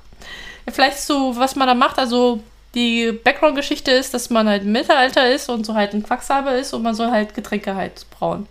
Vielleicht 0.70 1.00
so, 1.00 1.36
was 1.38 1.56
man 1.56 1.68
da 1.68 1.74
macht, 1.74 1.98
also 1.98 2.42
die 2.76 3.12
Background-Geschichte 3.12 3.92
ist, 3.92 4.14
dass 4.14 4.30
man 4.30 4.48
halt 4.48 4.64
im 4.64 4.72
Mittelalter 4.72 5.30
ist 5.32 5.50
und 5.50 5.66
so 5.66 5.74
halt 5.74 5.94
ein 5.94 6.04
Quacksalber 6.04 6.56
ist 6.56 6.74
und 6.74 6.84
man 6.84 6.94
soll 6.94 7.10
halt 7.10 7.34
Getränke 7.34 7.76
halt 7.76 8.06
brauen. 8.12 8.48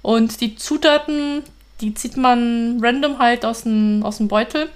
Und 0.00 0.40
die 0.40 0.56
Zutaten, 0.56 1.44
die 1.82 1.92
zieht 1.94 2.16
man 2.16 2.78
random 2.80 3.18
halt 3.18 3.44
aus 3.44 3.64
dem, 3.64 4.02
aus 4.04 4.18
dem 4.18 4.28
Beutel 4.28 4.68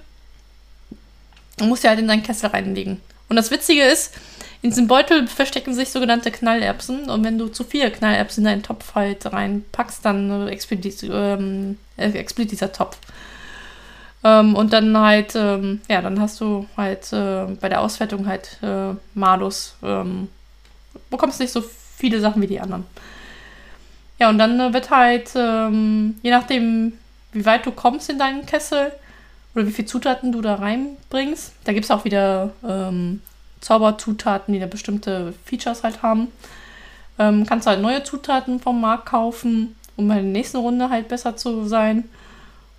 und 1.61 1.69
muss 1.69 1.83
sie 1.83 1.89
halt 1.89 2.01
in 2.01 2.09
deinen 2.09 2.23
Kessel 2.23 2.51
reinlegen. 2.51 3.01
Und 3.29 3.37
das 3.37 3.51
Witzige 3.51 3.83
ist, 3.83 4.15
in 4.63 4.71
diesem 4.71 4.89
Beutel 4.89 5.29
verstecken 5.29 5.73
sich 5.75 5.91
sogenannte 5.91 6.31
Knallerbsen 6.31 7.09
und 7.09 7.25
wenn 7.25 7.39
du 7.39 7.49
zu 7.49 7.63
viele 7.63 7.91
Knallerbsen 7.91 8.43
in 8.43 8.51
deinen 8.51 8.63
Topf 8.63 8.95
halt 8.95 9.25
reinpackst, 9.33 10.05
dann 10.05 10.49
explodiert, 10.49 11.03
ähm, 11.05 11.79
äh, 11.97 12.11
explodiert 12.11 12.53
dieser 12.53 12.73
Topf. 12.73 12.99
Ähm, 14.25 14.57
und 14.57 14.73
dann 14.73 14.97
halt, 14.99 15.35
ähm, 15.37 15.81
ja, 15.89 16.03
dann 16.03 16.21
hast 16.21 16.41
du 16.41 16.67
halt 16.77 17.13
äh, 17.13 17.45
bei 17.61 17.69
der 17.69 17.81
Auswertung 17.81 18.27
halt 18.27 18.59
äh, 18.63 18.95
Malus, 19.15 19.77
ähm, 19.83 20.29
bekommst 21.11 21.39
nicht 21.39 21.53
so 21.53 21.63
viele 21.97 22.21
Sachen 22.21 22.43
wie 22.43 22.49
die 22.49 22.61
anderen. 22.61 22.85
Ja, 24.19 24.31
und 24.31 24.39
dann 24.39 24.59
äh, 24.59 24.73
wird 24.73 24.91
halt, 24.91 25.31
ähm, 25.35 26.17
je 26.23 26.31
nachdem, 26.31 26.95
wie 27.33 27.45
weit 27.45 27.67
du 27.67 27.71
kommst 27.71 28.09
in 28.09 28.19
deinen 28.19 28.47
Kessel 28.47 28.93
oder 29.55 29.67
wie 29.67 29.73
viele 29.73 29.87
Zutaten 29.87 30.33
du 30.33 30.41
da 30.41 30.57
reinbringst, 30.57 31.53
da 31.65 31.73
gibt 31.73 31.85
es 31.85 31.91
auch 31.91 32.05
wieder 32.05 32.53
ähm, 32.67 33.21
Zauberzutaten, 33.61 34.55
die 34.55 34.61
da 34.61 34.67
bestimmte 34.67 35.35
Features 35.45 35.83
halt 35.83 36.03
haben. 36.03 36.29
Ähm, 37.19 37.47
kannst 37.47 37.67
halt 37.67 37.81
neue 37.81 38.05
Zutaten 38.05 38.61
vom 38.61 38.81
Markt 38.81 39.07
kaufen, 39.07 39.75
um 39.97 40.11
in 40.11 40.17
der 40.17 40.23
nächsten 40.25 40.59
Runde 40.59 40.91
halt 40.91 41.09
besser 41.09 41.37
zu 41.37 41.67
sein. 41.67 42.05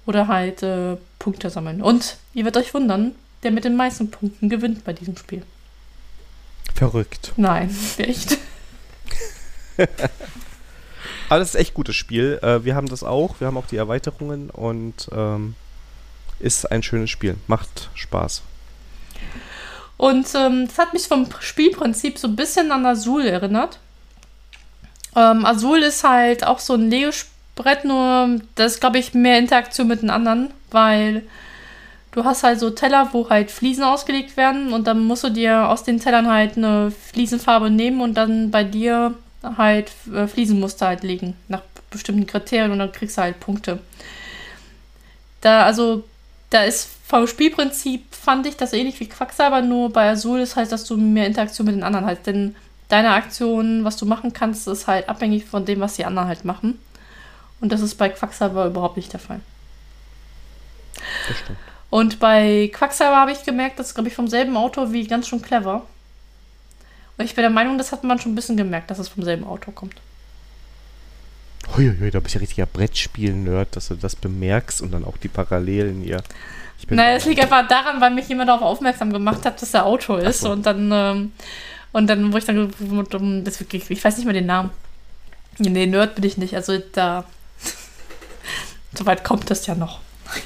Oder 0.05 0.27
halt 0.29 0.63
äh, 0.63 0.95
Punkte 1.19 1.49
sammeln. 1.49 1.81
Und 1.81 2.17
ihr 2.33 2.45
werdet 2.45 2.63
euch 2.63 2.73
wundern, 2.73 3.13
der 3.43 3.51
mit 3.51 3.65
den 3.65 3.75
meisten 3.75 4.09
Punkten 4.09 4.47
gewinnt 4.47 4.85
bei 4.85 4.93
diesem 4.93 5.17
Spiel. 5.17 5.43
Verrückt. 6.75 7.33
Nein, 7.35 7.75
echt. 7.97 8.37
Aber 11.29 11.39
das 11.39 11.49
ist 11.49 11.55
echt 11.55 11.73
gutes 11.73 11.95
Spiel. 11.95 12.39
Äh, 12.41 12.63
wir 12.63 12.75
haben 12.75 12.87
das 12.87 13.03
auch. 13.03 13.39
Wir 13.39 13.47
haben 13.47 13.57
auch 13.57 13.67
die 13.67 13.77
Erweiterungen 13.77 14.49
und 14.49 15.09
ähm, 15.11 15.55
ist 16.39 16.71
ein 16.71 16.83
schönes 16.83 17.09
Spiel. 17.09 17.35
Macht 17.47 17.89
Spaß. 17.95 18.43
Und 19.97 20.27
ähm, 20.35 20.67
das 20.67 20.77
hat 20.77 20.93
mich 20.93 21.07
vom 21.07 21.27
Spielprinzip 21.39 22.17
so 22.17 22.27
ein 22.27 22.35
bisschen 22.35 22.71
an 22.71 22.85
Azul 22.85 23.25
erinnert. 23.25 23.79
Ähm, 25.15 25.45
Azul 25.45 25.79
ist 25.79 26.03
halt 26.03 26.45
auch 26.45 26.59
so 26.59 26.75
ein 26.75 26.89
Lego-Brett, 26.89 27.83
nur 27.83 28.39
das 28.55 28.79
glaube 28.79 28.99
ich, 28.99 29.15
mehr 29.15 29.39
Interaktion 29.39 29.87
mit 29.87 30.03
den 30.03 30.11
anderen, 30.11 30.51
weil 30.69 31.23
du 32.11 32.23
hast 32.23 32.43
halt 32.43 32.59
so 32.59 32.69
Teller, 32.69 33.09
wo 33.11 33.29
halt 33.29 33.49
Fliesen 33.49 33.83
ausgelegt 33.83 34.37
werden 34.37 34.71
und 34.73 34.85
dann 34.85 35.03
musst 35.03 35.23
du 35.23 35.29
dir 35.29 35.69
aus 35.69 35.83
den 35.83 35.99
Tellern 35.99 36.27
halt 36.27 36.57
eine 36.57 36.91
Fliesenfarbe 36.91 37.71
nehmen 37.71 38.01
und 38.01 38.13
dann 38.13 38.51
bei 38.51 38.63
dir 38.63 39.15
halt 39.57 39.91
äh, 40.13 40.27
Fliesenmuster 40.27 40.87
halt 40.87 41.03
legen, 41.03 41.35
nach 41.47 41.61
bestimmten 41.89 42.27
Kriterien 42.27 42.71
und 42.71 42.79
dann 42.79 42.91
kriegst 42.91 43.17
du 43.17 43.21
halt 43.21 43.39
Punkte. 43.39 43.79
Da, 45.41 45.63
also, 45.63 46.03
da 46.49 46.63
ist 46.63 46.89
vom 47.05 47.27
Spielprinzip 47.27 48.03
fand 48.13 48.45
ich 48.45 48.57
das 48.57 48.73
ähnlich 48.73 48.99
wie 48.99 49.07
Quacksalber, 49.07 49.61
nur 49.61 49.93
bei 49.93 50.09
Azul 50.09 50.39
ist 50.39 50.55
halt, 50.55 50.71
dass 50.71 50.83
du 50.83 50.97
mehr 50.97 51.27
Interaktion 51.27 51.67
mit 51.67 51.75
den 51.75 51.83
anderen 51.83 52.05
hast. 52.05 52.27
Denn 52.27 52.55
deine 52.89 53.11
Aktion, 53.11 53.85
was 53.85 53.95
du 53.95 54.05
machen 54.05 54.33
kannst, 54.33 54.67
ist 54.67 54.87
halt 54.87 55.07
abhängig 55.07 55.45
von 55.45 55.65
dem, 55.65 55.79
was 55.79 55.95
die 55.95 56.05
anderen 56.05 56.27
halt 56.27 56.43
machen. 56.43 56.79
Und 57.61 57.71
das 57.71 57.81
ist 57.81 57.95
bei 57.95 58.09
Quacksalber 58.09 58.65
überhaupt 58.65 58.97
nicht 58.97 59.13
der 59.13 59.19
Fall. 59.19 59.39
Das 61.27 61.37
stimmt. 61.37 61.57
Und 61.89 62.19
bei 62.19 62.69
Quacksalber 62.73 63.15
habe 63.15 63.31
ich 63.31 63.43
gemerkt, 63.43 63.79
das 63.79 63.87
ist, 63.87 63.93
glaube 63.93 64.09
ich, 64.09 64.15
vom 64.15 64.27
selben 64.27 64.57
Autor 64.57 64.91
wie 64.91 65.07
ganz 65.07 65.27
schön 65.27 65.41
clever. 65.41 65.85
Ich 67.19 67.33
bin 67.33 67.41
der 67.41 67.49
Meinung, 67.49 67.77
das 67.77 67.91
hat 67.91 68.03
man 68.03 68.19
schon 68.19 68.33
ein 68.33 68.35
bisschen 68.35 68.57
gemerkt, 68.57 68.91
dass 68.91 68.99
es 68.99 69.09
vom 69.09 69.23
selben 69.23 69.43
Autor 69.43 69.73
kommt. 69.73 69.95
Huiuiui, 71.75 72.11
da 72.11 72.19
bist 72.19 72.35
du 72.35 72.39
ja 72.39 72.41
richtiger 72.41 72.65
Brettspiel-Nerd, 72.65 73.75
dass 73.75 73.87
du 73.89 73.95
das 73.95 74.15
bemerkst 74.15 74.81
und 74.81 74.91
dann 74.91 75.03
auch 75.03 75.17
die 75.17 75.27
Parallelen 75.27 76.01
hier. 76.01 76.21
Naja, 76.89 77.17
es 77.17 77.25
liegt 77.25 77.41
einfach 77.41 77.67
daran, 77.67 77.99
weil 77.99 78.11
mich 78.11 78.27
jemand 78.29 78.49
darauf 78.49 78.61
aufmerksam 78.61 79.11
gemacht 79.11 79.45
hat, 79.45 79.61
dass 79.61 79.71
der 79.71 79.85
Autor 79.85 80.19
ist. 80.19 80.41
So. 80.41 80.51
Und 80.51 80.65
dann, 80.65 80.91
ähm, 80.93 81.31
und 81.91 82.07
dann, 82.07 82.31
wo 82.31 82.37
ich 82.37 82.45
dann, 82.45 83.43
das 83.43 83.59
wirklich, 83.59 83.89
ich 83.89 84.03
weiß 84.03 84.17
nicht 84.17 84.25
mehr 84.25 84.33
den 84.33 84.45
Namen. 84.45 84.69
Nee, 85.57 85.87
Nerd 85.87 86.15
bin 86.15 86.23
ich 86.23 86.37
nicht. 86.37 86.55
Also 86.55 86.77
da. 86.77 87.25
Soweit 88.93 89.23
kommt 89.23 89.49
das 89.49 89.65
ja 89.65 89.73
noch. 89.73 90.01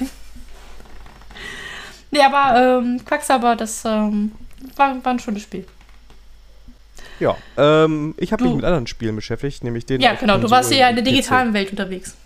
nee, 2.10 2.22
aber 2.22 2.80
ähm, 2.80 3.04
Quacksalber, 3.04 3.56
das 3.56 3.84
ähm, 3.84 4.32
war, 4.76 5.04
war 5.04 5.12
ein 5.12 5.18
schönes 5.18 5.42
Spiel. 5.42 5.66
Ja, 7.22 7.36
ähm, 7.56 8.14
ich 8.18 8.32
habe 8.32 8.42
mich 8.42 8.52
mit 8.52 8.64
anderen 8.64 8.88
Spielen 8.88 9.14
beschäftigt, 9.14 9.62
nämlich 9.62 9.86
den. 9.86 10.00
Ja, 10.00 10.14
genau, 10.14 10.38
du 10.38 10.50
warst 10.50 10.72
ja 10.72 10.88
in 10.88 10.96
der 10.96 11.04
digitalen 11.04 11.54
Welt 11.54 11.70
unterwegs. 11.70 12.16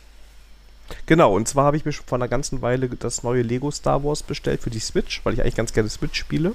Genau, 1.05 1.35
und 1.35 1.47
zwar 1.47 1.66
habe 1.66 1.77
ich 1.77 1.85
mir 1.85 1.93
schon 1.93 2.06
vor 2.06 2.16
einer 2.16 2.28
ganzen 2.28 2.62
Weile 2.62 2.89
das 2.89 3.23
neue 3.23 3.43
Lego 3.43 3.70
Star 3.70 4.02
Wars 4.05 4.23
bestellt 4.23 4.62
für 4.62 4.70
die 4.70 4.78
Switch, 4.78 5.20
weil 5.24 5.35
ich 5.35 5.43
eigentlich 5.43 5.55
ganz 5.55 5.74
gerne 5.74 5.90
Switch 5.90 6.18
spiele. 6.18 6.55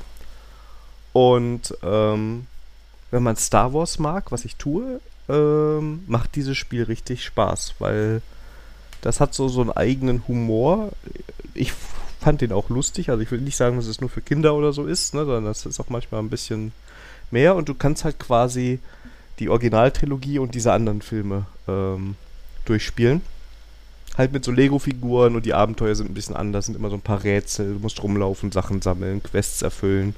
Und 1.13 1.77
ähm, 1.83 2.47
wenn 3.11 3.21
man 3.21 3.35
Star 3.35 3.73
Wars 3.75 3.99
mag, 3.99 4.31
was 4.31 4.43
ich 4.43 4.55
tue, 4.55 5.01
ähm, 5.29 6.03
macht 6.07 6.35
dieses 6.35 6.57
Spiel 6.57 6.83
richtig 6.83 7.23
Spaß, 7.23 7.75
weil 7.77 8.23
das 9.01 9.19
hat 9.19 9.35
so, 9.35 9.49
so 9.49 9.61
einen 9.61 9.71
eigenen 9.71 10.27
Humor. 10.27 10.93
Ich 11.53 11.73
fand 12.21 12.41
den 12.41 12.53
auch 12.53 12.69
lustig, 12.69 13.11
also 13.11 13.21
ich 13.21 13.29
will 13.29 13.41
nicht 13.41 13.57
sagen, 13.57 13.75
dass 13.75 13.85
es 13.85 14.01
nur 14.01 14.09
für 14.09 14.21
Kinder 14.21 14.55
oder 14.55 14.73
so 14.73 14.87
ist, 14.87 15.13
ne, 15.13 15.25
sondern 15.25 15.45
das 15.45 15.67
ist 15.67 15.79
auch 15.79 15.89
manchmal 15.89 16.21
ein 16.21 16.29
bisschen 16.29 16.71
mehr 17.31 17.55
und 17.55 17.69
du 17.69 17.73
kannst 17.73 18.03
halt 18.03 18.19
quasi 18.19 18.79
die 19.39 19.49
Originaltrilogie 19.49 20.39
und 20.39 20.55
diese 20.55 20.71
anderen 20.71 21.01
Filme 21.01 21.45
ähm, 21.67 22.15
durchspielen. 22.65 23.21
Halt 24.17 24.33
mit 24.33 24.43
so 24.43 24.51
Lego-Figuren 24.51 25.35
und 25.35 25.45
die 25.45 25.53
Abenteuer 25.53 25.95
sind 25.95 26.11
ein 26.11 26.13
bisschen 26.13 26.35
anders, 26.35 26.65
sind 26.65 26.75
immer 26.75 26.89
so 26.89 26.95
ein 26.95 27.01
paar 27.01 27.23
Rätsel, 27.23 27.73
du 27.73 27.79
musst 27.79 28.03
rumlaufen, 28.03 28.51
Sachen 28.51 28.81
sammeln, 28.81 29.23
Quests 29.23 29.61
erfüllen 29.61 30.15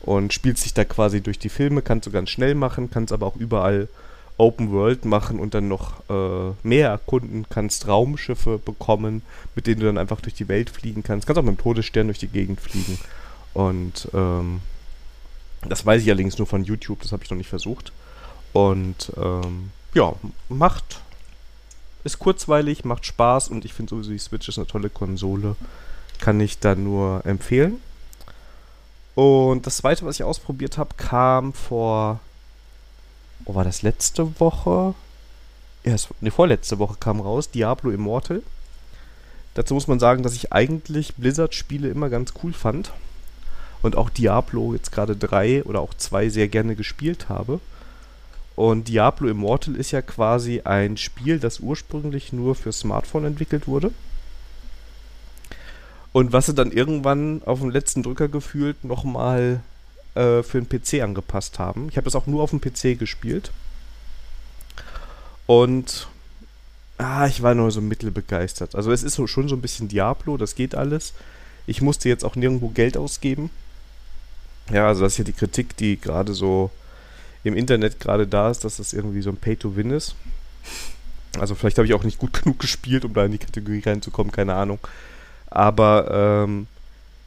und 0.00 0.32
spielst 0.32 0.64
dich 0.64 0.74
da 0.74 0.84
quasi 0.84 1.20
durch 1.20 1.38
die 1.38 1.48
Filme, 1.48 1.82
kannst 1.82 2.06
du 2.06 2.10
ganz 2.10 2.30
schnell 2.30 2.54
machen, 2.54 2.90
kannst 2.90 3.12
aber 3.12 3.26
auch 3.26 3.36
überall 3.36 3.88
Open 4.36 4.72
World 4.72 5.04
machen 5.04 5.38
und 5.38 5.54
dann 5.54 5.68
noch 5.68 6.08
äh, 6.10 6.52
mehr 6.62 6.88
erkunden, 6.88 7.46
kannst 7.48 7.86
Raumschiffe 7.86 8.58
bekommen, 8.58 9.22
mit 9.54 9.66
denen 9.66 9.80
du 9.80 9.86
dann 9.86 9.98
einfach 9.98 10.20
durch 10.20 10.34
die 10.34 10.48
Welt 10.48 10.70
fliegen 10.70 11.02
kannst, 11.02 11.26
kannst 11.26 11.38
auch 11.38 11.44
mit 11.44 11.56
dem 11.56 11.62
Todesstern 11.62 12.08
durch 12.08 12.18
die 12.18 12.28
Gegend 12.28 12.60
fliegen. 12.60 12.98
Und 13.52 14.08
ähm, 14.12 14.60
das 15.68 15.84
weiß 15.84 16.02
ich 16.02 16.08
allerdings 16.08 16.38
nur 16.38 16.46
von 16.46 16.64
YouTube, 16.64 17.02
das 17.02 17.12
habe 17.12 17.24
ich 17.24 17.30
noch 17.30 17.38
nicht 17.38 17.48
versucht 17.48 17.92
und 18.52 19.12
ähm, 19.16 19.70
ja, 19.94 20.12
macht 20.48 21.00
ist 22.04 22.18
kurzweilig, 22.18 22.84
macht 22.84 23.06
Spaß 23.06 23.48
und 23.48 23.64
ich 23.64 23.72
finde 23.72 23.90
sowieso 23.90 24.10
die 24.10 24.18
Switch 24.18 24.48
ist 24.48 24.58
eine 24.58 24.66
tolle 24.66 24.90
Konsole. 24.90 25.56
Kann 26.20 26.38
ich 26.38 26.58
da 26.58 26.74
nur 26.74 27.24
empfehlen. 27.26 27.80
Und 29.14 29.66
das 29.66 29.78
zweite, 29.78 30.04
was 30.04 30.16
ich 30.16 30.24
ausprobiert 30.24 30.78
habe, 30.78 30.94
kam 30.96 31.52
vor. 31.52 32.20
Oh, 33.46 33.54
war 33.54 33.64
das 33.64 33.82
letzte 33.82 34.38
Woche? 34.40 34.94
Ja, 35.84 35.96
ne, 36.20 36.30
vorletzte 36.30 36.78
Woche 36.78 36.96
kam 36.98 37.20
raus, 37.20 37.50
Diablo 37.50 37.90
Immortal. 37.90 38.42
Dazu 39.54 39.74
muss 39.74 39.86
man 39.86 40.00
sagen, 40.00 40.22
dass 40.22 40.34
ich 40.34 40.52
eigentlich 40.52 41.14
Blizzard-Spiele 41.16 41.88
immer 41.88 42.10
ganz 42.10 42.34
cool 42.42 42.52
fand. 42.52 42.92
Und 43.84 43.96
auch 43.96 44.08
Diablo 44.08 44.72
jetzt 44.72 44.92
gerade 44.92 45.14
drei 45.14 45.62
oder 45.64 45.80
auch 45.80 45.92
zwei 45.92 46.30
sehr 46.30 46.48
gerne 46.48 46.74
gespielt 46.74 47.28
habe. 47.28 47.60
Und 48.56 48.88
Diablo 48.88 49.28
Immortal 49.28 49.76
ist 49.76 49.90
ja 49.90 50.00
quasi 50.00 50.62
ein 50.64 50.96
Spiel, 50.96 51.38
das 51.38 51.60
ursprünglich 51.60 52.32
nur 52.32 52.54
für 52.54 52.72
Smartphone 52.72 53.26
entwickelt 53.26 53.68
wurde. 53.68 53.90
Und 56.14 56.32
was 56.32 56.46
sie 56.46 56.54
dann 56.54 56.72
irgendwann 56.72 57.42
auf 57.44 57.60
dem 57.60 57.68
letzten 57.68 58.02
Drücker 58.02 58.28
gefühlt 58.28 58.84
nochmal 58.84 59.60
äh, 60.14 60.42
für 60.42 60.62
den 60.62 60.66
PC 60.66 61.02
angepasst 61.02 61.58
haben. 61.58 61.90
Ich 61.90 61.98
habe 61.98 62.06
das 62.06 62.16
auch 62.16 62.26
nur 62.26 62.42
auf 62.42 62.50
dem 62.52 62.62
PC 62.62 62.98
gespielt. 62.98 63.50
Und 65.44 66.08
ah, 66.96 67.26
ich 67.26 67.42
war 67.42 67.54
nur 67.54 67.70
so 67.70 67.82
mittelbegeistert. 67.82 68.76
Also 68.76 68.92
es 68.92 69.02
ist 69.02 69.16
so, 69.16 69.26
schon 69.26 69.46
so 69.46 69.56
ein 69.56 69.60
bisschen 69.60 69.88
Diablo, 69.88 70.38
das 70.38 70.54
geht 70.54 70.74
alles. 70.74 71.12
Ich 71.66 71.82
musste 71.82 72.08
jetzt 72.08 72.24
auch 72.24 72.34
nirgendwo 72.34 72.70
Geld 72.70 72.96
ausgeben. 72.96 73.50
Ja, 74.72 74.88
also 74.88 75.02
das 75.02 75.12
ist 75.12 75.18
ja 75.18 75.24
die 75.24 75.32
Kritik, 75.32 75.76
die 75.76 76.00
gerade 76.00 76.32
so 76.34 76.70
im 77.42 77.54
Internet 77.54 78.00
gerade 78.00 78.26
da 78.26 78.50
ist, 78.50 78.64
dass 78.64 78.78
das 78.78 78.92
irgendwie 78.92 79.20
so 79.20 79.30
ein 79.30 79.36
Pay-to-Win 79.36 79.90
ist. 79.90 80.16
Also 81.38 81.54
vielleicht 81.54 81.78
habe 81.78 81.86
ich 81.86 81.94
auch 81.94 82.04
nicht 82.04 82.18
gut 82.18 82.32
genug 82.42 82.58
gespielt, 82.58 83.04
um 83.04 83.14
da 83.14 83.24
in 83.24 83.32
die 83.32 83.38
Kategorie 83.38 83.82
reinzukommen, 83.84 84.32
keine 84.32 84.54
Ahnung. 84.54 84.78
Aber 85.48 86.44
ähm, 86.44 86.66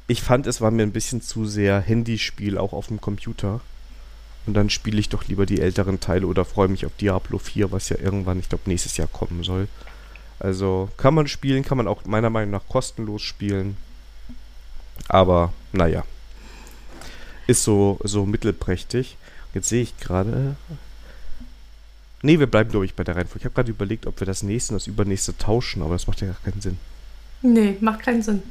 ich 0.07 0.21
fand, 0.21 0.47
es 0.47 0.61
war 0.61 0.71
mir 0.71 0.83
ein 0.83 0.91
bisschen 0.91 1.21
zu 1.21 1.45
sehr 1.45 1.79
Handyspiel, 1.79 2.57
auch 2.57 2.73
auf 2.73 2.87
dem 2.87 2.99
Computer. 2.99 3.61
Und 4.45 4.53
dann 4.53 4.69
spiele 4.69 4.99
ich 4.99 5.09
doch 5.09 5.25
lieber 5.25 5.45
die 5.45 5.59
älteren 5.59 5.99
Teile 5.99 6.25
oder 6.25 6.45
freue 6.45 6.69
mich 6.69 6.85
auf 6.85 6.95
Diablo 6.95 7.37
4, 7.37 7.71
was 7.71 7.89
ja 7.89 7.97
irgendwann, 7.99 8.39
ich 8.39 8.47
glaube, 8.47 8.63
nächstes 8.65 8.95
Jahr 8.95 9.09
kommen 9.09 9.43
soll. 9.43 9.67
Also 10.39 10.89
kann 10.97 11.13
man 11.13 11.27
spielen, 11.27 11.63
kann 11.63 11.77
man 11.77 11.87
auch 11.87 12.05
meiner 12.05 12.29
Meinung 12.29 12.51
nach 12.51 12.67
kostenlos 12.69 13.21
spielen. 13.21 13.75
Aber 15.09 15.51
naja, 15.73 16.03
ist 17.47 17.63
so, 17.63 17.99
so 18.03 18.25
mittelprächtig. 18.25 19.17
Jetzt 19.53 19.69
sehe 19.69 19.81
ich 19.81 19.97
gerade. 19.97 20.55
Nee, 22.21 22.39
wir 22.39 22.47
bleiben, 22.47 22.69
glaube 22.69 22.85
ich, 22.85 22.93
bei 22.93 23.03
der 23.03 23.15
Reihenfolge. 23.15 23.39
Ich 23.39 23.45
habe 23.45 23.55
gerade 23.55 23.71
überlegt, 23.71 24.05
ob 24.05 24.19
wir 24.19 24.27
das 24.27 24.43
nächste 24.43 24.73
und 24.73 24.81
das 24.81 24.87
übernächste 24.87 25.37
tauschen, 25.37 25.81
aber 25.81 25.93
das 25.93 26.07
macht 26.07 26.21
ja 26.21 26.27
gar 26.27 26.37
keinen 26.43 26.61
Sinn. 26.61 26.77
Nee, 27.41 27.77
macht 27.79 28.01
keinen 28.01 28.21
Sinn. 28.21 28.43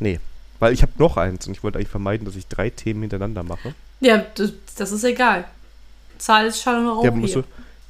Nee, 0.00 0.20
weil 0.60 0.72
ich 0.72 0.82
habe 0.82 0.92
noch 0.98 1.16
eins 1.16 1.46
und 1.46 1.52
ich 1.52 1.62
wollte 1.62 1.78
eigentlich 1.78 1.90
vermeiden, 1.90 2.24
dass 2.24 2.36
ich 2.36 2.46
drei 2.46 2.70
Themen 2.70 3.02
hintereinander 3.02 3.42
mache. 3.42 3.74
Ja, 4.00 4.24
das, 4.34 4.92
ist 4.92 5.04
egal. 5.04 5.44
Zahl 6.18 6.46
ist 6.46 6.62
schon 6.62 6.88
auch 6.88 7.04
ja, 7.04 7.12
hier. 7.12 7.34
Du, 7.34 7.44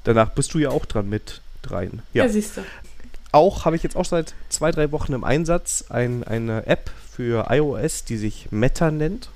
danach 0.04 0.30
bist 0.30 0.54
du 0.54 0.58
ja 0.58 0.70
auch 0.70 0.86
dran 0.86 1.08
mit 1.08 1.40
dreien. 1.62 2.02
Ja, 2.12 2.24
ja 2.24 2.30
siehst 2.30 2.56
du. 2.56 2.62
Auch 3.32 3.64
habe 3.64 3.76
ich 3.76 3.82
jetzt 3.82 3.96
auch 3.96 4.04
seit 4.04 4.34
zwei, 4.48 4.70
drei 4.70 4.92
Wochen 4.92 5.12
im 5.12 5.24
Einsatz 5.24 5.84
ein, 5.88 6.24
eine 6.24 6.66
App 6.66 6.90
für 7.10 7.46
iOS, 7.50 8.04
die 8.04 8.16
sich 8.16 8.48
Meta 8.50 8.90
nennt. 8.90 9.28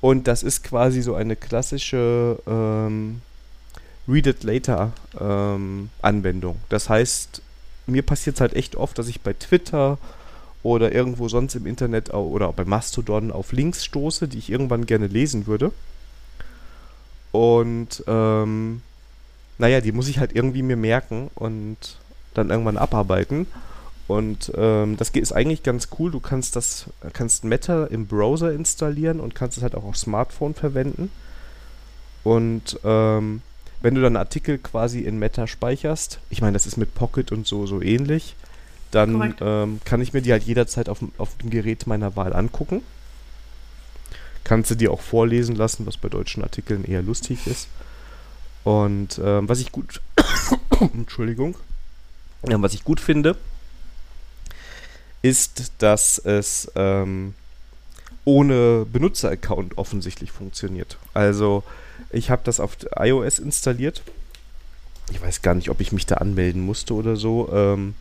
Und 0.00 0.28
das 0.28 0.42
ist 0.42 0.62
quasi 0.62 1.02
so 1.02 1.14
eine 1.14 1.36
klassische 1.36 2.38
ähm, 2.46 3.20
Read 4.08 4.26
It 4.26 4.44
Later 4.44 4.92
ähm, 5.20 5.90
Anwendung. 6.00 6.56
Das 6.68 6.88
heißt, 6.88 7.42
mir 7.86 8.02
passiert 8.02 8.36
es 8.36 8.40
halt 8.40 8.54
echt 8.54 8.76
oft, 8.76 8.98
dass 8.98 9.08
ich 9.08 9.20
bei 9.20 9.32
Twitter 9.32 9.98
oder 10.62 10.92
irgendwo 10.92 11.28
sonst 11.28 11.54
im 11.54 11.66
Internet 11.66 12.12
oder 12.12 12.52
bei 12.52 12.64
Mastodon 12.64 13.32
auf 13.32 13.52
Links 13.52 13.84
stoße, 13.84 14.28
die 14.28 14.38
ich 14.38 14.50
irgendwann 14.50 14.86
gerne 14.86 15.06
lesen 15.06 15.46
würde. 15.46 15.72
Und 17.32 18.02
ähm, 18.06 18.82
naja, 19.58 19.80
die 19.80 19.92
muss 19.92 20.08
ich 20.08 20.18
halt 20.18 20.34
irgendwie 20.34 20.62
mir 20.62 20.76
merken 20.76 21.30
und 21.34 21.76
dann 22.34 22.50
irgendwann 22.50 22.76
abarbeiten. 22.76 23.46
Und 24.08 24.50
ähm, 24.56 24.96
das 24.96 25.10
ist 25.10 25.32
eigentlich 25.32 25.62
ganz 25.62 25.88
cool. 25.98 26.10
Du 26.10 26.18
kannst 26.18 26.56
das, 26.56 26.86
kannst 27.12 27.44
Meta 27.44 27.84
im 27.84 28.06
Browser 28.06 28.52
installieren 28.52 29.20
und 29.20 29.34
kannst 29.34 29.58
es 29.58 29.62
halt 29.62 29.74
auch 29.74 29.84
auf 29.84 29.98
Smartphone 29.98 30.54
verwenden. 30.54 31.10
Und 32.24 32.80
ähm, 32.84 33.42
wenn 33.82 33.94
du 33.94 34.00
dann 34.00 34.16
Artikel 34.16 34.56
quasi 34.58 35.00
in 35.00 35.18
Meta 35.18 35.46
speicherst, 35.46 36.20
ich 36.30 36.40
meine, 36.40 36.54
das 36.54 36.66
ist 36.66 36.78
mit 36.78 36.94
Pocket 36.94 37.30
und 37.32 37.46
so 37.46 37.66
so 37.66 37.82
ähnlich, 37.82 38.34
dann 38.90 39.34
ähm, 39.42 39.80
kann 39.84 40.00
ich 40.00 40.14
mir 40.14 40.22
die 40.22 40.32
halt 40.32 40.44
jederzeit 40.44 40.88
auf, 40.88 41.00
auf 41.18 41.36
dem 41.36 41.50
Gerät 41.50 41.86
meiner 41.86 42.16
Wahl 42.16 42.32
angucken. 42.32 42.80
Kannst 44.42 44.70
du 44.70 44.74
dir 44.74 44.90
auch 44.90 45.02
vorlesen 45.02 45.54
lassen, 45.54 45.84
was 45.84 45.98
bei 45.98 46.08
deutschen 46.08 46.42
Artikeln 46.42 46.84
eher 46.84 47.02
lustig 47.02 47.46
ist. 47.46 47.68
Und 48.64 49.20
ähm, 49.22 49.50
was 49.50 49.60
ich 49.60 49.70
gut, 49.70 50.00
Entschuldigung, 50.80 51.56
ja, 52.48 52.60
was 52.62 52.72
ich 52.72 52.84
gut 52.84 53.00
finde, 53.00 53.36
ist, 55.22 55.72
dass 55.78 56.18
es 56.18 56.70
ähm, 56.74 57.34
ohne 58.24 58.86
Benutzeraccount 58.90 59.78
offensichtlich 59.78 60.32
funktioniert. 60.32 60.98
Also 61.14 61.62
ich 62.10 62.30
habe 62.30 62.42
das 62.44 62.60
auf 62.60 62.76
iOS 62.96 63.38
installiert. 63.38 64.02
Ich 65.10 65.20
weiß 65.20 65.42
gar 65.42 65.54
nicht, 65.54 65.70
ob 65.70 65.80
ich 65.80 65.92
mich 65.92 66.06
da 66.06 66.16
anmelden 66.16 66.62
musste 66.62 66.94
oder 66.94 67.16
so. 67.16 67.48
Ähm, 67.52 67.94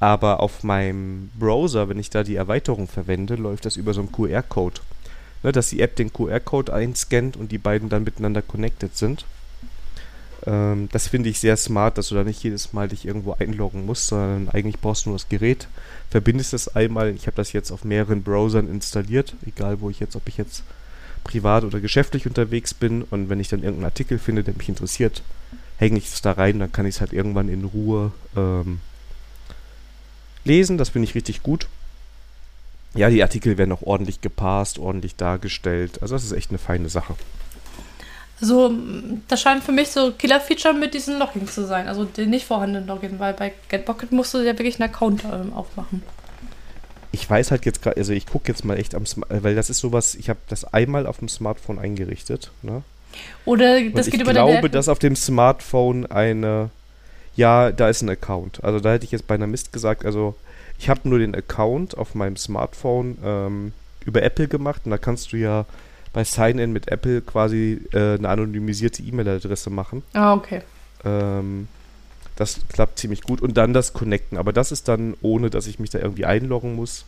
aber 0.00 0.40
auf 0.40 0.62
meinem 0.62 1.30
Browser, 1.38 1.88
wenn 1.88 1.98
ich 1.98 2.10
da 2.10 2.22
die 2.24 2.36
Erweiterung 2.36 2.88
verwende, 2.88 3.36
läuft 3.36 3.64
das 3.64 3.76
über 3.76 3.94
so 3.94 4.00
einen 4.00 4.12
QR-Code. 4.12 4.80
Ne, 5.42 5.52
dass 5.52 5.70
die 5.70 5.80
App 5.80 5.96
den 5.96 6.12
QR-Code 6.12 6.72
einscannt 6.72 7.36
und 7.36 7.52
die 7.52 7.58
beiden 7.58 7.88
dann 7.88 8.04
miteinander 8.04 8.42
connected 8.42 8.96
sind. 8.96 9.24
Ähm, 10.46 10.88
das 10.92 11.08
finde 11.08 11.28
ich 11.28 11.38
sehr 11.38 11.56
smart, 11.56 11.98
dass 11.98 12.08
du 12.08 12.14
da 12.14 12.24
nicht 12.24 12.42
jedes 12.42 12.72
Mal 12.72 12.88
dich 12.88 13.06
irgendwo 13.06 13.32
einloggen 13.32 13.86
musst, 13.86 14.08
sondern 14.08 14.48
eigentlich 14.50 14.80
brauchst 14.80 15.06
du 15.06 15.10
nur 15.10 15.18
das 15.18 15.28
Gerät, 15.28 15.68
verbindest 16.10 16.52
es 16.54 16.74
einmal. 16.74 17.14
Ich 17.14 17.26
habe 17.26 17.36
das 17.36 17.52
jetzt 17.52 17.70
auf 17.70 17.84
mehreren 17.84 18.22
Browsern 18.22 18.68
installiert, 18.68 19.34
egal 19.46 19.80
wo 19.80 19.90
ich 19.90 20.00
jetzt, 20.00 20.16
ob 20.16 20.28
ich 20.28 20.36
jetzt 20.36 20.62
privat 21.22 21.64
oder 21.64 21.80
geschäftlich 21.80 22.26
unterwegs 22.26 22.74
bin 22.74 23.02
und 23.02 23.30
wenn 23.30 23.40
ich 23.40 23.48
dann 23.48 23.62
irgendeinen 23.62 23.86
Artikel 23.86 24.18
finde, 24.18 24.44
der 24.44 24.54
mich 24.54 24.68
interessiert, 24.68 25.22
hänge 25.78 25.98
ich 25.98 26.06
es 26.06 26.22
da 26.22 26.32
rein, 26.32 26.58
dann 26.58 26.72
kann 26.72 26.86
ich 26.86 26.96
es 26.96 27.00
halt 27.00 27.12
irgendwann 27.12 27.48
in 27.48 27.64
Ruhe 27.64 28.12
ähm, 28.36 28.80
lesen. 30.44 30.78
Das 30.78 30.90
finde 30.90 31.08
ich 31.08 31.14
richtig 31.14 31.42
gut. 31.42 31.68
Ja, 32.94 33.10
die 33.10 33.22
Artikel 33.22 33.58
werden 33.58 33.72
auch 33.72 33.82
ordentlich 33.82 34.20
gepasst, 34.20 34.78
ordentlich 34.78 35.16
dargestellt. 35.16 36.00
Also 36.00 36.14
das 36.14 36.24
ist 36.24 36.32
echt 36.32 36.50
eine 36.50 36.58
feine 36.58 36.88
Sache. 36.88 37.16
Also, 38.40 38.72
das 39.28 39.40
scheint 39.40 39.62
für 39.62 39.72
mich 39.72 39.88
so 39.88 40.12
Killer-Feature 40.12 40.74
mit 40.74 40.92
diesen 40.94 41.18
Login 41.18 41.48
zu 41.48 41.66
sein. 41.66 41.88
Also 41.88 42.04
den 42.04 42.30
nicht 42.30 42.46
vorhandenen 42.46 42.86
Login, 42.88 43.18
weil 43.18 43.32
bei 43.32 43.52
GetPocket 43.68 44.12
musst 44.12 44.34
du 44.34 44.38
ja 44.38 44.58
wirklich 44.58 44.80
einen 44.80 44.92
Account 44.92 45.24
ähm, 45.24 45.52
aufmachen. 45.52 46.02
Ich 47.12 47.30
weiß 47.30 47.52
halt 47.52 47.64
jetzt 47.64 47.80
gerade, 47.80 47.96
also 47.96 48.12
ich 48.12 48.26
gucke 48.26 48.48
jetzt 48.48 48.64
mal 48.64 48.76
echt 48.76 48.94
am 48.94 49.06
Smartphone, 49.06 49.44
weil 49.44 49.54
das 49.54 49.70
ist 49.70 49.78
sowas, 49.78 50.16
ich 50.16 50.28
habe 50.28 50.40
das 50.48 50.64
einmal 50.74 51.06
auf 51.06 51.18
dem 51.18 51.28
Smartphone 51.28 51.78
eingerichtet. 51.78 52.50
Ne? 52.62 52.82
Oder 53.44 53.74
das 53.74 53.84
Und 53.84 53.94
geht 53.94 54.14
ich 54.14 54.20
über 54.22 54.32
glaube, 54.32 54.54
deine 54.54 54.70
dass 54.70 54.88
auf 54.88 54.98
dem 54.98 55.14
Smartphone 55.14 56.06
eine, 56.06 56.70
ja, 57.36 57.70
da 57.70 57.88
ist 57.88 58.02
ein 58.02 58.10
Account. 58.10 58.62
Also 58.64 58.80
da 58.80 58.92
hätte 58.92 59.04
ich 59.04 59.12
jetzt 59.12 59.28
beinahe 59.28 59.46
Mist 59.46 59.72
gesagt, 59.72 60.04
also 60.04 60.34
ich 60.78 60.88
habe 60.88 61.08
nur 61.08 61.20
den 61.20 61.34
Account 61.34 61.96
auf 61.96 62.14
meinem 62.14 62.36
Smartphone 62.36 63.18
ähm, 63.24 63.72
über 64.04 64.22
Apple 64.22 64.48
gemacht 64.48 64.82
und 64.84 64.90
da 64.90 64.98
kannst 64.98 65.32
du 65.32 65.36
ja 65.36 65.66
bei 66.14 66.24
Sign-In 66.24 66.72
mit 66.72 66.88
Apple 66.88 67.20
quasi 67.20 67.80
äh, 67.92 68.14
eine 68.14 68.28
anonymisierte 68.30 69.02
E-Mail-Adresse 69.02 69.68
machen. 69.68 70.02
Ah, 70.14 70.32
okay. 70.32 70.62
Ähm, 71.04 71.68
das 72.36 72.60
klappt 72.68 72.98
ziemlich 72.98 73.22
gut. 73.22 73.42
Und 73.42 73.56
dann 73.56 73.74
das 73.74 73.92
Connecten. 73.92 74.38
Aber 74.38 74.52
das 74.52 74.72
ist 74.72 74.88
dann 74.88 75.14
ohne, 75.20 75.50
dass 75.50 75.66
ich 75.66 75.78
mich 75.78 75.90
da 75.90 75.98
irgendwie 75.98 76.24
einloggen 76.24 76.76
muss. 76.76 77.04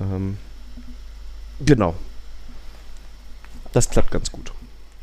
Ähm, 0.00 0.36
genau. 1.64 1.94
Das 3.72 3.90
klappt 3.90 4.10
ganz 4.10 4.30
gut. 4.30 4.52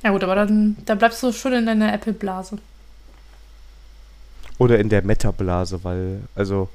Ja 0.04 0.12
gut, 0.12 0.24
aber 0.24 0.36
dann, 0.36 0.78
dann 0.86 1.00
bleibst 1.00 1.24
du 1.24 1.32
schon 1.32 1.54
in 1.54 1.66
deiner 1.66 1.92
Apple-Blase. 1.92 2.60
Oder 4.60 4.78
in 4.78 4.90
der 4.90 5.04
Meta-Blase, 5.04 5.84
weil, 5.84 6.22
also, 6.36 6.70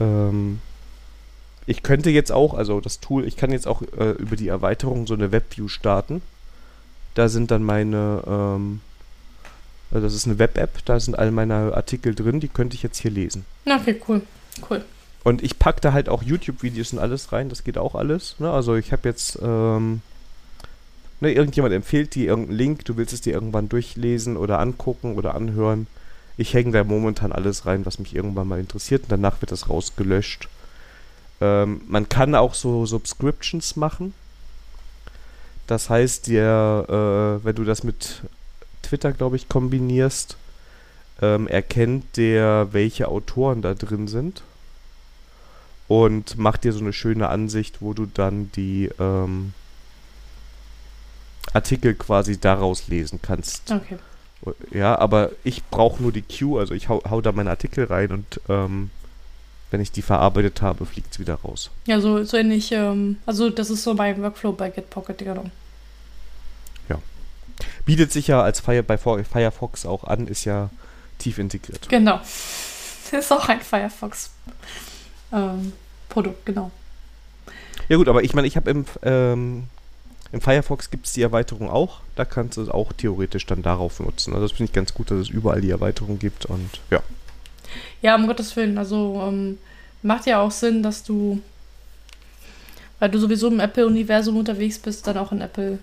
ähm, 0.00 0.60
ich 1.68 1.82
könnte 1.82 2.08
jetzt 2.08 2.32
auch, 2.32 2.54
also 2.54 2.80
das 2.80 2.98
Tool, 3.00 3.26
ich 3.26 3.36
kann 3.36 3.52
jetzt 3.52 3.66
auch 3.66 3.82
äh, 3.98 4.12
über 4.12 4.36
die 4.36 4.48
Erweiterung 4.48 5.06
so 5.06 5.12
eine 5.12 5.32
Webview 5.32 5.68
starten. 5.68 6.22
Da 7.14 7.28
sind 7.28 7.50
dann 7.50 7.62
meine, 7.62 8.22
ähm, 8.26 8.80
also 9.90 10.06
das 10.06 10.14
ist 10.14 10.26
eine 10.26 10.38
Web-App, 10.38 10.82
da 10.86 10.98
sind 10.98 11.18
all 11.18 11.30
meine 11.30 11.74
Artikel 11.74 12.14
drin, 12.14 12.40
die 12.40 12.48
könnte 12.48 12.74
ich 12.74 12.82
jetzt 12.82 12.98
hier 12.98 13.10
lesen. 13.10 13.44
Okay, 13.66 14.00
cool. 14.08 14.22
Cool. 14.68 14.82
Und 15.24 15.42
ich 15.42 15.58
packe 15.58 15.82
da 15.82 15.92
halt 15.92 16.08
auch 16.08 16.22
YouTube-Videos 16.22 16.94
und 16.94 17.00
alles 17.00 17.32
rein, 17.32 17.50
das 17.50 17.64
geht 17.64 17.76
auch 17.76 17.94
alles. 17.94 18.36
Ne? 18.38 18.50
Also 18.50 18.74
ich 18.76 18.90
habe 18.92 19.06
jetzt, 19.06 19.38
ähm, 19.42 20.00
ne, 21.20 21.32
irgendjemand 21.32 21.74
empfiehlt 21.74 22.14
dir 22.14 22.28
irgendeinen 22.28 22.56
Link, 22.56 22.86
du 22.86 22.96
willst 22.96 23.12
es 23.12 23.20
dir 23.20 23.34
irgendwann 23.34 23.68
durchlesen 23.68 24.38
oder 24.38 24.58
angucken 24.58 25.16
oder 25.16 25.34
anhören. 25.34 25.86
Ich 26.38 26.54
hänge 26.54 26.72
da 26.72 26.82
momentan 26.82 27.30
alles 27.30 27.66
rein, 27.66 27.84
was 27.84 27.98
mich 27.98 28.14
irgendwann 28.14 28.48
mal 28.48 28.58
interessiert 28.60 29.02
und 29.02 29.12
danach 29.12 29.42
wird 29.42 29.52
das 29.52 29.68
rausgelöscht. 29.68 30.48
Ähm, 31.40 31.82
man 31.86 32.08
kann 32.08 32.34
auch 32.34 32.54
so 32.54 32.86
Subscriptions 32.86 33.76
machen. 33.76 34.14
Das 35.66 35.90
heißt, 35.90 36.28
der, 36.28 36.86
äh, 36.88 37.44
wenn 37.44 37.54
du 37.54 37.64
das 37.64 37.84
mit 37.84 38.22
Twitter, 38.82 39.12
glaube 39.12 39.36
ich, 39.36 39.48
kombinierst, 39.48 40.36
ähm, 41.20 41.46
erkennt 41.46 42.16
der, 42.16 42.68
welche 42.72 43.08
Autoren 43.08 43.60
da 43.60 43.74
drin 43.74 44.08
sind 44.08 44.42
und 45.88 46.38
macht 46.38 46.64
dir 46.64 46.72
so 46.72 46.80
eine 46.80 46.92
schöne 46.92 47.28
Ansicht, 47.28 47.80
wo 47.80 47.92
du 47.92 48.06
dann 48.06 48.50
die 48.52 48.90
ähm, 48.98 49.52
Artikel 51.52 51.94
quasi 51.94 52.38
daraus 52.38 52.88
lesen 52.88 53.20
kannst. 53.22 53.70
Okay. 53.70 53.98
Ja, 54.70 54.96
aber 54.98 55.30
ich 55.42 55.64
brauche 55.64 56.00
nur 56.00 56.12
die 56.12 56.22
Queue, 56.22 56.60
also 56.60 56.72
ich 56.72 56.88
hau, 56.88 57.02
hau 57.08 57.20
da 57.20 57.32
meine 57.32 57.50
Artikel 57.50 57.84
rein 57.84 58.12
und 58.12 58.40
ähm, 58.48 58.90
wenn 59.70 59.80
ich 59.80 59.92
die 59.92 60.02
verarbeitet 60.02 60.62
habe, 60.62 60.86
fliegt 60.86 61.12
es 61.12 61.18
wieder 61.18 61.34
raus. 61.34 61.70
Ja, 61.86 62.00
so, 62.00 62.24
so 62.24 62.36
ähnlich, 62.36 62.72
ähm, 62.72 63.18
also 63.26 63.50
das 63.50 63.70
ist 63.70 63.82
so 63.82 63.94
mein 63.94 64.20
Workflow 64.22 64.52
bei 64.52 64.70
GetPocket, 64.70 65.18
genau. 65.18 65.44
Ja. 66.88 66.98
Bietet 67.84 68.12
sich 68.12 68.28
ja 68.28 68.42
als 68.42 68.60
Fire, 68.60 68.82
bei 68.82 68.96
Firefox 68.98 69.84
auch 69.84 70.04
an, 70.04 70.26
ist 70.26 70.44
ja 70.44 70.70
tief 71.18 71.38
integriert. 71.38 71.88
Genau. 71.88 72.20
ist 73.12 73.32
auch 73.32 73.48
ein 73.48 73.60
Firefox 73.60 74.30
ähm, 75.32 75.72
Produkt, 76.08 76.46
genau. 76.46 76.70
Ja 77.88 77.96
gut, 77.96 78.08
aber 78.08 78.22
ich 78.22 78.34
meine, 78.34 78.46
ich 78.46 78.56
habe 78.56 78.70
im, 78.70 78.84
ähm, 79.02 79.64
im 80.32 80.40
Firefox 80.40 80.90
gibt 80.90 81.06
es 81.06 81.12
die 81.12 81.22
Erweiterung 81.22 81.70
auch. 81.70 82.00
Da 82.16 82.24
kannst 82.24 82.56
du 82.56 82.62
es 82.62 82.68
auch 82.68 82.92
theoretisch 82.92 83.46
dann 83.46 83.62
darauf 83.62 84.00
nutzen. 84.00 84.34
Also 84.34 84.46
das 84.46 84.52
finde 84.52 84.70
ich 84.70 84.72
ganz 84.72 84.92
gut, 84.92 85.10
dass 85.10 85.18
es 85.18 85.28
überall 85.28 85.60
die 85.60 85.70
Erweiterung 85.70 86.18
gibt 86.18 86.46
und 86.46 86.80
ja. 86.90 87.00
Ja, 88.02 88.14
um 88.14 88.26
Gottes 88.26 88.54
Willen. 88.56 88.78
Also 88.78 89.22
ähm, 89.26 89.58
macht 90.02 90.26
ja 90.26 90.40
auch 90.40 90.50
Sinn, 90.50 90.82
dass 90.82 91.02
du, 91.02 91.40
weil 92.98 93.10
du 93.10 93.18
sowieso 93.18 93.48
im 93.48 93.60
Apple-Universum 93.60 94.36
unterwegs 94.36 94.78
bist, 94.78 95.06
dann 95.06 95.18
auch 95.18 95.32
in 95.32 95.40
Apple, 95.40 95.78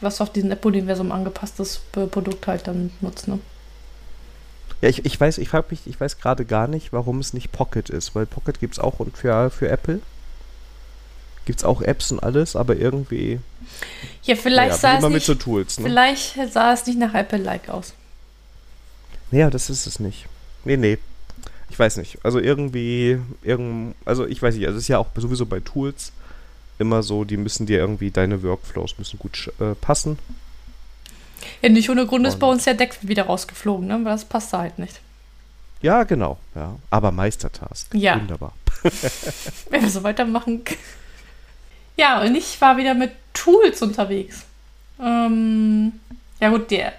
was 0.00 0.20
auf 0.20 0.32
diesem 0.32 0.50
Apple-Universum 0.50 1.12
angepasstes 1.12 1.80
Produkt 2.10 2.46
halt 2.46 2.66
dann 2.66 2.90
nutzt, 3.00 3.28
ne? 3.28 3.38
Ja, 4.80 4.88
ich, 4.88 5.04
ich 5.04 5.18
weiß, 5.18 5.38
ich 5.38 5.48
frage 5.48 5.68
mich, 5.70 5.86
ich 5.86 6.00
weiß 6.00 6.18
gerade 6.18 6.44
gar 6.44 6.66
nicht, 6.66 6.92
warum 6.92 7.20
es 7.20 7.32
nicht 7.32 7.52
Pocket 7.52 7.88
ist, 7.88 8.16
weil 8.16 8.26
Pocket 8.26 8.58
gibt 8.58 8.74
es 8.74 8.78
auch 8.80 8.98
und 8.98 9.16
für, 9.16 9.48
für 9.50 9.68
Apple. 9.68 10.00
Gibt 11.44 11.60
es 11.60 11.64
auch 11.64 11.82
Apps 11.82 12.10
und 12.10 12.20
alles, 12.20 12.56
aber 12.56 12.76
irgendwie. 12.76 13.38
Ja, 14.24 14.34
vielleicht 14.34 14.80
sah 14.80 14.96
es 14.96 15.02
nicht, 15.02 15.12
mit 15.12 15.22
so 15.22 15.34
Tools, 15.34 15.78
ne? 15.78 15.86
Vielleicht 15.86 16.36
sah 16.52 16.72
es 16.72 16.86
nicht 16.86 16.98
nach 16.98 17.14
Apple-like 17.14 17.68
aus. 17.68 17.94
Ja, 19.30 19.50
das 19.50 19.70
ist 19.70 19.86
es 19.86 19.98
nicht. 19.98 20.26
Nee, 20.64 20.76
nee. 20.76 20.98
Ich 21.72 21.78
weiß 21.78 21.96
nicht. 21.96 22.18
Also 22.22 22.38
irgendwie, 22.38 23.18
irgend, 23.42 23.94
also 24.04 24.26
ich 24.26 24.42
weiß 24.42 24.54
nicht, 24.56 24.66
also 24.66 24.76
es 24.76 24.84
ist 24.84 24.88
ja 24.88 24.98
auch 24.98 25.06
sowieso 25.16 25.46
bei 25.46 25.60
Tools 25.60 26.12
immer 26.78 27.02
so, 27.02 27.24
die 27.24 27.38
müssen 27.38 27.64
dir 27.64 27.78
irgendwie, 27.78 28.10
deine 28.10 28.42
Workflows 28.42 28.98
müssen 28.98 29.18
gut 29.18 29.50
äh, 29.58 29.74
passen. 29.74 30.18
Ja, 31.62 31.70
nicht 31.70 31.88
ohne 31.88 32.06
Grund 32.06 32.26
ist 32.26 32.38
bei 32.38 32.46
uns 32.46 32.64
der 32.64 32.74
Deck 32.74 32.98
wieder 33.00 33.24
rausgeflogen, 33.24 33.88
ne? 33.88 33.94
Weil 34.04 34.12
das 34.12 34.26
passt 34.26 34.52
da 34.52 34.58
halt 34.58 34.78
nicht. 34.78 35.00
Ja, 35.80 36.02
genau. 36.02 36.38
Ja. 36.54 36.76
Aber 36.90 37.10
Meistertask. 37.10 37.94
Ja. 37.94 38.20
Wunderbar. 38.20 38.52
Wenn 39.70 39.82
wir 39.82 39.90
so 39.90 40.02
weitermachen. 40.02 40.62
Ja, 41.96 42.20
und 42.20 42.34
ich 42.34 42.60
war 42.60 42.76
wieder 42.76 42.92
mit 42.92 43.12
Tools 43.32 43.80
unterwegs. 43.80 44.44
Ähm, 45.00 45.94
ja 46.38 46.50
gut, 46.50 46.70
der, 46.70 46.92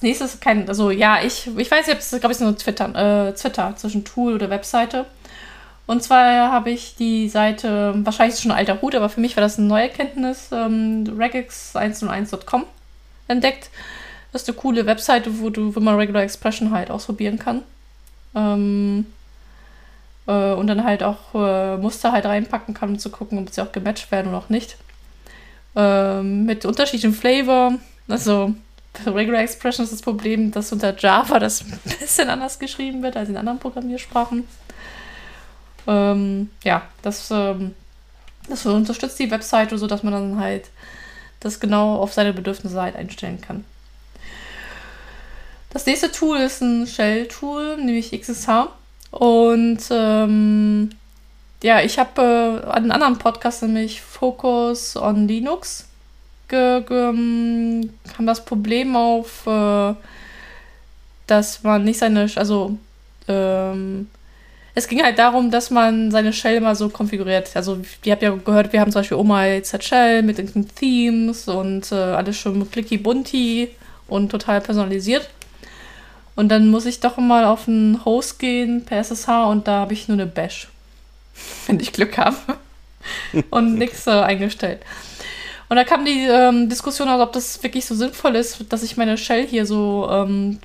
das 0.00 0.02
nächste 0.02 0.24
ist 0.24 0.40
kein, 0.40 0.66
also 0.66 0.90
ja, 0.90 1.22
ich, 1.22 1.46
ich 1.58 1.70
weiß 1.70 1.86
jetzt, 1.86 2.08
glaube 2.20 2.32
ich, 2.32 2.38
so 2.38 2.50
Twitter, 2.52 3.28
äh, 3.28 3.34
Twitter 3.34 3.74
zwischen 3.76 4.02
Tool 4.02 4.32
oder 4.32 4.48
Webseite. 4.48 5.04
Und 5.86 6.02
zwar 6.02 6.50
habe 6.50 6.70
ich 6.70 6.96
die 6.96 7.28
Seite, 7.28 7.92
wahrscheinlich 7.98 8.36
ist 8.36 8.40
schon 8.40 8.50
alter 8.50 8.80
Hut, 8.80 8.94
aber 8.94 9.10
für 9.10 9.20
mich 9.20 9.36
war 9.36 9.42
das 9.42 9.58
eine 9.58 9.66
neue 9.66 9.82
Erkenntnis, 9.82 10.48
ähm, 10.52 11.04
regex101.com 11.18 12.64
entdeckt. 13.28 13.68
Das 14.32 14.42
ist 14.42 14.48
eine 14.48 14.56
coole 14.56 14.86
Webseite, 14.86 15.38
wo 15.38 15.50
du, 15.50 15.76
wo 15.76 15.80
man 15.80 15.96
Regular 15.96 16.22
Expression 16.22 16.70
halt 16.70 16.90
ausprobieren 16.90 17.38
kann. 17.38 17.60
Ähm, 18.34 19.04
äh, 20.26 20.52
und 20.52 20.66
dann 20.66 20.82
halt 20.82 21.02
auch 21.02 21.34
äh, 21.34 21.76
Muster 21.76 22.12
halt 22.12 22.24
reinpacken 22.24 22.72
kann, 22.72 22.88
um 22.88 22.98
zu 22.98 23.10
gucken, 23.10 23.38
ob 23.38 23.50
sie 23.50 23.60
auch 23.60 23.72
gematcht 23.72 24.10
werden 24.10 24.28
oder 24.28 24.38
auch 24.38 24.48
nicht. 24.48 24.78
Ähm, 25.76 26.46
mit 26.46 26.64
unterschiedlichem 26.64 27.12
Flavor. 27.12 27.74
Also 28.08 28.54
Regular 29.06 29.40
Expression 29.40 29.84
ist 29.84 29.92
das 29.92 30.02
Problem, 30.02 30.50
dass 30.50 30.72
unter 30.72 30.96
Java 30.96 31.38
das 31.38 31.62
ein 31.64 31.80
bisschen 31.98 32.28
anders 32.28 32.58
geschrieben 32.58 33.02
wird 33.02 33.16
als 33.16 33.28
in 33.28 33.36
anderen 33.36 33.58
Programmiersprachen. 33.58 34.46
Ähm, 35.86 36.50
ja, 36.64 36.82
das, 37.02 37.30
ähm, 37.30 37.74
das 38.48 38.66
unterstützt 38.66 39.18
die 39.18 39.30
Webseite 39.30 39.78
so, 39.78 39.86
dass 39.86 40.02
man 40.02 40.12
dann 40.12 40.38
halt 40.38 40.70
das 41.40 41.58
genau 41.58 41.96
auf 41.96 42.12
seine 42.12 42.32
Bedürfnisse 42.32 42.80
halt 42.80 42.96
einstellen 42.96 43.40
kann. 43.40 43.64
Das 45.70 45.86
nächste 45.86 46.10
Tool 46.10 46.38
ist 46.38 46.60
ein 46.60 46.86
Shell-Tool, 46.86 47.76
nämlich 47.76 48.10
XSH. 48.12 48.68
Und 49.10 49.78
ähm, 49.90 50.90
ja, 51.62 51.80
ich 51.80 51.98
habe 51.98 52.62
äh, 52.66 52.70
einen 52.70 52.90
anderen 52.90 53.18
Podcast, 53.18 53.62
nämlich 53.62 54.02
Focus 54.02 54.96
on 54.96 55.28
Linux, 55.28 55.86
kam 56.50 58.26
das 58.26 58.44
Problem 58.44 58.96
auf, 58.96 59.46
äh, 59.46 59.94
dass 61.26 61.62
man 61.62 61.84
nicht 61.84 61.98
seine, 61.98 62.28
also 62.34 62.78
ähm, 63.28 64.08
es 64.74 64.86
ging 64.88 65.02
halt 65.02 65.18
darum, 65.18 65.50
dass 65.50 65.70
man 65.70 66.10
seine 66.10 66.32
Shell 66.32 66.60
mal 66.60 66.74
so 66.74 66.88
konfiguriert. 66.88 67.50
Also, 67.54 67.80
ihr 68.04 68.12
habt 68.12 68.22
ja 68.22 68.30
gehört, 68.30 68.72
wir 68.72 68.80
haben 68.80 68.92
zum 68.92 69.00
Beispiel 69.00 69.16
Oma 69.16 69.62
Z 69.62 69.82
Shell 69.82 70.22
mit 70.22 70.38
den 70.38 70.68
Themes 70.74 71.48
und 71.48 71.90
äh, 71.92 71.96
alles 71.96 72.36
schon 72.36 72.70
clicky 72.70 72.96
bunti 72.96 73.68
und 74.06 74.30
total 74.30 74.60
personalisiert. 74.60 75.28
Und 76.36 76.48
dann 76.48 76.68
muss 76.68 76.86
ich 76.86 77.00
doch 77.00 77.16
mal 77.18 77.44
auf 77.44 77.68
einen 77.68 78.04
Host 78.04 78.38
gehen 78.38 78.84
per 78.84 78.98
SSH 78.98 79.28
und 79.48 79.66
da 79.68 79.80
habe 79.80 79.92
ich 79.92 80.08
nur 80.08 80.16
eine 80.16 80.26
Bash. 80.26 80.68
Wenn 81.66 81.80
ich 81.80 81.92
Glück 81.92 82.16
habe. 82.16 82.36
und 83.50 83.74
nichts 83.74 84.06
äh, 84.06 84.10
eingestellt. 84.10 84.80
Und 85.70 85.76
da 85.76 85.84
kam 85.84 86.04
die 86.04 86.26
ähm, 86.26 86.68
Diskussion 86.68 87.08
aus, 87.08 87.20
ob 87.20 87.32
das 87.32 87.62
wirklich 87.62 87.86
so 87.86 87.94
sinnvoll 87.94 88.34
ist, 88.34 88.64
dass 88.72 88.82
ich 88.82 88.96
meine 88.96 89.16
Shell 89.16 89.46
hier 89.46 89.64
so 89.66 90.08
ähm, 90.10 90.58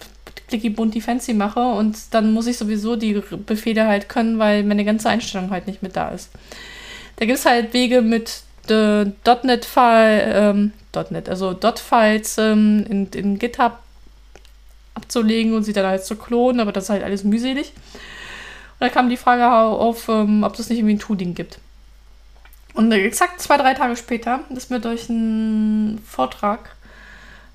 clicky 0.47 0.71
bunti 0.71 0.99
fancy 0.99 1.35
mache 1.35 1.59
und 1.59 1.95
dann 2.11 2.33
muss 2.33 2.47
ich 2.47 2.57
sowieso 2.57 2.95
die 2.95 3.21
Befehle 3.45 3.85
halt 3.85 4.09
können, 4.09 4.39
weil 4.39 4.63
meine 4.63 4.83
ganze 4.83 5.07
Einstellung 5.07 5.51
halt 5.51 5.67
nicht 5.67 5.83
mit 5.83 5.95
da 5.95 6.09
ist. 6.09 6.31
Da 7.17 7.25
gibt 7.27 7.37
es 7.37 7.45
halt 7.45 7.71
Wege 7.73 8.01
mit 8.01 8.41
äh, 8.67 9.05
.NET-File, 9.43 10.23
ähm, 10.33 10.73
.NET, 11.11 11.29
also 11.29 11.55
.files 11.75 12.39
ähm, 12.39 12.83
in, 12.89 13.07
in 13.13 13.37
GitHub 13.37 13.77
abzulegen 14.95 15.53
und 15.53 15.61
sie 15.61 15.73
dann 15.73 15.85
halt 15.85 16.03
zu 16.03 16.15
klonen, 16.15 16.59
aber 16.59 16.71
das 16.71 16.85
ist 16.85 16.89
halt 16.89 17.03
alles 17.03 17.23
mühselig. 17.23 17.73
Und 18.79 18.81
da 18.81 18.89
kam 18.89 19.09
die 19.09 19.17
Frage 19.17 19.51
auf, 19.51 20.09
ähm, 20.09 20.43
ob 20.43 20.57
es 20.57 20.67
nicht 20.67 20.79
irgendwie 20.79 20.95
ein 20.95 20.99
Tooling 20.99 21.35
gibt. 21.35 21.59
Und 22.75 22.91
exakt 22.91 23.41
zwei, 23.41 23.57
drei 23.57 23.73
Tage 23.73 23.95
später 23.95 24.41
ist 24.49 24.69
mir 24.69 24.81
durch 24.81 25.09
einen 25.09 25.99
Vortrag, 26.05 26.75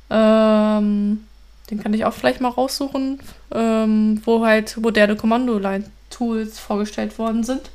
ähm, 0.09 1.27
den 1.71 1.83
kann 1.83 1.93
ich 1.93 2.07
auch 2.07 2.15
vielleicht 2.15 2.41
mal 2.41 2.49
raussuchen, 2.49 3.21
ähm, 3.53 4.23
wo 4.25 4.45
halt 4.45 4.79
moderne 4.79 5.17
Kommando-Line-Tools 5.17 6.59
vorgestellt 6.59 7.19
worden 7.19 7.45
sind, 7.45 7.71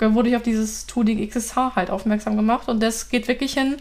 wurde 0.00 0.30
ich 0.30 0.36
auf 0.36 0.42
dieses 0.42 0.86
Tooling 0.86 1.28
XSH 1.28 1.76
halt 1.76 1.90
aufmerksam 1.90 2.36
gemacht. 2.36 2.68
Und 2.68 2.82
das 2.82 3.10
geht 3.10 3.28
wirklich 3.28 3.52
hin, 3.52 3.76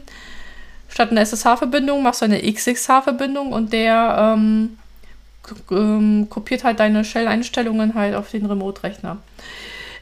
statt 0.89 1.11
einer 1.11 1.21
SSH-Verbindung 1.21 2.03
machst 2.03 2.21
du 2.21 2.25
eine 2.25 2.41
XXH-Verbindung 2.41 3.53
und 3.53 3.71
der 3.71 4.35
ähm, 4.37 4.77
ähm, 5.71 6.27
kopiert 6.29 6.65
halt 6.65 6.81
deine 6.81 7.05
Shell-Einstellungen 7.05 7.95
halt 7.95 8.15
auf 8.15 8.29
den 8.31 8.45
Remote-Rechner. 8.45 9.17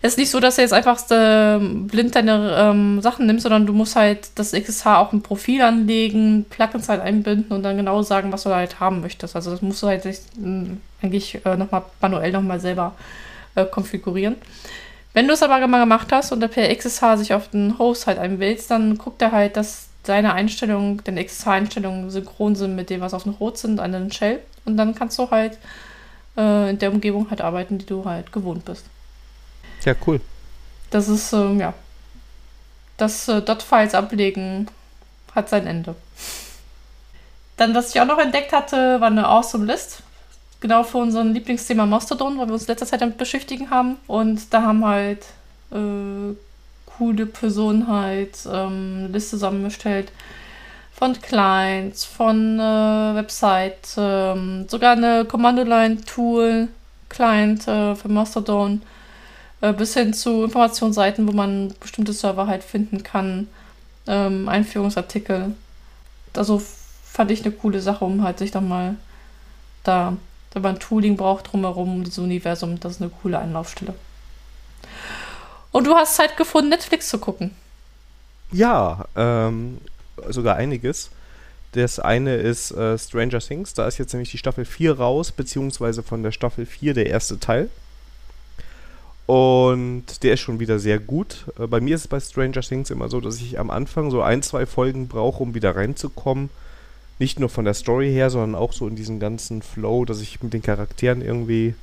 Es 0.01 0.13
ist 0.13 0.17
nicht 0.17 0.29
so, 0.29 0.39
dass 0.39 0.55
du 0.55 0.61
jetzt 0.61 0.73
einfach 0.73 0.99
äh, 1.09 1.59
blind 1.59 2.15
deine 2.15 2.55
ähm, 2.57 3.01
Sachen 3.01 3.25
nimmst, 3.25 3.43
sondern 3.43 3.65
du 3.65 3.73
musst 3.73 3.95
halt 3.95 4.29
das 4.35 4.51
XSH 4.51 4.85
auch 4.85 5.11
ein 5.11 5.23
Profil 5.23 5.61
anlegen, 5.61 6.45
Plugins 6.49 6.87
halt 6.87 7.01
einbinden 7.01 7.51
und 7.51 7.63
dann 7.63 7.77
genau 7.77 8.03
sagen, 8.03 8.31
was 8.31 8.43
du 8.43 8.53
halt 8.53 8.79
haben 8.79 9.01
möchtest. 9.01 9.35
Also 9.35 9.51
das 9.51 9.61
musst 9.61 9.81
du 9.81 9.87
halt 9.87 10.05
nicht, 10.05 10.21
äh, 10.37 11.05
eigentlich 11.05 11.45
äh, 11.45 11.57
nochmal 11.57 11.83
manuell 11.99 12.31
nochmal 12.31 12.59
selber 12.59 12.95
äh, 13.55 13.65
konfigurieren. 13.65 14.35
Wenn 15.13 15.27
du 15.27 15.33
es 15.33 15.41
aber 15.41 15.65
mal 15.65 15.79
gemacht 15.79 16.11
hast 16.11 16.31
und 16.31 16.41
der 16.41 16.47
per 16.47 16.73
XSH 16.73 17.17
sich 17.17 17.33
auf 17.33 17.49
den 17.49 17.79
Host 17.79 18.05
halt 18.05 18.19
einwählst, 18.19 18.69
dann 18.69 18.99
guckt 18.99 19.21
er 19.21 19.31
halt, 19.31 19.57
dass 19.57 19.87
deine 20.03 20.33
Einstellungen, 20.33 21.01
deine 21.03 21.23
XSH-Einstellungen 21.23 22.09
synchron 22.09 22.55
sind 22.55 22.75
mit 22.75 22.89
dem, 22.89 23.01
was 23.01 23.13
auf 23.13 23.23
dem 23.23 23.33
Rot 23.33 23.57
sind, 23.57 23.79
an 23.79 23.91
den 23.91 24.11
Shell. 24.11 24.39
Und 24.65 24.77
dann 24.77 24.95
kannst 24.95 25.17
du 25.17 25.29
halt 25.31 25.57
äh, 26.37 26.69
in 26.69 26.79
der 26.79 26.91
Umgebung 26.91 27.29
halt 27.29 27.41
arbeiten, 27.41 27.77
die 27.77 27.85
du 27.85 28.05
halt 28.05 28.31
gewohnt 28.31 28.65
bist. 28.65 28.85
Ja, 29.87 29.95
cool. 30.05 30.19
Das 30.89 31.07
ist, 31.07 31.31
ähm, 31.31 31.61
ja. 31.61 31.73
Das 32.97 33.29
äh, 33.29 33.41
Dot-Files 33.41 33.93
ablegen 33.93 34.67
hat 35.33 35.47
sein 35.47 35.65
Ende. 35.65 35.95
Dann, 37.55 37.73
was 37.73 37.95
ich 37.95 38.01
auch 38.01 38.05
noch 38.05 38.19
entdeckt 38.19 38.51
hatte, 38.51 38.99
war 38.99 39.07
eine 39.07 39.25
Awesome 39.25 39.65
List. 39.65 40.03
Genau 40.59 40.83
für 40.83 40.97
unser 40.97 41.23
Lieblingsthema 41.23 41.85
Mastodon, 41.85 42.37
weil 42.37 42.47
wir 42.47 42.53
uns 42.53 42.67
letzter 42.67 42.85
Zeit 42.85 42.99
damit 42.99 43.17
beschäftigen 43.17 43.69
haben. 43.69 43.95
Und 44.07 44.53
da 44.53 44.63
haben 44.63 44.85
halt 44.85 45.23
äh, 45.71 46.35
coole 46.97 47.25
Personen 47.25 47.87
halt 47.87 48.39
ähm, 48.45 48.95
eine 48.97 49.07
Liste 49.07 49.37
zusammengestellt 49.37 50.11
von 50.91 51.13
Clients, 51.21 52.03
von 52.03 52.59
äh, 52.59 53.15
Website, 53.15 53.95
ähm, 53.95 54.67
sogar 54.67 54.97
eine 54.97 55.23
Commando-Line-Tool, 55.23 56.67
Client 57.07 57.67
äh, 57.69 57.95
für 57.95 58.09
Mastodon, 58.09 58.81
äh, 59.61 59.73
bis 59.73 59.93
hin 59.93 60.13
zu 60.13 60.43
Informationsseiten, 60.43 61.27
wo 61.27 61.31
man 61.31 61.73
bestimmte 61.79 62.13
Server 62.13 62.47
halt 62.47 62.63
finden 62.63 63.03
kann, 63.03 63.47
ähm, 64.07 64.47
Einführungsartikel. 64.47 65.55
Also 66.35 66.61
fand 67.03 67.31
ich 67.31 67.43
eine 67.43 67.53
coole 67.53 67.81
Sache, 67.81 68.05
um 68.05 68.23
halt 68.23 68.37
sich 68.37 68.51
dann 68.51 68.67
mal 68.67 68.95
da, 69.83 70.15
wenn 70.53 70.61
man 70.61 70.79
Tooling 70.79 71.17
braucht 71.17 71.51
drumherum, 71.51 71.95
um 71.95 72.03
dieses 72.03 72.19
Universum, 72.19 72.79
das 72.79 72.93
ist 72.93 73.01
eine 73.01 73.09
coole 73.09 73.39
Anlaufstelle. 73.39 73.93
Und 75.71 75.87
du 75.87 75.95
hast 75.95 76.15
Zeit 76.15 76.37
gefunden, 76.37 76.69
Netflix 76.69 77.09
zu 77.09 77.19
gucken. 77.19 77.51
Ja, 78.51 79.05
ähm, 79.15 79.79
sogar 80.29 80.55
einiges. 80.55 81.09
Das 81.73 81.99
eine 81.99 82.35
ist 82.35 82.71
äh, 82.71 82.97
Stranger 82.97 83.39
Things, 83.39 83.73
da 83.73 83.87
ist 83.87 83.97
jetzt 83.97 84.13
nämlich 84.13 84.31
die 84.31 84.37
Staffel 84.37 84.65
4 84.65 84.97
raus, 84.97 85.31
beziehungsweise 85.31 86.01
von 86.01 86.23
der 86.23 86.31
Staffel 86.31 86.65
4 86.65 86.93
der 86.93 87.07
erste 87.07 87.39
Teil. 87.39 87.69
Und 89.27 90.23
der 90.23 90.35
ist 90.35 90.39
schon 90.39 90.61
wieder 90.61 90.79
sehr 90.79 90.99
gut. 90.99 91.45
Äh, 91.59 91.67
bei 91.67 91.81
mir 91.81 91.95
ist 91.95 92.01
es 92.01 92.07
bei 92.07 92.19
Stranger 92.19 92.61
Things 92.61 92.89
immer 92.89 93.09
so, 93.09 93.21
dass 93.21 93.39
ich 93.41 93.59
am 93.59 93.69
Anfang 93.69 94.09
so 94.09 94.21
ein, 94.21 94.41
zwei 94.41 94.65
Folgen 94.65 95.07
brauche, 95.07 95.43
um 95.43 95.53
wieder 95.53 95.75
reinzukommen. 95.75 96.49
Nicht 97.19 97.39
nur 97.39 97.49
von 97.49 97.65
der 97.65 97.73
Story 97.73 98.09
her, 98.11 98.29
sondern 98.29 98.55
auch 98.55 98.71
so 98.73 98.87
in 98.87 98.95
diesen 98.95 99.19
ganzen 99.19 99.61
Flow, 99.61 100.05
dass 100.05 100.21
ich 100.21 100.41
mit 100.41 100.53
den 100.53 100.61
Charakteren 100.61 101.21
irgendwie 101.21 101.75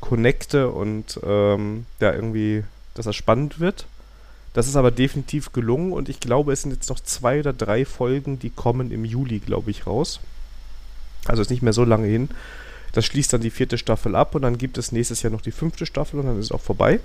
connecte 0.00 0.70
und 0.70 1.20
ähm, 1.24 1.84
ja, 2.00 2.12
irgendwie, 2.12 2.64
dass 2.94 3.04
das 3.04 3.16
spannend 3.16 3.60
wird. 3.60 3.86
Das 4.54 4.66
ist 4.66 4.76
aber 4.76 4.90
definitiv 4.90 5.52
gelungen 5.52 5.92
und 5.92 6.08
ich 6.08 6.20
glaube, 6.20 6.52
es 6.52 6.62
sind 6.62 6.72
jetzt 6.72 6.88
noch 6.88 7.00
zwei 7.00 7.40
oder 7.40 7.52
drei 7.52 7.84
Folgen, 7.84 8.38
die 8.38 8.50
kommen 8.50 8.90
im 8.92 9.04
Juli, 9.04 9.40
glaube 9.40 9.70
ich, 9.70 9.86
raus. 9.86 10.20
Also 11.26 11.42
ist 11.42 11.50
nicht 11.50 11.62
mehr 11.62 11.72
so 11.72 11.84
lange 11.84 12.06
hin. 12.06 12.30
Das 12.92 13.04
schließt 13.04 13.32
dann 13.32 13.40
die 13.40 13.50
vierte 13.50 13.78
Staffel 13.78 14.16
ab 14.16 14.34
und 14.34 14.42
dann 14.42 14.58
gibt 14.58 14.78
es 14.78 14.92
nächstes 14.92 15.22
Jahr 15.22 15.32
noch 15.32 15.40
die 15.40 15.52
fünfte 15.52 15.86
Staffel 15.86 16.20
und 16.20 16.26
dann 16.26 16.38
ist 16.38 16.46
es 16.46 16.52
auch 16.52 16.60
vorbei. 16.60 17.00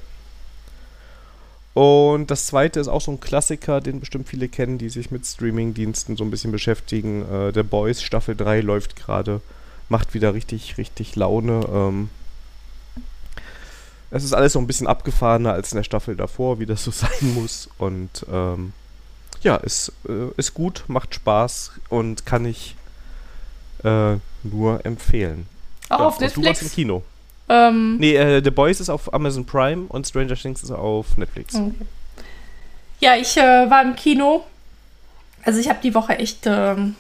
Und 1.73 2.29
das 2.29 2.45
zweite 2.45 2.79
ist 2.79 2.87
auch 2.87 3.01
so 3.01 3.11
ein 3.11 3.19
Klassiker, 3.19 3.81
den 3.81 3.99
bestimmt 3.99 4.29
viele 4.29 4.47
kennen, 4.47 4.77
die 4.77 4.89
sich 4.89 5.09
mit 5.09 5.25
Streaming-Diensten 5.25 6.15
so 6.15 6.23
ein 6.23 6.29
bisschen 6.29 6.51
beschäftigen. 6.51 7.23
Äh, 7.23 7.51
The 7.53 7.63
Boys 7.63 8.01
Staffel 8.03 8.35
3 8.35 8.61
läuft 8.61 8.95
gerade, 8.95 9.41
macht 9.89 10.13
wieder 10.13 10.35
richtig, 10.35 10.77
richtig 10.77 11.15
Laune. 11.15 11.65
Ähm, 11.73 12.09
es 14.11 14.23
ist 14.23 14.33
alles 14.33 14.53
so 14.53 14.59
ein 14.59 14.67
bisschen 14.67 14.85
abgefahrener 14.85 15.53
als 15.53 15.71
in 15.71 15.77
der 15.77 15.83
Staffel 15.83 16.15
davor, 16.15 16.59
wie 16.59 16.67
das 16.67 16.83
so 16.83 16.91
sein 16.91 17.33
muss. 17.33 17.67
Und 17.79 18.23
ähm, 18.31 18.73
ja, 19.41 19.55
ist, 19.55 19.91
äh, 20.07 20.29
ist 20.37 20.53
gut, 20.53 20.83
macht 20.87 21.15
Spaß 21.15 21.71
und 21.89 22.27
kann 22.27 22.45
ich 22.45 22.75
äh, 23.83 24.17
nur 24.43 24.85
empfehlen. 24.85 25.47
Auch 25.95 25.99
ja, 25.99 26.05
auf 26.05 26.19
Netflix? 26.19 26.43
Du 26.43 26.47
warst 26.47 26.61
im 26.61 26.71
Kino. 26.71 27.03
Ähm, 27.49 27.97
nee, 27.97 28.15
äh, 28.15 28.41
The 28.43 28.51
Boys 28.51 28.79
ist 28.79 28.89
auf 28.89 29.13
Amazon 29.13 29.45
Prime 29.45 29.85
und 29.89 30.07
Stranger 30.07 30.35
Things 30.35 30.63
ist 30.63 30.71
auf 30.71 31.17
Netflix. 31.17 31.55
Okay. 31.55 31.73
Ja, 32.99 33.15
ich 33.15 33.35
äh, 33.37 33.69
war 33.69 33.81
im 33.81 33.95
Kino. 33.95 34.45
Also 35.43 35.59
ich 35.59 35.67
habe 35.67 35.79
die 35.83 35.93
Woche 35.93 36.17
echt 36.17 36.45
ähm, 36.45 36.95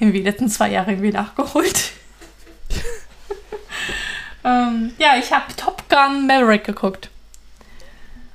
irgendwie 0.00 0.18
die 0.18 0.24
letzten 0.24 0.48
zwei 0.48 0.70
Jahre 0.70 0.90
irgendwie 0.90 1.12
nachgeholt. 1.12 1.92
Ähm, 4.44 4.92
ja, 4.98 5.16
ich 5.16 5.32
habe 5.32 5.54
Top 5.56 5.88
Gun 5.88 6.26
Maverick 6.26 6.64
geguckt. 6.64 7.10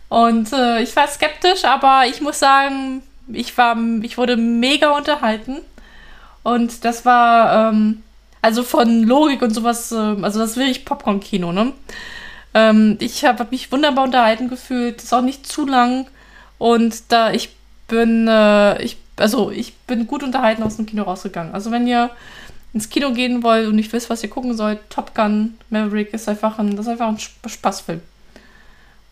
Und 0.09 0.53
äh, 0.53 0.81
ich 0.81 0.95
war 0.95 1.07
skeptisch, 1.07 1.65
aber 1.65 2.05
ich 2.07 2.21
muss 2.21 2.39
sagen, 2.39 3.03
ich 3.27 3.57
war, 3.57 3.77
ich 4.01 4.17
wurde 4.17 4.37
mega 4.37 4.91
unterhalten. 4.95 5.57
Und 6.43 6.85
das 6.85 7.03
war, 7.03 7.71
ähm, 7.71 8.03
also 8.47 8.63
von 8.63 9.03
Logik 9.03 9.41
und 9.41 9.53
sowas, 9.53 9.91
äh, 9.91 9.95
also 9.95 10.39
das 10.39 10.51
ist 10.51 10.55
wirklich 10.55 10.85
Popcorn-Kino, 10.85 11.51
ne? 11.51 11.73
Ähm, 12.53 12.95
ich 13.01 13.25
habe 13.25 13.39
hab 13.39 13.51
mich 13.51 13.73
wunderbar 13.73 14.05
unterhalten 14.05 14.47
gefühlt, 14.47 15.03
ist 15.03 15.13
auch 15.13 15.21
nicht 15.21 15.45
zu 15.45 15.65
lang. 15.67 16.07
Und 16.57 17.11
da 17.11 17.31
ich 17.31 17.49
bin, 17.89 18.25
äh, 18.29 18.81
ich, 18.81 18.95
also 19.17 19.51
ich 19.51 19.75
bin 19.79 20.07
gut 20.07 20.23
unterhalten 20.23 20.63
aus 20.63 20.77
dem 20.77 20.85
Kino 20.85 21.03
rausgegangen. 21.03 21.53
Also 21.53 21.71
wenn 21.71 21.87
ihr 21.87 22.09
ins 22.73 22.89
Kino 22.89 23.11
gehen 23.11 23.43
wollt 23.43 23.67
und 23.67 23.75
nicht 23.75 23.91
wisst, 23.91 24.09
was 24.09 24.23
ihr 24.23 24.29
gucken 24.29 24.55
sollt, 24.55 24.79
Top 24.89 25.13
Gun 25.13 25.57
Maverick 25.69 26.13
ist 26.13 26.29
einfach 26.29 26.57
ein, 26.57 26.77
das 26.77 26.85
ist 26.85 26.91
einfach 26.93 27.09
ein 27.09 27.19
Spaßfilm. 27.19 27.99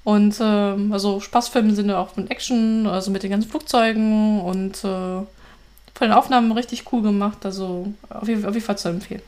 Und 0.05 0.39
äh, 0.39 0.93
also 0.93 1.19
Spaßfilme 1.19 1.73
sind 1.73 1.89
ja 1.89 1.99
auch 1.99 2.15
mit 2.15 2.31
Action, 2.31 2.87
also 2.87 3.11
mit 3.11 3.23
den 3.23 3.31
ganzen 3.31 3.49
Flugzeugen 3.49 4.39
und 4.39 4.81
äh, 4.85 5.25
von 5.95 6.07
den 6.07 6.13
Aufnahmen 6.13 6.51
richtig 6.51 6.91
cool 6.91 7.01
gemacht. 7.01 7.45
Also 7.45 7.91
auf 8.09 8.27
jeden, 8.27 8.45
auf 8.45 8.53
jeden 8.53 8.65
Fall 8.65 8.77
zu 8.77 8.89
empfehlen. 8.89 9.21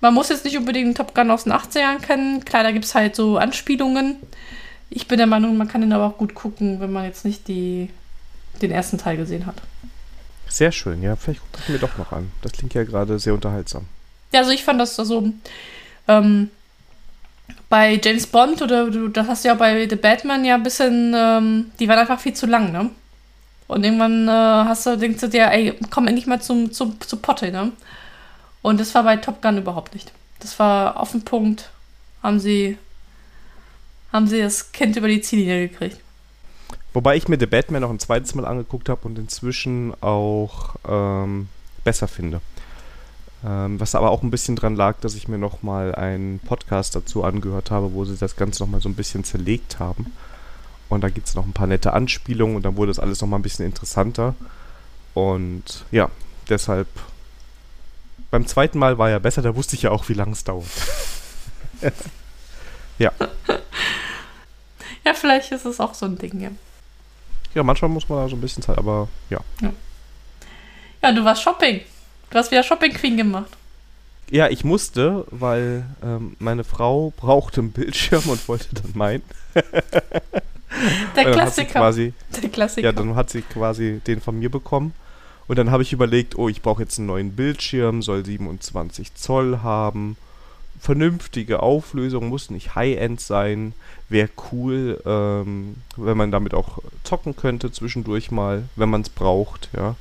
Man 0.00 0.14
muss 0.14 0.30
jetzt 0.30 0.44
nicht 0.44 0.56
unbedingt 0.56 0.96
Top 0.96 1.14
Gun 1.14 1.30
aus 1.30 1.44
den 1.44 1.52
80ern 1.52 2.00
kennen. 2.00 2.44
Klar, 2.44 2.62
da 2.62 2.72
gibt 2.72 2.84
es 2.84 2.94
halt 2.94 3.14
so 3.14 3.38
Anspielungen. 3.38 4.16
Ich 4.88 5.06
bin 5.06 5.18
der 5.18 5.26
Meinung, 5.26 5.56
man 5.56 5.68
kann 5.68 5.82
den 5.82 5.92
aber 5.92 6.06
auch 6.06 6.18
gut 6.18 6.34
gucken, 6.34 6.80
wenn 6.80 6.92
man 6.92 7.04
jetzt 7.04 7.24
nicht 7.24 7.46
die, 7.48 7.90
den 8.60 8.70
ersten 8.70 8.98
Teil 8.98 9.16
gesehen 9.16 9.46
hat. 9.46 9.56
Sehr 10.48 10.72
schön, 10.72 11.02
ja. 11.02 11.16
Vielleicht 11.16 11.40
gucke 11.40 11.58
ich 11.62 11.68
mir 11.68 11.78
doch 11.78 11.96
noch 11.96 12.12
an. 12.12 12.32
Das 12.42 12.52
klingt 12.52 12.74
ja 12.74 12.82
gerade 12.82 13.18
sehr 13.18 13.34
unterhaltsam. 13.34 13.86
Ja, 14.32 14.40
also 14.40 14.52
ich 14.52 14.64
fand 14.64 14.80
das 14.80 14.98
also 14.98 15.32
ähm, 16.08 16.50
bei 17.68 18.00
James 18.02 18.26
Bond 18.26 18.62
oder 18.62 18.90
du, 18.90 19.08
das 19.08 19.28
hast 19.28 19.44
du 19.44 19.48
ja 19.48 19.54
bei 19.54 19.88
The 19.88 19.96
Batman 19.96 20.44
ja 20.44 20.54
ein 20.56 20.62
bisschen, 20.62 21.14
ähm, 21.16 21.70
die 21.78 21.88
waren 21.88 21.98
einfach 21.98 22.20
viel 22.20 22.34
zu 22.34 22.46
lang, 22.46 22.72
ne? 22.72 22.90
Und 23.70 23.84
irgendwann 23.84 24.26
äh, 24.26 24.30
hast 24.68 24.84
du, 24.86 24.98
denkst 24.98 25.20
du 25.20 25.28
dir, 25.28 25.48
ey, 25.52 25.78
komm 25.90 26.08
endlich 26.08 26.26
mal 26.26 26.42
zum, 26.42 26.72
zum, 26.72 27.00
zu 27.00 27.16
Potte, 27.16 27.52
ne? 27.52 27.70
Und 28.62 28.80
das 28.80 28.92
war 28.96 29.04
bei 29.04 29.16
Top 29.16 29.40
Gun 29.40 29.58
überhaupt 29.58 29.94
nicht. 29.94 30.10
Das 30.40 30.58
war 30.58 30.98
auf 30.98 31.12
den 31.12 31.22
Punkt, 31.22 31.70
haben 32.20 32.40
sie, 32.40 32.78
haben 34.12 34.26
sie 34.26 34.40
das 34.40 34.72
Kind 34.72 34.96
über 34.96 35.06
die 35.06 35.20
Ziellinie 35.20 35.68
gekriegt. 35.68 36.00
Wobei 36.94 37.16
ich 37.16 37.28
mir 37.28 37.38
The 37.38 37.46
Batman 37.46 37.82
noch 37.82 37.90
ein 37.90 38.00
zweites 38.00 38.34
Mal 38.34 38.44
angeguckt 38.44 38.88
habe 38.88 39.06
und 39.06 39.16
inzwischen 39.20 39.94
auch 40.02 40.74
ähm, 40.88 41.48
besser 41.84 42.08
finde. 42.08 42.40
Ähm, 43.46 43.78
was 43.78 43.94
aber 43.94 44.10
auch 44.10 44.24
ein 44.24 44.32
bisschen 44.32 44.56
dran 44.56 44.74
lag, 44.74 44.96
dass 45.00 45.14
ich 45.14 45.28
mir 45.28 45.38
noch 45.38 45.62
mal 45.62 45.94
einen 45.94 46.40
Podcast 46.40 46.96
dazu 46.96 47.22
angehört 47.22 47.70
habe, 47.70 47.94
wo 47.94 48.04
sie 48.04 48.16
das 48.16 48.34
Ganze 48.34 48.64
noch 48.64 48.68
mal 48.68 48.80
so 48.80 48.88
ein 48.88 48.96
bisschen 48.96 49.22
zerlegt 49.22 49.78
haben. 49.78 50.12
Und 50.90 51.02
da 51.02 51.08
gibt 51.08 51.28
es 51.28 51.34
noch 51.34 51.46
ein 51.46 51.52
paar 51.52 51.68
nette 51.68 51.92
Anspielungen 51.92 52.56
und 52.56 52.64
dann 52.64 52.76
wurde 52.76 52.90
das 52.90 52.98
alles 52.98 53.20
noch 53.20 53.28
mal 53.28 53.38
ein 53.38 53.42
bisschen 53.42 53.64
interessanter. 53.64 54.34
Und 55.14 55.84
ja, 55.90 56.10
deshalb 56.48 56.88
beim 58.30 58.46
zweiten 58.46 58.78
Mal 58.78 58.98
war 58.98 59.08
ja 59.08 59.18
besser, 59.18 59.40
da 59.40 59.54
wusste 59.54 59.76
ich 59.76 59.82
ja 59.82 59.92
auch, 59.92 60.08
wie 60.08 60.14
lange 60.14 60.32
es 60.32 60.44
dauert. 60.44 60.66
ja. 62.98 63.12
Ja, 65.04 65.14
vielleicht 65.14 65.52
ist 65.52 65.64
es 65.64 65.80
auch 65.80 65.94
so 65.94 66.06
ein 66.06 66.18
Ding, 66.18 66.40
ja. 66.40 66.50
Ja, 67.54 67.62
manchmal 67.62 67.88
muss 67.88 68.08
man 68.08 68.18
da 68.18 68.28
so 68.28 68.36
ein 68.36 68.40
bisschen 68.40 68.62
Zeit, 68.62 68.78
aber 68.78 69.08
ja. 69.30 69.40
Ja, 69.60 69.72
ja 71.02 71.12
du 71.12 71.24
warst 71.24 71.42
Shopping. 71.42 71.80
Du 72.30 72.38
hast 72.38 72.50
wieder 72.50 72.62
Shopping 72.62 72.92
Queen 72.92 73.16
gemacht. 73.16 73.50
Ja, 74.30 74.48
ich 74.48 74.62
musste, 74.62 75.26
weil 75.30 75.84
ähm, 76.04 76.36
meine 76.38 76.62
Frau 76.62 77.12
brauchte 77.16 77.60
einen 77.60 77.72
Bildschirm 77.72 78.28
und 78.28 78.46
wollte 78.48 78.68
dann 78.74 78.92
meinen. 78.94 79.22
Der 81.16 81.32
Klassiker. 81.32 81.80
Quasi, 81.80 82.12
Der 82.42 82.48
Klassiker. 82.48 82.86
Ja, 82.86 82.92
dann 82.92 83.14
hat 83.14 83.30
sie 83.30 83.42
quasi 83.42 84.00
den 84.06 84.20
von 84.20 84.38
mir 84.38 84.50
bekommen. 84.50 84.94
Und 85.48 85.58
dann 85.58 85.70
habe 85.70 85.82
ich 85.82 85.92
überlegt, 85.92 86.38
oh, 86.38 86.48
ich 86.48 86.62
brauche 86.62 86.82
jetzt 86.82 86.98
einen 86.98 87.08
neuen 87.08 87.32
Bildschirm, 87.32 88.02
soll 88.02 88.24
27 88.24 89.14
Zoll 89.14 89.58
haben. 89.62 90.16
Vernünftige 90.78 91.60
Auflösung, 91.60 92.28
muss 92.28 92.50
nicht 92.50 92.76
High-End 92.76 93.20
sein. 93.20 93.74
Wäre 94.08 94.30
cool, 94.52 95.02
ähm, 95.04 95.76
wenn 95.96 96.16
man 96.16 96.30
damit 96.30 96.54
auch 96.54 96.78
zocken 97.02 97.34
könnte 97.34 97.72
zwischendurch 97.72 98.30
mal, 98.30 98.62
wenn 98.76 98.88
man 98.88 99.00
es 99.02 99.08
braucht, 99.08 99.70
ja. 99.76 99.96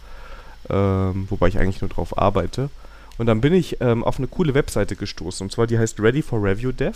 Ähm, 0.69 1.25
wobei 1.29 1.47
ich 1.47 1.57
eigentlich 1.57 1.81
nur 1.81 1.89
drauf 1.89 2.17
arbeite. 2.17 2.69
Und 3.17 3.25
dann 3.25 3.41
bin 3.41 3.53
ich 3.53 3.81
ähm, 3.81 4.03
auf 4.03 4.19
eine 4.19 4.27
coole 4.27 4.53
Webseite 4.53 4.95
gestoßen. 4.95 5.45
Und 5.45 5.51
zwar 5.51 5.67
die 5.67 5.79
heißt 5.79 5.99
Ready 5.99 6.21
for 6.21 6.41
Review 6.41 6.71
Dev. 6.71 6.95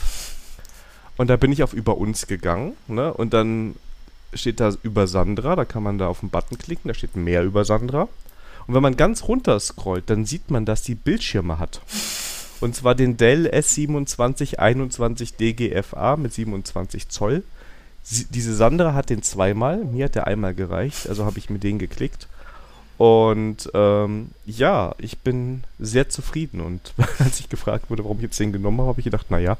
Und 1.17 1.29
da 1.29 1.37
bin 1.37 1.51
ich 1.51 1.63
auf 1.63 1.73
Über 1.73 1.97
uns 1.97 2.27
gegangen. 2.27 2.73
Ne? 2.87 3.13
Und 3.13 3.33
dann 3.33 3.75
steht 4.33 4.59
da 4.59 4.71
über 4.83 5.07
Sandra. 5.07 5.55
Da 5.55 5.65
kann 5.65 5.83
man 5.83 5.97
da 5.97 6.07
auf 6.07 6.21
den 6.21 6.29
Button 6.29 6.57
klicken. 6.57 6.87
Da 6.87 6.93
steht 6.93 7.15
mehr 7.15 7.43
über 7.43 7.65
Sandra. 7.65 8.07
Und 8.65 8.73
wenn 8.73 8.81
man 8.81 8.97
ganz 8.97 9.23
runter 9.23 9.59
scrollt, 9.59 10.09
dann 10.09 10.25
sieht 10.25 10.49
man, 10.49 10.65
dass 10.65 10.83
die 10.83 10.95
Bildschirme 10.95 11.59
hat. 11.59 11.81
Und 12.61 12.75
zwar 12.75 12.95
den 12.95 13.17
Dell 13.17 13.47
S2721 13.47 15.35
DGFA 15.37 16.15
mit 16.15 16.33
27 16.33 17.09
Zoll. 17.09 17.43
Sie, 18.03 18.25
diese 18.29 18.55
Sandra 18.55 18.93
hat 18.93 19.09
den 19.09 19.21
zweimal, 19.21 19.83
mir 19.83 20.05
hat 20.05 20.15
der 20.15 20.27
einmal 20.27 20.53
gereicht, 20.53 21.07
also 21.09 21.25
habe 21.25 21.39
ich 21.39 21.49
mir 21.49 21.59
den 21.59 21.79
geklickt. 21.79 22.27
Und 22.97 23.69
ähm, 23.73 24.29
ja, 24.45 24.95
ich 24.97 25.17
bin 25.19 25.63
sehr 25.79 26.09
zufrieden. 26.09 26.61
Und 26.61 26.93
als 27.19 27.39
ich 27.39 27.49
gefragt 27.49 27.89
wurde, 27.89 28.03
warum 28.03 28.17
ich 28.17 28.23
jetzt 28.23 28.39
den 28.39 28.53
genommen 28.53 28.79
habe, 28.79 28.89
habe 28.89 28.99
ich 29.01 29.05
gedacht, 29.05 29.29
naja, 29.29 29.57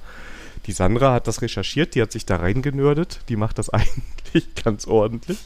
die 0.66 0.72
Sandra 0.72 1.14
hat 1.14 1.28
das 1.28 1.42
recherchiert, 1.42 1.96
die 1.96 2.02
hat 2.02 2.12
sich 2.12 2.26
da 2.26 2.38
reingenördet, 2.38 3.22
die 3.30 3.36
macht 3.36 3.58
das 3.58 3.70
eigentlich 3.74 4.56
ganz 4.64 4.88
ordentlich. 4.88 5.40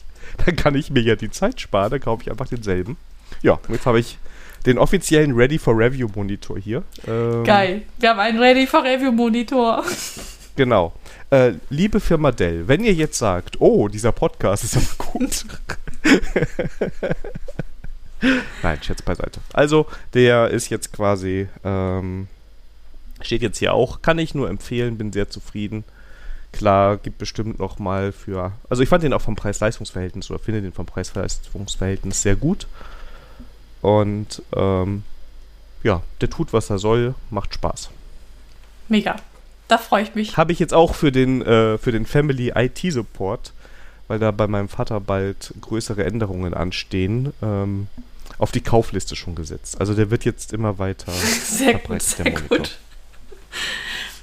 Dann 0.44 0.56
kann 0.56 0.74
ich 0.74 0.90
mir 0.90 1.02
ja 1.02 1.16
die 1.16 1.30
Zeit 1.30 1.60
sparen, 1.60 1.90
dann 1.90 2.00
kaufe 2.00 2.22
ich 2.22 2.30
einfach 2.30 2.48
denselben. 2.48 2.96
Ja, 3.42 3.58
jetzt 3.68 3.86
habe 3.86 4.00
ich 4.00 4.18
den 4.66 4.78
offiziellen 4.78 5.34
Ready 5.34 5.58
for 5.58 5.76
Review 5.76 6.08
Monitor 6.14 6.58
hier. 6.58 6.82
Ähm, 7.06 7.44
Geil, 7.44 7.82
wir 7.98 8.10
haben 8.10 8.20
einen 8.20 8.38
Ready 8.38 8.66
for 8.66 8.82
Review 8.82 9.12
Monitor. 9.12 9.84
Genau. 10.56 10.92
Äh, 11.30 11.52
liebe 11.70 12.00
Firma 12.00 12.32
Dell, 12.32 12.66
wenn 12.66 12.82
ihr 12.82 12.92
jetzt 12.92 13.18
sagt, 13.18 13.60
oh, 13.60 13.88
dieser 13.88 14.12
Podcast 14.12 14.64
ist 14.64 14.76
aber 14.76 15.12
gut. 15.12 15.44
Nein, 18.62 18.78
Schätz 18.82 19.02
beiseite. 19.02 19.40
Also, 19.52 19.86
der 20.14 20.48
ist 20.50 20.68
jetzt 20.70 20.92
quasi, 20.92 21.46
ähm, 21.64 22.26
steht 23.20 23.42
jetzt 23.42 23.58
hier 23.58 23.74
auch, 23.74 24.02
kann 24.02 24.18
ich 24.18 24.34
nur 24.34 24.48
empfehlen, 24.48 24.98
bin 24.98 25.12
sehr 25.12 25.28
zufrieden. 25.28 25.84
Klar, 26.52 26.96
gibt 26.96 27.18
bestimmt 27.18 27.58
noch 27.58 27.78
mal 27.78 28.12
für, 28.12 28.52
also 28.70 28.82
ich 28.82 28.88
fand 28.88 29.02
den 29.02 29.12
auch 29.12 29.20
vom 29.20 29.36
Preis-Leistungs-Verhältnis 29.36 30.30
oder 30.30 30.38
finde 30.38 30.62
den 30.62 30.72
vom 30.72 30.86
Preis-Leistungs-Verhältnis 30.86 32.22
sehr 32.22 32.36
gut. 32.36 32.66
Und 33.82 34.42
ähm, 34.56 35.02
ja, 35.82 36.02
der 36.20 36.30
tut, 36.30 36.52
was 36.52 36.70
er 36.70 36.78
soll, 36.78 37.14
macht 37.30 37.54
Spaß. 37.54 37.90
Mega. 38.88 39.16
Da 39.68 39.76
freue 39.76 40.02
ich 40.02 40.14
mich. 40.14 40.36
Habe 40.36 40.52
ich 40.52 40.58
jetzt 40.58 40.72
auch 40.72 40.94
für 40.94 41.12
den, 41.12 41.42
äh, 41.42 41.76
für 41.76 41.92
den 41.92 42.06
Family 42.06 42.52
IT 42.54 42.80
Support, 42.90 43.52
weil 44.08 44.18
da 44.18 44.30
bei 44.30 44.46
meinem 44.46 44.70
Vater 44.70 44.98
bald 45.00 45.52
größere 45.60 46.04
Änderungen 46.04 46.54
anstehen, 46.54 47.34
ähm, 47.42 47.88
auf 48.38 48.50
die 48.50 48.62
Kaufliste 48.62 49.14
schon 49.14 49.34
gesetzt. 49.34 49.78
Also 49.78 49.92
der 49.92 50.10
wird 50.10 50.24
jetzt 50.24 50.54
immer 50.54 50.78
weiter 50.78 51.12
sehr 51.44 51.74
gut, 51.74 52.02
sehr 52.02 52.30
gut. 52.30 52.78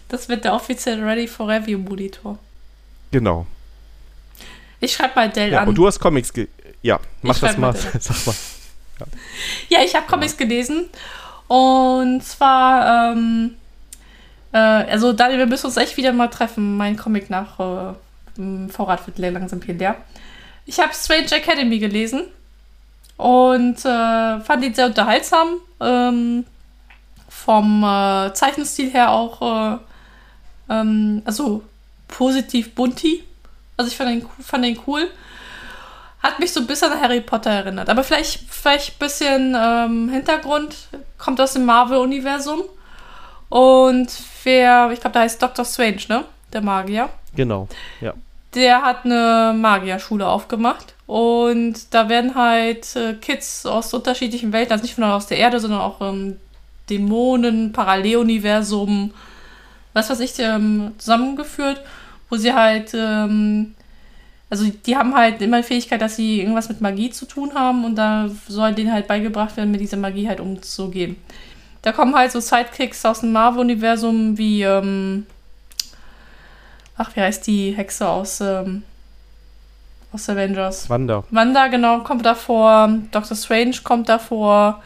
Das 0.09 0.29
wird 0.29 0.45
der 0.45 0.53
offizielle 0.53 1.05
Ready 1.05 1.27
for 1.27 1.47
Review 1.47 1.77
Monitor. 1.79 2.37
Genau. 3.11 3.45
Ich 4.79 4.93
schreibe 4.93 5.15
mal 5.15 5.29
Dell 5.29 5.51
ja, 5.51 5.61
an. 5.61 5.67
Und 5.67 5.75
du 5.75 5.87
hast 5.87 5.99
Comics 5.99 6.31
ge 6.31 6.47
Ja, 6.81 6.99
mach 7.21 7.39
das 7.39 7.57
mal. 7.57 7.73
Sag 7.99 8.25
mal. 8.25 8.35
Ja, 8.99 9.07
ja 9.69 9.83
ich 9.83 9.95
habe 9.95 10.05
Comics 10.05 10.33
ja. 10.33 10.45
gelesen. 10.45 10.89
Und 11.47 12.23
zwar, 12.23 13.13
ähm, 13.13 13.55
äh, 14.51 14.57
also 14.57 15.13
Daniel, 15.13 15.39
wir 15.39 15.45
müssen 15.45 15.67
uns 15.67 15.77
echt 15.77 15.97
wieder 15.97 16.13
mal 16.13 16.27
treffen. 16.27 16.77
Mein 16.77 16.97
Comic 16.97 17.29
nach 17.29 17.59
äh, 17.59 18.69
Vorrat 18.69 19.05
wird 19.07 19.17
langsam 19.17 19.61
hier 19.61 19.75
leer. 19.75 19.95
Ich 20.65 20.79
habe 20.79 20.93
Strange 20.93 21.31
Academy 21.31 21.79
gelesen 21.79 22.23
und 23.17 23.77
äh, 23.85 24.39
fand 24.39 24.63
ihn 24.63 24.73
sehr 24.73 24.87
unterhaltsam. 24.87 25.57
Ähm, 25.79 26.45
vom 27.45 27.83
äh, 27.83 28.33
Zeichenstil 28.33 28.89
her 28.89 29.11
auch, 29.11 29.41
äh, 29.41 29.77
ähm, 30.69 31.21
also 31.25 31.61
positiv 32.07 32.73
bunti. 32.73 33.23
Also 33.77 33.91
ich 33.91 33.97
fand 33.97 34.09
ihn, 34.11 34.25
fand 34.41 34.65
ihn 34.65 34.79
cool. 34.87 35.07
Hat 36.23 36.39
mich 36.39 36.51
so 36.51 36.59
ein 36.61 36.65
bisschen 36.65 36.91
an 36.91 36.99
Harry 36.99 37.21
Potter 37.21 37.51
erinnert. 37.51 37.87
Aber 37.87 38.03
vielleicht, 38.03 38.49
vielleicht 38.49 38.95
ein 38.95 38.99
bisschen 38.99 39.55
ähm, 39.55 40.09
Hintergrund. 40.09 40.75
Kommt 41.19 41.39
aus 41.39 41.53
dem 41.53 41.65
Marvel-Universum. 41.65 42.63
Und 43.49 44.07
wer, 44.43 44.89
ich 44.91 44.99
glaube, 44.99 45.13
da 45.13 45.19
heißt 45.19 45.39
Dr. 45.39 45.65
Strange, 45.65 46.01
ne? 46.07 46.25
Der 46.51 46.61
Magier. 46.61 47.09
Genau, 47.35 47.67
ja. 48.01 48.13
Der 48.55 48.81
hat 48.81 49.05
eine 49.05 49.53
Magierschule 49.55 50.25
aufgemacht. 50.25 50.95
Und 51.05 51.93
da 51.93 52.09
werden 52.09 52.33
halt 52.33 52.95
äh, 52.95 53.13
Kids 53.13 53.67
aus 53.67 53.93
unterschiedlichen 53.93 54.51
Welten, 54.51 54.71
also 54.71 54.81
nicht 54.81 54.97
nur 54.97 55.13
aus 55.13 55.27
der 55.27 55.37
Erde, 55.37 55.59
sondern 55.59 55.81
auch 55.81 56.01
ähm, 56.01 56.39
Dämonen, 56.89 57.71
Paralleluniversum, 57.71 59.11
was 59.93 60.09
weiß 60.09 60.19
ich, 60.19 60.37
ähm, 60.39 60.93
zusammengeführt, 60.97 61.81
wo 62.29 62.37
sie 62.37 62.53
halt 62.53 62.93
ähm, 62.93 63.75
also 64.49 64.65
die 64.85 64.95
haben 64.95 65.15
halt 65.15 65.41
immer 65.41 65.57
die 65.57 65.67
Fähigkeit, 65.67 66.01
dass 66.01 66.15
sie 66.15 66.39
irgendwas 66.39 66.69
mit 66.69 66.81
Magie 66.81 67.09
zu 67.09 67.25
tun 67.25 67.53
haben 67.55 67.83
und 67.83 67.95
da 67.95 68.29
soll 68.47 68.73
denen 68.73 68.93
halt 68.93 69.07
beigebracht 69.07 69.57
werden, 69.57 69.71
mit 69.71 69.81
dieser 69.81 69.97
Magie 69.97 70.27
halt 70.27 70.39
umzugehen. 70.39 71.17
Da 71.81 71.91
kommen 71.91 72.15
halt 72.15 72.31
so 72.31 72.39
Sidekicks 72.39 73.05
aus 73.05 73.21
dem 73.21 73.31
Marvel-Universum 73.31 74.37
wie, 74.37 74.63
ähm, 74.63 75.25
ach, 76.97 77.15
wie 77.15 77.21
heißt 77.21 77.45
die 77.47 77.71
Hexe 77.71 78.07
aus, 78.07 78.39
ähm, 78.41 78.83
aus 80.11 80.29
Avengers? 80.29 80.89
Wanda. 80.89 81.23
Wanda, 81.31 81.67
genau, 81.67 81.99
kommt 81.99 82.25
davor. 82.25 82.89
Doctor 83.11 83.35
Strange 83.35 83.77
kommt 83.83 84.09
davor. 84.09 84.81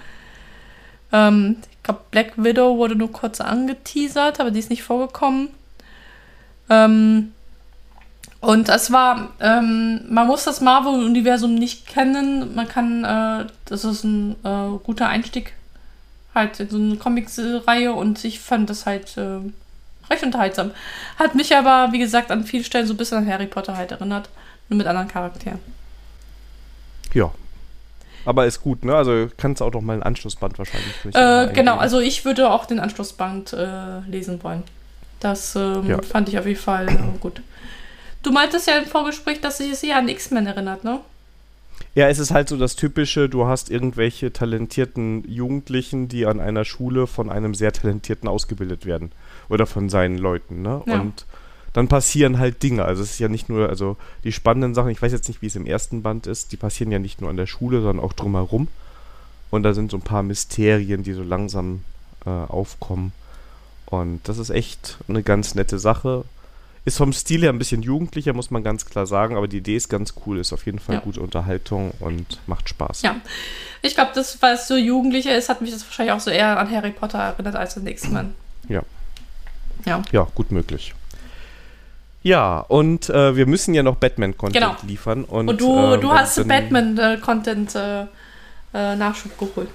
Ähm, 1.12 1.58
glaube, 1.90 2.02
Black 2.12 2.34
Widow 2.38 2.78
wurde 2.78 2.96
nur 2.96 3.12
kurz 3.12 3.42
angeteasert, 3.42 4.40
aber 4.40 4.52
die 4.52 4.60
ist 4.60 4.70
nicht 4.70 4.84
vorgekommen. 4.84 5.50
Ähm, 6.70 7.34
Und 8.42 8.70
es 8.70 8.90
war, 8.92 9.32
ähm, 9.42 10.02
man 10.10 10.28
muss 10.28 10.46
das 10.46 10.62
Marvel-Universum 10.62 11.56
nicht 11.56 11.88
kennen. 11.88 12.56
Man 12.56 12.68
kann, 12.70 13.04
äh, 13.04 13.48
das 13.66 13.84
ist 13.84 14.06
ein 14.06 14.36
äh, 14.46 14.78
guter 14.82 15.10
Einstieg 15.10 15.54
halt 16.34 16.60
in 16.60 16.70
so 16.70 16.78
eine 16.78 16.96
Comics-Reihe 16.96 17.92
und 17.92 18.24
ich 18.24 18.40
fand 18.40 18.70
das 18.70 18.86
halt 18.86 19.18
äh, 19.18 19.40
recht 20.10 20.24
unterhaltsam. 20.24 20.72
Hat 21.18 21.36
mich 21.36 21.54
aber, 21.56 21.92
wie 21.92 22.00
gesagt, 22.00 22.32
an 22.32 22.46
vielen 22.46 22.64
Stellen 22.64 22.88
so 22.88 22.94
ein 22.94 22.98
bisschen 22.98 23.18
an 23.18 23.28
Harry 23.28 23.48
Potter 23.48 23.76
halt 23.76 23.92
erinnert. 23.92 24.30
Nur 24.70 24.78
mit 24.78 24.88
anderen 24.88 25.10
Charakteren. 25.10 25.60
Ja. 27.14 27.32
Aber 28.26 28.46
ist 28.46 28.62
gut, 28.62 28.84
ne? 28.84 28.96
Also 28.96 29.28
kannst 29.38 29.62
du 29.62 29.66
auch 29.66 29.74
noch 29.74 29.82
mal 29.82 29.94
ein 29.94 30.04
Anschlussband 30.04 30.58
wahrscheinlich. 30.58 30.94
Äh, 31.14 31.54
genau, 31.54 31.78
also 31.78 32.00
ich 32.00 32.26
würde 32.26 32.52
auch 32.52 32.66
den 32.66 32.80
Anschlussband 32.80 33.54
äh, 33.54 34.00
lesen 34.08 34.44
wollen. 34.44 34.64
Das 35.20 35.56
ähm, 35.56 35.88
ja. 35.88 36.02
fand 36.02 36.30
ich 36.30 36.40
auf 36.40 36.46
jeden 36.46 36.60
Fall 36.60 36.90
äh, 36.90 36.98
gut. 37.20 37.42
Du 38.24 38.32
meintest 38.32 38.68
ja 38.68 38.78
im 38.78 38.86
Vorgespräch, 38.86 39.42
dass 39.42 39.58
sich 39.58 39.72
es 39.72 39.84
eher 39.84 39.98
an 39.98 40.10
X-Men 40.10 40.48
erinnert, 40.48 40.84
ne? 40.84 41.00
Ja, 41.96 42.08
es 42.08 42.20
ist 42.20 42.32
halt 42.32 42.50
so 42.50 42.58
das 42.58 42.76
Typische, 42.76 43.30
du 43.30 43.46
hast 43.46 43.70
irgendwelche 43.72 44.32
talentierten 44.32 45.24
Jugendlichen, 45.30 46.08
die 46.08 46.26
an 46.26 46.40
einer 46.40 46.66
Schule 46.66 47.08
von 47.08 47.30
einem 47.30 47.56
sehr 47.56 47.72
talentierten 47.72 48.28
ausgebildet 48.28 48.86
werden. 48.86 49.12
Oder 49.50 49.66
von 49.66 49.90
seinen 49.90 50.18
Leuten, 50.18 50.62
ne? 50.62 50.82
Ja. 50.86 51.00
Und 51.00 51.26
dann 51.80 51.88
passieren 51.88 52.40
halt 52.40 52.62
Dinge. 52.62 52.84
Also 52.84 53.02
es 53.02 53.12
ist 53.12 53.20
ja 53.20 53.30
nicht 53.30 53.48
nur, 53.48 53.70
also 53.70 53.96
die 54.26 54.34
spannenden 54.34 54.76
Sachen, 54.76 54.90
ich 54.90 55.02
weiß 55.02 55.14
jetzt 55.14 55.30
nicht, 55.30 55.42
wie 55.42 55.46
es 55.46 55.56
im 55.56 55.66
ersten 55.66 56.02
Band 56.02 56.28
ist, 56.28 56.52
die 56.52 56.58
passieren 56.58 56.92
ja 56.92 57.00
nicht 57.00 57.22
nur 57.22 57.30
an 57.30 57.38
der 57.38 57.48
Schule, 57.48 57.82
sondern 57.82 58.04
auch 58.04 58.12
drumherum. 58.12 58.68
Und 59.50 59.64
da 59.64 59.74
sind 59.74 59.90
so 59.90 59.96
ein 59.96 60.02
paar 60.02 60.22
Mysterien, 60.22 61.04
die 61.04 61.14
so 61.14 61.24
langsam 61.24 61.86
äh, 62.26 62.30
aufkommen. 62.32 63.14
Und 63.86 64.28
das 64.28 64.40
ist 64.40 64.50
echt 64.50 64.98
eine 65.08 65.24
ganz 65.24 65.56
nette 65.56 65.80
Sache. 65.80 66.26
Ist 66.84 66.98
vom 66.98 67.14
Stil 67.14 67.44
her 67.44 67.50
ein 67.50 67.60
bisschen 67.60 67.82
jugendlicher, 67.82 68.34
muss 68.34 68.52
man 68.52 68.62
ganz 68.62 68.86
klar 68.86 69.06
sagen, 69.06 69.38
aber 69.38 69.48
die 69.48 69.60
Idee 69.60 69.78
ist 69.78 69.88
ganz 69.88 70.16
cool, 70.26 70.38
ist 70.38 70.52
auf 70.52 70.66
jeden 70.66 70.80
Fall 70.80 70.96
ja. 70.96 71.02
gute 71.02 71.22
Unterhaltung 71.22 71.94
und 72.02 72.42
macht 72.46 72.68
Spaß. 72.68 73.04
Ja, 73.04 73.16
ich 73.82 73.96
glaube, 73.96 74.12
das, 74.14 74.42
weil 74.42 74.56
es 74.56 74.68
so 74.68 74.76
jugendlicher 74.76 75.38
ist, 75.38 75.48
hat 75.48 75.62
mich 75.62 75.72
das 75.72 75.86
wahrscheinlich 75.86 76.12
auch 76.12 76.20
so 76.20 76.30
eher 76.30 76.60
an 76.60 76.70
Harry 76.70 76.92
Potter 76.92 77.20
erinnert 77.20 77.56
als 77.56 77.78
an 77.78 77.88
X-Men. 77.88 78.36
Ja. 78.68 78.84
Ja. 79.86 80.04
Ja, 80.12 80.28
gut 80.36 80.52
möglich. 80.52 80.94
Ja, 82.22 82.60
und 82.60 83.10
äh, 83.10 83.36
wir 83.36 83.46
müssen 83.46 83.74
ja 83.74 83.84
noch 83.84 83.96
Batman-Content 83.96 84.54
genau. 84.54 84.76
liefern. 84.86 85.24
Und, 85.24 85.48
und 85.50 85.62
du, 85.62 85.94
äh, 85.94 86.00
du 86.00 86.12
hast 86.12 86.46
Batman-Content-Nachschub 86.48 89.32
äh, 89.32 89.46
geholt. 89.46 89.70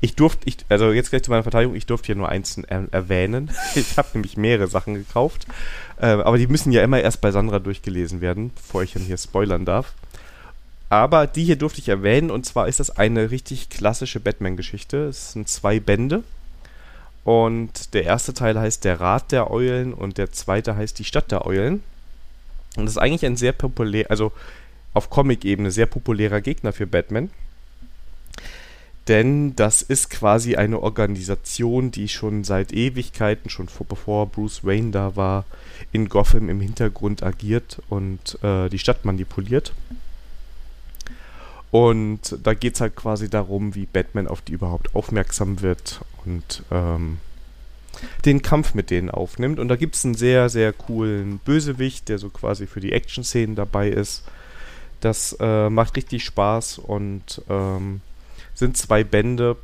Ich 0.00 0.16
durfte, 0.16 0.48
ich, 0.48 0.56
also 0.68 0.92
jetzt 0.92 1.10
gleich 1.10 1.22
zu 1.22 1.30
meiner 1.30 1.44
Verteidigung, 1.44 1.76
ich 1.76 1.86
durfte 1.86 2.06
hier 2.06 2.16
nur 2.16 2.28
eins 2.28 2.58
er 2.58 2.92
erwähnen. 2.92 3.50
Ich 3.74 3.96
habe 3.96 4.08
nämlich 4.14 4.36
mehrere 4.36 4.66
Sachen 4.66 4.94
gekauft. 4.94 5.46
Äh, 6.00 6.06
aber 6.06 6.38
die 6.38 6.48
müssen 6.48 6.72
ja 6.72 6.82
immer 6.82 7.00
erst 7.00 7.20
bei 7.20 7.30
Sandra 7.30 7.60
durchgelesen 7.60 8.20
werden, 8.20 8.50
bevor 8.54 8.82
ich 8.82 8.92
dann 8.92 9.02
hier 9.02 9.16
spoilern 9.16 9.64
darf. 9.64 9.92
Aber 10.90 11.26
die 11.26 11.44
hier 11.44 11.56
durfte 11.56 11.80
ich 11.80 11.88
erwähnen 11.88 12.30
und 12.30 12.44
zwar 12.44 12.68
ist 12.68 12.78
das 12.78 12.90
eine 12.90 13.30
richtig 13.30 13.70
klassische 13.70 14.20
Batman-Geschichte. 14.20 15.06
Es 15.06 15.32
sind 15.32 15.48
zwei 15.48 15.80
Bände. 15.80 16.22
Und 17.24 17.94
der 17.94 18.04
erste 18.04 18.34
Teil 18.34 18.58
heißt 18.58 18.84
Der 18.84 19.00
Rat 19.00 19.32
der 19.32 19.50
Eulen 19.50 19.94
und 19.94 20.18
der 20.18 20.32
zweite 20.32 20.76
heißt 20.76 20.98
Die 20.98 21.04
Stadt 21.04 21.30
der 21.30 21.46
Eulen. 21.46 21.82
Und 22.76 22.86
das 22.86 22.92
ist 22.92 22.98
eigentlich 22.98 23.26
ein 23.26 23.36
sehr 23.36 23.52
populär, 23.52 24.06
also 24.10 24.32
auf 24.94 25.10
Comic-Ebene 25.10 25.70
sehr 25.70 25.86
populärer 25.86 26.40
Gegner 26.40 26.72
für 26.72 26.86
Batman 26.86 27.30
denn 29.08 29.56
das 29.56 29.82
ist 29.82 30.10
quasi 30.10 30.54
eine 30.54 30.80
Organisation, 30.80 31.90
die 31.90 32.08
schon 32.08 32.44
seit 32.44 32.72
Ewigkeiten, 32.72 33.50
schon 33.50 33.68
vor, 33.68 33.86
bevor 33.86 34.26
Bruce 34.26 34.64
Wayne 34.64 34.92
da 34.92 35.16
war, 35.16 35.44
in 35.90 36.08
Gotham 36.08 36.48
im 36.48 36.60
Hintergrund 36.60 37.22
agiert 37.22 37.82
und 37.88 38.38
äh, 38.42 38.68
die 38.68 38.78
Stadt 38.78 39.04
manipuliert. 39.04 39.72
Und 41.72 42.38
da 42.42 42.52
geht 42.52 42.74
es 42.74 42.82
halt 42.82 42.94
quasi 42.94 43.30
darum, 43.30 43.74
wie 43.74 43.86
Batman 43.86 44.28
auf 44.28 44.42
die 44.42 44.52
überhaupt 44.52 44.94
aufmerksam 44.94 45.62
wird 45.62 46.02
und 46.26 46.62
ähm, 46.70 47.18
den 48.26 48.42
Kampf 48.42 48.74
mit 48.74 48.90
denen 48.90 49.10
aufnimmt. 49.10 49.58
Und 49.58 49.68
da 49.68 49.76
gibt 49.76 49.94
es 49.94 50.04
einen 50.04 50.14
sehr, 50.14 50.50
sehr 50.50 50.74
coolen 50.74 51.38
Bösewicht, 51.38 52.10
der 52.10 52.18
so 52.18 52.28
quasi 52.28 52.66
für 52.66 52.80
die 52.80 52.92
Action-Szenen 52.92 53.56
dabei 53.56 53.88
ist. 53.88 54.24
Das 55.00 55.34
äh, 55.40 55.70
macht 55.70 55.96
richtig 55.96 56.24
Spaß 56.24 56.76
und 56.78 57.40
ähm, 57.48 58.02
sind 58.54 58.76
zwei 58.76 59.02
Bände. 59.02 59.56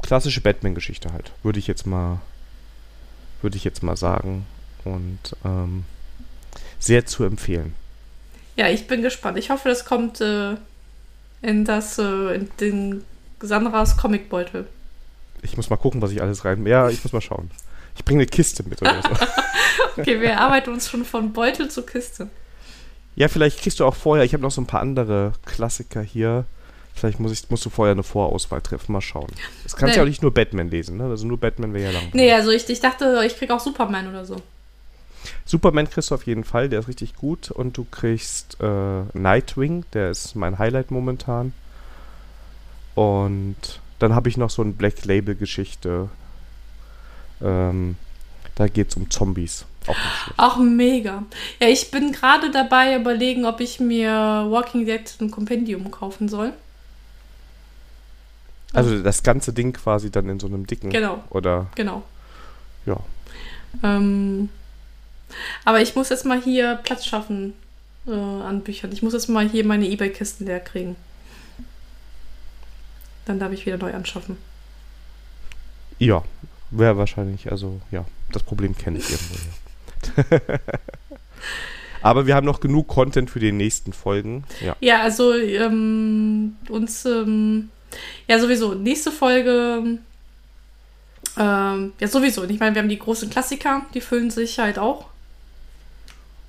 Klassische 0.00 0.40
Batman-Geschichte 0.40 1.12
halt, 1.12 1.30
würde 1.42 1.58
ich 1.58 1.66
jetzt 1.66 1.86
mal, 1.86 2.22
würde 3.42 3.58
ich 3.58 3.64
jetzt 3.64 3.82
mal 3.82 3.98
sagen. 3.98 4.46
Und 4.84 5.36
ähm, 5.44 5.84
sehr 6.78 7.04
zu 7.04 7.24
empfehlen. 7.24 7.74
Ja, 8.56 8.70
ich 8.70 8.86
bin 8.86 9.02
gespannt. 9.02 9.36
Ich 9.36 9.50
hoffe, 9.50 9.68
das 9.68 9.84
kommt 9.84 10.22
äh, 10.22 10.56
in 11.46 11.64
das, 11.64 11.98
äh, 11.98 12.34
in 12.34 12.50
den 12.60 13.04
Sandras 13.40 13.96
Comicbeutel. 13.96 14.66
Ich 15.42 15.56
muss 15.56 15.70
mal 15.70 15.76
gucken, 15.76 16.02
was 16.02 16.10
ich 16.10 16.20
alles 16.20 16.44
rein. 16.44 16.66
Ja, 16.66 16.88
ich 16.90 17.04
muss 17.04 17.12
mal 17.12 17.20
schauen. 17.20 17.50
Ich 17.94 18.04
bringe 18.04 18.20
eine 18.20 18.26
Kiste 18.26 18.64
mit 18.68 18.82
oder 18.82 19.00
so. 19.00 19.10
okay, 19.96 20.20
wir 20.20 20.40
arbeiten 20.40 20.70
uns 20.70 20.90
schon 20.90 21.04
von 21.04 21.32
Beutel 21.32 21.70
zu 21.70 21.82
Kiste. 21.82 22.28
Ja, 23.14 23.28
vielleicht 23.28 23.60
kriegst 23.60 23.78
du 23.78 23.84
auch 23.84 23.94
vorher. 23.94 24.24
Ich 24.24 24.32
habe 24.32 24.42
noch 24.42 24.50
so 24.50 24.60
ein 24.60 24.66
paar 24.66 24.80
andere 24.80 25.32
Klassiker 25.46 26.02
hier. 26.02 26.46
Vielleicht 26.94 27.20
muss 27.20 27.30
ich, 27.30 27.48
musst 27.48 27.64
du 27.64 27.70
vorher 27.70 27.92
eine 27.92 28.02
Vorauswahl 28.02 28.60
treffen, 28.60 28.92
mal 28.92 29.00
schauen. 29.00 29.30
Das 29.62 29.76
kannst 29.76 29.92
nee. 29.92 29.96
ja 29.98 30.02
auch 30.02 30.08
nicht 30.08 30.22
nur 30.22 30.34
Batman 30.34 30.68
lesen, 30.68 30.96
ne? 30.96 31.04
Also 31.04 31.26
nur 31.26 31.38
Batman 31.38 31.74
wäre 31.74 31.92
ja 31.92 31.98
lang. 31.98 32.10
Nee, 32.12 32.32
also 32.32 32.50
ich, 32.50 32.68
ich 32.68 32.80
dachte, 32.80 33.22
ich 33.24 33.36
krieg 33.36 33.50
auch 33.50 33.60
Superman 33.60 34.08
oder 34.08 34.24
so. 34.24 34.36
Superman 35.44 35.88
kriegst 35.88 36.10
du 36.10 36.14
auf 36.14 36.26
jeden 36.26 36.44
Fall, 36.44 36.68
der 36.68 36.80
ist 36.80 36.88
richtig 36.88 37.16
gut. 37.16 37.50
Und 37.50 37.76
du 37.76 37.86
kriegst 37.90 38.58
äh, 38.60 39.02
Nightwing, 39.12 39.84
der 39.92 40.10
ist 40.10 40.34
mein 40.34 40.58
Highlight 40.58 40.90
momentan. 40.90 41.52
Und 42.94 43.80
dann 43.98 44.14
habe 44.14 44.28
ich 44.28 44.36
noch 44.36 44.50
so 44.50 44.62
eine 44.62 44.72
Black 44.72 45.04
Label-Geschichte. 45.04 46.08
Ähm, 47.42 47.96
da 48.54 48.68
geht 48.68 48.88
es 48.90 48.96
um 48.96 49.10
Zombies. 49.10 49.66
Auch. 49.86 49.96
Ach, 50.36 50.56
mega. 50.58 51.24
Ja, 51.60 51.68
ich 51.68 51.90
bin 51.90 52.12
gerade 52.12 52.50
dabei 52.50 52.96
überlegen, 52.96 53.44
ob 53.44 53.60
ich 53.60 53.78
mir 53.80 54.10
Walking 54.48 54.86
Dead 54.86 55.02
ein 55.20 55.30
Kompendium 55.30 55.90
kaufen 55.90 56.28
soll. 56.28 56.52
Also 58.72 59.00
das 59.02 59.22
ganze 59.22 59.52
Ding 59.52 59.72
quasi 59.72 60.10
dann 60.10 60.28
in 60.28 60.40
so 60.40 60.46
einem 60.46 60.66
dicken. 60.66 60.90
Genau. 60.90 61.22
Oder. 61.30 61.66
Genau. 61.76 62.02
Ja. 62.84 62.98
Ähm, 63.82 64.48
aber 65.64 65.80
ich 65.80 65.94
muss 65.94 66.08
jetzt 66.08 66.24
mal 66.24 66.40
hier 66.40 66.80
Platz 66.82 67.04
schaffen 67.04 67.54
äh, 68.06 68.12
an 68.12 68.62
Büchern. 68.62 68.92
Ich 68.92 69.02
muss 69.02 69.12
jetzt 69.12 69.28
mal 69.28 69.48
hier 69.48 69.64
meine 69.64 69.86
Ebay-Kisten 69.86 70.46
leer 70.46 70.60
kriegen. 70.60 70.96
Dann 73.24 73.38
darf 73.38 73.52
ich 73.52 73.66
wieder 73.66 73.78
neu 73.78 73.92
anschaffen. 73.92 74.36
Ja, 75.98 76.22
wäre 76.70 76.96
wahrscheinlich, 76.96 77.50
also 77.50 77.80
ja, 77.90 78.04
das 78.30 78.42
Problem 78.42 78.76
kenne 78.76 78.98
ich 78.98 79.10
irgendwo. 79.10 79.34
Ja. 80.16 80.50
Aber 82.02 82.26
wir 82.26 82.36
haben 82.36 82.44
noch 82.44 82.60
genug 82.60 82.86
Content 82.86 83.30
für 83.30 83.40
die 83.40 83.50
nächsten 83.50 83.92
Folgen. 83.92 84.44
Ja, 84.60 84.76
ja 84.80 85.00
also 85.00 85.34
ähm, 85.34 86.56
uns 86.68 87.04
ähm, 87.04 87.70
ja, 88.28 88.38
sowieso. 88.38 88.74
Nächste 88.74 89.10
Folge. 89.10 89.98
Ähm, 91.38 91.92
ja, 91.98 92.08
sowieso. 92.08 92.44
Ich 92.44 92.60
meine, 92.60 92.74
wir 92.74 92.82
haben 92.82 92.88
die 92.88 92.98
großen 92.98 93.30
Klassiker, 93.30 93.82
die 93.94 94.00
füllen 94.00 94.30
sich 94.30 94.58
halt 94.58 94.78
auch. 94.78 95.06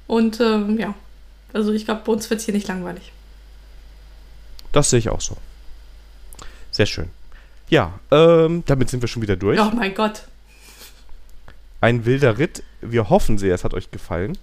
Und 0.08 0.40
ähm, 0.40 0.80
ja, 0.80 0.94
also 1.54 1.74
ich 1.74 1.86
glaube, 1.86 2.02
bei 2.06 2.12
uns 2.14 2.30
wird 2.30 2.40
es 2.40 2.46
hier 2.46 2.54
nicht 2.54 2.68
langweilig. 2.68 3.12
Das 4.72 4.90
sehe 4.90 5.00
ich 5.00 5.10
auch 5.10 5.22
so. 5.22 5.38
Sehr 6.72 6.86
schön. 6.86 7.10
Ja, 7.70 8.00
ähm, 8.12 8.64
damit 8.66 8.90
sind 8.90 9.02
wir 9.02 9.08
schon 9.08 9.22
wieder 9.22 9.36
durch. 9.36 9.60
Oh 9.60 9.72
mein 9.76 9.94
Gott. 9.94 10.24
Ein 11.82 12.06
wilder 12.06 12.38
Ritt. 12.38 12.64
Wir 12.82 13.10
hoffen 13.10 13.38
sehr, 13.38 13.54
es 13.54 13.64
hat 13.64 13.74
euch 13.74 13.92
gefallen. 13.92 14.38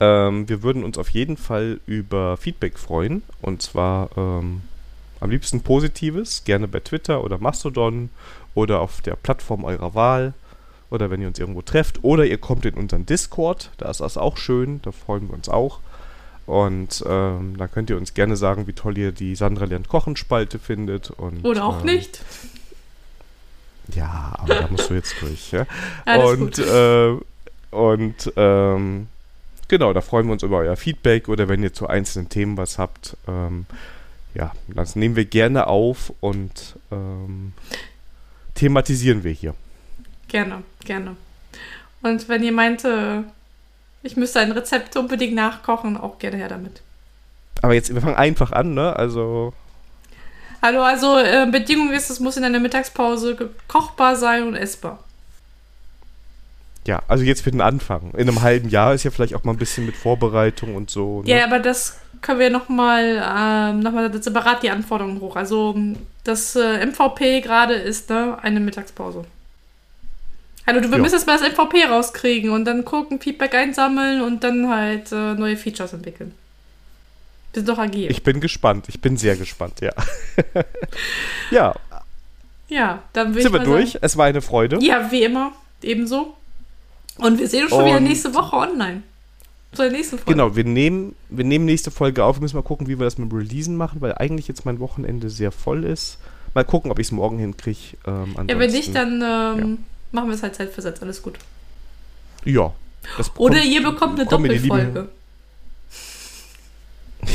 Ähm, 0.00 0.48
wir 0.48 0.62
würden 0.62 0.84
uns 0.84 0.98
auf 0.98 1.08
jeden 1.10 1.36
Fall 1.36 1.80
über 1.86 2.36
Feedback 2.36 2.78
freuen. 2.78 3.22
Und 3.40 3.62
zwar 3.62 4.10
ähm, 4.16 4.62
am 5.20 5.30
liebsten 5.30 5.62
Positives, 5.62 6.44
gerne 6.44 6.68
bei 6.68 6.80
Twitter 6.80 7.22
oder 7.22 7.38
Mastodon 7.38 8.10
oder 8.54 8.80
auf 8.80 9.00
der 9.00 9.16
Plattform 9.16 9.64
eurer 9.64 9.94
Wahl 9.94 10.34
oder 10.90 11.10
wenn 11.10 11.20
ihr 11.20 11.28
uns 11.28 11.38
irgendwo 11.38 11.62
trefft 11.62 12.02
oder 12.02 12.24
ihr 12.24 12.38
kommt 12.38 12.64
in 12.64 12.74
unseren 12.74 13.06
Discord, 13.06 13.70
da 13.78 13.90
ist 13.90 14.00
das 14.00 14.16
auch 14.16 14.36
schön, 14.36 14.80
da 14.82 14.92
freuen 14.92 15.28
wir 15.28 15.34
uns 15.34 15.48
auch. 15.48 15.80
Und 16.46 17.04
ähm, 17.08 17.56
da 17.58 17.66
könnt 17.66 17.90
ihr 17.90 17.96
uns 17.96 18.14
gerne 18.14 18.36
sagen, 18.36 18.68
wie 18.68 18.72
toll 18.72 18.96
ihr 18.96 19.10
die 19.10 19.34
Sandra 19.34 19.64
lernt 19.64 19.88
Kochen 19.88 20.14
Spalte 20.14 20.60
findet. 20.60 21.10
Und, 21.10 21.44
oder 21.44 21.64
auch 21.64 21.80
ähm, 21.80 21.86
nicht. 21.86 22.20
Ja, 23.94 24.32
aber 24.38 24.54
da 24.54 24.68
musst 24.68 24.90
du 24.90 24.94
jetzt 24.94 25.16
durch. 25.20 25.50
Ja? 25.50 25.66
und 26.24 26.58
äh, 26.58 27.16
und 27.70 28.32
ähm, 28.36 29.08
genau, 29.68 29.92
da 29.92 30.00
freuen 30.00 30.26
wir 30.26 30.32
uns 30.32 30.42
über 30.42 30.58
euer 30.58 30.76
Feedback 30.76 31.28
oder 31.28 31.48
wenn 31.48 31.62
ihr 31.62 31.74
zu 31.74 31.88
einzelnen 31.88 32.28
Themen 32.28 32.56
was 32.56 32.78
habt. 32.78 33.16
Ähm, 33.28 33.66
ja, 34.34 34.52
das 34.68 34.96
nehmen 34.96 35.16
wir 35.16 35.24
gerne 35.24 35.66
auf 35.66 36.12
und 36.20 36.76
ähm, 36.90 37.52
thematisieren 38.54 39.24
wir 39.24 39.32
hier. 39.32 39.54
Gerne, 40.36 40.64
gerne. 40.84 41.16
Und 42.02 42.28
wenn 42.28 42.42
ihr 42.42 42.52
meint, 42.52 42.84
äh, 42.84 43.22
Ich 44.02 44.18
müsste 44.18 44.38
ein 44.40 44.52
Rezept 44.52 44.94
unbedingt 44.94 45.34
nachkochen, 45.34 45.96
auch 45.96 46.18
gerne 46.18 46.36
her 46.36 46.48
damit. 46.48 46.82
Aber 47.62 47.72
jetzt, 47.72 47.92
wir 47.94 48.02
fangen 48.02 48.16
einfach 48.16 48.52
an, 48.52 48.74
ne? 48.74 48.94
Also. 48.94 49.54
Hallo, 50.60 50.82
also 50.82 51.16
äh, 51.16 51.48
Bedingung 51.50 51.90
ist, 51.90 52.10
es 52.10 52.20
muss 52.20 52.36
in 52.36 52.44
einer 52.44 52.60
Mittagspause 52.60 53.50
kochbar 53.66 54.14
sein 54.14 54.46
und 54.46 54.56
essbar. 54.56 55.02
Ja, 56.86 57.02
also 57.08 57.24
jetzt 57.24 57.40
für 57.40 57.50
den 57.50 57.62
Anfang. 57.62 58.10
In 58.12 58.28
einem 58.28 58.42
halben 58.42 58.68
Jahr 58.68 58.92
ist 58.92 59.04
ja 59.04 59.10
vielleicht 59.10 59.34
auch 59.34 59.44
mal 59.44 59.52
ein 59.52 59.58
bisschen 59.58 59.86
mit 59.86 59.96
Vorbereitung 59.96 60.76
und 60.76 60.90
so. 60.90 61.22
Ne? 61.22 61.30
Ja, 61.30 61.44
aber 61.46 61.60
das 61.60 61.98
können 62.20 62.40
wir 62.40 62.50
nochmal 62.50 63.24
ähm, 63.26 63.80
noch 63.80 63.94
separat 64.20 64.62
die 64.62 64.70
Anforderungen 64.70 65.18
hoch. 65.18 65.34
Also 65.34 65.74
das 66.24 66.54
äh, 66.56 66.84
MVP 66.84 67.40
gerade 67.40 67.72
ist 67.72 68.10
ne, 68.10 68.36
eine 68.42 68.60
Mittagspause. 68.60 69.24
Also 70.66 70.80
du, 70.80 70.90
wir 70.90 70.96
ja. 70.96 71.02
müssen 71.02 71.14
jetzt 71.14 71.26
mal 71.26 71.38
das 71.38 71.48
MVP 71.48 71.84
rauskriegen 71.84 72.50
und 72.50 72.64
dann 72.64 72.84
gucken, 72.84 73.20
Feedback 73.20 73.54
einsammeln 73.54 74.20
und 74.20 74.42
dann 74.42 74.68
halt 74.68 75.12
äh, 75.12 75.34
neue 75.34 75.56
Features 75.56 75.92
entwickeln. 75.92 76.34
Wir 77.52 77.60
sind 77.60 77.68
doch 77.68 77.78
agil. 77.78 78.10
Ich 78.10 78.22
bin 78.22 78.40
gespannt. 78.40 78.86
Ich 78.88 79.00
bin 79.00 79.16
sehr 79.16 79.36
gespannt, 79.36 79.80
ja. 79.80 79.92
ja. 81.50 81.74
Ja, 82.68 83.02
dann 83.12 83.34
will 83.34 83.42
Sind 83.42 83.52
wir 83.52 83.60
durch? 83.60 83.92
Sagen, 83.92 84.04
es 84.04 84.16
war 84.16 84.26
eine 84.26 84.42
Freude. 84.42 84.78
Ja, 84.80 85.10
wie 85.12 85.22
immer. 85.22 85.52
Ebenso. 85.82 86.36
Und 87.18 87.38
wir 87.38 87.48
sehen 87.48 87.62
uns 87.62 87.70
schon 87.70 87.84
und 87.84 87.86
wieder 87.86 88.00
nächste 88.00 88.34
Woche 88.34 88.56
online. 88.56 89.02
Zur 89.72 89.88
nächsten 89.88 90.18
Folge. 90.18 90.32
Genau, 90.32 90.56
wir 90.56 90.64
nehmen, 90.64 91.14
wir 91.28 91.44
nehmen 91.44 91.64
nächste 91.64 91.90
Folge 91.90 92.24
auf. 92.24 92.36
Wir 92.36 92.42
müssen 92.42 92.56
mal 92.56 92.62
gucken, 92.62 92.88
wie 92.88 92.98
wir 92.98 93.04
das 93.04 93.18
mit 93.18 93.30
dem 93.30 93.36
Releasen 93.36 93.76
machen, 93.76 94.00
weil 94.00 94.14
eigentlich 94.14 94.48
jetzt 94.48 94.64
mein 94.64 94.80
Wochenende 94.80 95.30
sehr 95.30 95.52
voll 95.52 95.84
ist. 95.84 96.18
Mal 96.54 96.64
gucken, 96.64 96.90
ob 96.90 96.98
ich 96.98 97.08
es 97.08 97.12
morgen 97.12 97.38
hinkriege. 97.38 97.96
Ähm, 98.06 98.34
ja, 98.48 98.58
wenn 98.58 98.70
nicht, 98.70 98.94
dann 98.94 99.22
ähm, 99.22 99.22
ja. 99.22 99.95
Machen 100.16 100.28
wir 100.30 100.34
es 100.34 100.42
halt 100.42 100.56
zeitversetzt. 100.56 101.00
Alles 101.02 101.22
gut. 101.22 101.38
Ja. 102.44 102.72
Oder 103.36 103.62
ihr 103.62 103.84
bekommt 103.84 104.18
eine 104.18 104.28
Doppelfolge. 104.28 105.08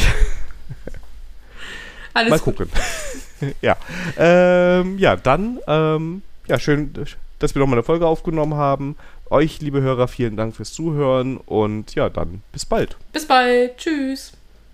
Alles 2.13 2.29
Mal 2.29 2.39
gucken. 2.39 2.69
ja. 3.61 3.77
Ähm, 4.17 4.97
ja, 4.97 5.15
dann, 5.15 5.59
ähm, 5.65 6.23
ja, 6.47 6.59
schön, 6.59 6.93
dass 7.39 7.55
wir 7.55 7.61
nochmal 7.61 7.77
eine 7.77 7.83
Folge 7.83 8.05
aufgenommen 8.05 8.55
haben. 8.55 8.97
Euch, 9.29 9.61
liebe 9.61 9.81
Hörer, 9.81 10.09
vielen 10.09 10.35
Dank 10.35 10.57
fürs 10.57 10.73
Zuhören 10.73 11.37
und 11.37 11.95
ja, 11.95 12.09
dann 12.09 12.41
bis 12.51 12.65
bald. 12.65 12.97
Bis 13.13 13.25
bald. 13.25 13.77
Tschüss. 13.77 14.33